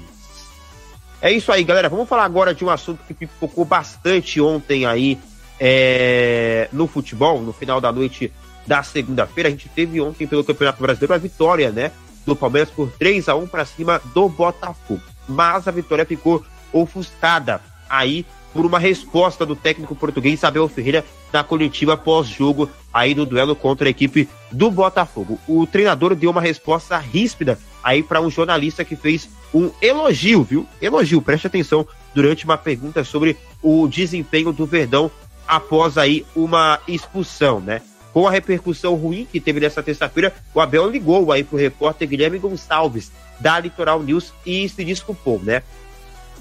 É 1.22 1.30
isso 1.30 1.52
aí, 1.52 1.66
galera. 1.66 1.90
Vamos 1.90 2.08
falar 2.08 2.24
agora 2.24 2.56
de 2.56 2.64
um 2.64 2.70
assunto 2.70 3.02
que 3.06 3.14
pipocou 3.14 3.66
bastante 3.66 4.40
ontem 4.40 4.86
aí 4.86 5.20
é, 5.60 6.70
no 6.72 6.88
futebol, 6.88 7.42
no 7.42 7.52
final 7.52 7.82
da 7.82 7.92
noite 7.92 8.32
da 8.66 8.82
segunda-feira. 8.84 9.50
A 9.50 9.52
gente 9.52 9.68
teve 9.68 10.00
ontem 10.00 10.26
pelo 10.26 10.46
Campeonato 10.46 10.82
Brasileiro 10.82 11.14
a 11.14 11.18
vitória, 11.18 11.72
né? 11.72 11.92
Do 12.26 12.38
Palmeiras 12.38 12.70
por 12.70 12.90
3 12.94 13.28
a 13.28 13.36
1 13.36 13.48
para 13.48 13.66
cima 13.66 14.02
do 14.14 14.30
Botafogo. 14.30 15.02
Mas 15.28 15.68
a 15.68 15.72
vitória 15.72 16.06
ficou 16.06 16.42
ofuscada 16.72 17.60
aí 17.90 18.26
por 18.54 18.66
uma 18.66 18.80
resposta 18.80 19.46
do 19.46 19.56
técnico 19.56 19.96
português 19.96 20.44
Abel 20.44 20.68
Ferreira 20.68 21.06
na 21.32 21.44
coletiva 21.44 21.96
pós-jogo 21.96 22.70
aí 22.94 23.14
do 23.14 23.26
duelo 23.26 23.56
contra 23.56 23.88
a 23.88 23.92
equipe 23.92 24.28
do 24.52 24.72
Botafogo. 24.72 25.40
O 25.48 25.68
treinador 25.68 26.16
deu 26.16 26.32
uma 26.32 26.42
resposta 26.42 26.98
ríspida 26.98 27.60
aí 27.84 28.02
para 28.02 28.22
um 28.22 28.30
jornalista 28.30 28.84
que 28.84 28.96
fez 28.96 29.30
um 29.54 29.72
elogio, 29.82 30.44
viu? 30.44 30.68
Elogio, 30.82 31.22
preste 31.22 31.48
atenção, 31.48 31.88
durante 32.14 32.46
uma 32.46 32.58
pergunta 32.58 33.04
sobre 33.04 33.38
o 33.62 33.88
desempenho 33.88 34.52
do 34.52 34.66
Verdão 34.66 35.12
após 35.48 35.98
aí 35.98 36.26
uma 36.36 36.80
expulsão, 36.88 37.60
né? 37.60 37.82
Com 38.12 38.28
a 38.28 38.32
repercussão 38.32 38.96
ruim 38.96 39.28
que 39.32 39.40
teve 39.40 39.60
nessa 39.60 39.84
terça-feira, 39.84 40.34
o 40.54 40.60
Abel 40.60 40.90
ligou 40.90 41.32
aí 41.32 41.44
pro 41.44 41.58
repórter 41.58 42.08
Guilherme 42.08 42.40
Gonçalves 42.40 43.12
da 43.40 43.60
Litoral 43.60 44.02
News 44.02 44.34
e 44.46 44.68
se 44.68 44.84
desculpou, 44.84 45.40
né? 45.44 45.62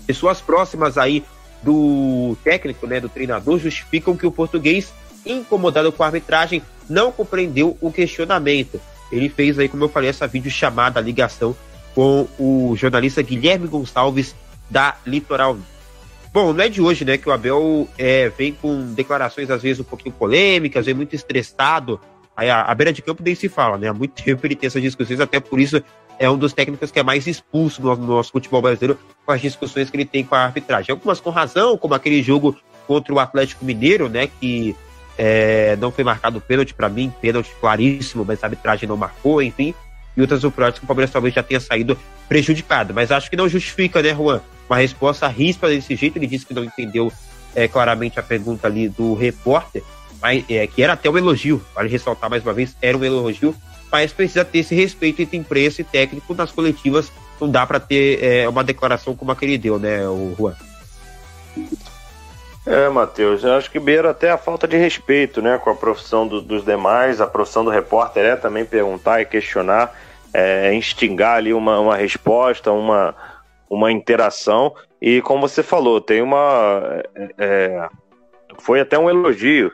Pessoas 0.07 0.41
próximas 0.41 0.97
aí 0.97 1.23
do 1.67 2.37
técnico, 2.45 2.87
né, 2.87 3.01
do 3.01 3.09
treinador, 3.09 3.59
justificam 3.59 4.17
que 4.17 4.25
o 4.25 4.31
português, 4.31 4.95
incomodado 5.27 5.91
com 5.91 6.05
a 6.05 6.07
arbitragem, 6.07 6.63
não 6.89 7.11
compreendeu 7.11 7.77
o 7.81 7.91
questionamento. 7.91 8.81
Ele 9.11 9.29
fez 9.29 9.59
aí, 9.59 9.69
como 9.69 9.85
eu 9.85 9.89
falei, 9.89 10.09
essa 10.09 10.29
videochamada, 10.29 11.01
ligação 11.01 11.57
com 11.93 12.29
o 12.39 12.75
jornalista 12.77 13.21
Guilherme 13.21 13.67
Gonçalves 13.67 14.35
da 14.71 14.97
Litoral. 15.05 15.59
Bom, 16.33 16.53
não 16.53 16.63
é 16.63 16.69
de 16.69 16.81
hoje, 16.81 17.05
né, 17.05 17.19
que 17.19 17.29
o 17.29 17.33
Abel 17.33 17.89
é, 17.99 18.29
vem 18.29 18.53
com 18.53 18.95
declarações 18.95 19.51
às 19.51 19.63
vezes 19.63 19.81
um 19.81 19.85
pouquinho 19.85 20.15
polêmicas, 20.15 20.87
vem 20.87 20.95
muito 20.95 21.17
estressado. 21.17 22.01
Aí 22.37 22.49
a, 22.49 22.63
a 22.63 22.75
beira 22.75 22.93
de 22.93 23.03
campo 23.03 23.23
nem 23.25 23.35
se 23.35 23.49
fala, 23.49 23.79
né? 23.79 23.89
Há 23.89 23.95
muito 23.95 24.13
tempo 24.23 24.47
ele 24.47 24.55
tem 24.55 24.69
essas 24.69 24.83
discussões, 24.83 25.19
até 25.19 25.41
por 25.41 25.59
isso 25.59 25.83
é 26.19 26.29
um 26.29 26.39
dos 26.39 26.53
técnicos 26.53 26.91
que 26.91 26.99
é 26.99 27.03
mais 27.03 27.27
expulso 27.27 27.83
no, 27.83 27.95
no 27.97 28.07
nosso 28.07 28.33
futebol 28.33 28.63
brasileiro 28.63 28.99
com 29.25 29.33
as 29.33 29.41
discussões 29.41 29.91
que 29.91 29.97
ele 29.97 30.05
tem 30.05 30.25
com 30.25 30.35
a 30.35 30.45
arbitragem. 30.45 30.93
Algumas 30.93 31.21
com 31.21 31.31
razão, 31.31 31.77
como 31.77 31.95
aquele 31.95 32.23
jogo 32.23 32.57
contra 32.87 33.13
o 33.13 33.19
Atlético 33.19 33.65
Mineiro, 33.65 34.09
né, 34.09 34.29
que 34.41 34.75
é, 35.19 35.77
não 35.77 35.91
foi 35.91 36.05
marcado 36.05 36.41
pênalti 36.41 36.75
para 36.75 36.89
mim, 36.89 37.13
pênalti 37.21 37.51
claríssimo, 37.61 38.25
mas 38.25 38.43
a 38.43 38.47
arbitragem 38.47 38.89
não 38.89 38.97
marcou, 38.97 39.43
enfim. 39.43 39.75
E 40.17 40.21
outras 40.21 40.45
oportunidades 40.45 40.79
que 40.79 40.85
o 40.85 40.89
Palmeiras 40.89 41.11
talvez 41.11 41.35
já 41.35 41.43
tenha 41.43 41.61
saído 41.61 41.99
prejudicado. 42.29 42.95
Mas 42.95 43.11
acho 43.11 43.29
que 43.29 43.37
não 43.37 43.49
justifica, 43.49 44.01
né, 44.03 44.15
Juan? 44.15 44.41
uma 44.69 44.79
resposta 44.79 45.27
ríspida 45.29 45.69
desse 45.69 45.95
jeito. 45.97 46.19
Ele 46.19 46.27
disse 46.27 46.47
que 46.47 46.55
não 46.55 46.65
entendeu 46.65 47.13
é, 47.55 47.67
claramente 47.67 48.19
a 48.19 48.23
pergunta 48.23 48.67
ali 48.67 48.89
do 48.89 49.15
repórter, 49.15 49.83
mas, 50.21 50.45
é, 50.49 50.67
que 50.67 50.83
era 50.83 50.93
até 50.93 51.09
um 51.09 51.17
elogio, 51.17 51.65
vale 51.75 51.89
ressaltar 51.89 52.29
mais 52.29 52.43
uma 52.43 52.53
vez, 52.53 52.77
era 52.83 52.97
um 52.97 53.05
elogio, 53.05 53.55
mas 53.91 54.13
precisa 54.13 54.45
ter 54.45 54.59
esse 54.59 54.75
respeito 54.75 55.23
entre 55.23 55.37
imprensa 55.37 55.81
e 55.81 55.85
técnico 55.85 56.35
nas 56.35 56.53
coletivas. 56.53 57.11
Não 57.41 57.51
dá 57.51 57.67
para 57.67 57.79
ter 57.79 58.23
é, 58.23 58.49
uma 58.49 58.65
declaração 58.65 59.15
como 59.15 59.31
a 59.31 59.37
que 59.37 59.45
ele 59.45 59.59
deu, 59.59 59.79
né, 59.79 60.07
o 60.09 60.35
Juan? 60.37 60.55
É, 62.67 62.89
Matheus, 62.89 63.45
eu 63.45 63.55
acho 63.55 63.71
que 63.71 63.79
beira 63.79 64.11
até 64.11 64.29
a 64.29 64.37
falta 64.37 64.67
de 64.67 64.77
respeito 64.77 65.41
né, 65.41 65.57
com 65.57 65.71
a 65.71 65.75
profissão 65.75 66.27
do, 66.27 66.43
dos 66.43 66.65
demais, 66.65 67.21
a 67.21 67.27
profissão 67.27 67.65
do 67.65 67.71
repórter 67.71 68.25
é 68.25 68.35
também 68.35 68.65
perguntar 68.65 69.21
e 69.21 69.25
questionar, 69.25 69.95
é, 70.35 70.75
instigar 70.75 71.37
ali 71.37 71.55
uma, 71.55 71.79
uma 71.79 71.97
resposta, 71.97 72.73
uma, 72.73 73.15
uma 73.71 73.93
interação 73.93 74.75
e 75.01 75.23
como 75.23 75.49
você 75.49 75.63
falou, 75.63 76.01
tem 76.01 76.21
uma 76.21 77.01
é, 77.15 77.35
é, 77.39 77.89
foi 78.59 78.81
até 78.81 78.99
um 78.99 79.09
elogio 79.09 79.71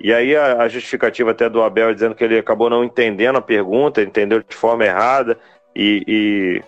e 0.00 0.12
aí 0.12 0.36
a, 0.36 0.62
a, 0.62 0.68
justificativa 0.68 1.30
até 1.30 1.48
do 1.48 1.62
Abel 1.62 1.92
dizendo 1.92 2.14
que 2.14 2.24
ele 2.24 2.38
acabou 2.38 2.70
não 2.70 2.84
entendendo 2.84 3.36
a 3.36 3.42
pergunta, 3.42 4.02
entendeu 4.02 4.42
de 4.42 4.54
forma 4.54 4.84
errada 4.84 5.38
e, 5.74 6.04
e 6.06 6.62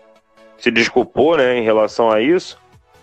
se 0.58 0.70
desculpou, 0.70 1.36
né, 1.36 1.56
em 1.56 1.62
relação 1.62 2.10
a 2.10 2.20
isso. 2.20 2.58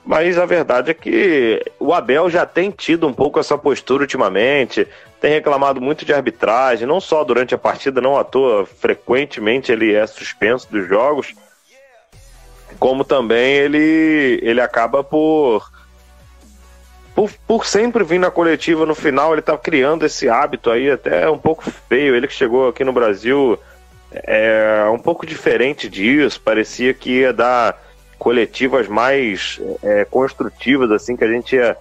Mas 0.06 0.38
a 0.38 0.46
verdade 0.46 0.92
é 0.92 0.94
que 0.94 1.62
o 1.80 1.94
Abel 1.94 2.30
já 2.30 2.46
tem 2.46 2.72
tido 2.72 3.06
um 3.08 3.14
pouco 3.14 3.40
essa 3.40 3.58
postura 3.58 4.04
ultimamente, 4.04 4.88
tem 5.20 5.34
reclamado 5.34 5.82
muito 5.82 6.06
de 6.06 6.14
arbitragem, 6.14 6.88
não 6.88 7.02
só 7.02 7.24
durante 7.24 7.54
a 7.54 7.58
partida, 7.58 8.00
não 8.00 8.18
à 8.18 8.24
toa, 8.24 8.66
frequentemente 8.66 9.72
ele 9.72 9.94
é 9.94 10.08
suspenso 10.08 10.72
dos 10.72 10.88
jogos 10.88 11.36
como 12.80 13.04
também 13.04 13.54
ele, 13.54 14.40
ele 14.42 14.62
acaba 14.62 15.04
por, 15.04 15.70
por, 17.18 17.32
por 17.48 17.66
sempre 17.66 18.04
vir 18.04 18.20
na 18.20 18.30
coletiva 18.30 18.86
no 18.86 18.94
final, 18.94 19.34
ele 19.34 19.42
tá 19.42 19.58
criando 19.58 20.06
esse 20.06 20.30
hábito 20.30 20.70
aí 20.70 20.92
até 20.92 21.28
um 21.28 21.38
pouco 21.40 21.64
feio. 21.90 22.16
Ele 22.16 22.28
que 22.28 22.34
chegou 22.34 22.70
aqui 22.70 22.84
no 22.84 22.94
Brasil 22.94 23.58
é 24.12 24.86
um 24.94 25.00
pouco 25.00 25.26
diferente 25.26 25.90
disso, 25.90 26.40
parecia 26.40 26.94
que 26.94 27.22
ia 27.22 27.34
dar 27.34 27.82
coletivas 28.20 28.88
mais 28.88 29.60
é, 29.82 30.06
construtivas, 30.06 30.92
assim, 30.92 31.18
que 31.18 31.24
a 31.24 31.28
gente 31.28 31.56
ia. 31.56 31.76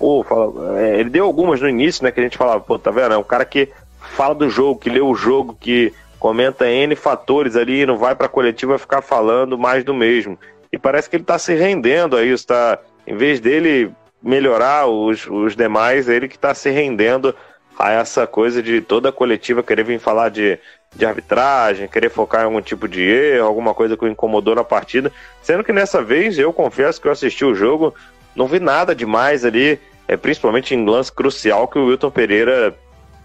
Pô, 0.00 0.24
fala, 0.24 0.80
é, 0.80 0.98
ele 0.98 1.10
deu 1.10 1.26
algumas 1.26 1.60
no 1.60 1.68
início, 1.68 2.02
né? 2.02 2.10
Que 2.10 2.18
a 2.18 2.24
gente 2.24 2.36
falava, 2.36 2.58
pô, 2.58 2.76
tá 2.76 2.90
vendo? 2.90 3.14
É 3.14 3.16
um 3.16 3.22
cara 3.22 3.44
que 3.44 3.68
fala 4.16 4.34
do 4.34 4.50
jogo, 4.50 4.80
que 4.80 4.90
lê 4.90 5.00
o 5.00 5.14
jogo, 5.14 5.56
que 5.60 5.94
comenta 6.18 6.68
N 6.68 6.96
fatores 6.96 7.54
ali, 7.54 7.86
não 7.86 7.98
vai 7.98 8.16
para 8.16 8.26
a 8.26 8.28
coletiva 8.28 8.76
ficar 8.80 9.00
falando 9.00 9.56
mais 9.56 9.84
do 9.84 9.94
mesmo. 9.94 10.36
E 10.72 10.76
parece 10.76 11.08
que 11.08 11.14
ele 11.14 11.22
está 11.22 11.38
se 11.38 11.54
rendendo 11.54 12.16
a 12.16 12.24
isso, 12.24 12.48
tá? 12.48 12.80
Em 13.06 13.16
vez 13.16 13.38
dele 13.38 13.92
melhorar 14.22 14.86
os, 14.86 15.26
os 15.26 15.56
demais, 15.56 16.08
ele 16.08 16.28
que 16.28 16.36
está 16.36 16.54
se 16.54 16.70
rendendo 16.70 17.34
a 17.78 17.90
essa 17.90 18.26
coisa 18.26 18.62
de 18.62 18.80
toda 18.80 19.08
a 19.08 19.12
coletiva 19.12 19.62
querer 19.62 19.84
vir 19.84 19.98
falar 19.98 20.28
de, 20.28 20.58
de 20.94 21.04
arbitragem, 21.04 21.88
querer 21.88 22.10
focar 22.10 22.42
em 22.42 22.44
algum 22.44 22.60
tipo 22.60 22.86
de 22.86 23.02
erro, 23.02 23.46
alguma 23.46 23.74
coisa 23.74 23.96
que 23.96 24.04
o 24.04 24.08
incomodou 24.08 24.54
na 24.54 24.64
partida. 24.64 25.10
Sendo 25.42 25.64
que 25.64 25.72
nessa 25.72 26.02
vez, 26.02 26.38
eu 26.38 26.52
confesso 26.52 27.00
que 27.00 27.08
eu 27.08 27.12
assisti 27.12 27.44
o 27.44 27.54
jogo, 27.54 27.94
não 28.36 28.46
vi 28.46 28.60
nada 28.60 28.94
demais 28.94 29.44
ali, 29.44 29.80
é, 30.06 30.16
principalmente 30.16 30.74
em 30.74 30.84
lance 30.84 31.10
crucial 31.10 31.66
que 31.66 31.78
o 31.78 31.86
Wilton 31.86 32.10
Pereira 32.10 32.76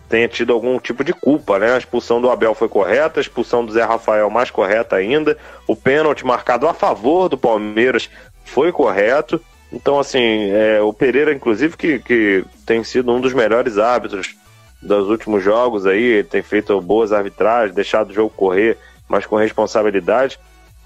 tenha 0.10 0.28
tido 0.28 0.54
algum 0.54 0.80
tipo 0.80 1.04
de 1.04 1.14
culpa, 1.14 1.60
né? 1.60 1.74
A 1.74 1.78
expulsão 1.78 2.22
do 2.22 2.30
Abel 2.30 2.56
foi 2.56 2.70
correta, 2.70 3.20
a 3.20 3.22
expulsão 3.22 3.66
do 3.66 3.74
Zé 3.74 3.84
Rafael 3.84 4.30
mais 4.30 4.50
correta 4.50 4.96
ainda, 4.96 5.38
o 5.68 5.76
pênalti 5.76 6.26
marcado 6.26 6.68
a 6.68 6.74
favor 6.74 7.28
do 7.28 7.38
Palmeiras 7.38 8.10
foi 8.46 8.72
correto. 8.72 9.42
Então, 9.72 10.00
assim, 10.00 10.50
é, 10.52 10.82
o 10.82 10.94
Pereira, 10.94 11.34
inclusive, 11.34 11.76
que, 11.76 12.00
que 12.00 12.46
tem 12.66 12.84
sido 12.84 13.12
um 13.12 13.20
dos 13.20 13.34
melhores 13.34 13.78
árbitros 13.78 14.36
dos 14.82 15.10
últimos 15.10 15.44
jogos 15.44 15.86
aí, 15.86 16.24
tem 16.24 16.42
feito 16.42 16.80
boas 16.80 17.12
arbitragens, 17.12 17.76
deixado 17.76 18.12
o 18.12 18.14
jogo 18.14 18.30
correr, 18.30 18.78
mas 19.08 19.26
com 19.26 19.36
responsabilidade. 19.36 20.40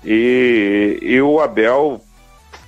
E, 0.04 0.98
e 1.02 1.22
o 1.22 1.40
Abel, 1.40 2.02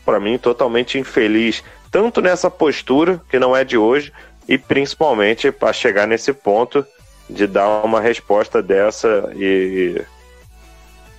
para 0.06 0.20
mim, 0.20 0.38
totalmente 0.38 1.00
infeliz, 1.00 1.64
tanto 1.90 2.22
nessa 2.22 2.50
postura, 2.50 3.20
que 3.30 3.40
não 3.40 3.56
é 3.56 3.64
de 3.64 3.78
hoje, 3.78 4.14
e 4.48 4.58
principalmente 4.58 5.52
para 5.52 5.74
chegar 5.74 6.08
nesse 6.08 6.34
ponto 6.34 6.86
de 7.30 7.48
dar 7.48 7.84
uma 7.84 8.02
resposta 8.02 8.62
dessa 8.62 9.32
e, 9.36 10.02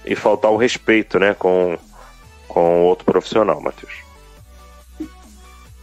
e 0.04 0.14
faltar 0.14 0.50
o 0.52 0.56
respeito 0.56 1.18
né, 1.18 1.34
com, 1.34 1.78
com 2.46 2.82
outro 2.82 3.04
profissional, 3.04 3.60
Matheus. 3.60 4.04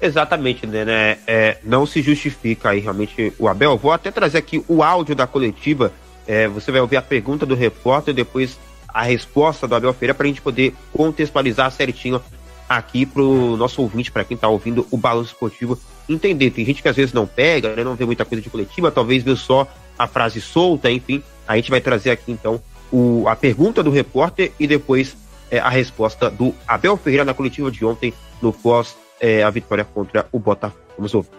Exatamente, 0.01 0.65
né? 0.65 1.19
É, 1.27 1.57
não 1.63 1.85
se 1.85 2.01
justifica 2.01 2.71
aí 2.71 2.79
realmente 2.79 3.31
o 3.37 3.47
Abel. 3.47 3.77
Vou 3.77 3.91
até 3.91 4.09
trazer 4.09 4.39
aqui 4.39 4.63
o 4.67 4.81
áudio 4.81 5.15
da 5.15 5.27
coletiva. 5.27 5.93
É, 6.27 6.47
você 6.47 6.71
vai 6.71 6.81
ouvir 6.81 6.97
a 6.97 7.01
pergunta 7.01 7.45
do 7.45 7.53
repórter, 7.53 8.13
depois 8.13 8.57
a 8.87 9.03
resposta 9.03 9.67
do 9.67 9.75
Abel 9.75 9.93
Ferreira, 9.93 10.13
para 10.13 10.25
a 10.25 10.27
gente 10.27 10.41
poder 10.41 10.73
contextualizar 10.91 11.71
certinho 11.71 12.21
aqui 12.67 13.05
para 13.05 13.21
o 13.21 13.55
nosso 13.55 13.81
ouvinte, 13.81 14.11
para 14.11 14.23
quem 14.23 14.35
está 14.35 14.47
ouvindo 14.47 14.87
o 14.89 14.97
balanço 14.97 15.33
esportivo, 15.33 15.79
entender. 16.09 16.49
Tem 16.49 16.65
gente 16.65 16.81
que 16.81 16.87
às 16.87 16.95
vezes 16.95 17.13
não 17.13 17.27
pega, 17.27 17.75
né, 17.75 17.83
não 17.83 17.95
vê 17.95 18.05
muita 18.05 18.25
coisa 18.25 18.41
de 18.41 18.49
coletiva, 18.49 18.91
talvez 18.91 19.23
vê 19.23 19.35
só 19.35 19.67
a 19.99 20.07
frase 20.07 20.41
solta, 20.41 20.89
enfim. 20.89 21.21
A 21.47 21.55
gente 21.57 21.69
vai 21.69 21.81
trazer 21.81 22.11
aqui 22.11 22.31
então 22.31 22.61
o, 22.91 23.27
a 23.27 23.35
pergunta 23.35 23.83
do 23.83 23.91
repórter 23.91 24.51
e 24.59 24.65
depois 24.65 25.15
é, 25.51 25.59
a 25.59 25.69
resposta 25.69 26.29
do 26.29 26.55
Abel 26.67 26.97
Ferreira 26.97 27.25
na 27.25 27.33
coletiva 27.33 27.69
de 27.69 27.85
ontem, 27.85 28.13
no 28.41 28.51
pós 28.51 28.95
é, 29.21 29.43
a 29.43 29.49
vitória 29.51 29.85
contra 29.85 30.27
o 30.31 30.39
Botafogo. 30.39 30.81
Vamos 30.97 31.13
ouvir. 31.13 31.29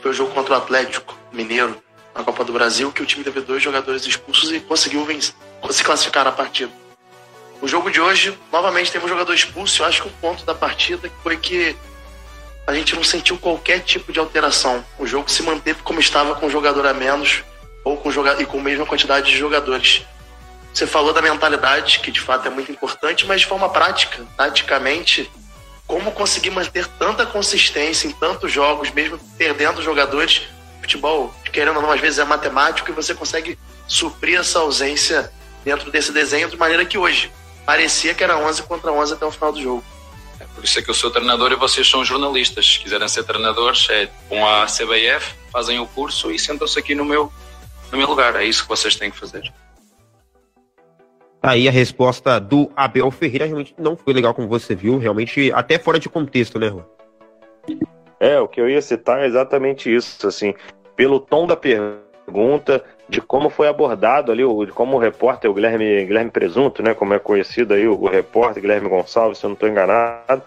Foi 0.00 0.12
o 0.12 0.14
jogo 0.14 0.32
contra 0.32 0.54
o 0.54 0.56
Atlético 0.56 1.18
Mineiro 1.32 1.76
na 2.14 2.22
Copa 2.22 2.44
do 2.44 2.52
Brasil 2.52 2.92
que 2.92 3.02
o 3.02 3.06
time 3.06 3.24
teve 3.24 3.40
dois 3.40 3.62
jogadores 3.62 4.06
expulsos 4.06 4.52
e 4.52 4.60
conseguiu 4.60 5.04
vencer, 5.04 5.34
se 5.70 5.82
classificar 5.82 6.24
na 6.24 6.32
partida. 6.32 6.70
O 7.60 7.66
jogo 7.66 7.90
de 7.90 8.00
hoje, 8.00 8.38
novamente, 8.52 8.92
teve 8.92 9.04
um 9.04 9.08
jogador 9.08 9.34
expulso. 9.34 9.82
Eu 9.82 9.86
acho 9.86 10.02
que 10.02 10.08
o 10.08 10.12
ponto 10.20 10.44
da 10.44 10.54
partida 10.54 11.10
foi 11.24 11.36
que 11.36 11.76
a 12.64 12.72
gente 12.72 12.94
não 12.94 13.02
sentiu 13.02 13.36
qualquer 13.36 13.80
tipo 13.80 14.12
de 14.12 14.20
alteração. 14.20 14.84
O 14.96 15.06
jogo 15.06 15.28
se 15.28 15.42
manteve 15.42 15.82
como 15.82 15.98
estava 15.98 16.36
com 16.36 16.46
um 16.46 16.50
jogador 16.50 16.86
a 16.86 16.94
menos 16.94 17.42
ou 17.84 17.96
com 17.96 18.10
e 18.38 18.46
com 18.46 18.60
a 18.60 18.62
mesma 18.62 18.86
quantidade 18.86 19.30
de 19.30 19.36
jogadores. 19.36 20.06
Você 20.72 20.86
falou 20.86 21.12
da 21.12 21.20
mentalidade, 21.20 21.98
que 21.98 22.12
de 22.12 22.20
fato 22.20 22.46
é 22.46 22.50
muito 22.50 22.70
importante, 22.70 23.26
mas 23.26 23.40
de 23.40 23.46
forma 23.46 23.68
prática, 23.70 24.24
taticamente, 24.36 25.28
como 25.88 26.12
conseguir 26.12 26.50
manter 26.50 26.86
tanta 26.86 27.24
consistência 27.24 28.06
em 28.06 28.12
tantos 28.12 28.52
jogos, 28.52 28.90
mesmo 28.90 29.18
perdendo 29.38 29.82
jogadores? 29.82 30.42
Futebol, 30.82 31.34
querendo 31.50 31.76
ou 31.76 31.82
não, 31.82 31.90
às 31.90 32.00
vezes 32.00 32.18
é 32.18 32.24
matemático 32.24 32.90
e 32.90 32.94
você 32.94 33.14
consegue 33.14 33.58
suprir 33.86 34.38
essa 34.38 34.58
ausência 34.60 35.32
dentro 35.64 35.90
desse 35.90 36.12
desenho 36.12 36.48
de 36.48 36.56
maneira 36.56 36.84
que 36.84 36.96
hoje 36.96 37.32
parecia 37.64 38.14
que 38.14 38.22
era 38.22 38.38
11 38.38 38.62
contra 38.64 38.92
11 38.92 39.14
até 39.14 39.26
o 39.26 39.30
final 39.30 39.52
do 39.52 39.60
jogo. 39.60 39.84
É 40.38 40.44
por 40.44 40.62
isso 40.62 40.78
é 40.78 40.82
que 40.82 40.90
eu 40.90 40.94
sou 40.94 41.10
treinador 41.10 41.52
e 41.52 41.56
vocês 41.56 41.88
são 41.88 42.04
jornalistas. 42.04 42.66
Se 42.66 42.78
quiserem 42.78 43.08
ser 43.08 43.24
treinadores, 43.24 43.88
é, 43.90 44.08
vão 44.28 44.46
à 44.46 44.66
CBF, 44.66 45.34
fazem 45.50 45.78
o 45.80 45.86
curso 45.86 46.30
e 46.30 46.38
sentam-se 46.38 46.78
aqui 46.78 46.94
no 46.94 47.04
meu, 47.04 47.32
no 47.90 47.98
meu 47.98 48.06
lugar. 48.06 48.36
É 48.36 48.44
isso 48.44 48.62
que 48.62 48.68
vocês 48.68 48.94
têm 48.94 49.10
que 49.10 49.18
fazer. 49.18 49.52
Aí 51.42 51.68
a 51.68 51.70
resposta 51.70 52.40
do 52.40 52.70
Abel 52.74 53.10
Ferreira 53.10 53.46
realmente 53.46 53.74
não 53.78 53.96
foi 53.96 54.12
legal 54.12 54.34
como 54.34 54.48
você 54.48 54.74
viu, 54.74 54.98
realmente 54.98 55.52
até 55.52 55.78
fora 55.78 55.98
de 55.98 56.08
contexto, 56.08 56.58
né, 56.58 56.68
Juan? 56.68 56.84
É, 58.18 58.40
o 58.40 58.48
que 58.48 58.60
eu 58.60 58.68
ia 58.68 58.82
citar 58.82 59.20
é 59.20 59.26
exatamente 59.26 59.94
isso, 59.94 60.26
assim, 60.26 60.54
pelo 60.96 61.20
tom 61.20 61.46
da 61.46 61.56
pergunta, 61.56 62.82
de 63.08 63.20
como 63.20 63.48
foi 63.48 63.68
abordado 63.68 64.32
ali, 64.32 64.42
de 64.66 64.72
como 64.72 64.96
o 64.96 65.00
repórter, 65.00 65.48
o 65.48 65.54
Guilherme, 65.54 66.04
Guilherme 66.04 66.30
Presunto, 66.30 66.82
né, 66.82 66.92
como 66.92 67.14
é 67.14 67.18
conhecido 67.20 67.74
aí, 67.74 67.86
o, 67.86 68.06
repórter 68.06 68.60
Guilherme 68.60 68.88
Gonçalves, 68.88 69.38
se 69.38 69.44
eu 69.44 69.48
não 69.48 69.54
estou 69.54 69.68
enganado, 69.68 70.42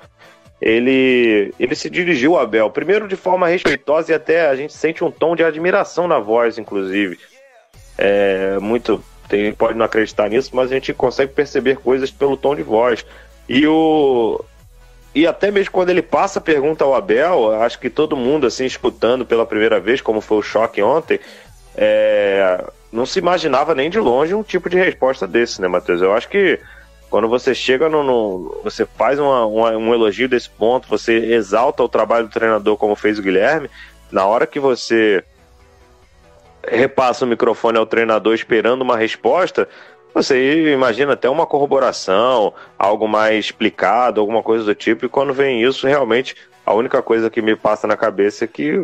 ele, 0.62 1.54
ele 1.58 1.74
se 1.74 1.90
dirigiu 1.90 2.38
Abel, 2.38 2.70
primeiro 2.70 3.08
de 3.08 3.16
forma 3.16 3.48
respeitosa 3.48 4.12
e 4.12 4.16
até 4.16 4.48
a 4.48 4.56
gente 4.56 4.74
sente 4.74 5.04
um 5.04 5.10
tom 5.10 5.36
de 5.36 5.44
admiração 5.44 6.08
na 6.08 6.20
voz, 6.20 6.58
inclusive. 6.58 7.18
É, 7.98 8.60
muito, 8.60 9.04
tem, 9.32 9.54
pode 9.54 9.78
não 9.78 9.86
acreditar 9.86 10.30
nisso, 10.30 10.52
mas 10.54 10.70
a 10.70 10.74
gente 10.74 10.94
consegue 10.94 11.32
perceber 11.32 11.78
coisas 11.78 12.12
pelo 12.12 12.36
tom 12.36 12.54
de 12.54 12.64
voz. 12.64 13.06
E 13.48 13.66
o, 13.66 14.44
e 15.16 15.26
até 15.26 15.50
mesmo 15.50 15.72
quando 15.72 15.90
ele 15.90 16.02
passa 16.02 16.40
a 16.40 16.42
pergunta 16.42 16.84
ao 16.84 16.94
Abel, 16.94 17.54
acho 17.62 17.80
que 17.80 17.90
todo 17.90 18.18
mundo, 18.18 18.46
assim, 18.46 18.66
escutando 18.66 19.26
pela 19.26 19.46
primeira 19.46 19.80
vez, 19.80 20.02
como 20.02 20.20
foi 20.20 20.38
o 20.38 20.44
choque 20.44 20.82
ontem, 20.82 21.18
é, 21.78 22.62
não 22.92 23.06
se 23.06 23.20
imaginava 23.20 23.74
nem 23.74 23.90
de 23.90 24.00
longe 24.00 24.34
um 24.34 24.44
tipo 24.44 24.70
de 24.70 24.78
resposta 24.78 25.26
desse, 25.26 25.62
né, 25.62 25.68
Matheus? 25.70 26.02
Eu 26.02 26.14
acho 26.14 26.28
que 26.28 26.60
quando 27.10 27.30
você 27.30 27.56
chega 27.56 27.88
no. 27.88 28.04
no 28.04 28.62
você 28.64 28.86
faz 28.86 29.18
uma, 29.18 29.46
uma, 29.46 29.72
um 29.72 29.94
elogio 29.94 30.28
desse 30.28 30.50
ponto, 30.50 30.90
você 30.90 31.14
exalta 31.34 31.82
o 31.84 31.90
trabalho 31.90 32.28
do 32.28 32.34
treinador, 32.34 32.76
como 32.76 32.96
fez 32.98 33.18
o 33.18 33.22
Guilherme, 33.22 33.70
na 34.12 34.26
hora 34.26 34.46
que 34.46 34.60
você 34.60 35.24
repassa 36.68 37.26
o 37.26 37.28
microfone 37.28 37.78
ao 37.78 37.86
treinador 37.86 38.34
esperando 38.34 38.82
uma 38.82 38.98
resposta, 38.98 39.68
você 40.14 40.74
imagina 40.74 41.14
até 41.14 41.30
uma 41.30 41.46
corroboração, 41.46 42.54
algo 42.78 43.08
mais 43.08 43.46
explicado, 43.46 44.20
alguma 44.20 44.44
coisa 44.44 44.66
do 44.66 44.76
tipo, 44.76 45.06
e 45.06 45.10
quando 45.10 45.34
vem 45.34 45.64
isso, 45.64 45.88
realmente 45.88 46.36
a 46.66 46.74
única 46.74 47.02
coisa 47.02 47.30
que 47.30 47.42
me 47.42 47.56
passa 47.56 47.88
na 47.88 47.96
cabeça 47.96 48.44
é 48.46 48.48
que 48.48 48.84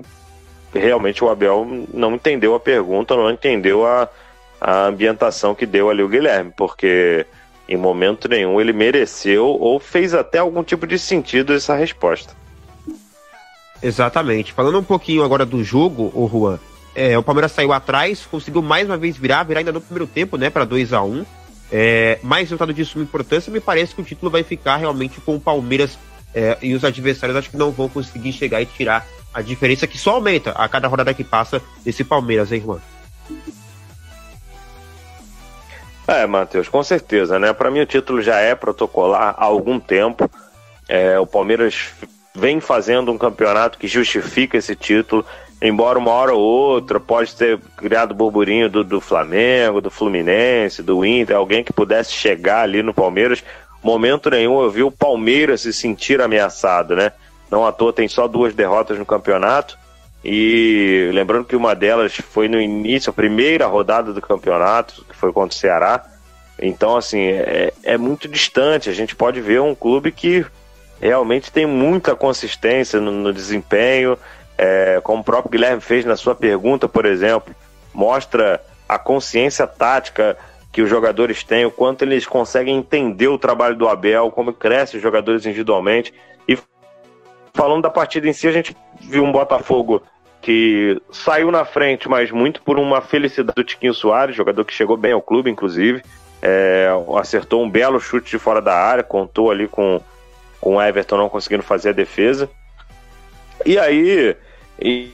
realmente 0.74 1.24
o 1.24 1.30
Abel 1.30 1.68
não 1.94 2.16
entendeu 2.16 2.56
a 2.56 2.60
pergunta, 2.60 3.16
não 3.16 3.30
entendeu 3.30 3.86
a, 3.86 4.08
a 4.60 4.86
ambientação 4.86 5.54
que 5.54 5.66
deu 5.66 5.90
ali 5.90 6.02
o 6.02 6.10
Guilherme, 6.10 6.54
porque 6.56 7.26
em 7.68 7.76
momento 7.76 8.30
nenhum 8.30 8.60
ele 8.62 8.72
mereceu 8.72 9.46
ou 9.46 9.80
fez 9.80 10.14
até 10.14 10.40
algum 10.40 10.64
tipo 10.64 10.88
de 10.88 10.98
sentido 10.98 11.54
essa 11.54 11.76
resposta. 11.76 12.34
Exatamente. 13.82 14.54
Falando 14.54 14.80
um 14.80 14.84
pouquinho 14.84 15.24
agora 15.24 15.46
do 15.46 15.64
jogo, 15.64 16.12
o 16.16 16.28
Juan, 16.28 16.60
é, 16.98 17.16
o 17.16 17.22
Palmeiras 17.22 17.52
saiu 17.52 17.72
atrás, 17.72 18.26
conseguiu 18.26 18.64
mais 18.64 18.88
uma 18.88 18.98
vez 18.98 19.16
virar, 19.16 19.44
virar 19.44 19.60
ainda 19.60 19.72
no 19.72 19.80
primeiro 19.80 20.08
tempo, 20.08 20.36
né, 20.36 20.50
para 20.50 20.66
2 20.66 20.94
a 20.94 21.04
1 21.04 21.06
um. 21.06 21.26
é, 21.72 22.18
Mais 22.24 22.46
resultado 22.46 22.74
de 22.74 22.84
suma 22.84 23.04
importância, 23.04 23.54
me 23.54 23.60
parece 23.60 23.94
que 23.94 24.02
o 24.02 24.04
título 24.04 24.32
vai 24.32 24.42
ficar 24.42 24.78
realmente 24.78 25.22
com 25.22 25.36
o 25.36 25.40
Palmeiras 25.40 25.96
é, 26.34 26.58
e 26.60 26.74
os 26.74 26.84
adversários 26.84 27.38
acho 27.38 27.52
que 27.52 27.58
não 27.58 27.70
vão 27.70 27.88
conseguir 27.88 28.34
chegar 28.34 28.64
e 28.64 28.66
tirar 28.66 29.06
a 29.32 29.44
diferença 29.44 29.86
que 29.86 29.96
só 29.96 30.16
aumenta 30.16 30.52
a 30.54 30.68
cada 30.68 30.88
rodada 30.88 31.14
que 31.14 31.24
passa 31.24 31.62
desse 31.86 32.04
Palmeiras, 32.04 32.52
hein, 32.52 32.64
Juan? 32.66 32.80
É, 36.08 36.26
Matheus, 36.26 36.68
com 36.68 36.82
certeza, 36.82 37.38
né? 37.38 37.54
Para 37.54 37.70
mim 37.70 37.82
o 37.82 37.86
título 37.86 38.24
já 38.24 38.40
é 38.40 38.56
protocolar 38.56 39.36
há 39.38 39.44
algum 39.46 39.80
tempo. 39.80 40.28
É, 40.90 41.20
o 41.20 41.28
Palmeiras 41.28 41.92
vem 42.34 42.60
fazendo 42.60 43.12
um 43.12 43.18
campeonato 43.18 43.78
que 43.78 43.88
justifica 43.88 44.58
esse 44.58 44.76
título, 44.76 45.26
embora 45.62 45.98
uma 45.98 46.12
hora 46.12 46.34
ou 46.34 46.42
outra 46.42 47.00
pode 47.00 47.36
ter 47.36 47.60
criado 47.76 48.14
burburinho 48.14 48.70
do, 48.70 48.84
do 48.84 49.02
Flamengo, 49.02 49.82
do 49.82 49.90
Fluminense, 49.90 50.84
do 50.84 51.06
Inter, 51.06 51.36
alguém 51.36 51.64
que 51.64 51.74
pudesse 51.74 52.14
chegar 52.14 52.62
ali 52.62 52.84
no 52.84 52.94
Palmeiras. 52.94 53.44
Momento 53.84 54.30
nenhum 54.30 54.62
eu 54.62 54.70
vi 54.70 54.84
o 54.84 54.92
Palmeiras 54.92 55.62
se 55.62 55.74
sentir 55.74 56.22
ameaçado, 56.22 56.96
né? 56.96 57.12
Não 57.50 57.66
à 57.66 57.72
toa 57.72 57.94
tem 57.94 58.08
só 58.08 58.28
duas 58.28 58.54
derrotas 58.54 58.98
no 58.98 59.06
campeonato. 59.06 59.78
E 60.24 61.10
lembrando 61.14 61.46
que 61.46 61.56
uma 61.56 61.74
delas 61.74 62.16
foi 62.16 62.48
no 62.48 62.60
início, 62.60 63.10
a 63.10 63.14
primeira 63.14 63.66
rodada 63.68 64.12
do 64.12 64.22
campeonato, 64.22 65.06
que 65.08 65.16
foi 65.16 65.32
contra 65.32 65.56
o 65.56 65.60
Ceará. 65.60 66.04
Então, 66.60 66.98
assim, 66.98 67.22
é, 67.22 67.72
é 67.84 67.98
muito 67.98 68.28
distante. 68.28 68.90
A 68.90 68.94
gente 68.94 69.16
pode 69.16 69.40
ver 69.40 69.62
um 69.62 69.76
clube 69.76 70.12
que 70.12 70.46
realmente 71.00 71.52
tem 71.52 71.66
muita 71.66 72.16
consistência 72.16 73.00
no, 73.00 73.12
no 73.12 73.32
desempenho. 73.32 74.18
É, 74.58 75.00
como 75.04 75.22
o 75.22 75.24
próprio 75.24 75.52
Guilherme 75.52 75.82
fez 75.82 76.04
na 76.04 76.16
sua 76.16 76.34
pergunta, 76.34 76.88
por 76.88 77.06
exemplo, 77.06 77.56
mostra 77.94 78.62
a 78.90 78.98
consciência 78.98 79.68
tática 79.68 80.38
que 80.72 80.82
os 80.82 80.90
jogadores 80.90 81.44
têm, 81.44 81.66
o 81.66 81.72
quanto 81.72 82.04
eles 82.04 82.26
conseguem 82.26 82.78
entender 82.78 83.28
o 83.28 83.38
trabalho 83.38 83.76
do 83.76 83.88
Abel, 83.88 84.32
como 84.32 84.54
crescem 84.54 84.98
os 84.98 85.04
jogadores 85.04 85.46
individualmente. 85.46 86.14
E 86.48 86.58
falando 87.54 87.84
da 87.84 87.90
partida 87.90 88.28
em 88.28 88.34
si, 88.34 88.48
a 88.48 88.52
gente 88.52 88.76
viu 89.02 89.24
um 89.24 89.32
Botafogo 89.32 90.02
que 90.42 91.02
saiu 91.12 91.52
na 91.52 91.66
frente, 91.66 92.08
mas 92.08 92.32
muito 92.32 92.62
por 92.62 92.80
uma 92.80 93.02
felicidade 93.02 93.56
do 93.56 93.64
Tiquinho 93.64 93.94
Soares, 93.94 94.36
jogador 94.36 94.64
que 94.64 94.74
chegou 94.74 94.96
bem 94.96 95.12
ao 95.12 95.22
clube, 95.22 95.50
inclusive. 95.50 96.02
É, 96.42 96.88
acertou 97.20 97.64
um 97.64 97.70
belo 97.70 98.00
chute 98.00 98.30
de 98.30 98.40
fora 98.40 98.62
da 98.62 98.76
área, 98.76 99.04
contou 99.04 99.50
ali 99.50 99.68
com, 99.68 100.00
com 100.62 100.76
o 100.76 100.82
Everton 100.82 101.18
não 101.18 101.30
conseguindo 101.30 101.64
fazer 101.64 101.90
a 101.90 101.94
defesa. 101.94 102.50
E 103.66 103.80
aí, 103.80 104.36
e, 104.80 105.12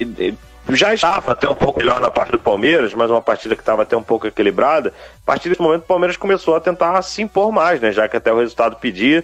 e, 0.00 0.34
já 0.70 0.94
estava 0.94 1.32
até 1.32 1.48
um 1.48 1.54
pouco 1.54 1.78
melhor 1.78 2.00
na 2.00 2.10
parte 2.10 2.32
do 2.32 2.38
Palmeiras, 2.38 2.94
mas 2.94 3.10
uma 3.10 3.20
partida 3.20 3.54
que 3.54 3.62
estava 3.62 3.82
até 3.82 3.96
um 3.96 4.02
pouco 4.02 4.26
equilibrada. 4.26 4.94
A 5.22 5.26
partir 5.26 5.48
desse 5.48 5.60
momento, 5.60 5.82
o 5.82 5.86
Palmeiras 5.86 6.16
começou 6.16 6.56
a 6.56 6.60
tentar 6.60 7.00
se 7.02 7.22
impor 7.22 7.52
mais, 7.52 7.80
né? 7.80 7.92
Já 7.92 8.08
que 8.08 8.16
até 8.16 8.32
o 8.32 8.38
resultado 8.38 8.76
pedia. 8.76 9.22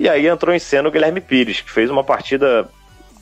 E 0.00 0.08
aí 0.08 0.26
entrou 0.26 0.54
em 0.54 0.58
cena 0.58 0.88
o 0.88 0.92
Guilherme 0.92 1.20
Pires, 1.20 1.60
que 1.60 1.70
fez 1.70 1.90
uma 1.90 2.02
partida 2.02 2.68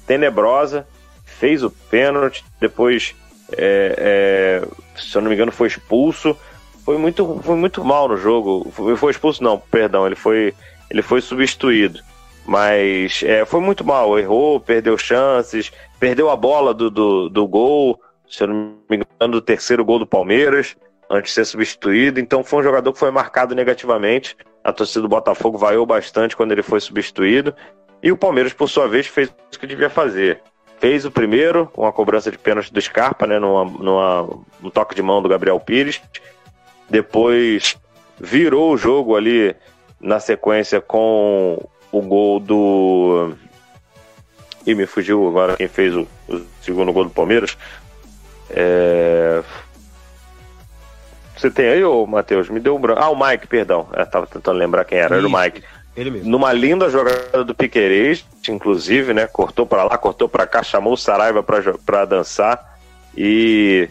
tenebrosa, 0.06 0.86
fez 1.24 1.62
o 1.62 1.70
pênalti, 1.70 2.44
depois, 2.60 3.14
é, 3.52 4.62
é, 4.62 4.68
se 4.97 5.16
eu 5.16 5.23
não 5.23 5.28
me 5.28 5.35
engano, 5.35 5.51
foi 5.51 5.66
expulso. 5.68 6.36
Foi 6.85 6.97
muito, 6.98 7.40
foi 7.43 7.56
muito 7.56 7.85
mal 7.85 8.09
no 8.09 8.16
jogo. 8.16 8.70
Foi, 8.70 8.97
foi 8.97 9.10
expulso, 9.10 9.43
não, 9.43 9.59
perdão, 9.59 10.06
ele 10.06 10.14
foi, 10.14 10.55
ele 10.89 11.02
foi 11.02 11.20
substituído. 11.20 12.01
Mas 12.47 13.23
é, 13.24 13.44
foi 13.44 13.60
muito 13.60 13.85
mal, 13.85 14.18
errou, 14.18 14.60
perdeu 14.60 14.97
chances, 14.97 15.73
perdeu 15.98 16.31
a 16.31 16.36
bola 16.36 16.73
do, 16.73 16.89
do, 16.89 17.28
do 17.28 17.47
gol, 17.48 18.01
se 18.28 18.44
eu 18.44 18.48
não 18.48 18.77
me 18.89 18.97
engano, 18.97 19.32
do 19.32 19.40
terceiro 19.40 19.85
gol 19.85 19.98
do 19.98 20.06
Palmeiras, 20.06 20.77
antes 21.10 21.31
de 21.31 21.35
ser 21.35 21.44
substituído. 21.44 22.20
Então 22.20 22.44
foi 22.44 22.60
um 22.60 22.62
jogador 22.62 22.93
que 22.93 22.98
foi 22.98 23.10
marcado 23.10 23.55
negativamente. 23.55 24.36
A 24.62 24.73
torcida 24.73 25.02
do 25.02 25.09
Botafogo 25.09 25.59
vaiou 25.59 25.85
bastante 25.85 26.36
quando 26.36 26.52
ele 26.52 26.62
foi 26.62 26.81
substituído. 26.81 27.55
E 28.02 28.12
o 28.12 28.16
Palmeiras, 28.16 28.52
por 28.52 28.68
sua 28.68 28.86
vez, 28.86 29.06
fez 29.06 29.28
o 29.28 29.59
que 29.59 29.66
devia 29.66 29.90
fazer. 29.90 30.40
Fez 30.78 31.05
o 31.05 31.10
primeiro, 31.10 31.66
com 31.66 31.86
a 31.86 31.93
cobrança 31.93 32.31
de 32.31 32.39
pênalti 32.39 32.73
do 32.73 32.81
Scarpa, 32.81 33.27
né, 33.27 33.39
numa, 33.39 33.64
numa, 33.64 34.23
um 34.62 34.70
toque 34.70 34.94
de 34.94 35.02
mão 35.02 35.23
do 35.23 35.28
Gabriel 35.28 35.59
Pires. 35.59 36.01
Depois 36.89 37.77
virou 38.20 38.73
o 38.73 38.77
jogo 38.77 39.16
ali 39.16 39.56
na 40.01 40.20
sequência 40.20 40.81
com 40.81 41.59
o 41.98 42.02
gol 42.02 42.40
do. 42.40 43.32
E 44.66 44.74
me 44.74 44.86
fugiu 44.86 45.27
agora 45.28 45.56
quem 45.56 45.68
fez 45.68 45.94
o, 45.94 46.06
o 46.28 46.43
segundo 46.60 46.93
gol 46.93 47.05
do 47.05 47.10
Palmeiras. 47.10 47.56
É... 48.51 49.43
Você 51.36 51.51
tem 51.51 51.68
aí, 51.68 51.85
ô 51.85 52.06
Matheus? 52.06 52.48
Me 52.48 52.59
deu 52.59 52.74
um 52.77 52.81
branco. 52.81 53.01
Ah, 53.01 53.10
o 53.10 53.16
Mike, 53.16 53.47
perdão. 53.47 53.89
Eu 53.93 54.06
tava 54.06 54.27
tentando 54.27 54.59
lembrar 54.59 54.85
quem 54.85 54.98
era. 54.98 55.16
Isso, 55.16 55.27
era 55.27 55.36
o 55.36 55.43
Mike. 55.43 55.62
Ele 55.97 56.10
mesmo. 56.10 56.31
Numa 56.31 56.52
linda 56.52 56.90
jogada 56.90 57.44
do 57.44 57.55
Piquerez, 57.55 58.24
inclusive, 58.48 59.14
né? 59.14 59.27
Cortou 59.27 59.66
para 59.66 59.85
lá, 59.85 59.97
cortou 59.97 60.28
para 60.28 60.47
cá, 60.47 60.62
chamou 60.62 60.94
o 60.94 60.97
Saraiva 60.97 61.43
para 61.43 62.05
dançar. 62.05 62.78
E, 63.16 63.89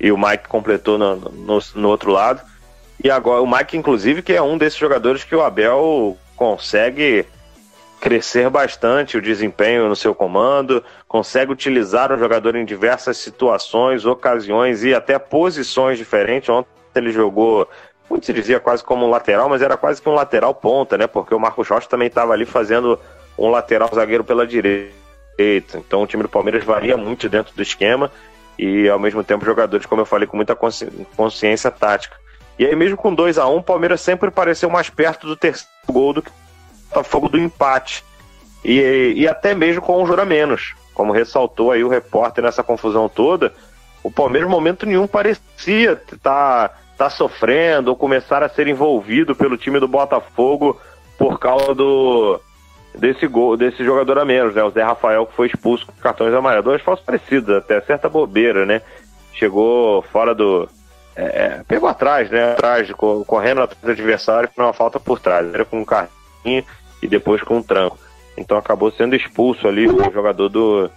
e 0.00 0.10
o 0.10 0.18
Mike 0.18 0.48
completou 0.48 0.98
no, 0.98 1.16
no, 1.16 1.58
no 1.74 1.88
outro 1.88 2.10
lado. 2.10 2.42
E 3.02 3.10
agora 3.10 3.40
o 3.40 3.50
Mike, 3.50 3.76
inclusive, 3.76 4.22
que 4.22 4.32
é 4.32 4.42
um 4.42 4.58
desses 4.58 4.78
jogadores 4.78 5.24
que 5.24 5.34
o 5.34 5.42
Abel 5.42 6.16
consegue 6.36 7.26
crescer 8.00 8.48
bastante 8.48 9.16
o 9.16 9.22
desempenho 9.22 9.88
no 9.88 9.96
seu 9.96 10.14
comando, 10.14 10.82
consegue 11.06 11.52
utilizar 11.52 12.12
o 12.12 12.18
jogador 12.18 12.56
em 12.56 12.64
diversas 12.64 13.16
situações, 13.18 14.04
ocasiões 14.04 14.84
e 14.84 14.94
até 14.94 15.18
posições 15.18 15.98
diferentes. 15.98 16.48
Ontem 16.48 16.68
ele 16.94 17.12
jogou, 17.12 17.68
muito 18.08 18.26
se 18.26 18.32
dizia 18.32 18.60
quase 18.60 18.82
como 18.82 19.06
um 19.06 19.10
lateral, 19.10 19.48
mas 19.48 19.62
era 19.62 19.76
quase 19.76 20.00
que 20.00 20.08
um 20.08 20.14
lateral 20.14 20.54
ponta, 20.54 20.96
né? 20.96 21.06
Porque 21.06 21.34
o 21.34 21.40
Marcos 21.40 21.68
Rocha 21.68 21.88
também 21.88 22.08
estava 22.08 22.32
ali 22.32 22.46
fazendo 22.46 22.98
um 23.36 23.50
lateral 23.50 23.90
zagueiro 23.94 24.24
pela 24.24 24.46
direita. 24.46 24.92
Então 25.76 26.02
o 26.02 26.06
time 26.06 26.22
do 26.22 26.28
Palmeiras 26.28 26.64
varia 26.64 26.96
muito 26.96 27.28
dentro 27.28 27.54
do 27.54 27.62
esquema 27.62 28.10
e 28.58 28.88
ao 28.88 28.98
mesmo 28.98 29.22
tempo 29.22 29.44
jogadores, 29.44 29.86
como 29.86 30.00
eu 30.00 30.06
falei, 30.06 30.26
com 30.26 30.36
muita 30.36 30.56
consciência 31.16 31.70
tática. 31.70 32.16
E 32.58 32.66
aí 32.66 32.74
mesmo 32.74 32.96
com 32.96 33.14
2 33.14 33.38
a 33.38 33.46
1 33.46 33.54
um, 33.54 33.58
o 33.58 33.62
Palmeiras 33.62 34.00
sempre 34.00 34.30
pareceu 34.30 34.68
mais 34.68 34.90
perto 34.90 35.26
do 35.28 35.36
terceiro 35.36 35.70
gol 35.86 36.12
do 36.12 36.22
que 36.22 36.30
Botafogo 36.88 37.28
do 37.28 37.38
empate. 37.38 38.04
E, 38.64 39.14
e 39.16 39.28
até 39.28 39.54
mesmo 39.54 39.82
com 39.82 40.02
um 40.02 40.06
jura 40.06 40.24
menos. 40.24 40.74
Como 40.94 41.12
ressaltou 41.12 41.70
aí 41.70 41.84
o 41.84 41.88
repórter 41.88 42.42
nessa 42.42 42.62
confusão 42.62 43.08
toda, 43.08 43.52
o 44.02 44.10
Palmeiras, 44.10 44.50
momento 44.50 44.84
nenhum, 44.84 45.06
parecia 45.06 45.92
estar 45.92 46.18
tá, 46.18 46.74
tá 46.96 47.10
sofrendo 47.10 47.90
ou 47.90 47.96
começar 47.96 48.42
a 48.42 48.48
ser 48.48 48.66
envolvido 48.66 49.34
pelo 49.34 49.56
time 49.56 49.78
do 49.78 49.86
Botafogo 49.86 50.80
por 51.16 51.38
causa 51.38 51.74
do 51.74 52.40
desse 52.94 53.26
gol, 53.26 53.56
desse 53.56 53.84
jogador 53.84 54.18
a 54.18 54.24
menos, 54.24 54.54
né? 54.54 54.62
O 54.62 54.70
Zé 54.70 54.82
Rafael 54.82 55.26
que 55.26 55.34
foi 55.34 55.46
expulso 55.46 55.86
com 55.86 55.92
cartões 55.92 56.34
amarelos. 56.34 56.64
Dois 56.64 56.82
falsos 56.82 57.04
parecidos, 57.04 57.56
até 57.56 57.80
certa 57.80 58.08
bobeira, 58.08 58.66
né? 58.66 58.82
Chegou 59.32 60.02
fora 60.02 60.34
do. 60.34 60.68
É, 61.14 61.22
é 61.22 61.62
pegou 61.66 61.88
atrás, 61.88 62.30
né? 62.30 62.52
Atrás, 62.52 62.90
correndo 63.26 63.62
atrás 63.62 63.82
do 63.82 63.90
adversário, 63.90 64.48
com 64.54 64.62
uma 64.62 64.72
falta 64.72 64.98
por 64.98 65.20
trás. 65.20 65.52
Era 65.52 65.64
com 65.64 65.80
um 65.80 65.84
cartão 65.84 66.17
e 66.44 67.06
depois 67.06 67.42
com 67.42 67.58
um 67.58 67.62
tranco. 67.62 67.98
Então 68.36 68.56
acabou 68.56 68.90
sendo 68.90 69.16
expulso 69.16 69.66
ali 69.66 69.88
o 69.88 70.12
jogador 70.12 70.48
do, 70.48 70.90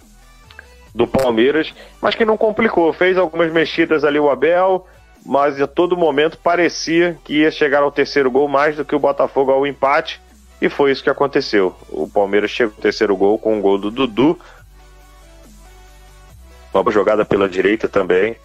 do 0.93 1.07
Palmeiras, 1.07 1.73
mas 2.01 2.15
que 2.15 2.25
não 2.25 2.37
complicou. 2.37 2.93
Fez 2.93 3.17
algumas 3.17 3.51
mexidas 3.51 4.03
ali 4.03 4.19
o 4.19 4.29
Abel, 4.29 4.85
mas 5.25 5.59
a 5.59 5.67
todo 5.67 5.97
momento 5.97 6.37
parecia 6.37 7.17
que 7.23 7.39
ia 7.39 7.51
chegar 7.51 7.81
ao 7.81 7.91
terceiro 7.91 8.29
gol 8.29 8.47
mais 8.47 8.75
do 8.75 8.85
que 8.85 8.95
o 8.95 8.99
Botafogo 8.99 9.51
ao 9.51 9.65
empate, 9.65 10.21
e 10.61 10.69
foi 10.69 10.91
isso 10.91 11.03
que 11.03 11.09
aconteceu. 11.09 11.75
O 11.89 12.07
Palmeiras 12.07 12.51
chegou 12.51 12.75
ao 12.75 12.81
terceiro 12.81 13.15
gol 13.15 13.39
com 13.39 13.57
o 13.57 13.61
gol 13.61 13.77
do 13.79 13.89
Dudu. 13.89 14.39
Uma 16.71 16.91
jogada 16.91 17.25
pela 17.25 17.49
direita 17.49 17.89
também, 17.89 18.35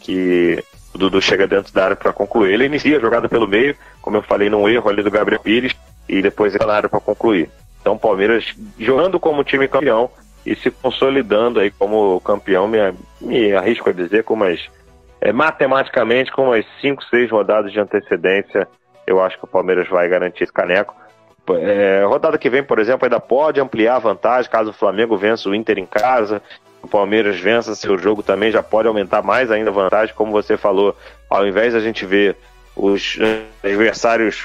que 0.00 0.62
o 0.92 0.98
Dudu 0.98 1.22
chega 1.22 1.46
dentro 1.46 1.72
da 1.72 1.84
área 1.84 1.96
para 1.96 2.12
concluir. 2.12 2.52
Ele 2.52 2.66
inicia 2.66 2.98
a 2.98 3.00
jogada 3.00 3.28
pelo 3.28 3.46
meio, 3.46 3.76
como 4.02 4.16
eu 4.16 4.22
falei, 4.22 4.50
num 4.50 4.68
erro 4.68 4.90
ali 4.90 5.02
do 5.02 5.10
Gabriel 5.10 5.40
Pires 5.40 5.74
e 6.08 6.20
depois 6.22 6.54
área 6.56 6.88
para 6.88 7.00
concluir. 7.00 7.50
Então, 7.80 7.98
Palmeiras 7.98 8.54
jogando 8.78 9.18
como 9.18 9.42
time 9.42 9.66
campeão 9.66 10.10
e 10.44 10.54
se 10.54 10.70
consolidando 10.70 11.60
aí 11.60 11.70
como 11.70 12.20
campeão, 12.20 12.66
me, 12.66 12.78
me 13.20 13.52
arrisco 13.54 13.88
a 13.88 13.92
dizer, 13.92 14.24
com 14.24 14.34
umas, 14.34 14.60
é, 15.20 15.32
matematicamente, 15.32 16.32
com 16.32 16.44
umas 16.46 16.64
5, 16.80 17.04
6 17.04 17.30
rodadas 17.30 17.72
de 17.72 17.80
antecedência, 17.80 18.68
eu 19.06 19.22
acho 19.22 19.38
que 19.38 19.44
o 19.44 19.48
Palmeiras 19.48 19.88
vai 19.88 20.08
garantir 20.08 20.44
esse 20.44 20.52
caneco. 20.52 20.94
É, 21.50 22.04
rodada 22.04 22.38
que 22.38 22.48
vem, 22.48 22.62
por 22.62 22.78
exemplo, 22.78 23.04
ainda 23.04 23.18
pode 23.18 23.60
ampliar 23.60 23.96
a 23.96 24.00
vantagem 24.00 24.50
caso 24.50 24.70
o 24.70 24.74
Flamengo 24.74 25.16
vença 25.16 25.48
o 25.48 25.54
Inter 25.54 25.78
em 25.78 25.86
casa, 25.86 26.40
o 26.80 26.88
Palmeiras 26.88 27.38
vença 27.38 27.74
seu 27.74 27.98
jogo 27.98 28.22
também, 28.22 28.50
já 28.50 28.62
pode 28.62 28.86
aumentar 28.86 29.22
mais 29.22 29.50
ainda 29.50 29.70
a 29.70 29.72
vantagem, 29.72 30.14
como 30.14 30.30
você 30.30 30.56
falou, 30.56 30.96
ao 31.28 31.46
invés 31.46 31.72
de 31.72 31.78
a 31.78 31.82
gente 31.82 32.06
ver 32.06 32.36
os 32.76 33.18
adversários 33.62 34.44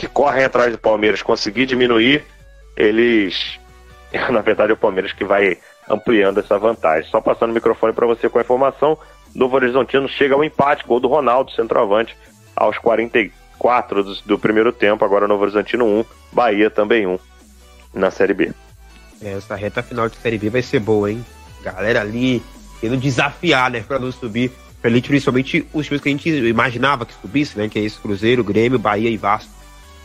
que 0.00 0.08
correm 0.08 0.44
atrás 0.44 0.72
do 0.72 0.78
Palmeiras 0.78 1.20
conseguir 1.20 1.66
diminuir, 1.66 2.24
eles. 2.74 3.60
Na 4.32 4.40
verdade, 4.40 4.70
é 4.70 4.74
o 4.74 4.78
Palmeiras 4.78 5.12
que 5.12 5.24
vai 5.24 5.58
ampliando 5.90 6.40
essa 6.40 6.58
vantagem. 6.58 7.10
Só 7.10 7.20
passando 7.20 7.50
o 7.50 7.54
microfone 7.54 7.92
para 7.92 8.06
você 8.06 8.26
com 8.26 8.38
a 8.38 8.40
informação: 8.40 8.96
Novo 9.34 9.56
Horizontino 9.56 10.08
chega 10.08 10.34
ao 10.34 10.42
empate, 10.42 10.86
gol 10.86 11.00
do 11.00 11.06
Ronaldo, 11.06 11.52
centroavante, 11.52 12.16
aos 12.56 12.78
44 12.78 14.02
do, 14.02 14.14
do 14.22 14.38
primeiro 14.38 14.72
tempo. 14.72 15.04
Agora 15.04 15.28
Novo 15.28 15.42
Horizontino 15.42 15.84
1, 15.84 16.04
Bahia 16.32 16.70
também 16.70 17.06
1 17.06 17.18
na 17.92 18.10
Série 18.10 18.32
B. 18.32 18.52
Essa 19.20 19.54
reta 19.54 19.82
final 19.82 20.08
de 20.08 20.16
Série 20.16 20.38
B 20.38 20.48
vai 20.48 20.62
ser 20.62 20.80
boa, 20.80 21.10
hein? 21.10 21.22
Galera 21.62 22.00
ali 22.00 22.42
querendo 22.80 22.98
desafiar, 22.98 23.70
né, 23.70 23.84
para 23.86 23.98
não 23.98 24.10
subir. 24.10 24.50
Ali, 24.82 25.02
principalmente 25.02 25.68
os 25.74 25.84
times 25.84 26.00
que 26.00 26.08
a 26.08 26.12
gente 26.12 26.30
imaginava 26.30 27.04
que 27.04 27.12
subisse, 27.20 27.58
né? 27.58 27.68
Que 27.68 27.78
é 27.78 27.82
esse 27.82 28.00
Cruzeiro, 28.00 28.42
Grêmio, 28.42 28.78
Bahia 28.78 29.10
e 29.10 29.18
Vasco. 29.18 29.59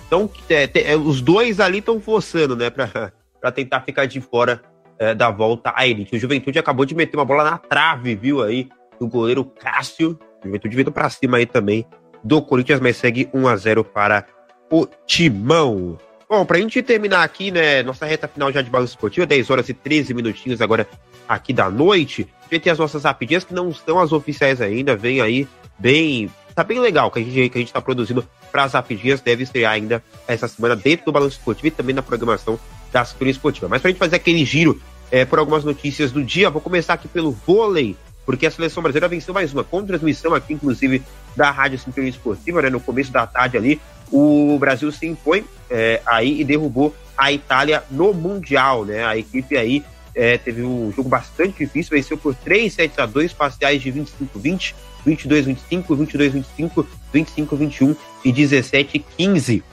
Então, 0.08 0.30
é, 0.50 0.70
é, 0.92 0.96
os 0.96 1.22
dois 1.22 1.60
ali 1.60 1.80
estão 1.80 2.00
forçando, 2.00 2.56
né, 2.56 2.70
para 2.70 3.52
tentar 3.54 3.82
ficar 3.82 4.06
de 4.06 4.22
fora 4.22 4.62
é, 5.00 5.14
da 5.14 5.30
volta 5.30 5.74
à 5.76 5.88
elite. 5.88 6.16
O 6.16 6.20
Juventude 6.20 6.60
acabou 6.60 6.86
de 6.86 6.96
meter 6.96 7.18
uma 7.18 7.26
bola 7.26 7.44
na 7.44 7.58
trave, 7.58 8.16
viu 8.16 8.42
aí, 8.42 8.70
do 9.00 9.08
goleiro 9.08 9.44
Cássio. 9.44 10.18
O 10.44 10.48
Juventude 10.48 10.76
vindo 10.76 10.92
para 10.92 11.10
cima 11.10 11.38
aí 11.38 11.46
também 11.46 11.86
do 12.24 12.42
Corinthians, 12.42 12.80
mas 12.80 12.98
segue 12.98 13.30
1 13.34 13.48
a 13.48 13.56
0 13.56 13.84
para 13.84 14.26
o 14.72 14.88
Timão. 15.06 15.98
Bom, 16.28 16.44
para 16.44 16.58
a 16.58 16.60
gente 16.62 16.82
terminar 16.82 17.24
aqui, 17.24 17.52
né, 17.52 17.84
nossa 17.84 18.06
reta 18.06 18.28
final 18.28 18.52
já 18.52 18.62
de 18.62 18.70
balanço 18.70 18.94
esportiva, 18.94 19.28
10 19.28 19.50
horas 19.50 19.70
e 19.70 19.74
13 19.74 20.14
minutinhos 20.14 20.60
agora 20.60 20.88
aqui 21.28 21.54
da 21.54 21.70
noite. 21.70 22.28
A 22.50 22.54
gente 22.54 22.64
tem 22.64 22.72
as 22.72 22.80
nossas 22.80 23.04
rapidinhas 23.04 23.44
que 23.44 23.54
não 23.54 23.72
são 23.72 24.00
as 24.00 24.12
oficiais 24.12 24.60
ainda, 24.60 24.96
vem 24.96 25.22
aí 25.22 25.48
bem 25.78 26.30
tá 26.56 26.64
bem 26.64 26.80
legal 26.80 27.12
que 27.12 27.20
a 27.20 27.22
gente, 27.22 27.50
que 27.50 27.58
a 27.58 27.62
gente 27.62 27.74
tá 27.74 27.82
produzindo 27.82 28.26
para 28.52 28.64
as 28.64 28.74
rapidinhas. 28.74 29.20
Deve 29.20 29.44
estrear 29.44 29.74
ainda 29.74 30.02
essa 30.28 30.48
semana 30.48 30.76
dentro 30.76 31.06
do 31.06 31.12
Balanço 31.12 31.38
Esportivo 31.38 31.68
e 31.68 31.72
também 31.72 31.94
na 31.94 32.02
programação 32.02 32.58
da 32.92 33.02
Assessoria 33.02 33.32
Esportiva. 33.32 33.68
Mas 33.68 33.82
para 33.82 33.90
a 33.90 33.92
gente 33.92 34.00
fazer 34.00 34.16
aquele 34.16 34.44
giro 34.46 34.82
é, 35.12 35.26
por 35.26 35.38
algumas 35.38 35.64
notícias 35.64 36.12
do 36.12 36.24
dia, 36.24 36.50
vou 36.50 36.62
começar 36.62 36.94
aqui 36.94 37.08
pelo 37.08 37.32
vôlei, 37.32 37.96
porque 38.26 38.46
a 38.46 38.52
seleção 38.52 38.82
brasileira 38.82 39.08
venceu 39.08 39.34
mais 39.34 39.54
uma, 39.54 39.64
com 39.64 39.86
transmissão 39.86 40.34
aqui, 40.34 40.54
inclusive, 40.54 41.04
da 41.36 41.52
Rádio 41.52 41.78
Sintonia 41.78 42.10
Esportiva, 42.10 42.62
né, 42.62 42.70
no 42.70 42.80
começo 42.80 43.12
da 43.12 43.28
tarde 43.28 43.58
ali. 43.58 43.82
O 44.12 44.58
Brasil 44.60 44.92
se 44.92 45.06
impõe 45.06 45.44
é, 45.70 46.02
aí 46.06 46.40
e 46.40 46.44
derrubou 46.44 46.96
a 47.18 47.32
Itália 47.32 47.84
no 47.92 48.14
Mundial, 48.14 48.86
né? 48.86 49.06
A 49.06 49.18
equipe 49.18 49.58
aí 49.58 49.84
é, 50.14 50.38
teve 50.38 50.64
um 50.64 50.92
jogo 50.92 51.10
bastante 51.10 51.66
difícil, 51.66 51.96
venceu 51.96 52.18
por 52.18 52.34
3 52.36 52.72
sets 52.72 52.98
a 53.00 53.06
2, 53.06 53.34
parciais 53.34 53.82
de 53.82 53.92
25-20, 53.92 54.74
22-25, 55.06 55.86
22-25, 55.88 56.86
25-21 57.14 57.96
e 58.24 58.32
17-15. 58.34 59.64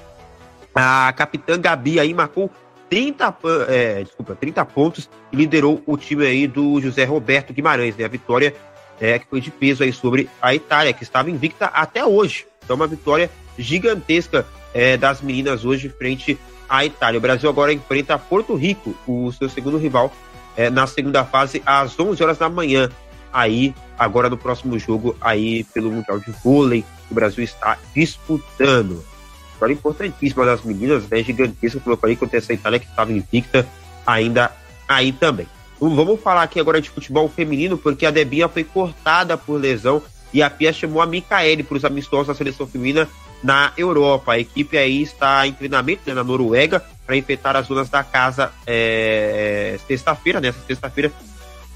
A 0.75 1.13
capitã 1.17 1.59
Gabi 1.61 2.01
aí 2.01 2.15
marcou 2.15 2.51
30, 2.89 3.33
pa- 3.33 3.49
é, 3.69 4.03
desculpa, 4.03 4.35
30 4.35 4.65
pontos 4.65 5.09
e 5.33 5.37
liderou 5.37 5.83
o 5.87 5.97
time 5.97 6.27
aí 6.27 6.47
do 6.47 6.81
José 6.81 7.05
Roberto 7.05 7.53
Guimarães, 7.53 7.97
né? 7.97 8.05
A 8.05 8.09
vitória 8.09 8.55
é, 9.01 9.19
que 9.19 9.27
foi 9.29 9.41
de 9.41 9.51
peso 9.51 9.83
aí 9.83 9.93
sobre 9.93 10.29
a 10.41 10.55
Itália, 10.55 10.93
que 10.93 11.03
estava 11.03 11.31
invicta 11.31 11.67
até 11.67 12.05
hoje. 12.05 12.47
Então, 12.65 12.77
uma 12.77 12.87
vitória 12.87 13.31
gigantesca 13.59 14.47
é, 14.73 14.97
das 14.97 15.21
meninas 15.21 15.65
hoje 15.65 15.89
frente 15.89 16.39
à 16.69 16.85
Itália. 16.85 17.19
O 17.19 17.21
Brasil 17.21 17.49
agora 17.51 17.73
enfrenta 17.73 18.19
Porto 18.19 18.55
Rico, 18.55 18.95
o 19.07 19.33
seu 19.33 19.49
segundo 19.49 19.77
rival, 19.79 20.13
é, 20.57 20.71
na 20.71 20.87
segunda 20.87 21.25
fase, 21.25 21.63
às 21.67 21.99
11 21.99 22.23
horas 22.23 22.39
da 22.39 22.49
manhã. 22.49 22.91
Aí, 23.33 23.75
agora 23.99 24.29
no 24.29 24.37
próximo 24.37 24.79
jogo, 24.79 25.17
aí 25.21 25.65
pelo 25.65 25.91
Mundial 25.91 26.19
de 26.19 26.31
Vôlei, 26.45 26.85
o 27.11 27.15
Brasil 27.15 27.43
está 27.43 27.79
disputando. 27.95 29.05
Vitória 29.53 29.73
importantíssima 29.73 30.45
das 30.45 30.63
meninas, 30.63 31.09
né? 31.09 31.23
Gigantesca, 31.23 31.81
como 31.81 31.95
eu 31.95 31.99
falei, 31.99 32.17
contra 32.17 32.39
essa 32.39 32.53
Itália 32.53 32.79
que 32.79 32.87
estava 32.87 33.13
invicta 33.13 33.67
ainda 34.07 34.53
aí 34.89 35.13
também. 35.13 35.47
Então, 35.77 35.95
Vamos 35.95 36.21
falar 36.21 36.43
aqui 36.43 36.61
agora 36.61 36.81
de 36.81 36.91
futebol 36.91 37.29
feminino, 37.29 37.77
porque 37.77 38.07
a 38.07 38.11
Debinha 38.11 38.49
foi 38.49 38.63
cortada 38.63 39.37
por 39.37 39.61
lesão 39.61 40.03
e 40.33 40.43
a 40.43 40.49
Pia 40.49 40.73
chamou 40.73 41.03
a 41.03 41.07
Micaele 41.07 41.63
para 41.63 41.77
os 41.77 41.85
amistosos 41.85 42.29
da 42.29 42.35
seleção 42.35 42.67
feminina 42.67 43.09
na 43.43 43.73
Europa. 43.77 44.33
A 44.33 44.39
equipe 44.39 44.79
aí 44.79 45.03
está 45.03 45.47
em 45.47 45.53
treinamento 45.53 46.03
né, 46.07 46.15
na 46.15 46.23
Noruega 46.23 46.83
para 47.05 47.17
enfrentar 47.17 47.57
as 47.57 47.67
zonas 47.67 47.91
da 47.91 48.05
casa 48.05 48.53
é, 48.67 49.79
sexta-feira, 49.87 50.41
nessa 50.41 50.61
sexta-feira, 50.67 51.13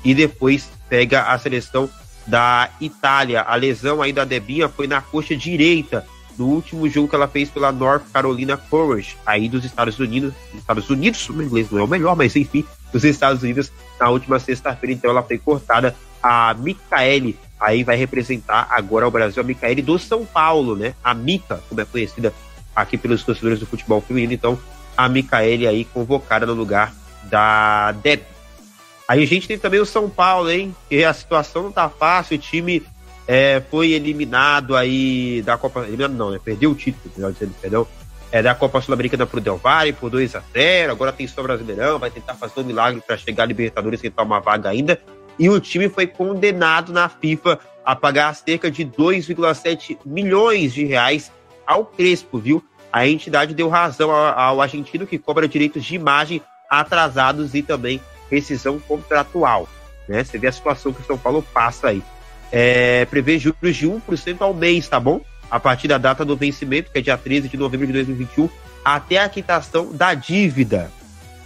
e 0.07 0.15
depois 0.15 0.71
pega 0.89 1.25
a 1.25 1.39
seleção 1.39 1.91
da 2.25 2.71
Itália. 2.81 3.43
A 3.43 3.57
lesão 3.57 4.01
aí 4.01 4.13
da 4.13 4.25
Debinha 4.25 4.69
foi 4.69 4.87
na 4.87 5.01
coxa 5.01 5.37
direita, 5.37 6.07
no 6.39 6.47
último 6.47 6.89
jogo 6.89 7.09
que 7.09 7.17
ela 7.17 7.27
fez 7.27 7.51
pela 7.51 7.73
North 7.73 8.05
Carolina 8.13 8.57
Courage, 8.57 9.17
aí 9.27 9.49
dos 9.49 9.65
Estados 9.65 9.99
Unidos. 9.99 10.33
Estados 10.55 10.89
Unidos, 10.89 11.29
o 11.29 11.43
inglês 11.43 11.71
não 11.73 11.81
é 11.81 11.83
o 11.83 11.89
melhor, 11.89 12.15
mas 12.15 12.37
enfim, 12.37 12.65
dos 12.93 13.03
Estados 13.03 13.43
Unidos, 13.43 13.73
na 13.99 14.09
última 14.09 14.39
sexta-feira, 14.39 14.95
então 14.95 15.11
ela 15.11 15.25
foi 15.25 15.39
cortada. 15.39 15.97
A 16.23 16.55
Micaele 16.55 17.37
aí 17.59 17.83
vai 17.83 17.97
representar 17.97 18.69
agora 18.71 19.09
o 19.09 19.11
Brasil, 19.11 19.43
a 19.43 19.47
Micaele 19.47 19.83
do 19.83 19.99
São 19.99 20.25
Paulo, 20.25 20.77
né? 20.77 20.95
A 21.03 21.15
Mica, 21.15 21.61
como 21.69 21.81
é 21.81 21.85
conhecida 21.85 22.33
aqui 22.77 22.97
pelos 22.97 23.25
torcedores 23.25 23.59
do 23.59 23.67
futebol 23.67 24.01
feminino, 24.01 24.35
então 24.35 24.57
a 24.97 25.09
Micaele 25.09 25.67
aí 25.67 25.85
convocada 25.85 26.47
no 26.47 26.55
lugar 26.55 26.95
da 27.25 27.91
Deb. 27.91 28.36
Aí 29.09 29.23
a 29.23 29.27
gente 29.27 29.47
tem 29.47 29.59
também 29.59 29.81
o 29.81 29.87
São 29.87 30.11
Paulo, 30.11 30.51
hein? 30.51 30.75
Que 30.89 31.05
a 31.05 31.13
situação 31.13 31.65
não 31.65 31.73
tá 31.73 31.89
fácil, 31.89 32.37
o 32.37 32.41
time 32.41 32.83
é, 33.27 33.63
foi 33.71 33.93
eliminado 33.93 34.77
aí 34.77 35.43
da 35.43 35.57
Copa. 35.57 35.81
Eliminado 35.81 36.15
não, 36.15 36.31
né? 36.31 36.41
Perdeu 36.43 36.71
o 36.71 36.75
título, 36.75 37.13
melhor 37.17 37.33
dizendo, 37.33 37.55
perdão. 37.61 37.87
É, 38.33 38.43
da 38.43 38.55
Copa 38.55 38.81
Sul-Americana 38.81 39.25
pro 39.25 39.41
Del 39.41 39.57
Valle 39.57 39.93
por 39.93 40.11
2 40.11 40.35
a 40.35 40.43
0 40.53 40.91
Agora 40.91 41.13
tem 41.13 41.29
só 41.29 41.45
Brasileirão, 41.45 41.97
vai 41.97 42.11
tentar 42.11 42.35
fazer 42.35 42.61
um 42.61 42.65
milagre 42.65 43.01
para 43.01 43.17
chegar 43.17 43.45
a 43.45 43.47
Libertadores 43.47 44.01
e 44.01 44.03
tentar 44.05 44.25
uma 44.25 44.41
vaga 44.41 44.69
ainda. 44.69 45.01
E 45.39 45.49
o 45.49 45.61
time 45.61 45.89
foi 45.89 46.09
condenado 46.09 46.93
na 46.93 47.09
FIFA 47.09 47.59
a 47.85 47.95
pagar 47.95 48.35
cerca 48.35 48.69
de 48.69 48.85
2,7 48.85 49.99
milhões 50.05 50.75
de 50.75 50.85
reais 50.85 51.31
ao 51.65 51.85
Crespo, 51.85 52.39
viu? 52.39 52.65
A 52.93 53.07
entidade 53.07 53.55
deu 53.55 53.69
razão 53.69 54.11
ao 54.11 54.61
argentino 54.61 55.07
que 55.07 55.19
cobra 55.19 55.47
direitos 55.47 55.85
de 55.85 55.95
imagem 55.95 56.43
atrasados 56.69 57.55
e 57.55 57.63
também 57.63 58.01
rescisão 58.31 58.79
contratual. 58.79 59.69
Né? 60.09 60.23
Você 60.25 60.39
vê 60.39 60.47
a 60.47 60.53
situação 60.53 60.93
que 60.93 61.01
o 61.01 61.05
São 61.05 61.19
Paulo 61.19 61.45
passa 61.55 61.89
aí. 61.89 62.03
É, 62.53 63.05
prevê 63.07 63.39
juros 63.39 63.77
de 63.77 63.87
1% 63.89 64.37
ao 64.41 64.55
mês, 64.55 64.87
tá 64.89 65.01
bom? 65.01 65.21
A 65.51 65.59
partir 65.59 65.89
da 65.89 65.99
data 65.99 66.25
do 66.25 66.37
vencimento, 66.37 66.91
que 66.93 66.99
é 66.99 67.03
dia 67.03 67.17
13 67.17 67.49
de 67.49 67.57
novembro 67.57 67.87
de 67.87 67.93
2021, 67.93 68.49
até 68.85 69.19
a 69.19 69.29
quitação 69.29 69.93
da 69.93 70.15
dívida. 70.15 70.91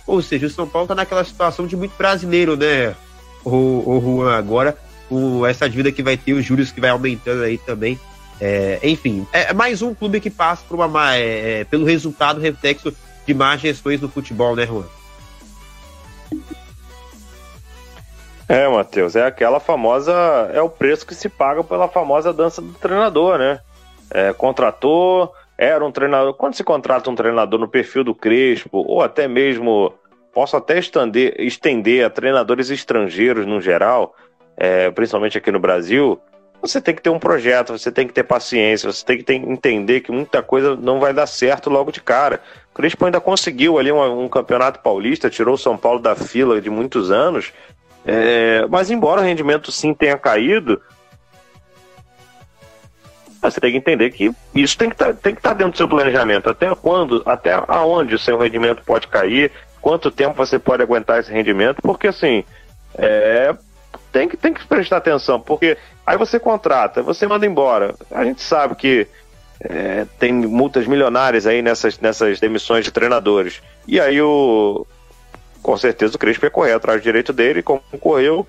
Ou 0.06 0.20
seja, 0.20 0.46
o 0.46 0.50
São 0.50 0.66
Paulo 0.66 0.88
tá 0.88 0.94
naquela 0.94 1.24
situação 1.24 1.66
de 1.66 1.76
muito 1.76 1.96
brasileiro, 1.96 2.56
né, 2.56 2.94
o, 3.44 3.50
o 3.86 4.00
Juan? 4.00 4.36
Agora, 4.36 4.76
com 5.08 5.46
essa 5.46 5.68
dívida 5.68 5.90
que 5.92 6.02
vai 6.02 6.16
ter, 6.16 6.32
os 6.34 6.44
juros 6.44 6.70
que 6.70 6.80
vai 6.80 6.90
aumentando 6.90 7.42
aí 7.42 7.58
também. 7.58 7.98
É, 8.40 8.78
enfim, 8.82 9.26
é 9.32 9.52
mais 9.52 9.82
um 9.82 9.94
clube 9.94 10.18
que 10.20 10.30
passa 10.30 10.62
por 10.66 10.74
uma, 10.76 10.88
má- 10.88 11.14
é, 11.14 11.64
pelo 11.64 11.84
resultado 11.84 12.40
reflexo 12.40 12.92
de 13.26 13.34
más 13.34 13.60
gestões 13.60 14.00
no 14.00 14.08
futebol, 14.08 14.56
né, 14.56 14.66
Juan? 14.66 14.84
É, 18.50 18.66
Matheus, 18.66 19.14
é 19.14 19.24
aquela 19.24 19.60
famosa. 19.60 20.12
É 20.52 20.60
o 20.60 20.68
preço 20.68 21.06
que 21.06 21.14
se 21.14 21.28
paga 21.28 21.62
pela 21.62 21.86
famosa 21.86 22.32
dança 22.32 22.60
do 22.60 22.72
treinador, 22.72 23.38
né? 23.38 23.60
É, 24.10 24.32
contratou, 24.32 25.32
era 25.56 25.84
um 25.84 25.92
treinador. 25.92 26.34
Quando 26.34 26.54
se 26.54 26.64
contrata 26.64 27.08
um 27.08 27.14
treinador 27.14 27.60
no 27.60 27.68
perfil 27.68 28.02
do 28.02 28.12
Crespo, 28.12 28.84
ou 28.84 29.02
até 29.02 29.28
mesmo. 29.28 29.94
Posso 30.32 30.56
até 30.56 30.80
estender, 30.80 31.34
estender 31.38 32.04
a 32.04 32.10
treinadores 32.10 32.70
estrangeiros 32.70 33.46
no 33.46 33.60
geral, 33.60 34.16
é, 34.56 34.90
principalmente 34.90 35.38
aqui 35.38 35.52
no 35.52 35.60
Brasil. 35.60 36.20
Você 36.60 36.80
tem 36.80 36.94
que 36.94 37.02
ter 37.02 37.10
um 37.10 37.20
projeto, 37.20 37.78
você 37.78 37.90
tem 37.92 38.06
que 38.06 38.12
ter 38.12 38.24
paciência, 38.24 38.92
você 38.92 39.04
tem 39.04 39.18
que 39.18 39.24
ter- 39.24 39.34
entender 39.34 40.00
que 40.00 40.10
muita 40.10 40.42
coisa 40.42 40.74
não 40.76 40.98
vai 40.98 41.12
dar 41.12 41.26
certo 41.26 41.70
logo 41.70 41.92
de 41.92 42.00
cara. 42.00 42.40
O 42.72 42.74
Crespo 42.74 43.04
ainda 43.06 43.20
conseguiu 43.20 43.78
ali 43.78 43.92
um, 43.92 44.24
um 44.24 44.28
campeonato 44.28 44.80
paulista, 44.80 45.30
tirou 45.30 45.54
o 45.54 45.58
São 45.58 45.76
Paulo 45.76 46.00
da 46.00 46.16
fila 46.16 46.60
de 46.60 46.68
muitos 46.68 47.12
anos. 47.12 47.52
É, 48.04 48.66
mas 48.68 48.90
embora 48.90 49.20
o 49.20 49.24
rendimento 49.24 49.70
sim 49.70 49.92
tenha 49.92 50.16
caído, 50.16 50.80
você 53.40 53.60
tem 53.60 53.72
que 53.72 53.78
entender 53.78 54.10
que 54.10 54.30
isso 54.54 54.76
tem 54.76 54.90
que 54.90 54.96
tá, 54.96 55.10
estar 55.10 55.54
dentro 55.54 55.72
do 55.72 55.76
seu 55.76 55.88
planejamento. 55.88 56.50
Até 56.50 56.74
quando, 56.74 57.22
até 57.24 57.52
aonde 57.68 58.14
o 58.14 58.18
seu 58.18 58.38
rendimento 58.38 58.82
pode 58.84 59.08
cair, 59.08 59.50
quanto 59.80 60.10
tempo 60.10 60.34
você 60.34 60.58
pode 60.58 60.82
aguentar 60.82 61.20
esse 61.20 61.32
rendimento, 61.32 61.80
porque 61.82 62.08
assim, 62.08 62.44
é, 62.94 63.54
tem, 64.12 64.28
que, 64.28 64.36
tem 64.36 64.52
que 64.52 64.66
prestar 64.66 64.98
atenção, 64.98 65.40
porque 65.40 65.76
aí 66.06 66.16
você 66.16 66.38
contrata, 66.38 67.02
você 67.02 67.26
manda 67.26 67.46
embora. 67.46 67.94
A 68.10 68.24
gente 68.24 68.42
sabe 68.42 68.74
que 68.74 69.06
é, 69.60 70.06
tem 70.18 70.32
multas 70.32 70.86
milionárias 70.86 71.46
aí 71.46 71.62
nessas, 71.62 71.98
nessas 71.98 72.40
demissões 72.40 72.84
de 72.84 72.90
treinadores. 72.90 73.62
E 73.86 74.00
aí 74.00 74.20
o, 74.20 74.86
com 75.62 75.76
certeza 75.76 76.16
o 76.16 76.18
Crespo 76.18 76.46
ia 76.46 76.50
correr 76.50 76.72
atrás 76.72 77.00
do 77.00 77.04
direito 77.04 77.32
dele, 77.32 77.62
concorreu, 77.62 78.46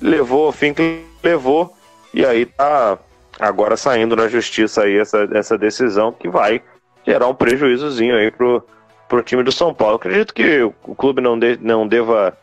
levou 0.00 0.48
o 0.48 0.52
fim 0.52 0.74
que 0.74 1.02
levou, 1.22 1.74
e 2.12 2.24
aí 2.26 2.44
tá 2.46 2.98
agora 3.40 3.76
saindo 3.76 4.14
na 4.14 4.28
justiça 4.28 4.82
aí 4.82 4.98
essa, 4.98 5.28
essa 5.32 5.56
decisão 5.56 6.12
que 6.12 6.28
vai 6.28 6.62
gerar 7.06 7.28
um 7.28 7.34
prejuízozinho 7.34 8.16
aí 8.16 8.30
pro, 8.30 8.64
pro 9.08 9.22
time 9.22 9.42
do 9.42 9.52
São 9.52 9.72
Paulo. 9.74 9.96
Acredito 9.96 10.34
que 10.34 10.62
o 10.62 10.94
clube 10.94 11.20
não, 11.20 11.38
de, 11.38 11.58
não 11.60 11.86
deva 11.86 12.36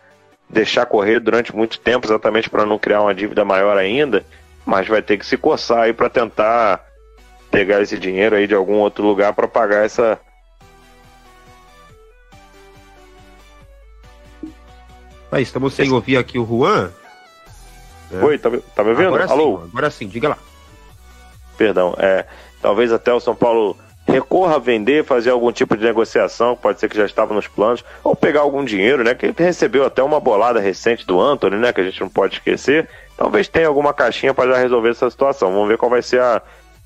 deixar 0.49 0.85
correr 0.85 1.19
durante 1.19 1.55
muito 1.55 1.79
tempo, 1.79 2.07
exatamente 2.07 2.49
para 2.49 2.65
não 2.65 2.79
criar 2.79 3.01
uma 3.01 3.13
dívida 3.13 3.45
maior 3.45 3.77
ainda, 3.77 4.25
mas 4.65 4.87
vai 4.87 5.01
ter 5.01 5.17
que 5.17 5.25
se 5.25 5.37
coçar 5.37 5.83
aí 5.83 5.93
para 5.93 6.09
tentar 6.09 6.83
pegar 7.51 7.81
esse 7.81 7.97
dinheiro 7.97 8.35
aí 8.35 8.47
de 8.47 8.55
algum 8.55 8.75
outro 8.75 9.03
lugar 9.03 9.33
para 9.33 9.47
pagar 9.47 9.85
essa, 9.85 10.19
Mas 15.31 15.43
estamos 15.43 15.73
sem 15.73 15.91
ouvir 15.91 16.17
aqui 16.17 16.39
o 16.39 16.45
Juan. 16.45 16.91
né? 18.11 18.23
Oi, 18.23 18.37
tá, 18.37 18.49
me- 18.49 18.59
tá 18.75 18.83
me 18.83 18.89
ouvindo? 18.91 19.07
Agora 19.07 19.25
Alô? 19.25 19.57
sim, 19.63 19.69
agora 19.71 19.89
sim, 19.91 20.07
diga 20.07 20.29
lá. 20.29 20.37
Perdão, 21.57 21.93
é, 21.97 22.25
talvez 22.61 22.91
até 22.91 23.13
o 23.13 23.19
São 23.19 23.35
Paulo 23.35 23.77
recorra 24.07 24.55
a 24.55 24.59
vender, 24.59 25.05
fazer 25.05 25.29
algum 25.29 25.51
tipo 25.51 25.77
de 25.77 25.83
negociação, 25.83 26.55
pode 26.55 26.79
ser 26.79 26.89
que 26.89 26.97
já 26.97 27.05
estava 27.05 27.33
nos 27.33 27.47
planos, 27.47 27.83
ou 28.03 28.15
pegar 28.15 28.39
algum 28.41 28.63
dinheiro, 28.65 29.03
né? 29.03 29.13
Que 29.13 29.27
ele 29.27 29.35
recebeu 29.37 29.85
até 29.85 30.01
uma 30.01 30.19
bolada 30.19 30.59
recente 30.59 31.05
do 31.05 31.21
Anthony, 31.21 31.57
né? 31.57 31.71
Que 31.71 31.81
a 31.81 31.83
gente 31.83 32.01
não 32.01 32.09
pode 32.09 32.35
esquecer. 32.35 32.89
Talvez 33.15 33.47
tenha 33.47 33.67
alguma 33.67 33.93
caixinha 33.93 34.33
para 34.33 34.53
já 34.53 34.57
resolver 34.57 34.89
essa 34.89 35.09
situação. 35.09 35.51
Vamos 35.51 35.67
ver 35.67 35.77
qual 35.77 35.91
vai 35.91 36.01
ser 36.01 36.21
a, 36.21 36.41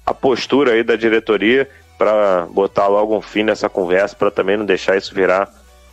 a 0.06 0.14
postura 0.14 0.74
aí 0.74 0.84
da 0.84 0.98
diretoria 0.98 1.70
para 1.98 2.45
botar 2.49 2.88
logo 2.88 3.15
um 3.15 3.22
fim 3.22 3.44
nessa 3.44 3.70
conversa, 3.70 4.15
para 4.18 4.32
também 4.32 4.57
não 4.57 4.65
deixar 4.65 4.98
isso 4.98 5.14
virar 5.15 5.48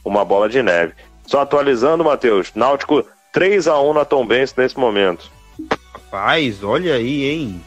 uma 0.04 0.24
bola 0.24 0.48
de 0.48 0.60
neve. 0.62 0.94
Só 1.30 1.42
atualizando, 1.42 2.02
Matheus, 2.02 2.50
Náutico 2.56 3.06
3 3.32 3.68
a 3.68 3.80
1 3.80 3.94
na 3.94 4.04
Tombense 4.04 4.52
nesse 4.56 4.76
momento. 4.76 5.30
Rapaz, 5.94 6.64
olha 6.64 6.94
aí, 6.94 7.24
hein? 7.24 7.60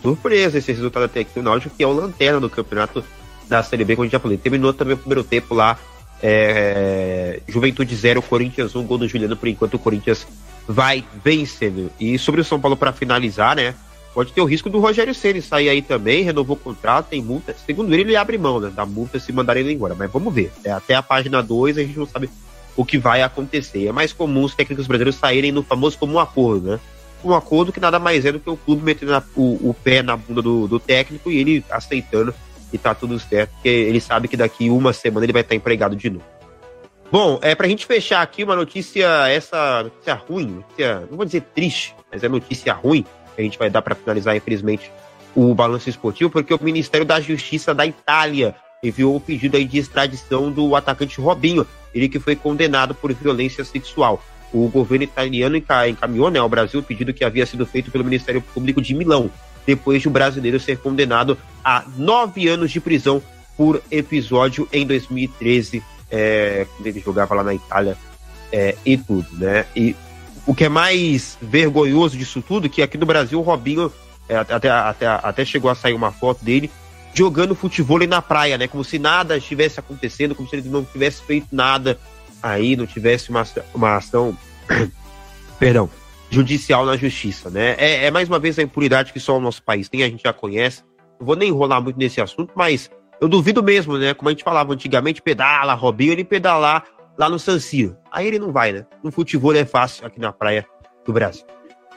Surpresa 0.00 0.58
esse 0.58 0.70
resultado 0.70 1.06
até 1.06 1.20
aqui 1.20 1.34
do 1.34 1.42
Náutico, 1.42 1.74
que 1.74 1.82
é 1.82 1.86
o 1.86 1.92
lanterna 1.92 2.38
do 2.38 2.48
campeonato 2.48 3.02
da 3.48 3.60
Série 3.60 3.84
B, 3.84 3.96
como 3.96 4.04
gente 4.04 4.12
já 4.12 4.20
falou. 4.20 4.38
Terminou 4.38 4.72
também 4.72 4.94
o 4.94 4.98
primeiro 4.98 5.24
tempo 5.24 5.52
lá, 5.52 5.76
é, 6.22 7.40
Juventude 7.48 7.92
0, 7.92 8.22
Corinthians 8.22 8.76
1, 8.76 8.84
gol 8.84 8.98
do 8.98 9.08
Juliano, 9.08 9.36
por 9.36 9.48
enquanto 9.48 9.74
o 9.74 9.80
Corinthians 9.80 10.24
vai 10.68 11.04
vencendo. 11.24 11.90
E 11.98 12.16
sobre 12.20 12.40
o 12.40 12.44
São 12.44 12.60
Paulo 12.60 12.76
para 12.76 12.92
finalizar, 12.92 13.56
né? 13.56 13.74
Pode 14.14 14.32
ter 14.32 14.40
o 14.40 14.44
risco 14.44 14.70
do 14.70 14.78
Rogério 14.78 15.12
Ceni 15.12 15.42
sair 15.42 15.68
aí 15.68 15.82
também, 15.82 16.22
renovou 16.22 16.54
o 16.54 16.58
contrato, 16.58 17.08
tem 17.08 17.20
multa. 17.20 17.52
Segundo 17.66 17.92
ele, 17.92 18.02
ele 18.02 18.16
abre 18.16 18.38
mão 18.38 18.60
né, 18.60 18.70
da 18.70 18.86
multa 18.86 19.18
se 19.18 19.32
mandarem 19.32 19.64
ele 19.64 19.72
embora. 19.72 19.96
Mas 19.96 20.08
vamos 20.08 20.32
ver. 20.32 20.52
É, 20.62 20.70
até 20.70 20.94
a 20.94 21.02
página 21.02 21.42
2 21.42 21.78
a 21.78 21.82
gente 21.82 21.98
não 21.98 22.06
sabe 22.06 22.30
o 22.78 22.84
que 22.84 22.96
vai 22.96 23.22
acontecer. 23.22 23.88
É 23.88 23.92
mais 23.92 24.12
comum 24.12 24.44
os 24.44 24.54
técnicos 24.54 24.86
brasileiros 24.86 25.16
saírem 25.16 25.50
no 25.50 25.64
famoso 25.64 25.98
comum 25.98 26.16
acordo, 26.16 26.70
né? 26.70 26.80
Um 27.24 27.34
acordo 27.34 27.72
que 27.72 27.80
nada 27.80 27.98
mais 27.98 28.24
é 28.24 28.30
do 28.30 28.38
que 28.38 28.48
o 28.48 28.56
clube 28.56 28.84
metendo 28.84 29.20
o, 29.34 29.70
o 29.70 29.74
pé 29.74 30.00
na 30.00 30.16
bunda 30.16 30.40
do, 30.40 30.68
do 30.68 30.78
técnico 30.78 31.28
e 31.28 31.38
ele 31.38 31.64
aceitando 31.68 32.32
e 32.72 32.78
tá 32.78 32.94
tudo 32.94 33.18
certo, 33.18 33.50
porque 33.54 33.68
ele 33.68 34.00
sabe 34.00 34.28
que 34.28 34.36
daqui 34.36 34.70
uma 34.70 34.92
semana 34.92 35.26
ele 35.26 35.32
vai 35.32 35.42
estar 35.42 35.56
empregado 35.56 35.96
de 35.96 36.08
novo. 36.08 36.24
Bom, 37.10 37.40
é 37.42 37.52
pra 37.56 37.66
gente 37.66 37.84
fechar 37.84 38.22
aqui 38.22 38.44
uma 38.44 38.54
notícia, 38.54 39.26
essa 39.28 39.82
notícia 39.82 40.14
ruim, 40.14 40.46
notícia, 40.46 41.00
não 41.10 41.16
vou 41.16 41.26
dizer 41.26 41.40
triste, 41.52 41.96
mas 42.12 42.22
é 42.22 42.28
notícia 42.28 42.72
ruim, 42.72 43.04
que 43.34 43.40
a 43.40 43.42
gente 43.42 43.58
vai 43.58 43.68
dar 43.68 43.82
para 43.82 43.96
finalizar, 43.96 44.36
infelizmente, 44.36 44.92
o 45.34 45.52
balanço 45.52 45.90
esportivo, 45.90 46.30
porque 46.30 46.54
o 46.54 46.62
Ministério 46.62 47.06
da 47.06 47.18
Justiça 47.20 47.74
da 47.74 47.84
Itália 47.84 48.54
enviou 48.84 49.16
o 49.16 49.20
pedido 49.20 49.56
aí 49.56 49.64
de 49.64 49.78
extradição 49.78 50.52
do 50.52 50.76
atacante 50.76 51.20
Robinho, 51.20 51.66
ele 51.94 52.08
que 52.08 52.18
foi 52.18 52.36
condenado 52.36 52.94
por 52.94 53.12
violência 53.12 53.64
sexual. 53.64 54.22
O 54.52 54.68
governo 54.68 55.04
italiano 55.04 55.56
encaminhou 55.56 56.30
né, 56.30 56.38
ao 56.38 56.48
Brasil 56.48 56.80
o 56.80 56.82
pedido 56.82 57.12
que 57.12 57.24
havia 57.24 57.44
sido 57.44 57.66
feito 57.66 57.90
pelo 57.90 58.04
Ministério 58.04 58.40
Público 58.40 58.80
de 58.80 58.94
Milão, 58.94 59.30
depois 59.66 60.00
de 60.00 60.08
o 60.08 60.10
brasileiro 60.10 60.58
ser 60.58 60.78
condenado 60.78 61.36
a 61.62 61.84
nove 61.96 62.48
anos 62.48 62.70
de 62.70 62.80
prisão 62.80 63.22
por 63.56 63.82
episódio 63.90 64.66
em 64.72 64.86
2013 64.86 65.82
é, 66.10 66.66
quando 66.74 66.86
ele 66.86 67.00
jogava 67.00 67.34
lá 67.34 67.42
na 67.42 67.54
Itália 67.54 67.96
é, 68.52 68.74
e 68.84 68.96
tudo, 68.96 69.26
né? 69.32 69.66
E 69.76 69.94
o 70.46 70.54
que 70.54 70.64
é 70.64 70.68
mais 70.68 71.36
vergonhoso 71.42 72.16
disso 72.16 72.40
tudo, 72.40 72.68
que 72.68 72.80
aqui 72.80 72.96
no 72.96 73.04
Brasil 73.04 73.38
o 73.38 73.42
Robinho 73.42 73.92
é, 74.28 74.36
até, 74.36 74.70
até, 74.70 75.06
até 75.06 75.44
chegou 75.44 75.70
a 75.70 75.74
sair 75.74 75.94
uma 75.94 76.10
foto 76.10 76.44
dele 76.44 76.70
jogando 77.18 77.52
futebol 77.52 77.98
na 78.06 78.22
praia, 78.22 78.56
né? 78.56 78.68
Como 78.68 78.84
se 78.84 78.96
nada 78.96 79.36
estivesse 79.36 79.80
acontecendo, 79.80 80.36
como 80.36 80.48
se 80.48 80.54
ele 80.54 80.68
não 80.68 80.84
tivesse 80.84 81.20
feito 81.20 81.48
nada 81.50 81.98
aí, 82.40 82.76
não 82.76 82.86
tivesse 82.86 83.28
uma, 83.28 83.44
uma 83.74 83.96
ação, 83.96 84.38
perdão, 85.58 85.90
judicial 86.30 86.86
na 86.86 86.96
justiça, 86.96 87.50
né? 87.50 87.74
É, 87.76 88.04
é, 88.04 88.10
mais 88.12 88.28
uma 88.28 88.38
vez 88.38 88.56
a 88.56 88.62
impunidade 88.62 89.12
que 89.12 89.18
só 89.18 89.36
o 89.36 89.40
nosso 89.40 89.60
país 89.64 89.88
tem, 89.88 90.04
a 90.04 90.08
gente 90.08 90.22
já 90.22 90.32
conhece. 90.32 90.84
Não 91.18 91.26
vou 91.26 91.34
nem 91.34 91.48
enrolar 91.48 91.82
muito 91.82 91.98
nesse 91.98 92.20
assunto, 92.20 92.52
mas 92.54 92.88
eu 93.20 93.28
duvido 93.28 93.64
mesmo, 93.64 93.98
né? 93.98 94.14
Como 94.14 94.28
a 94.28 94.32
gente 94.32 94.44
falava 94.44 94.72
antigamente, 94.72 95.20
pedala, 95.20 95.74
Robinho, 95.74 96.12
ele 96.12 96.22
pedalar 96.22 96.84
lá 97.18 97.28
no 97.28 97.36
San 97.40 97.58
Siro. 97.58 97.96
Aí 98.12 98.28
ele 98.28 98.38
não 98.38 98.52
vai, 98.52 98.70
né? 98.70 98.86
No 99.02 99.10
futebol 99.10 99.52
é 99.56 99.64
fácil 99.64 100.06
aqui 100.06 100.20
na 100.20 100.32
praia 100.32 100.64
do 101.04 101.12
Brasil. 101.12 101.44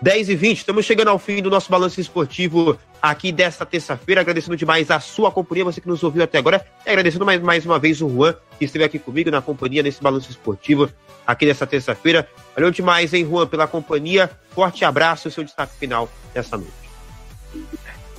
10 0.01 0.29
e 0.29 0.35
20, 0.35 0.57
estamos 0.57 0.83
chegando 0.83 1.09
ao 1.09 1.19
fim 1.19 1.43
do 1.43 1.49
nosso 1.51 1.69
balanço 1.69 2.01
esportivo 2.01 2.75
aqui 3.01 3.31
desta 3.31 3.65
terça-feira. 3.65 4.21
Agradecendo 4.21 4.55
demais 4.55 4.91
a 4.91 4.99
sua 4.99 5.31
companhia, 5.31 5.65
você 5.65 5.81
que 5.81 5.87
nos 5.87 6.03
ouviu 6.03 6.23
até 6.23 6.37
agora. 6.37 6.65
E 6.85 6.89
agradecendo 6.89 7.25
mais, 7.25 7.41
mais 7.41 7.65
uma 7.65 7.79
vez 7.79 8.01
o 8.01 8.09
Juan, 8.09 8.35
que 8.59 8.65
esteve 8.65 8.85
aqui 8.85 8.99
comigo 8.99 9.31
na 9.31 9.41
companhia 9.41 9.81
nesse 9.81 10.01
balanço 10.01 10.29
esportivo 10.29 10.89
aqui 11.25 11.45
desta 11.45 11.65
terça-feira. 11.65 12.27
Valeu 12.55 12.71
demais, 12.71 13.13
hein, 13.13 13.25
Juan, 13.25 13.47
pela 13.47 13.67
companhia. 13.67 14.29
Forte 14.51 14.85
abraço 14.85 15.27
e 15.27 15.31
seu 15.31 15.43
destaque 15.43 15.75
final 15.77 16.09
dessa 16.33 16.57
noite. 16.57 16.73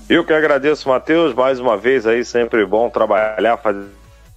Eu 0.08 0.24
que 0.24 0.32
agradeço, 0.32 0.88
Matheus, 0.88 1.34
mais 1.34 1.60
uma 1.60 1.76
vez 1.76 2.06
aí, 2.06 2.24
sempre 2.24 2.66
bom 2.66 2.90
trabalhar, 2.90 3.56
fazer 3.56 3.86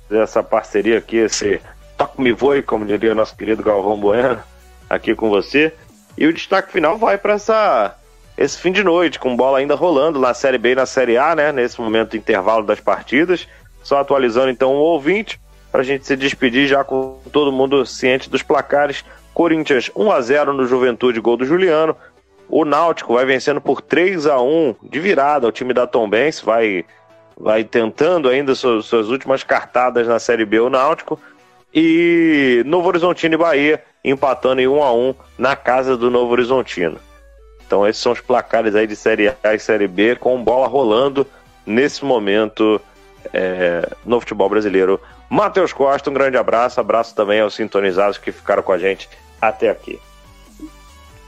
essa 0.10 0.44
parceria 0.44 1.00
aqui, 1.00 1.18
esse 1.18 1.60
toque 1.98 2.22
me 2.22 2.32
voe, 2.32 2.62
como 2.62 2.86
diria 2.86 3.16
nosso 3.16 3.36
querido 3.36 3.64
Galvão 3.64 4.00
Bueno, 4.00 4.42
aqui 4.90 5.16
com 5.16 5.30
você. 5.30 5.74
E 6.18 6.28
o 6.28 6.34
destaque 6.34 6.72
final 6.72 6.98
vai 6.98 7.18
para 7.18 7.34
essa 7.34 7.96
esse 8.38 8.58
fim 8.58 8.72
de 8.72 8.84
noite, 8.84 9.18
com 9.18 9.36
bola 9.36 9.60
ainda 9.60 9.76
rolando 9.76 10.20
na 10.20 10.34
Série 10.34 10.58
B 10.58 10.74
e 10.74 10.76
na 10.76 10.86
Série 10.86 11.18
A, 11.18 11.34
né? 11.36 11.52
Nesse 11.52 11.80
momento 11.80 12.18
intervalo 12.18 12.66
das 12.66 12.80
partidas. 12.82 13.48
Só 13.82 14.00
atualizando 14.00 14.50
então 14.50 14.74
o 14.74 14.80
ouvinte, 14.80 15.40
para 15.72 15.82
a 15.82 15.84
gente 15.84 16.06
se 16.06 16.18
despedir 16.18 16.68
já 16.68 16.84
com 16.84 17.20
todo 17.32 17.52
mundo 17.52 17.86
ciente 17.86 18.30
dos 18.30 18.44
placares. 18.44 19.06
Corinthians 19.34 19.90
1 19.96 20.12
a 20.12 20.22
0 20.22 20.54
no 20.54 20.66
Juventude, 20.66 21.22
gol 21.22 21.38
do 21.38 21.46
Juliano. 21.46 21.96
O 22.50 22.66
Náutico 22.66 23.14
vai 23.14 23.26
vencendo 23.26 23.62
por 23.62 23.82
3 23.82 24.28
a 24.28 24.42
1 24.42 24.76
de 24.84 25.00
virada. 25.00 25.48
O 25.48 25.52
time 25.52 25.74
da 25.74 25.88
Tombense 25.88 26.44
vai, 26.44 26.84
vai 27.38 27.64
tentando 27.64 28.28
ainda 28.28 28.54
suas, 28.54 28.86
suas 28.86 29.08
últimas 29.08 29.44
cartadas 29.44 30.08
na 30.08 30.20
Série 30.20 30.46
B, 30.46 30.60
o 30.60 30.70
Náutico. 30.70 31.20
E 31.74 32.64
Novo 32.66 32.88
Horizontino 32.88 33.36
e 33.36 33.38
Bahia 33.38 33.84
empatando 34.04 34.62
em 34.62 34.68
1 34.68 34.84
a 34.84 34.94
1 34.94 35.16
na 35.38 35.56
casa 35.56 35.96
do 35.96 36.12
Novo 36.12 36.32
Horizontino. 36.32 37.00
Então 37.66 37.88
esses 37.88 38.02
são 38.02 38.12
os 38.12 38.22
placares 38.22 38.76
aí 38.76 38.86
de 38.88 38.96
Série 38.96 39.34
A 39.44 39.54
e 39.54 39.60
Série 39.60 39.88
B 39.88 40.16
com 40.16 40.44
bola 40.44 40.68
rolando 40.68 41.26
nesse 41.66 42.06
momento 42.06 42.80
é, 43.34 43.90
no 44.06 44.20
futebol 44.20 44.50
brasileiro. 44.50 45.00
Matheus 45.30 45.74
Costa, 45.74 46.10
um 46.10 46.14
grande 46.14 46.38
abraço, 46.38 46.80
abraço 46.80 47.16
também 47.16 47.42
aos 47.42 47.56
sintonizados 47.56 48.18
que 48.18 48.32
ficaram 48.32 48.62
com 48.62 48.72
a 48.72 48.78
gente 48.78 49.10
até 49.42 49.70
aqui. 49.70 50.00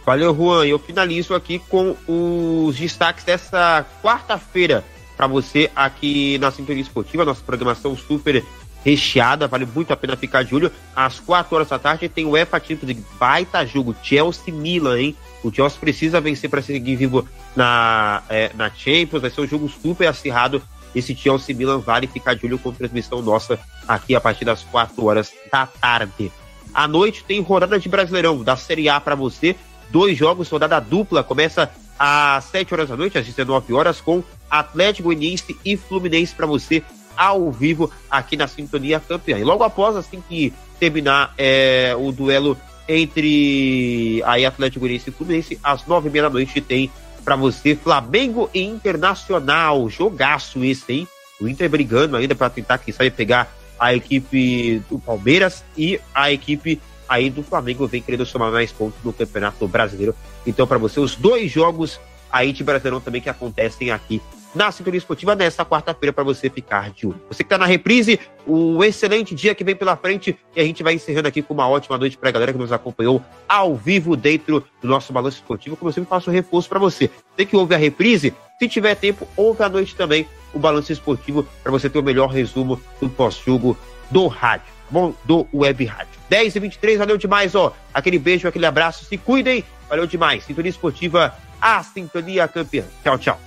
Valeu, 0.05 0.33
Juan. 0.33 0.65
Eu 0.65 0.79
finalizo 0.79 1.33
aqui 1.33 1.59
com 1.59 1.95
os 2.07 2.77
destaques 2.77 3.25
dessa 3.25 3.85
quarta-feira 4.01 4.83
para 5.17 5.27
você 5.27 5.69
aqui 5.75 6.37
na 6.37 6.51
Sintonia 6.51 6.81
Esportiva, 6.81 7.25
nossa 7.25 7.41
programação 7.43 7.97
super 7.97 8.45
recheada, 8.85 9.47
vale 9.47 9.65
muito 9.65 9.91
a 9.91 9.97
pena 9.97 10.15
ficar 10.15 10.43
de 10.43 10.55
olho. 10.55 10.71
Às 10.95 11.19
4 11.19 11.53
horas 11.55 11.67
da 11.67 11.79
tarde 11.79 12.07
tem 12.07 12.25
o 12.25 12.37
EFA 12.37 12.59
Champions 12.59 12.83
League, 12.83 13.05
baita 13.19 13.65
jogo, 13.65 13.95
Chelsea-Milan, 14.01 14.99
hein? 14.99 15.15
O 15.43 15.53
Chelsea 15.53 15.79
precisa 15.79 16.19
vencer 16.19 16.49
para 16.49 16.61
seguir 16.61 16.95
vivo 16.95 17.27
na, 17.55 18.23
é, 18.29 18.51
na 18.55 18.69
Champions, 18.69 19.21
vai 19.21 19.29
ser 19.29 19.41
um 19.41 19.47
jogo 19.47 19.69
super 19.69 20.07
acirrado. 20.07 20.61
Esse 20.95 21.15
Chelsea-Milan 21.15 21.79
vale 21.79 22.07
ficar 22.07 22.33
de 22.33 22.45
olho 22.45 22.57
com 22.57 22.71
transmissão 22.71 23.21
nossa 23.21 23.59
aqui 23.87 24.15
a 24.15 24.21
partir 24.21 24.45
das 24.45 24.63
4 24.63 25.05
horas 25.05 25.31
da 25.51 25.67
tarde. 25.67 26.31
À 26.73 26.87
noite 26.87 27.23
tem 27.23 27.41
rodada 27.41 27.79
de 27.79 27.87
Brasileirão 27.87 28.43
da 28.43 28.55
Série 28.55 28.89
A 28.89 28.99
para 28.99 29.15
você 29.15 29.55
dois 29.89 30.17
jogos, 30.17 30.49
rodada 30.49 30.79
dupla, 30.79 31.23
começa 31.23 31.69
às 31.97 32.43
7 32.45 32.73
horas 32.73 32.89
da 32.89 32.97
noite, 32.97 33.17
às 33.17 33.25
19 33.25 33.73
horas, 33.73 34.01
com 34.01 34.23
Atlético 34.49 35.07
Goianiense 35.07 35.57
e 35.63 35.75
Fluminense 35.77 36.35
para 36.35 36.45
você 36.45 36.83
ao 37.15 37.51
vivo 37.51 37.91
aqui 38.09 38.37
na 38.37 38.47
Sintonia 38.47 38.99
Campeã. 38.99 39.39
E 39.39 39.43
logo 39.43 39.63
após, 39.63 39.95
assim 39.95 40.21
que 40.27 40.53
terminar 40.79 41.33
é, 41.37 41.95
o 41.97 42.11
duelo 42.11 42.55
entre 42.87 44.21
aí 44.25 44.45
Atlético 44.45 44.81
Goianiense 44.81 45.09
e 45.09 45.13
Fluminense, 45.13 45.59
às 45.63 45.85
nove 45.85 46.09
e 46.09 46.11
meia 46.11 46.23
da 46.23 46.29
noite 46.29 46.61
tem 46.61 46.91
para 47.23 47.35
você 47.35 47.75
Flamengo 47.75 48.49
e 48.53 48.61
Internacional. 48.61 49.89
Jogaço 49.89 50.63
esse, 50.63 50.93
hein? 50.93 51.07
O 51.41 51.47
Inter 51.47 51.69
brigando 51.69 52.15
ainda 52.15 52.33
para 52.33 52.49
tentar, 52.49 52.77
quem 52.77 52.93
sabe, 52.93 53.11
pegar 53.11 53.53
a 53.79 53.93
equipe 53.93 54.81
do 54.89 54.97
Palmeiras 54.97 55.63
e 55.77 55.99
a 56.13 56.31
equipe 56.31 56.81
aí 57.07 57.29
do 57.29 57.43
Flamengo 57.43 57.87
vem 57.87 58.01
querendo 58.01 58.25
somar 58.25 58.51
mais 58.51 58.71
pontos 58.71 58.99
no 59.03 59.13
Campeonato 59.13 59.67
Brasileiro. 59.67 60.15
Então, 60.45 60.65
para 60.65 60.77
você, 60.77 60.99
os 60.99 61.15
dois 61.15 61.51
jogos 61.51 61.99
aí 62.31 62.51
de 62.51 62.63
Brasileirão 62.63 62.99
também 62.99 63.21
que 63.21 63.29
acontecem 63.29 63.91
aqui 63.91 64.21
na 64.57 64.71
Sintonia 64.71 64.97
Esportiva 64.97 65.35
nesta 65.35 65.63
quarta-feira 65.63 66.11
para 66.11 66.23
você 66.23 66.49
ficar 66.49 66.89
de 66.89 67.05
olho. 67.05 67.21
Você 67.29 67.43
que 67.43 67.45
está 67.45 67.59
na 67.59 67.67
reprise, 67.67 68.19
um 68.45 68.83
excelente 68.83 69.35
dia 69.35 69.53
que 69.53 69.63
vem 69.63 69.75
pela 69.75 69.95
frente 69.95 70.35
e 70.55 70.59
a 70.59 70.63
gente 70.63 70.81
vai 70.81 70.95
encerrando 70.95 71.27
aqui 71.27 71.43
com 71.43 71.53
uma 71.53 71.69
ótima 71.69 71.95
noite 71.95 72.17
para 72.17 72.29
a 72.29 72.31
galera 72.31 72.51
que 72.51 72.57
nos 72.57 72.71
acompanhou 72.71 73.21
ao 73.47 73.75
vivo 73.75 74.17
dentro 74.17 74.65
do 74.81 74.87
nosso 74.87 75.13
balanço 75.13 75.37
esportivo. 75.37 75.77
Como 75.77 75.89
eu 75.89 75.93
sempre 75.93 76.09
faço 76.09 76.31
reforço 76.31 76.67
para 76.67 76.79
você. 76.79 77.09
Tem 77.35 77.45
que 77.45 77.55
ouvir 77.55 77.75
a 77.75 77.77
reprise, 77.77 78.33
se 78.57 78.67
tiver 78.67 78.95
tempo, 78.95 79.27
ouve 79.37 79.61
à 79.61 79.69
noite 79.69 79.95
também 79.95 80.27
o 80.51 80.57
balanço 80.57 80.91
esportivo 80.91 81.47
para 81.61 81.71
você 81.71 81.87
ter 81.87 81.99
o 81.99 82.03
melhor 82.03 82.31
resumo 82.31 82.81
do 82.99 83.07
pós-jogo 83.07 83.77
do 84.09 84.25
rádio, 84.25 84.73
bom, 84.89 85.13
do 85.23 85.47
web 85.53 85.85
rádio. 85.85 86.19
10 86.29 86.55
e 86.55 86.59
23, 86.59 86.97
valeu 86.97 87.17
demais, 87.17 87.53
ó. 87.53 87.75
Aquele 87.93 88.17
beijo, 88.17 88.47
aquele 88.47 88.65
abraço, 88.65 89.05
se 89.05 89.17
cuidem, 89.17 89.63
valeu 89.87 90.07
demais. 90.07 90.45
Sintonia 90.45 90.71
Esportiva, 90.71 91.35
a 91.61 91.83
Sintonia 91.83 92.47
Campeã. 92.47 92.85
Tchau, 93.03 93.19
tchau. 93.19 93.39